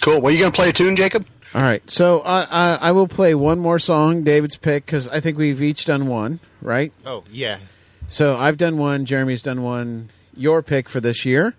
Cool. 0.00 0.20
Well, 0.20 0.32
you 0.32 0.38
going 0.38 0.52
to 0.52 0.56
play 0.56 0.68
a 0.68 0.72
tune, 0.72 0.94
Jacob? 0.94 1.26
All 1.54 1.60
right, 1.62 1.82
so 1.90 2.20
uh, 2.20 2.46
I, 2.80 2.88
I 2.88 2.92
will 2.92 3.08
play 3.08 3.34
one 3.34 3.58
more 3.58 3.78
song, 3.78 4.22
David's 4.22 4.56
pick, 4.56 4.86
because 4.86 5.08
I 5.08 5.18
think 5.20 5.36
we've 5.38 5.60
each 5.62 5.86
done 5.86 6.06
one, 6.06 6.40
right? 6.60 6.92
Oh 7.06 7.24
yeah. 7.32 7.58
So 8.08 8.36
I've 8.36 8.58
done 8.58 8.76
one. 8.78 9.06
Jeremy's 9.06 9.42
done 9.42 9.62
one. 9.62 10.10
Your 10.36 10.62
pick 10.62 10.88
for 10.88 11.00
this 11.00 11.24
year. 11.24 11.54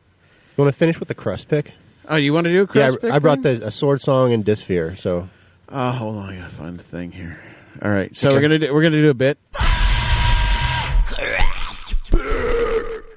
You 0.56 0.64
want 0.64 0.74
to 0.74 0.78
finish 0.78 1.00
with 1.00 1.08
the 1.10 1.16
crust 1.16 1.50
pick? 1.50 1.74
Oh, 2.08 2.16
you 2.18 2.34
want 2.34 2.46
to 2.46 2.52
do 2.52 2.60
a 2.60 2.62
Yeah, 2.62 2.66
crust 2.92 2.98
I, 3.00 3.02
pick? 3.02 3.12
I 3.12 3.20
brought 3.20 3.42
the 3.42 3.66
a 3.66 3.72
sword 3.72 4.02
song 4.02 4.32
and 4.32 4.46
Disfear. 4.46 4.96
So 4.96 5.28
Oh, 5.68 5.92
hold 5.92 6.16
on, 6.18 6.30
I 6.30 6.38
gotta 6.38 6.50
find 6.54 6.78
the 6.80 6.84
thing 6.84 7.12
here. 7.12 7.40
All 7.82 7.90
right, 7.92 8.16
so 8.16 8.30
we're 8.30 8.42
gonna 8.42 8.60
do, 8.60 8.74
we're 8.74 8.84
gonna 8.84 8.98
do 9.02 9.10
a 9.10 9.14
bit. 9.16 9.38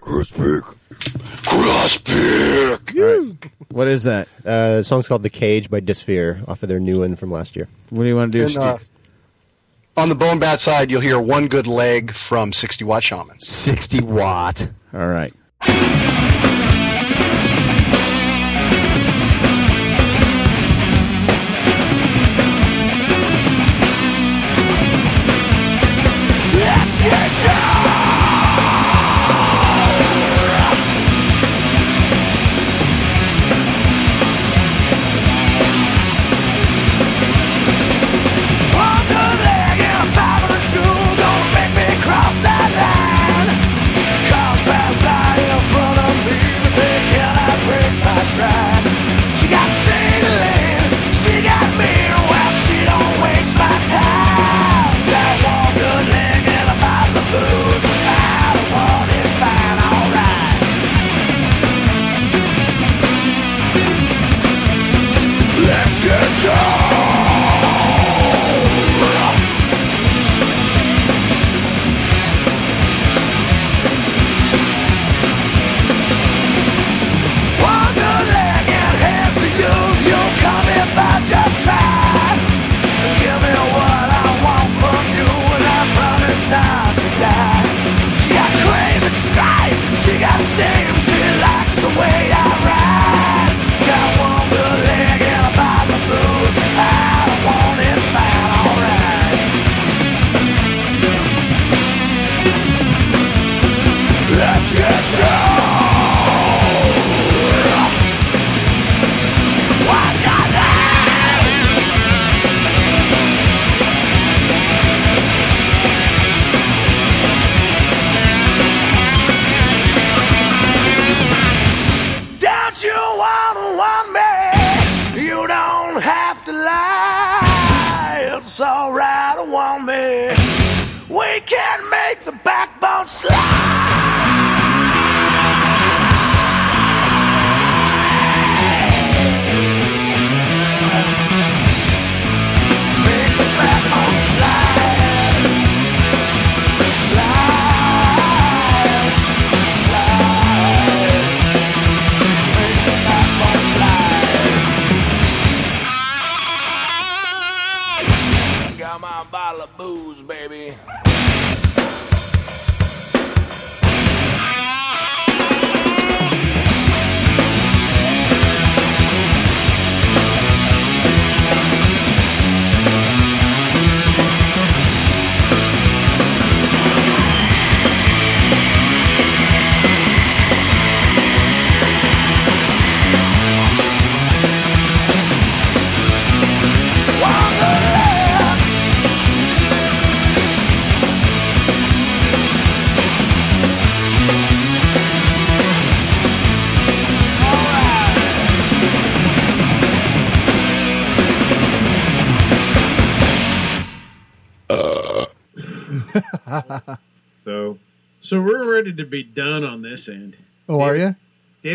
Crust 0.03 0.35
pick. 0.35 0.63
Crust 1.47 2.05
pick. 2.05 2.97
All 2.97 3.03
right. 3.03 3.51
What 3.73 3.89
is 3.89 4.03
that? 4.03 4.29
Uh, 4.45 4.77
the 4.77 4.85
song's 4.85 5.09
called 5.09 5.23
"The 5.23 5.31
Cage" 5.31 5.71
by 5.71 5.81
Disfear, 5.81 6.43
off 6.47 6.63
of 6.63 6.69
their 6.69 6.79
new 6.79 7.01
one 7.01 7.17
from 7.17 7.31
last 7.33 7.57
year. 7.57 7.69
What 7.89 8.03
do 8.03 8.09
you 8.09 8.15
want 8.15 8.31
to 8.33 8.39
do? 8.39 8.45
And, 8.45 8.57
uh, 8.59 8.77
on 9.97 10.11
the 10.11 10.15
BoneBat 10.15 10.59
side, 10.59 10.91
you'll 10.91 11.01
hear 11.01 11.19
One 11.19 11.49
Good 11.49 11.67
Leg 11.67 12.13
from 12.13 12.53
60 12.53 12.85
Watt 12.85 13.03
Shaman. 13.03 13.41
60 13.41 14.03
watt. 14.03 14.69
All 14.93 15.09
right. 15.09 15.33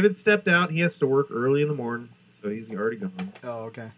David 0.07 0.15
stepped 0.15 0.47
out. 0.47 0.71
He 0.71 0.79
has 0.79 0.97
to 0.99 1.07
work 1.07 1.27
early 1.31 1.61
in 1.61 1.67
the 1.67 1.73
morning, 1.73 2.07
so 2.31 2.49
he's 2.49 2.71
already 2.71 2.95
gone. 2.95 3.33
Oh, 3.43 3.65
okay. 3.65 3.89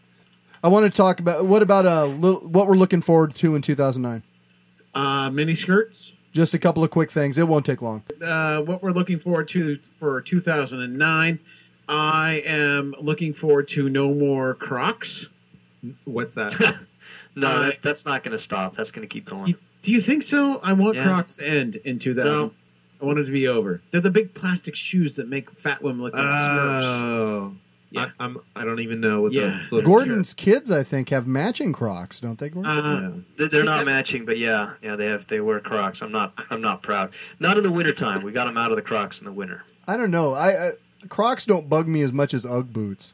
I 0.64 0.68
want 0.68 0.92
to 0.92 0.96
talk 0.98 1.20
about 1.20 1.46
what 1.46 1.62
about 1.62 1.86
uh 1.86 2.06
li- 2.06 2.40
what 2.42 2.68
we're 2.68 2.74
looking 2.76 3.00
forward 3.02 3.36
to 3.36 3.56
in 3.56 3.62
2009. 3.62 4.24
Uh, 4.96 5.30
mini 5.30 5.54
skirts. 5.54 6.14
Just 6.34 6.56
a 6.56 6.60
couple 6.60 6.84
of 6.84 6.90
quick 6.90 7.12
things. 7.12 7.38
It 7.38 7.48
won't 7.48 7.64
take 7.66 7.84
long. 7.84 8.02
Uh, 8.22 8.62
what 8.62 8.82
we're 8.82 8.92
looking 8.92 9.20
forward 9.20 9.48
to 9.50 9.78
for 9.78 10.20
2009. 10.22 11.40
I 11.88 12.44
am 12.46 12.96
looking 13.00 13.34
forward 13.34 13.68
to 13.70 13.88
no 13.90 14.12
more 14.14 14.56
Crocs. 14.56 15.28
What's 16.06 16.34
that? 16.36 16.80
No, 17.36 17.48
Uh, 17.48 17.60
that, 17.68 17.82
that's 17.84 18.06
not 18.06 18.24
going 18.24 18.32
to 18.32 18.40
stop. 18.40 18.76
That's 18.76 18.90
going 18.90 19.08
to 19.08 19.14
keep 19.14 19.24
going. 19.24 19.56
Do 19.84 19.92
you 19.92 20.02
think 20.02 20.24
so? 20.24 20.60
I 20.62 20.74
want 20.74 20.98
Yeah. 20.98 21.04
Crocs 21.06 21.36
to 21.38 21.48
end 21.48 21.76
in 21.76 22.00
2000. 22.00 22.26
No. 22.26 22.52
I 23.02 23.06
want 23.06 23.20
it 23.20 23.26
to 23.26 23.32
be 23.32 23.48
over. 23.48 23.82
They're 23.92 24.02
the 24.02 24.12
big 24.12 24.34
plastic 24.34 24.76
shoes 24.76 25.16
that 25.16 25.28
make 25.30 25.50
fat 25.52 25.82
women 25.82 26.02
look 26.02 26.14
like 26.14 26.24
Smurfs. 26.24 26.84
Oh, 26.84 27.56
Yeah. 27.92 28.08
I, 28.20 28.24
I'm. 28.24 28.38
I 28.56 28.66
don't 28.66 28.80
even 28.82 29.00
know 29.00 29.22
what 29.22 29.32
Yeah. 29.32 29.58
those 29.62 29.72
little 29.72 29.90
Gordon's 29.90 30.34
kids, 30.34 30.70
I 30.70 30.84
think, 30.84 31.10
have 31.10 31.26
matching 31.26 31.72
Crocs, 31.74 32.20
don't 32.20 32.38
they, 32.38 32.50
Gordon? 32.50 32.72
Uh, 32.72 33.12
They- 33.38 33.48
They're 33.48 33.64
not 33.64 33.86
matching, 33.86 34.26
but 34.26 34.38
yeah, 34.38 34.72
yeah, 34.84 34.96
they 34.96 35.06
have. 35.06 35.26
They 35.28 35.40
wear 35.40 35.60
Crocs. 35.60 36.02
I'm 36.02 36.12
not. 36.12 36.34
I'm 36.50 36.62
not 36.62 36.84
proud. 36.84 37.12
Not 37.40 37.58
in 37.58 37.64
the 37.64 37.72
wintertime. 37.72 38.22
We 38.22 38.32
got 38.32 38.46
them 38.46 38.58
out 38.58 38.72
of 38.72 38.76
the 38.76 38.82
Crocs 38.84 39.22
in 39.22 39.26
the 39.26 39.32
winter. 39.34 39.64
I 39.88 39.96
don't 39.98 40.12
know. 40.12 40.34
I, 40.34 40.68
I 40.68 40.72
Crocs 41.08 41.46
don't 41.46 41.70
bug 41.70 41.88
me 41.88 42.02
as 42.02 42.12
much 42.14 42.34
as 42.34 42.46
UGG 42.46 42.74
boots. 42.74 43.14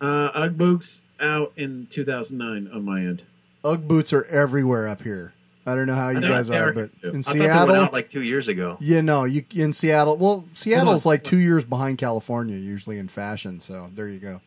Uh, 0.00 0.30
Ugg 0.34 0.56
boots 0.56 1.02
out 1.20 1.52
in 1.56 1.86
2009 1.90 2.70
on 2.72 2.84
my 2.84 3.00
end. 3.00 3.22
UGG 3.64 3.88
boots 3.88 4.12
are 4.12 4.24
everywhere 4.26 4.86
up 4.88 5.02
here. 5.02 5.34
I 5.66 5.74
don't 5.74 5.86
know 5.86 5.94
how 5.94 6.10
you 6.10 6.20
guys 6.20 6.50
are, 6.50 6.72
but 6.72 6.90
in 7.02 7.18
I 7.18 7.22
thought 7.22 7.32
they 7.32 7.40
went 7.40 7.52
Seattle, 7.52 7.74
out 7.76 7.92
like 7.92 8.10
two 8.10 8.20
years 8.22 8.48
ago. 8.48 8.76
Yeah, 8.80 9.00
no, 9.00 9.24
you 9.24 9.44
in 9.52 9.72
Seattle. 9.72 10.16
Well, 10.16 10.44
Seattle's 10.52 11.06
like 11.06 11.24
two 11.24 11.38
years 11.38 11.64
behind 11.64 11.98
California, 11.98 12.56
usually 12.56 12.98
in 12.98 13.08
fashion. 13.08 13.60
So 13.60 13.90
there 13.94 14.08
you 14.08 14.18
go. 14.18 14.40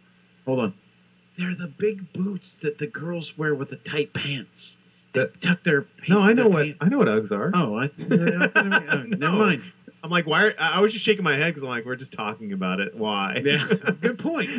Hold 0.46 0.60
on. 0.60 0.74
They're 1.38 1.56
the 1.56 1.68
big 1.68 2.12
boots 2.14 2.56
that 2.56 2.78
the 2.78 2.88
girls 2.88 3.38
wear 3.38 3.56
with 3.56 3.70
the 3.70 3.78
tight 3.78 4.14
pants. 4.14 4.78
They 5.14 5.26
tuck 5.42 5.64
their. 5.64 5.86
No, 6.08 6.22
I 6.22 6.34
know 6.34 6.48
what 6.48 6.66
pants- 6.66 6.78
I 6.82 6.90
know 6.90 7.00
what 7.00 7.08
Uggs 7.08 7.32
are. 7.32 7.52
Oh, 7.54 7.78
I. 7.78 7.90
oh, 8.56 9.04
Never 9.18 9.36
mind. 9.36 9.64
I'm 10.04 10.12
like, 10.12 10.28
why? 10.28 10.44
Are, 10.46 10.56
I 10.60 10.74
I 10.74 10.80
was 10.80 10.94
just 10.94 11.04
shaking 11.04 11.24
my 11.24 11.36
head 11.36 11.48
because 11.48 11.64
I'm 11.64 11.70
like, 11.70 11.86
we're 11.86 11.96
just 11.96 12.14
talking 12.14 12.54
about 12.54 12.80
it. 12.80 12.96
Why? 12.96 13.42
Yeah, 13.44 13.66
good 14.02 14.20
point. 14.20 14.50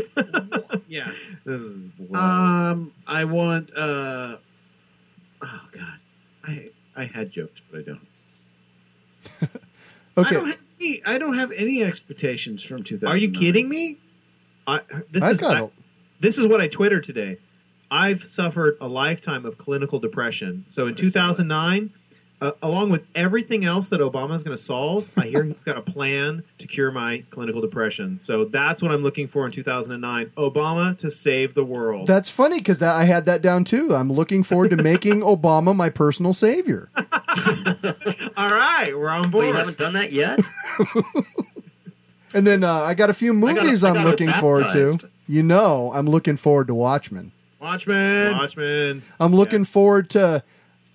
yeah. 0.89 1.13
this 1.45 1.61
is. 1.61 1.85
Um, 2.13 2.93
I 3.07 3.25
want. 3.25 3.71
uh 3.77 4.39
Oh 5.41 5.61
God, 5.73 5.98
I 6.49 6.71
I 6.97 7.05
had 7.05 7.31
jokes, 7.31 7.61
but 7.71 7.81
I 7.81 7.83
don't. 7.83 8.07
I 10.17 10.21
Okay, 10.21 10.35
don't 10.35 10.47
have 10.49 10.59
any, 10.81 11.03
I 11.05 11.19
don't 11.19 11.35
have 11.39 11.53
any 11.53 11.85
expectations 11.85 12.63
from 12.63 12.83
2000. 12.83 13.07
Are 13.09 13.17
you 13.17 13.31
kidding 13.31 13.69
me? 13.69 13.99
I, 14.67 14.81
this 15.13 15.23
I've 15.23 15.33
is 15.33 15.41
got 15.41 15.57
I- 15.57 15.61
a- 15.65 15.71
this 16.21 16.39
is 16.39 16.47
what 16.47 16.61
I 16.61 16.67
twittered 16.67 17.05
today. 17.05 17.39
I've 17.91 18.25
suffered 18.25 18.77
a 18.81 18.89
lifetime 18.89 19.47
of 19.47 19.57
clinical 19.57 19.99
depression. 20.01 20.65
So 20.67 20.89
in 20.89 20.95
2009, 20.97 21.91
uh, 22.41 22.53
along 22.63 22.91
with 22.91 23.03
everything 23.15 23.65
else 23.65 23.89
that 23.89 24.01
Obama's 24.01 24.43
going 24.45 24.57
to 24.57 24.63
solve, 24.63 25.11
I 25.17 25.27
hear 25.27 25.43
he's 25.45 25.65
got 25.65 25.77
a 25.77 25.81
plan 25.83 26.43
to 26.59 26.67
cure 26.67 26.91
my 26.91 27.25
clinical 27.31 27.61
depression. 27.61 28.19
So 28.19 28.45
that's 28.45 28.81
what 28.83 28.93
I'm 28.93 29.03
looking 29.03 29.27
for 29.27 29.45
in 29.47 29.53
2009. 29.53 30.31
Obama 30.37 30.97
to 30.99 31.11
save 31.11 31.55
the 31.55 31.65
world. 31.65 32.07
that's 32.07 32.31
funny 32.31 32.59
because 32.59 32.79
that 32.79 32.95
I 32.95 33.05
had 33.05 33.27
that 33.27 33.43
down 33.43 33.65
too. 33.65 33.95
I'm 33.95 34.13
looking 34.13 34.43
forward 34.43 34.71
to 34.71 34.77
making 34.77 35.21
Obama 35.23 35.75
my 35.75 35.89
personal 35.91 36.33
savior. 36.33 36.91
All 38.37 38.51
right, 38.51 38.93
we're 38.97 39.09
on 39.09 39.31
board. 39.31 39.47
you 39.47 39.53
haven't 39.53 39.79
done 39.79 39.95
that 39.95 40.13
yet. 40.13 40.41
And 42.35 42.47
then 42.47 42.63
uh, 42.63 42.81
I 42.81 42.95
got 42.95 43.11
a 43.11 43.15
few 43.15 43.33
movies 43.33 43.83
I 43.83 43.91
I'm 43.91 44.05
looking 44.05 44.31
forward 44.33 44.71
to. 44.73 44.99
You 45.27 45.43
know, 45.43 45.91
I'm 45.95 46.07
looking 46.07 46.37
forward 46.37 46.67
to 46.67 46.75
Watchmen. 46.75 47.33
Watchmen? 47.61 48.33
Watchmen. 48.37 49.03
I'm 49.19 49.35
looking 49.35 49.65
forward 49.65 50.11
to 50.11 50.43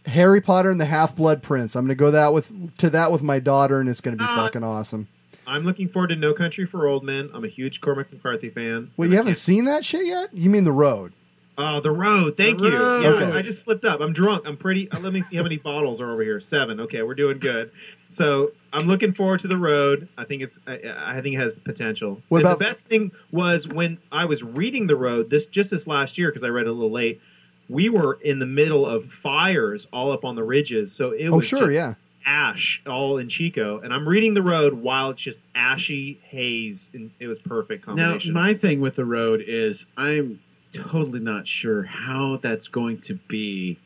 Harry 0.06 0.42
Potter 0.42 0.70
and 0.70 0.80
the 0.82 0.86
Half 0.86 1.16
Blood 1.16 1.42
Prince. 1.44 1.76
I'm 1.76 1.84
going 1.86 1.90
to 1.90 1.96
go 1.96 2.12
that 2.12 2.34
with 2.34 2.78
to 2.78 2.90
that 2.92 3.12
with 3.12 3.24
my 3.24 3.40
daughter, 3.40 3.80
and 3.80 3.90
it's 3.90 4.02
going 4.02 4.18
to 4.18 4.24
be 4.24 4.30
Uh, 4.30 4.36
fucking 4.36 4.64
awesome. 4.64 5.08
I'm 5.46 5.64
looking 5.66 5.90
forward 5.90 6.08
to 6.08 6.16
No 6.16 6.34
Country 6.34 6.66
for 6.66 6.88
Old 6.88 7.04
Men. 7.04 7.30
I'm 7.34 7.44
a 7.44 7.50
huge 7.50 7.82
Cormac 7.82 8.12
McCarthy 8.12 8.50
fan. 8.50 8.92
Well, 8.98 9.10
you 9.10 9.18
haven't 9.18 9.36
seen 9.36 9.66
that 9.66 9.84
shit 9.84 10.06
yet? 10.06 10.34
You 10.34 10.50
mean 10.50 10.64
The 10.64 10.72
Road? 10.72 11.14
Oh, 11.56 11.80
the 11.82 11.92
road. 11.92 12.36
Thank 12.36 12.58
The 12.58 12.70
you. 12.72 12.78
road. 12.80 13.04
Yeah, 13.04 13.10
Okay. 13.10 13.32
I, 13.32 13.38
I 13.38 13.42
just 13.44 13.62
slipped 13.62 13.86
up. 13.86 14.00
I'm 14.02 14.12
drunk. 14.12 14.42
I'm 14.48 14.58
pretty. 14.58 14.90
Uh, 14.90 15.00
let 15.02 15.14
me 15.14 15.22
see 15.22 15.36
how 15.38 15.44
many 15.44 15.58
bottles 15.58 16.02
are 16.02 16.12
over 16.12 16.24
here. 16.24 16.40
Seven. 16.40 16.80
Okay, 16.80 17.04
we're 17.04 17.14
doing 17.14 17.38
good. 17.38 17.70
So 18.10 18.54
I'm 18.74 18.88
looking 18.88 19.12
forward 19.12 19.42
to 19.42 19.48
the 19.48 19.58
road. 19.58 20.08
I 20.18 20.24
think 20.24 20.42
it's. 20.42 20.60
I, 20.66 20.80
I 20.98 21.22
think 21.22 21.36
it 21.36 21.40
has 21.40 21.60
potential. 21.60 22.20
What 22.30 22.40
And 22.40 22.48
about- 22.48 22.58
the 22.58 22.66
best 22.66 22.86
thing 22.86 23.12
was 23.32 23.68
when 23.68 24.00
I 24.12 24.26
was 24.26 24.42
reading 24.42 24.88
the 24.88 24.96
road. 24.96 25.30
This 25.30 25.46
just 25.46 25.70
this 25.70 25.86
last 25.86 26.18
year 26.18 26.30
because 26.30 26.44
I 26.44 26.48
read 26.48 26.66
it 26.66 26.70
a 26.70 26.74
little 26.74 26.90
late. 26.92 27.22
We 27.70 27.90
were 27.90 28.20
in 28.24 28.40
the 28.40 28.46
middle 28.46 28.86
of 28.86 29.06
fires 29.06 29.88
all 29.94 30.12
up 30.12 30.26
on 30.26 30.36
the 30.36 30.44
ridges, 30.44 30.92
so 30.92 31.12
it 31.12 31.28
Oh, 31.28 31.38
was 31.38 31.46
sure, 31.48 31.60
just 31.60 31.72
yeah. 31.72 31.94
ash 32.26 32.82
all 32.88 33.18
in 33.18 33.30
Chico, 33.30 33.80
and 33.80 33.94
I'm 33.94 34.08
reading 34.08 34.34
the 34.34 34.42
road 34.42 34.74
while 34.74 35.12
it's 35.12 35.22
just 35.22 35.40
ashy 35.56 36.20
haze, 36.24 36.90
and 36.94 37.10
it 37.20 37.28
was 37.28 37.40
perfect 37.40 37.86
combination. 37.86 38.34
Now, 38.34 38.42
my 38.42 38.54
thing 38.54 38.80
with 38.82 38.96
the 38.96 39.06
road 39.06 39.44
is 39.46 39.86
I'm 39.98 40.40
totally 40.74 41.20
not 41.20 41.48
sure 41.48 41.84
how 41.84 42.38
that's 42.42 42.68
going 42.68 43.00
to 43.02 43.16
be 43.28 43.78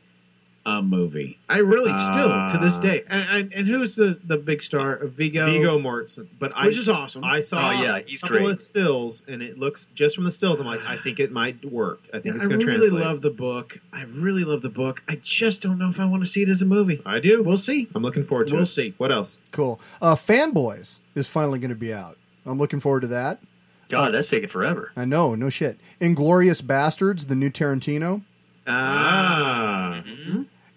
a 0.76 0.82
movie. 0.82 1.38
I 1.48 1.58
really 1.58 1.92
still 1.94 2.28
to 2.28 2.58
this 2.60 2.76
Ah. 2.76 2.80
day. 2.80 3.02
And, 3.08 3.28
and, 3.30 3.52
and 3.54 3.66
who's 3.68 3.94
the, 3.96 4.18
the 4.24 4.36
big 4.36 4.62
star? 4.62 4.98
Viggo. 5.04 5.46
Viggo 5.46 5.78
Mortensen, 5.78 6.26
but 6.38 6.52
I, 6.56 6.66
Which 6.66 6.76
is 6.76 6.88
awesome. 6.88 7.24
I 7.24 7.40
saw 7.40 7.68
Oh, 7.70 7.82
yeah, 7.82 8.00
he's 8.06 8.20
a 8.20 8.26
couple 8.26 8.38
great. 8.38 8.50
of 8.50 8.58
stills, 8.58 9.22
and 9.28 9.42
it 9.42 9.58
looks 9.58 9.88
just 9.94 10.14
from 10.14 10.24
the 10.24 10.30
stills. 10.30 10.60
I'm 10.60 10.66
like, 10.66 10.80
I 10.86 10.98
think 10.98 11.20
it 11.20 11.32
might 11.32 11.64
work. 11.64 12.00
I 12.12 12.18
think 12.20 12.34
I 12.34 12.38
it's 12.38 12.48
going 12.48 12.60
to 12.60 12.66
really 12.66 12.88
translate. 12.88 13.04
love 13.04 13.22
the 13.22 13.30
book. 13.30 13.78
I 13.92 14.02
really 14.02 14.44
love 14.44 14.62
the 14.62 14.68
book. 14.68 15.02
I 15.08 15.16
just 15.22 15.62
don't 15.62 15.78
know 15.78 15.88
if 15.88 15.98
I 16.00 16.04
want 16.04 16.22
to 16.22 16.28
see 16.28 16.42
it 16.42 16.48
as 16.48 16.60
a 16.62 16.66
movie. 16.66 17.00
I 17.06 17.18
do. 17.20 17.42
We'll 17.42 17.56
see. 17.58 17.88
I'm 17.94 18.02
looking 18.02 18.24
forward 18.24 18.48
to 18.48 18.54
We'll 18.54 18.62
it. 18.64 18.66
see. 18.66 18.94
What 18.98 19.10
else? 19.10 19.38
Cool. 19.52 19.80
Uh, 20.02 20.14
Fanboys 20.14 20.98
is 21.14 21.26
finally 21.28 21.58
going 21.58 21.70
to 21.70 21.74
be 21.76 21.94
out. 21.94 22.16
I'm 22.44 22.58
looking 22.58 22.80
forward 22.80 23.00
to 23.00 23.06
that. 23.08 23.40
God, 23.88 24.12
that's 24.12 24.28
taking 24.28 24.48
forever. 24.50 24.92
I 24.96 25.06
know, 25.06 25.34
no 25.34 25.48
shit. 25.48 25.78
Inglourious 26.00 26.60
Basterds, 26.62 27.26
the 27.28 27.34
new 27.34 27.48
Tarantino, 27.50 28.20
Ah, 28.66 30.02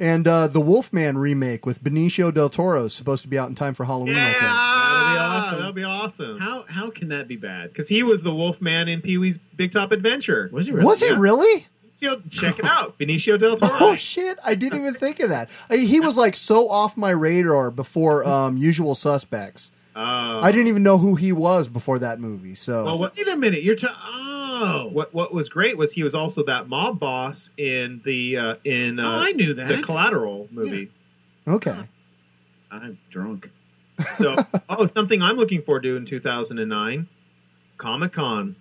and 0.01 0.27
uh, 0.27 0.47
the 0.47 0.59
Wolfman 0.59 1.17
remake 1.17 1.65
with 1.65 1.81
Benicio 1.83 2.33
del 2.33 2.49
Toro 2.49 2.85
is 2.85 2.93
supposed 2.93 3.21
to 3.21 3.29
be 3.29 3.37
out 3.39 3.47
in 3.47 3.55
time 3.55 3.73
for 3.73 3.85
Halloween. 3.85 4.15
I 4.17 4.31
think. 4.31 4.41
that'll 4.41 5.13
be 5.13 5.19
awesome. 5.19 5.57
That'll 5.59 5.73
be 5.73 5.83
awesome. 5.83 6.39
How 6.39 6.65
how 6.67 6.89
can 6.89 7.07
that 7.09 7.27
be 7.29 7.37
bad? 7.37 7.69
Because 7.69 7.87
he 7.87 8.03
was 8.03 8.23
the 8.23 8.33
Wolf 8.33 8.61
Man 8.61 8.87
in 8.89 9.01
Pee 9.01 9.17
Wee's 9.17 9.37
Big 9.55 9.71
Top 9.71 9.91
Adventure. 9.93 10.49
Was 10.51 10.65
he 10.65 10.73
really? 10.73 10.85
Was 10.85 10.99
he 10.99 11.07
Yeah. 11.07 11.17
really? 11.17 11.67
Check 12.31 12.57
it 12.57 12.65
out, 12.65 12.97
Benicio 12.97 13.37
del 13.39 13.57
Toro. 13.57 13.77
Oh 13.79 13.95
shit! 13.95 14.39
I 14.43 14.55
didn't 14.55 14.79
even 14.81 14.95
think 14.95 15.19
of 15.19 15.29
that. 15.29 15.51
I, 15.69 15.77
he 15.77 15.99
was 15.99 16.17
like 16.17 16.35
so 16.35 16.67
off 16.67 16.97
my 16.97 17.11
radar 17.11 17.69
before 17.69 18.25
um, 18.27 18.57
Usual 18.57 18.95
Suspects. 18.95 19.69
Oh. 19.95 20.39
I 20.41 20.51
didn't 20.51 20.67
even 20.67 20.81
know 20.83 20.97
who 20.97 21.13
he 21.13 21.31
was 21.31 21.67
before 21.67 21.99
that 21.99 22.19
movie. 22.19 22.55
So 22.55 22.85
Well, 22.85 22.97
Wait 23.15 23.27
a 23.27 23.35
minute. 23.37 23.61
You're 23.61 23.75
ta- 23.75 23.95
oh. 24.03 24.30
What 24.91 25.13
what 25.13 25.33
was 25.33 25.49
great 25.49 25.77
was 25.77 25.91
he 25.91 26.03
was 26.03 26.13
also 26.15 26.43
that 26.45 26.67
mob 26.69 26.99
boss 26.99 27.49
in 27.57 28.01
the 28.05 28.37
uh, 28.37 28.55
in 28.63 28.99
uh, 28.99 29.03
Oh, 29.17 29.19
I 29.27 29.31
knew 29.31 29.53
that. 29.55 29.67
the 29.67 29.81
Collateral 29.81 30.47
movie. 30.51 30.89
okay, 31.47 31.87
I'm 32.71 32.97
drunk. 33.09 33.49
So, 34.17 34.35
oh, 34.67 34.87
something 34.87 35.21
I'm 35.21 35.35
looking 35.37 35.61
forward 35.61 35.83
to 35.83 35.95
in 35.95 36.05
2009, 36.05 37.07
Comic 37.77 38.13
Con. 38.13 38.55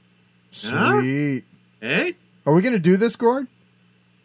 sweet. 0.50 1.44
Hey, 1.80 2.14
Are 2.44 2.52
we 2.52 2.60
going 2.60 2.74
to 2.74 2.78
do 2.78 2.98
this, 2.98 3.16
Gord? 3.16 3.46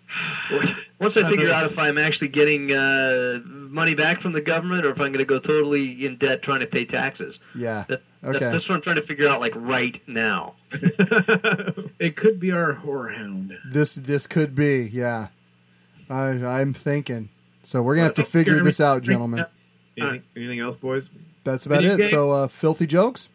Once 1.00 1.16
I 1.16 1.30
figure 1.30 1.52
out 1.52 1.66
if 1.66 1.80
I'm 1.80 1.98
actually 1.98 2.28
getting 2.30 2.72
uh, 2.74 3.40
money 3.70 3.94
back 3.96 4.20
from 4.22 4.32
the 4.34 4.42
government 4.42 4.86
or 4.86 4.90
if 4.92 5.00
I'm 5.00 5.08
going 5.08 5.20
to 5.20 5.26
go 5.26 5.40
totally 5.40 6.06
in 6.06 6.18
debt 6.18 6.42
trying 6.42 6.60
to 6.62 6.68
pay 6.68 6.86
taxes. 6.86 7.40
Yeah. 7.54 7.86
That, 7.88 8.02
Okay. 8.24 8.40
that's, 8.40 8.54
that's 8.54 8.70
what 8.70 8.76
I'm 8.76 8.82
trying 8.82 8.96
to 8.96 9.04
figure 9.04 9.28
out, 9.28 9.40
like 9.40 9.54
right 9.56 10.02
now. 10.08 10.56
it 12.00 12.16
could 12.16 12.40
be 12.40 12.52
our 12.52 12.74
whorehound. 12.74 13.56
This 13.72 13.94
this 13.96 14.26
could 14.26 14.56
be. 14.56 14.90
Yeah. 14.92 15.28
I 16.10 16.30
I'm 16.44 16.74
thinking. 16.74 17.30
So 17.62 17.84
we're 17.84 17.96
gonna 17.96 18.06
have 18.06 18.16
to 18.16 18.24
figure 18.24 18.64
this 18.64 18.80
out, 18.82 19.04
gentlemen. 19.04 19.46
Anything, 19.98 20.24
anything 20.36 20.60
else, 20.60 20.76
boys? 20.76 21.10
That's 21.44 21.66
about 21.68 21.84
it. 21.84 21.98
game? 21.98 22.10
So 22.10 22.32
uh, 22.32 22.48
filthy 22.48 22.88
jokes. 22.88 23.30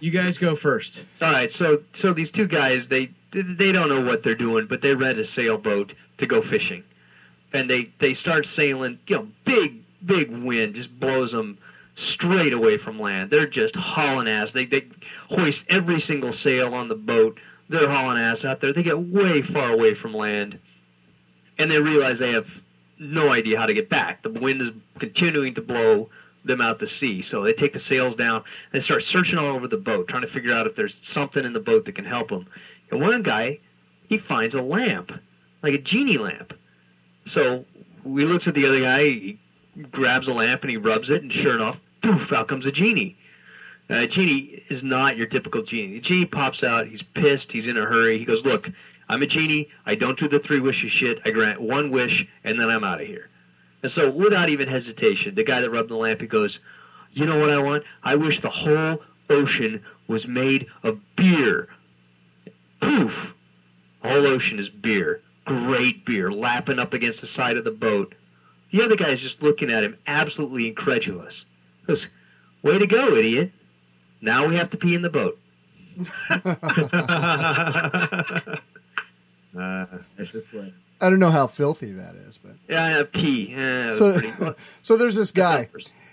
You 0.00 0.10
guys 0.10 0.38
go 0.38 0.54
first. 0.56 1.04
All 1.20 1.30
right, 1.32 1.50
so 1.52 1.82
so 1.92 2.12
these 2.12 2.30
two 2.30 2.46
guys, 2.46 2.88
they 2.88 3.10
they 3.32 3.72
don't 3.72 3.88
know 3.88 4.00
what 4.00 4.22
they're 4.22 4.34
doing, 4.34 4.66
but 4.66 4.80
they 4.82 4.94
rent 4.94 5.18
a 5.18 5.24
sailboat 5.24 5.94
to 6.18 6.26
go 6.26 6.40
fishing, 6.40 6.82
and 7.52 7.68
they 7.68 7.90
they 7.98 8.14
start 8.14 8.46
sailing. 8.46 8.98
You 9.06 9.16
know, 9.16 9.28
big 9.44 9.82
big 10.04 10.30
wind 10.30 10.74
just 10.74 10.98
blows 10.98 11.32
them 11.32 11.58
straight 11.94 12.52
away 12.52 12.76
from 12.78 12.98
land. 12.98 13.30
They're 13.30 13.46
just 13.46 13.76
hauling 13.76 14.28
ass. 14.28 14.52
They 14.52 14.64
they 14.64 14.86
hoist 15.28 15.64
every 15.68 16.00
single 16.00 16.32
sail 16.32 16.74
on 16.74 16.88
the 16.88 16.94
boat. 16.94 17.38
They're 17.68 17.90
hauling 17.90 18.18
ass 18.18 18.44
out 18.44 18.60
there. 18.60 18.72
They 18.72 18.82
get 18.82 18.98
way 18.98 19.42
far 19.42 19.72
away 19.72 19.94
from 19.94 20.14
land, 20.14 20.58
and 21.58 21.70
they 21.70 21.80
realize 21.80 22.18
they 22.18 22.32
have 22.32 22.60
no 22.98 23.30
idea 23.30 23.58
how 23.58 23.66
to 23.66 23.74
get 23.74 23.88
back. 23.88 24.22
The 24.22 24.30
wind 24.30 24.60
is 24.60 24.70
continuing 24.98 25.54
to 25.54 25.62
blow 25.62 26.08
them 26.44 26.60
out 26.60 26.80
to 26.80 26.86
sea. 26.86 27.22
So 27.22 27.42
they 27.42 27.52
take 27.52 27.72
the 27.72 27.78
sails 27.78 28.14
down 28.14 28.44
and 28.72 28.82
start 28.82 29.02
searching 29.02 29.38
all 29.38 29.54
over 29.54 29.68
the 29.68 29.76
boat, 29.76 30.08
trying 30.08 30.22
to 30.22 30.28
figure 30.28 30.52
out 30.52 30.66
if 30.66 30.74
there's 30.74 30.96
something 31.02 31.44
in 31.44 31.52
the 31.52 31.60
boat 31.60 31.84
that 31.84 31.94
can 31.94 32.04
help 32.04 32.28
them. 32.28 32.46
And 32.90 33.00
one 33.00 33.22
guy, 33.22 33.58
he 34.08 34.18
finds 34.18 34.54
a 34.54 34.62
lamp, 34.62 35.12
like 35.62 35.74
a 35.74 35.78
genie 35.78 36.18
lamp. 36.18 36.54
So 37.26 37.64
he 38.04 38.24
looks 38.24 38.48
at 38.48 38.54
the 38.54 38.66
other 38.66 38.80
guy, 38.80 39.02
he 39.04 39.38
grabs 39.90 40.28
a 40.28 40.34
lamp 40.34 40.62
and 40.62 40.70
he 40.70 40.76
rubs 40.76 41.10
it, 41.10 41.22
and 41.22 41.32
sure 41.32 41.54
enough, 41.54 41.80
poof, 42.02 42.32
out 42.32 42.48
comes 42.48 42.66
a 42.66 42.72
genie. 42.72 43.16
Uh, 43.88 44.06
genie 44.06 44.62
is 44.68 44.82
not 44.82 45.16
your 45.16 45.26
typical 45.26 45.62
genie. 45.62 45.94
The 45.94 46.00
genie 46.00 46.24
pops 46.24 46.62
out. 46.64 46.86
He's 46.86 47.02
pissed. 47.02 47.52
He's 47.52 47.68
in 47.68 47.76
a 47.76 47.84
hurry. 47.84 48.18
He 48.18 48.24
goes, 48.24 48.44
"Look, 48.44 48.70
I'm 49.08 49.22
a 49.22 49.26
genie. 49.26 49.68
I 49.84 49.94
don't 49.94 50.18
do 50.18 50.28
the 50.28 50.38
three 50.38 50.60
wishes 50.60 50.90
shit. 50.90 51.20
I 51.24 51.30
grant 51.30 51.60
one 51.60 51.90
wish, 51.90 52.26
and 52.44 52.58
then 52.58 52.70
I'm 52.70 52.84
out 52.84 53.00
of 53.00 53.06
here." 53.06 53.28
And 53.82 53.90
so, 53.90 54.08
without 54.10 54.48
even 54.48 54.68
hesitation, 54.68 55.34
the 55.34 55.44
guy 55.44 55.60
that 55.60 55.70
rubbed 55.70 55.90
the 55.90 55.96
lamp, 55.96 56.20
he 56.20 56.26
goes, 56.26 56.60
"You 57.12 57.26
know 57.26 57.38
what 57.38 57.50
I 57.50 57.58
want? 57.58 57.84
I 58.02 58.14
wish 58.14 58.40
the 58.40 58.48
whole 58.48 59.02
ocean 59.28 59.82
was 60.06 60.26
made 60.26 60.68
of 60.82 60.98
beer." 61.16 61.68
Poof! 62.80 63.34
The 64.02 64.08
whole 64.08 64.26
ocean 64.26 64.58
is 64.58 64.68
beer. 64.68 65.20
Great 65.44 66.04
beer, 66.04 66.30
lapping 66.30 66.78
up 66.78 66.94
against 66.94 67.20
the 67.20 67.26
side 67.26 67.56
of 67.56 67.64
the 67.64 67.70
boat. 67.70 68.14
The 68.70 68.82
other 68.82 68.96
guy's 68.96 69.20
just 69.20 69.42
looking 69.42 69.70
at 69.70 69.84
him, 69.84 69.96
absolutely 70.06 70.68
incredulous. 70.68 71.44
Goes, 71.86 72.08
"Way 72.62 72.78
to 72.78 72.86
go, 72.86 73.14
idiot! 73.14 73.52
Now 74.20 74.46
we 74.46 74.56
have 74.56 74.70
to 74.70 74.76
pee 74.76 74.94
in 74.94 75.02
the 75.02 75.10
boat." 75.10 75.38
Uh, 79.54 79.84
I 80.18 81.10
don't 81.10 81.18
know 81.18 81.30
how 81.30 81.46
filthy 81.46 81.92
that 81.92 82.14
is, 82.14 82.38
but 82.38 82.52
Yeah, 82.68 83.02
pee. 83.12 83.50
Yeah, 83.50 83.94
so, 83.94 84.12
was 84.12 84.22
pretty, 84.22 84.54
so 84.82 84.96
there's 84.96 85.14
this 85.14 85.30
guy, 85.30 85.68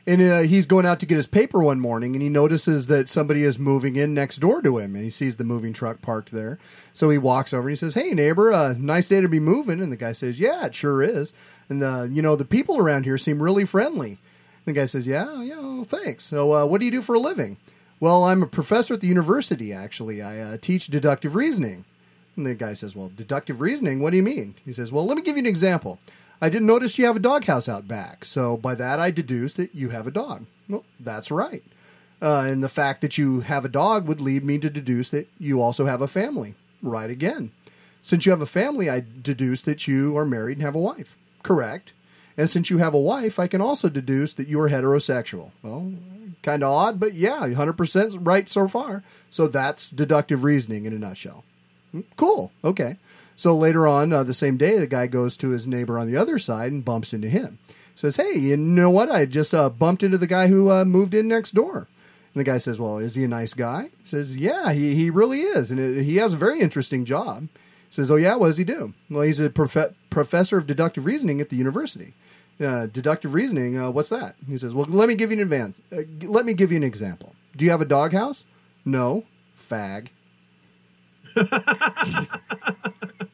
and 0.09 0.21
uh, 0.21 0.39
he's 0.39 0.65
going 0.65 0.87
out 0.87 0.99
to 1.01 1.05
get 1.05 1.17
his 1.17 1.27
paper 1.27 1.61
one 1.61 1.79
morning, 1.79 2.15
and 2.15 2.21
he 2.23 2.29
notices 2.29 2.87
that 2.87 3.07
somebody 3.07 3.43
is 3.43 3.59
moving 3.59 3.95
in 3.95 4.15
next 4.15 4.37
door 4.37 4.59
to 4.63 4.79
him, 4.79 4.95
and 4.95 5.03
he 5.03 5.11
sees 5.11 5.37
the 5.37 5.43
moving 5.43 5.71
truck 5.71 6.01
parked 6.01 6.31
there. 6.31 6.57
So 6.93 7.11
he 7.11 7.19
walks 7.19 7.53
over 7.53 7.67
and 7.67 7.71
he 7.71 7.75
says, 7.75 7.93
"Hey, 7.93 8.11
neighbor, 8.11 8.51
uh, 8.51 8.73
nice 8.77 9.07
day 9.07 9.21
to 9.21 9.29
be 9.29 9.39
moving." 9.39 9.79
And 9.79 9.91
the 9.91 9.97
guy 9.97 10.13
says, 10.13 10.39
"Yeah, 10.39 10.65
it 10.65 10.73
sure 10.73 11.03
is." 11.03 11.31
And 11.69 11.83
uh, 11.83 12.07
you 12.09 12.23
know, 12.23 12.35
the 12.35 12.43
people 12.43 12.79
around 12.79 13.03
here 13.03 13.19
seem 13.19 13.41
really 13.41 13.65
friendly. 13.65 14.09
And 14.65 14.75
the 14.75 14.79
guy 14.79 14.85
says, 14.85 15.05
"Yeah, 15.05 15.43
yeah, 15.43 15.59
well, 15.59 15.83
thanks." 15.83 16.23
So, 16.23 16.55
uh, 16.55 16.65
what 16.65 16.79
do 16.79 16.85
you 16.85 16.91
do 16.91 17.03
for 17.03 17.13
a 17.13 17.19
living? 17.19 17.57
Well, 17.99 18.23
I'm 18.23 18.41
a 18.41 18.47
professor 18.47 18.95
at 18.95 19.01
the 19.01 19.07
university. 19.07 19.73
Actually, 19.73 20.23
I 20.23 20.39
uh, 20.39 20.57
teach 20.59 20.87
deductive 20.87 21.35
reasoning. 21.35 21.85
And 22.35 22.45
the 22.45 22.55
guy 22.55 22.73
says, 22.73 22.95
Well, 22.95 23.11
deductive 23.13 23.59
reasoning, 23.59 23.99
what 23.99 24.11
do 24.11 24.17
you 24.17 24.23
mean? 24.23 24.55
He 24.63 24.71
says, 24.71 24.91
Well, 24.91 25.05
let 25.05 25.17
me 25.17 25.23
give 25.23 25.35
you 25.35 25.41
an 25.41 25.45
example. 25.45 25.99
I 26.41 26.49
didn't 26.49 26.67
notice 26.67 26.97
you 26.97 27.05
have 27.05 27.17
a 27.17 27.19
doghouse 27.19 27.67
out 27.67 27.87
back. 27.87 28.23
So 28.25 28.57
by 28.57 28.75
that, 28.75 28.99
I 28.99 29.11
deduce 29.11 29.53
that 29.53 29.75
you 29.75 29.89
have 29.89 30.07
a 30.07 30.11
dog. 30.11 30.45
Well, 30.69 30.85
that's 30.99 31.31
right. 31.31 31.63
Uh, 32.21 32.43
and 32.47 32.63
the 32.63 32.69
fact 32.69 33.01
that 33.01 33.17
you 33.17 33.41
have 33.41 33.65
a 33.65 33.69
dog 33.69 34.07
would 34.07 34.21
lead 34.21 34.43
me 34.43 34.57
to 34.59 34.69
deduce 34.69 35.09
that 35.09 35.27
you 35.37 35.61
also 35.61 35.85
have 35.85 36.01
a 36.01 36.07
family. 36.07 36.55
Right 36.81 37.09
again. 37.09 37.51
Since 38.01 38.25
you 38.25 38.31
have 38.31 38.41
a 38.41 38.45
family, 38.45 38.89
I 38.89 39.03
deduce 39.21 39.63
that 39.63 39.87
you 39.87 40.17
are 40.17 40.25
married 40.25 40.57
and 40.57 40.65
have 40.65 40.75
a 40.75 40.79
wife. 40.79 41.17
Correct. 41.43 41.93
And 42.37 42.49
since 42.49 42.69
you 42.69 42.77
have 42.77 42.93
a 42.93 42.99
wife, 42.99 43.37
I 43.37 43.47
can 43.47 43.59
also 43.59 43.89
deduce 43.89 44.33
that 44.35 44.47
you 44.47 44.59
are 44.61 44.69
heterosexual. 44.69 45.51
Well, 45.61 45.91
kind 46.41 46.63
of 46.63 46.71
odd, 46.71 46.99
but 46.99 47.13
yeah, 47.13 47.41
100% 47.41 48.25
right 48.25 48.47
so 48.47 48.67
far. 48.67 49.03
So 49.29 49.47
that's 49.47 49.89
deductive 49.89 50.45
reasoning 50.45 50.85
in 50.85 50.93
a 50.93 50.99
nutshell. 50.99 51.43
Cool. 52.15 52.51
Okay. 52.63 52.97
So 53.39 53.55
later 53.55 53.87
on, 53.87 54.11
uh, 54.11 54.23
the 54.23 54.33
same 54.33 54.57
day, 54.57 54.77
the 54.77 54.85
guy 54.85 55.07
goes 55.07 55.37
to 55.37 55.51
his 55.51 55.65
neighbor 55.65 55.97
on 55.97 56.11
the 56.11 56.17
other 56.17 56.39
side 56.39 56.73
and 56.73 56.83
bumps 56.83 57.13
into 57.13 57.29
him. 57.29 57.57
Says, 57.95 58.17
"Hey, 58.17 58.37
you 58.37 58.57
know 58.57 58.89
what? 58.89 59.09
I 59.09 59.23
just 59.23 59.53
uh, 59.53 59.69
bumped 59.69 60.03
into 60.03 60.17
the 60.17 60.27
guy 60.27 60.47
who 60.49 60.69
uh, 60.69 60.83
moved 60.83 61.13
in 61.13 61.29
next 61.29 61.55
door." 61.55 61.77
And 61.77 61.87
the 62.33 62.43
guy 62.43 62.57
says, 62.57 62.81
"Well, 62.81 62.97
is 62.97 63.15
he 63.15 63.23
a 63.23 63.29
nice 63.29 63.53
guy?" 63.53 63.91
He 64.03 64.09
says, 64.09 64.35
"Yeah, 64.35 64.73
he 64.73 64.93
he 64.93 65.09
really 65.09 65.39
is, 65.39 65.71
and 65.71 65.79
it, 65.79 66.03
he 66.03 66.17
has 66.17 66.33
a 66.33 66.37
very 66.37 66.59
interesting 66.59 67.05
job." 67.05 67.43
He 67.43 67.93
says, 67.93 68.11
"Oh 68.11 68.17
yeah, 68.17 68.35
what 68.35 68.47
does 68.47 68.57
he 68.57 68.65
do?" 68.65 68.93
Well, 69.09 69.21
he's 69.21 69.39
a 69.39 69.49
prof- 69.49 69.95
professor 70.09 70.57
of 70.57 70.67
deductive 70.67 71.05
reasoning 71.05 71.39
at 71.39 71.47
the 71.47 71.55
university. 71.55 72.15
Uh, 72.59 72.87
deductive 72.87 73.33
reasoning, 73.33 73.79
uh, 73.79 73.89
what's 73.89 74.09
that? 74.09 74.35
He 74.49 74.57
says, 74.57 74.73
"Well, 74.73 74.85
let 74.89 75.07
me 75.07 75.15
give 75.15 75.31
you 75.31 75.37
an 75.37 75.43
advance. 75.43 75.77
Uh, 75.93 76.01
g- 76.19 76.27
let 76.27 76.45
me 76.45 76.53
give 76.53 76.73
you 76.73 76.77
an 76.77 76.83
example. 76.83 77.33
Do 77.55 77.63
you 77.63 77.71
have 77.71 77.79
a 77.79 77.85
doghouse? 77.85 78.43
No, 78.83 79.23
fag." 79.57 80.09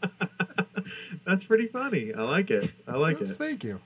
That's 1.26 1.44
pretty 1.44 1.68
funny. 1.68 2.14
I 2.14 2.22
like 2.22 2.52
it. 2.52 2.72
I 2.88 2.96
like 2.98 3.20
it. 3.22 3.38
Thank 3.38 3.64
you. 3.64 3.80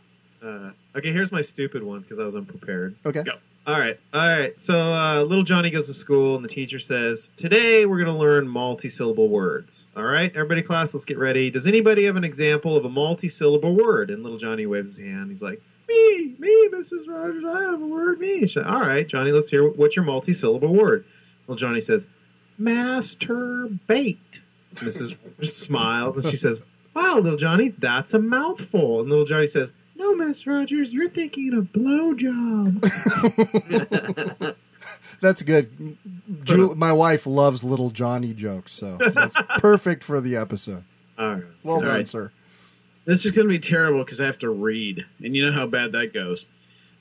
Uh, 0.44 0.72
okay, 0.95 1.11
here's 1.11 1.32
my 1.32 1.41
stupid 1.41 1.84
one 1.84 2.02
because 2.02 2.20
I 2.20 2.24
was 2.24 2.36
unprepared. 2.36 2.95
Okay. 3.06 3.24
Go. 3.24 3.34
All 3.68 3.80
right. 3.80 3.99
All 4.14 4.20
right. 4.40 4.60
So 4.60 4.94
uh, 4.94 5.22
little 5.24 5.44
Johnny 5.44 5.70
goes 5.70 5.88
to 5.88 5.94
school, 5.94 6.36
and 6.36 6.44
the 6.44 6.49
teacher 6.49 6.80
says, 6.80 7.30
"Today 7.38 7.86
we're 7.86 7.98
going 8.03 8.14
to 8.14 8.20
learn 8.20 8.48
multi-syllable 8.48 9.28
words." 9.28 9.88
All 9.98 10.03
right, 10.03 10.32
everybody, 10.34 10.61
class, 10.61 10.94
let's 10.94 11.06
get 11.06 11.18
ready. 11.18 11.49
Does 11.52 11.68
anybody 11.68 12.06
have 12.06 12.16
an 12.16 12.24
example 12.24 12.76
of 12.78 12.86
a 12.86 12.90
multi-syllable 12.90 13.76
word? 13.76 14.10
And 14.11 14.24
little 14.24 14.38
Johnny 14.40 14.66
waves 14.66 14.95
his 14.95 15.06
hand. 15.06 15.30
He's 15.30 15.41
like, 15.41 15.61
"Me, 15.88 16.36
me, 16.40 16.70
Mrs. 16.74 17.07
Rogers. 17.07 17.44
I 17.45 17.61
have 17.64 17.82
a 17.82 17.86
word. 17.86 18.20
Me." 18.20 18.48
She- 18.48 18.60
All 18.61 18.80
right, 18.82 19.07
Johnny, 19.07 19.32
let's 19.32 19.49
hear 19.49 19.68
what's 19.68 19.95
your 19.95 20.06
multi-syllable 20.06 20.74
word. 20.74 21.03
Little 21.48 21.60
Johnny 21.60 21.82
says, 21.82 22.07
"Masturbate." 22.60 24.18
Mrs. 24.76 25.18
Rogers 25.38 25.56
smiles 25.56 26.24
and 26.24 26.32
she 26.32 26.38
says, 26.38 26.61
"Wow, 27.02 27.20
little 27.20 27.38
Johnny, 27.38 27.70
that's 27.78 28.14
a 28.14 28.20
mouthful." 28.20 29.00
And 29.02 29.10
little 29.10 29.26
Johnny 29.26 29.48
says, 29.48 29.72
"No, 29.96 30.16
Miss 30.16 30.46
Rogers, 30.46 30.92
you're 30.92 31.10
thinking 31.10 31.54
of 31.54 31.66
blowjob." 31.74 32.84
That's 35.22 35.42
good. 35.42 35.98
Ju- 36.44 36.76
my 36.76 36.94
wife 36.94 37.26
loves 37.28 37.64
little 37.64 37.90
Johnny 37.90 38.34
jokes, 38.34 38.72
so 38.72 38.98
that's 38.98 39.36
perfect 39.60 40.04
for 40.04 40.22
the 40.22 40.38
episode. 40.38 40.84
All 41.18 41.34
right. 41.36 41.44
Well 41.64 41.76
All 41.76 41.82
done, 41.82 41.90
right. 41.90 42.08
sir. 42.08 42.32
This 43.06 43.26
is 43.26 43.32
going 43.32 43.48
to 43.48 43.52
be 43.52 43.60
terrible 43.60 44.04
because 44.04 44.22
I 44.22 44.26
have 44.26 44.40
to 44.40 44.50
read, 44.50 45.06
and 45.24 45.36
you 45.36 45.46
know 45.46 45.52
how 45.52 45.68
bad 45.68 45.92
that 45.94 46.14
goes. 46.14 46.46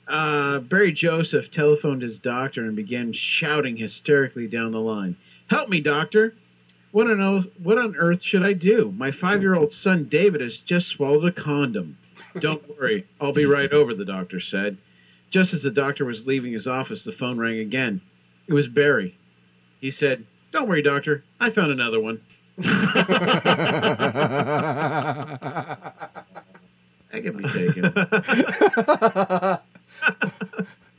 Uh, 0.07 0.59
Barry 0.59 0.91
Joseph 0.91 1.51
telephoned 1.51 2.01
his 2.01 2.17
doctor 2.17 2.65
and 2.65 2.75
began 2.75 3.13
shouting 3.13 3.77
hysterically 3.77 4.47
down 4.47 4.71
the 4.71 4.79
line, 4.81 5.15
"Help 5.47 5.69
me, 5.69 5.79
doctor! 5.81 6.35
What 6.91 7.09
on 7.09 7.21
earth? 7.21 7.47
What 7.61 7.77
on 7.77 7.95
earth 7.95 8.21
should 8.21 8.43
I 8.43 8.53
do? 8.53 8.93
My 8.97 9.11
five-year-old 9.11 9.71
son 9.71 10.05
David 10.05 10.41
has 10.41 10.57
just 10.57 10.87
swallowed 10.87 11.25
a 11.25 11.31
condom." 11.31 11.97
Don't 12.39 12.63
worry, 12.77 13.05
I'll 13.19 13.33
be 13.33 13.45
right 13.45 13.71
over. 13.71 13.93
The 13.93 14.05
doctor 14.05 14.39
said. 14.39 14.77
Just 15.31 15.53
as 15.53 15.63
the 15.63 15.71
doctor 15.71 16.05
was 16.05 16.27
leaving 16.27 16.53
his 16.53 16.67
office, 16.67 17.03
the 17.03 17.11
phone 17.11 17.37
rang 17.37 17.59
again. 17.59 18.01
It 18.47 18.53
was 18.53 18.67
Barry. 18.67 19.15
He 19.81 19.91
said, 19.91 20.25
"Don't 20.51 20.67
worry, 20.67 20.81
doctor. 20.81 21.23
I 21.39 21.49
found 21.49 21.71
another 21.71 21.99
one." 21.99 22.21
That 27.11 27.23
can 27.23 27.37
be 27.37 27.49
taken. 27.49 27.91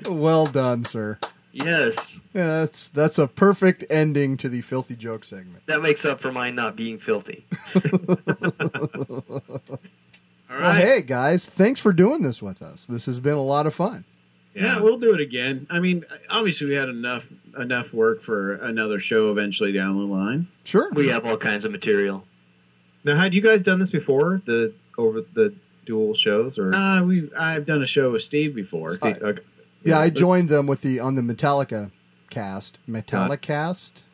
well 0.21 0.47
done, 0.47 0.85
sir. 0.85 1.19
Yes, 1.53 2.19
Yeah, 2.33 2.61
that's 2.61 2.89
that's 2.89 3.19
a 3.19 3.27
perfect 3.27 3.85
ending 3.91 4.37
to 4.39 4.49
the 4.49 4.61
filthy 4.61 4.95
joke 4.95 5.25
segment. 5.25 5.67
that 5.67 5.83
makes 5.83 6.05
up 6.05 6.21
for 6.21 6.31
mine 6.31 6.55
not 6.55 6.77
being 6.77 6.99
filthy. 6.99 7.45
Well, 10.51 10.73
hey 10.73 11.03
guys, 11.03 11.47
thanks 11.47 11.79
for 11.79 11.93
doing 11.93 12.23
this 12.23 12.43
with 12.43 12.61
us. 12.61 12.85
This 12.87 13.07
has 13.07 13.21
been 13.21 13.35
a 13.35 13.43
lot 13.43 13.67
of 13.69 13.75
fun. 13.75 14.05
Yeah. 14.55 14.81
we'll 14.81 14.99
do 14.99 15.15
it 15.15 15.21
again. 15.21 15.65
I 15.71 15.79
mean, 15.79 16.05
obviously 16.29 16.67
we 16.67 16.75
had 16.75 16.89
enough 16.89 17.33
enough 17.57 17.95
work 17.95 18.21
for 18.21 18.55
another 18.57 18.99
show 18.99 19.31
eventually 19.31 19.71
down 19.71 19.97
the 19.97 20.13
line. 20.13 20.49
Sure. 20.65 20.91
We 20.93 21.07
have 21.09 21.25
all 21.25 21.37
kinds 21.37 21.65
of 21.65 21.71
material. 21.71 22.25
Now, 23.05 23.15
had 23.15 23.33
you 23.33 23.41
guys 23.41 23.63
done 23.63 23.79
this 23.79 23.91
before 23.91 24.43
the 24.45 24.75
over 24.99 25.21
the 25.35 25.55
dual 25.87 26.15
shows 26.15 26.59
or? 26.59 26.75
Uh, 26.75 27.03
we 27.05 27.31
I've 27.39 27.65
done 27.65 27.83
a 27.83 27.87
show 27.87 28.11
with 28.11 28.23
Steve 28.23 28.55
before. 28.57 28.91
Steve- 28.91 29.23
okay. 29.23 29.43
Yeah, 29.83 29.99
I 29.99 30.11
joined 30.11 30.49
them 30.49 30.67
with 30.67 30.83
the 30.83 31.01
on 31.01 31.15
the 31.15 31.23
Metallica 31.23 31.91
cast. 32.29 32.79
Metallica 32.89 33.41
cast. 33.41 34.05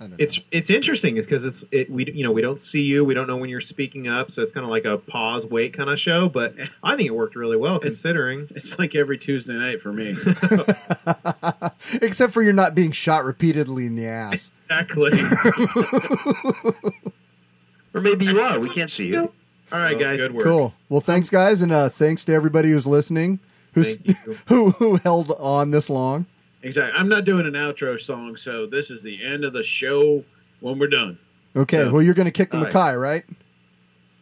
I 0.00 0.08
know. 0.08 0.16
It's 0.18 0.40
it's 0.50 0.70
interesting 0.70 1.14
because 1.14 1.44
it's 1.44 1.64
it 1.70 1.88
we 1.88 2.10
you 2.12 2.24
know 2.24 2.32
we 2.32 2.42
don't 2.42 2.58
see 2.58 2.82
you 2.82 3.04
we 3.04 3.14
don't 3.14 3.28
know 3.28 3.36
when 3.36 3.48
you're 3.48 3.60
speaking 3.60 4.08
up 4.08 4.32
so 4.32 4.42
it's 4.42 4.50
kind 4.50 4.64
of 4.64 4.70
like 4.70 4.84
a 4.84 4.98
pause 4.98 5.46
wait 5.46 5.72
kind 5.72 5.88
of 5.88 6.00
show 6.00 6.28
but 6.28 6.54
I 6.82 6.96
think 6.96 7.06
it 7.06 7.14
worked 7.14 7.36
really 7.36 7.56
well 7.56 7.78
considering 7.78 8.48
it's 8.50 8.76
like 8.76 8.96
every 8.96 9.18
Tuesday 9.18 9.52
night 9.52 9.80
for 9.80 9.92
me 9.92 10.16
Except 12.02 12.32
for 12.32 12.42
you're 12.42 12.52
not 12.52 12.74
being 12.74 12.90
shot 12.90 13.24
repeatedly 13.24 13.86
in 13.86 13.94
the 13.94 14.08
ass. 14.08 14.50
exactly. 14.68 15.12
Or 17.94 18.00
maybe 18.00 18.26
you 18.26 18.40
are. 18.40 18.58
We 18.58 18.70
can't 18.70 18.90
see 18.90 19.06
you. 19.06 19.32
All 19.72 19.78
right, 19.78 19.98
guys. 19.98 20.18
good 20.18 20.34
work 20.34 20.44
Cool. 20.44 20.74
Well, 20.88 21.00
thanks, 21.00 21.30
guys, 21.30 21.62
and 21.62 21.72
uh, 21.72 21.88
thanks 21.88 22.24
to 22.24 22.34
everybody 22.34 22.70
who's 22.70 22.86
listening, 22.86 23.38
who's 23.74 23.96
who 24.46 24.70
who 24.70 24.96
held 24.96 25.30
on 25.32 25.70
this 25.70 25.90
long. 25.90 26.26
Exactly. 26.62 26.98
I'm 26.98 27.08
not 27.08 27.24
doing 27.24 27.46
an 27.46 27.52
outro 27.52 28.00
song, 28.00 28.36
so 28.36 28.66
this 28.66 28.90
is 28.90 29.02
the 29.02 29.22
end 29.24 29.44
of 29.44 29.52
the 29.52 29.62
show 29.62 30.24
when 30.60 30.78
we're 30.78 30.86
done. 30.88 31.18
Okay. 31.54 31.84
So- 31.84 31.92
well, 31.92 32.02
you're 32.02 32.14
going 32.14 32.24
to 32.26 32.32
kick 32.32 32.50
the 32.50 32.56
All 32.58 32.64
right. 32.64 32.72
Mackay, 32.74 32.96
right? 32.96 33.24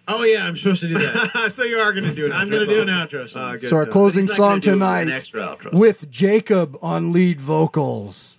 Oh 0.09 0.25
yeah, 0.25 0.45
I'm 0.45 0.57
supposed 0.57 0.81
to 0.83 0.89
do 0.89 0.99
that. 0.99 1.53
so 1.53 1.63
you 1.63 1.79
are 1.79 1.93
going 1.93 2.05
to 2.05 2.15
do 2.15 2.27
it. 2.27 2.33
I'm 2.33 2.51
going 2.51 2.67
to 2.67 2.75
do 2.75 2.83
an 2.83 2.89
outro 2.89 3.31
song. 3.31 3.59
Good 3.59 3.69
So 3.71 3.77
our 3.77 3.87
closing 3.87 4.27
He's 4.27 4.35
song 4.37 4.59
gonna 4.59 4.61
do 4.61 4.73
an 4.73 4.79
tonight 4.81 5.09
extra 5.09 5.43
outro. 5.43 5.73
with 5.73 6.11
Jacob 6.11 6.77
on 6.83 7.13
lead 7.13 7.41
vocals. 7.41 8.37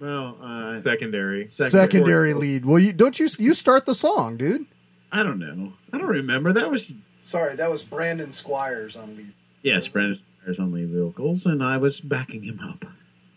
Well, 0.00 0.36
uh, 0.42 0.78
secondary. 0.78 1.48
Secondary 1.50 2.32
lead. 2.34 2.64
Well, 2.64 2.78
you 2.78 2.92
don't 2.94 3.16
you 3.20 3.28
you 3.38 3.52
start 3.54 3.84
the 3.86 3.94
song, 3.94 4.38
dude. 4.38 4.64
I 5.12 5.22
don't 5.22 5.38
know. 5.38 5.74
I 5.92 5.98
don't 5.98 6.08
remember. 6.08 6.54
That 6.54 6.70
was 6.70 6.92
Sorry, 7.20 7.54
that 7.56 7.70
was 7.70 7.82
Brandon 7.84 8.32
Squires 8.32 8.96
on 8.96 9.14
lead. 9.16 9.32
yes, 9.62 9.86
Brandon 9.86 10.18
Myers 10.44 10.58
on 10.58 10.72
lead 10.72 10.90
vocals, 10.90 11.46
and 11.46 11.62
I 11.62 11.76
was 11.76 12.00
backing 12.00 12.42
him 12.42 12.60
up 12.60 12.84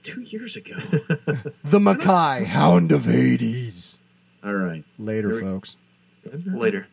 two 0.03 0.21
years 0.21 0.55
ago. 0.55 0.75
The 1.63 1.79
Mackay, 1.79 2.45
Hound 2.45 2.91
of 2.91 3.05
Hades. 3.05 3.99
All 4.43 4.53
right. 4.53 4.83
Later, 4.97 5.29
we- 5.29 5.41
folks. 5.41 5.75
Later. 6.45 6.87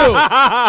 Don't 0.00 0.16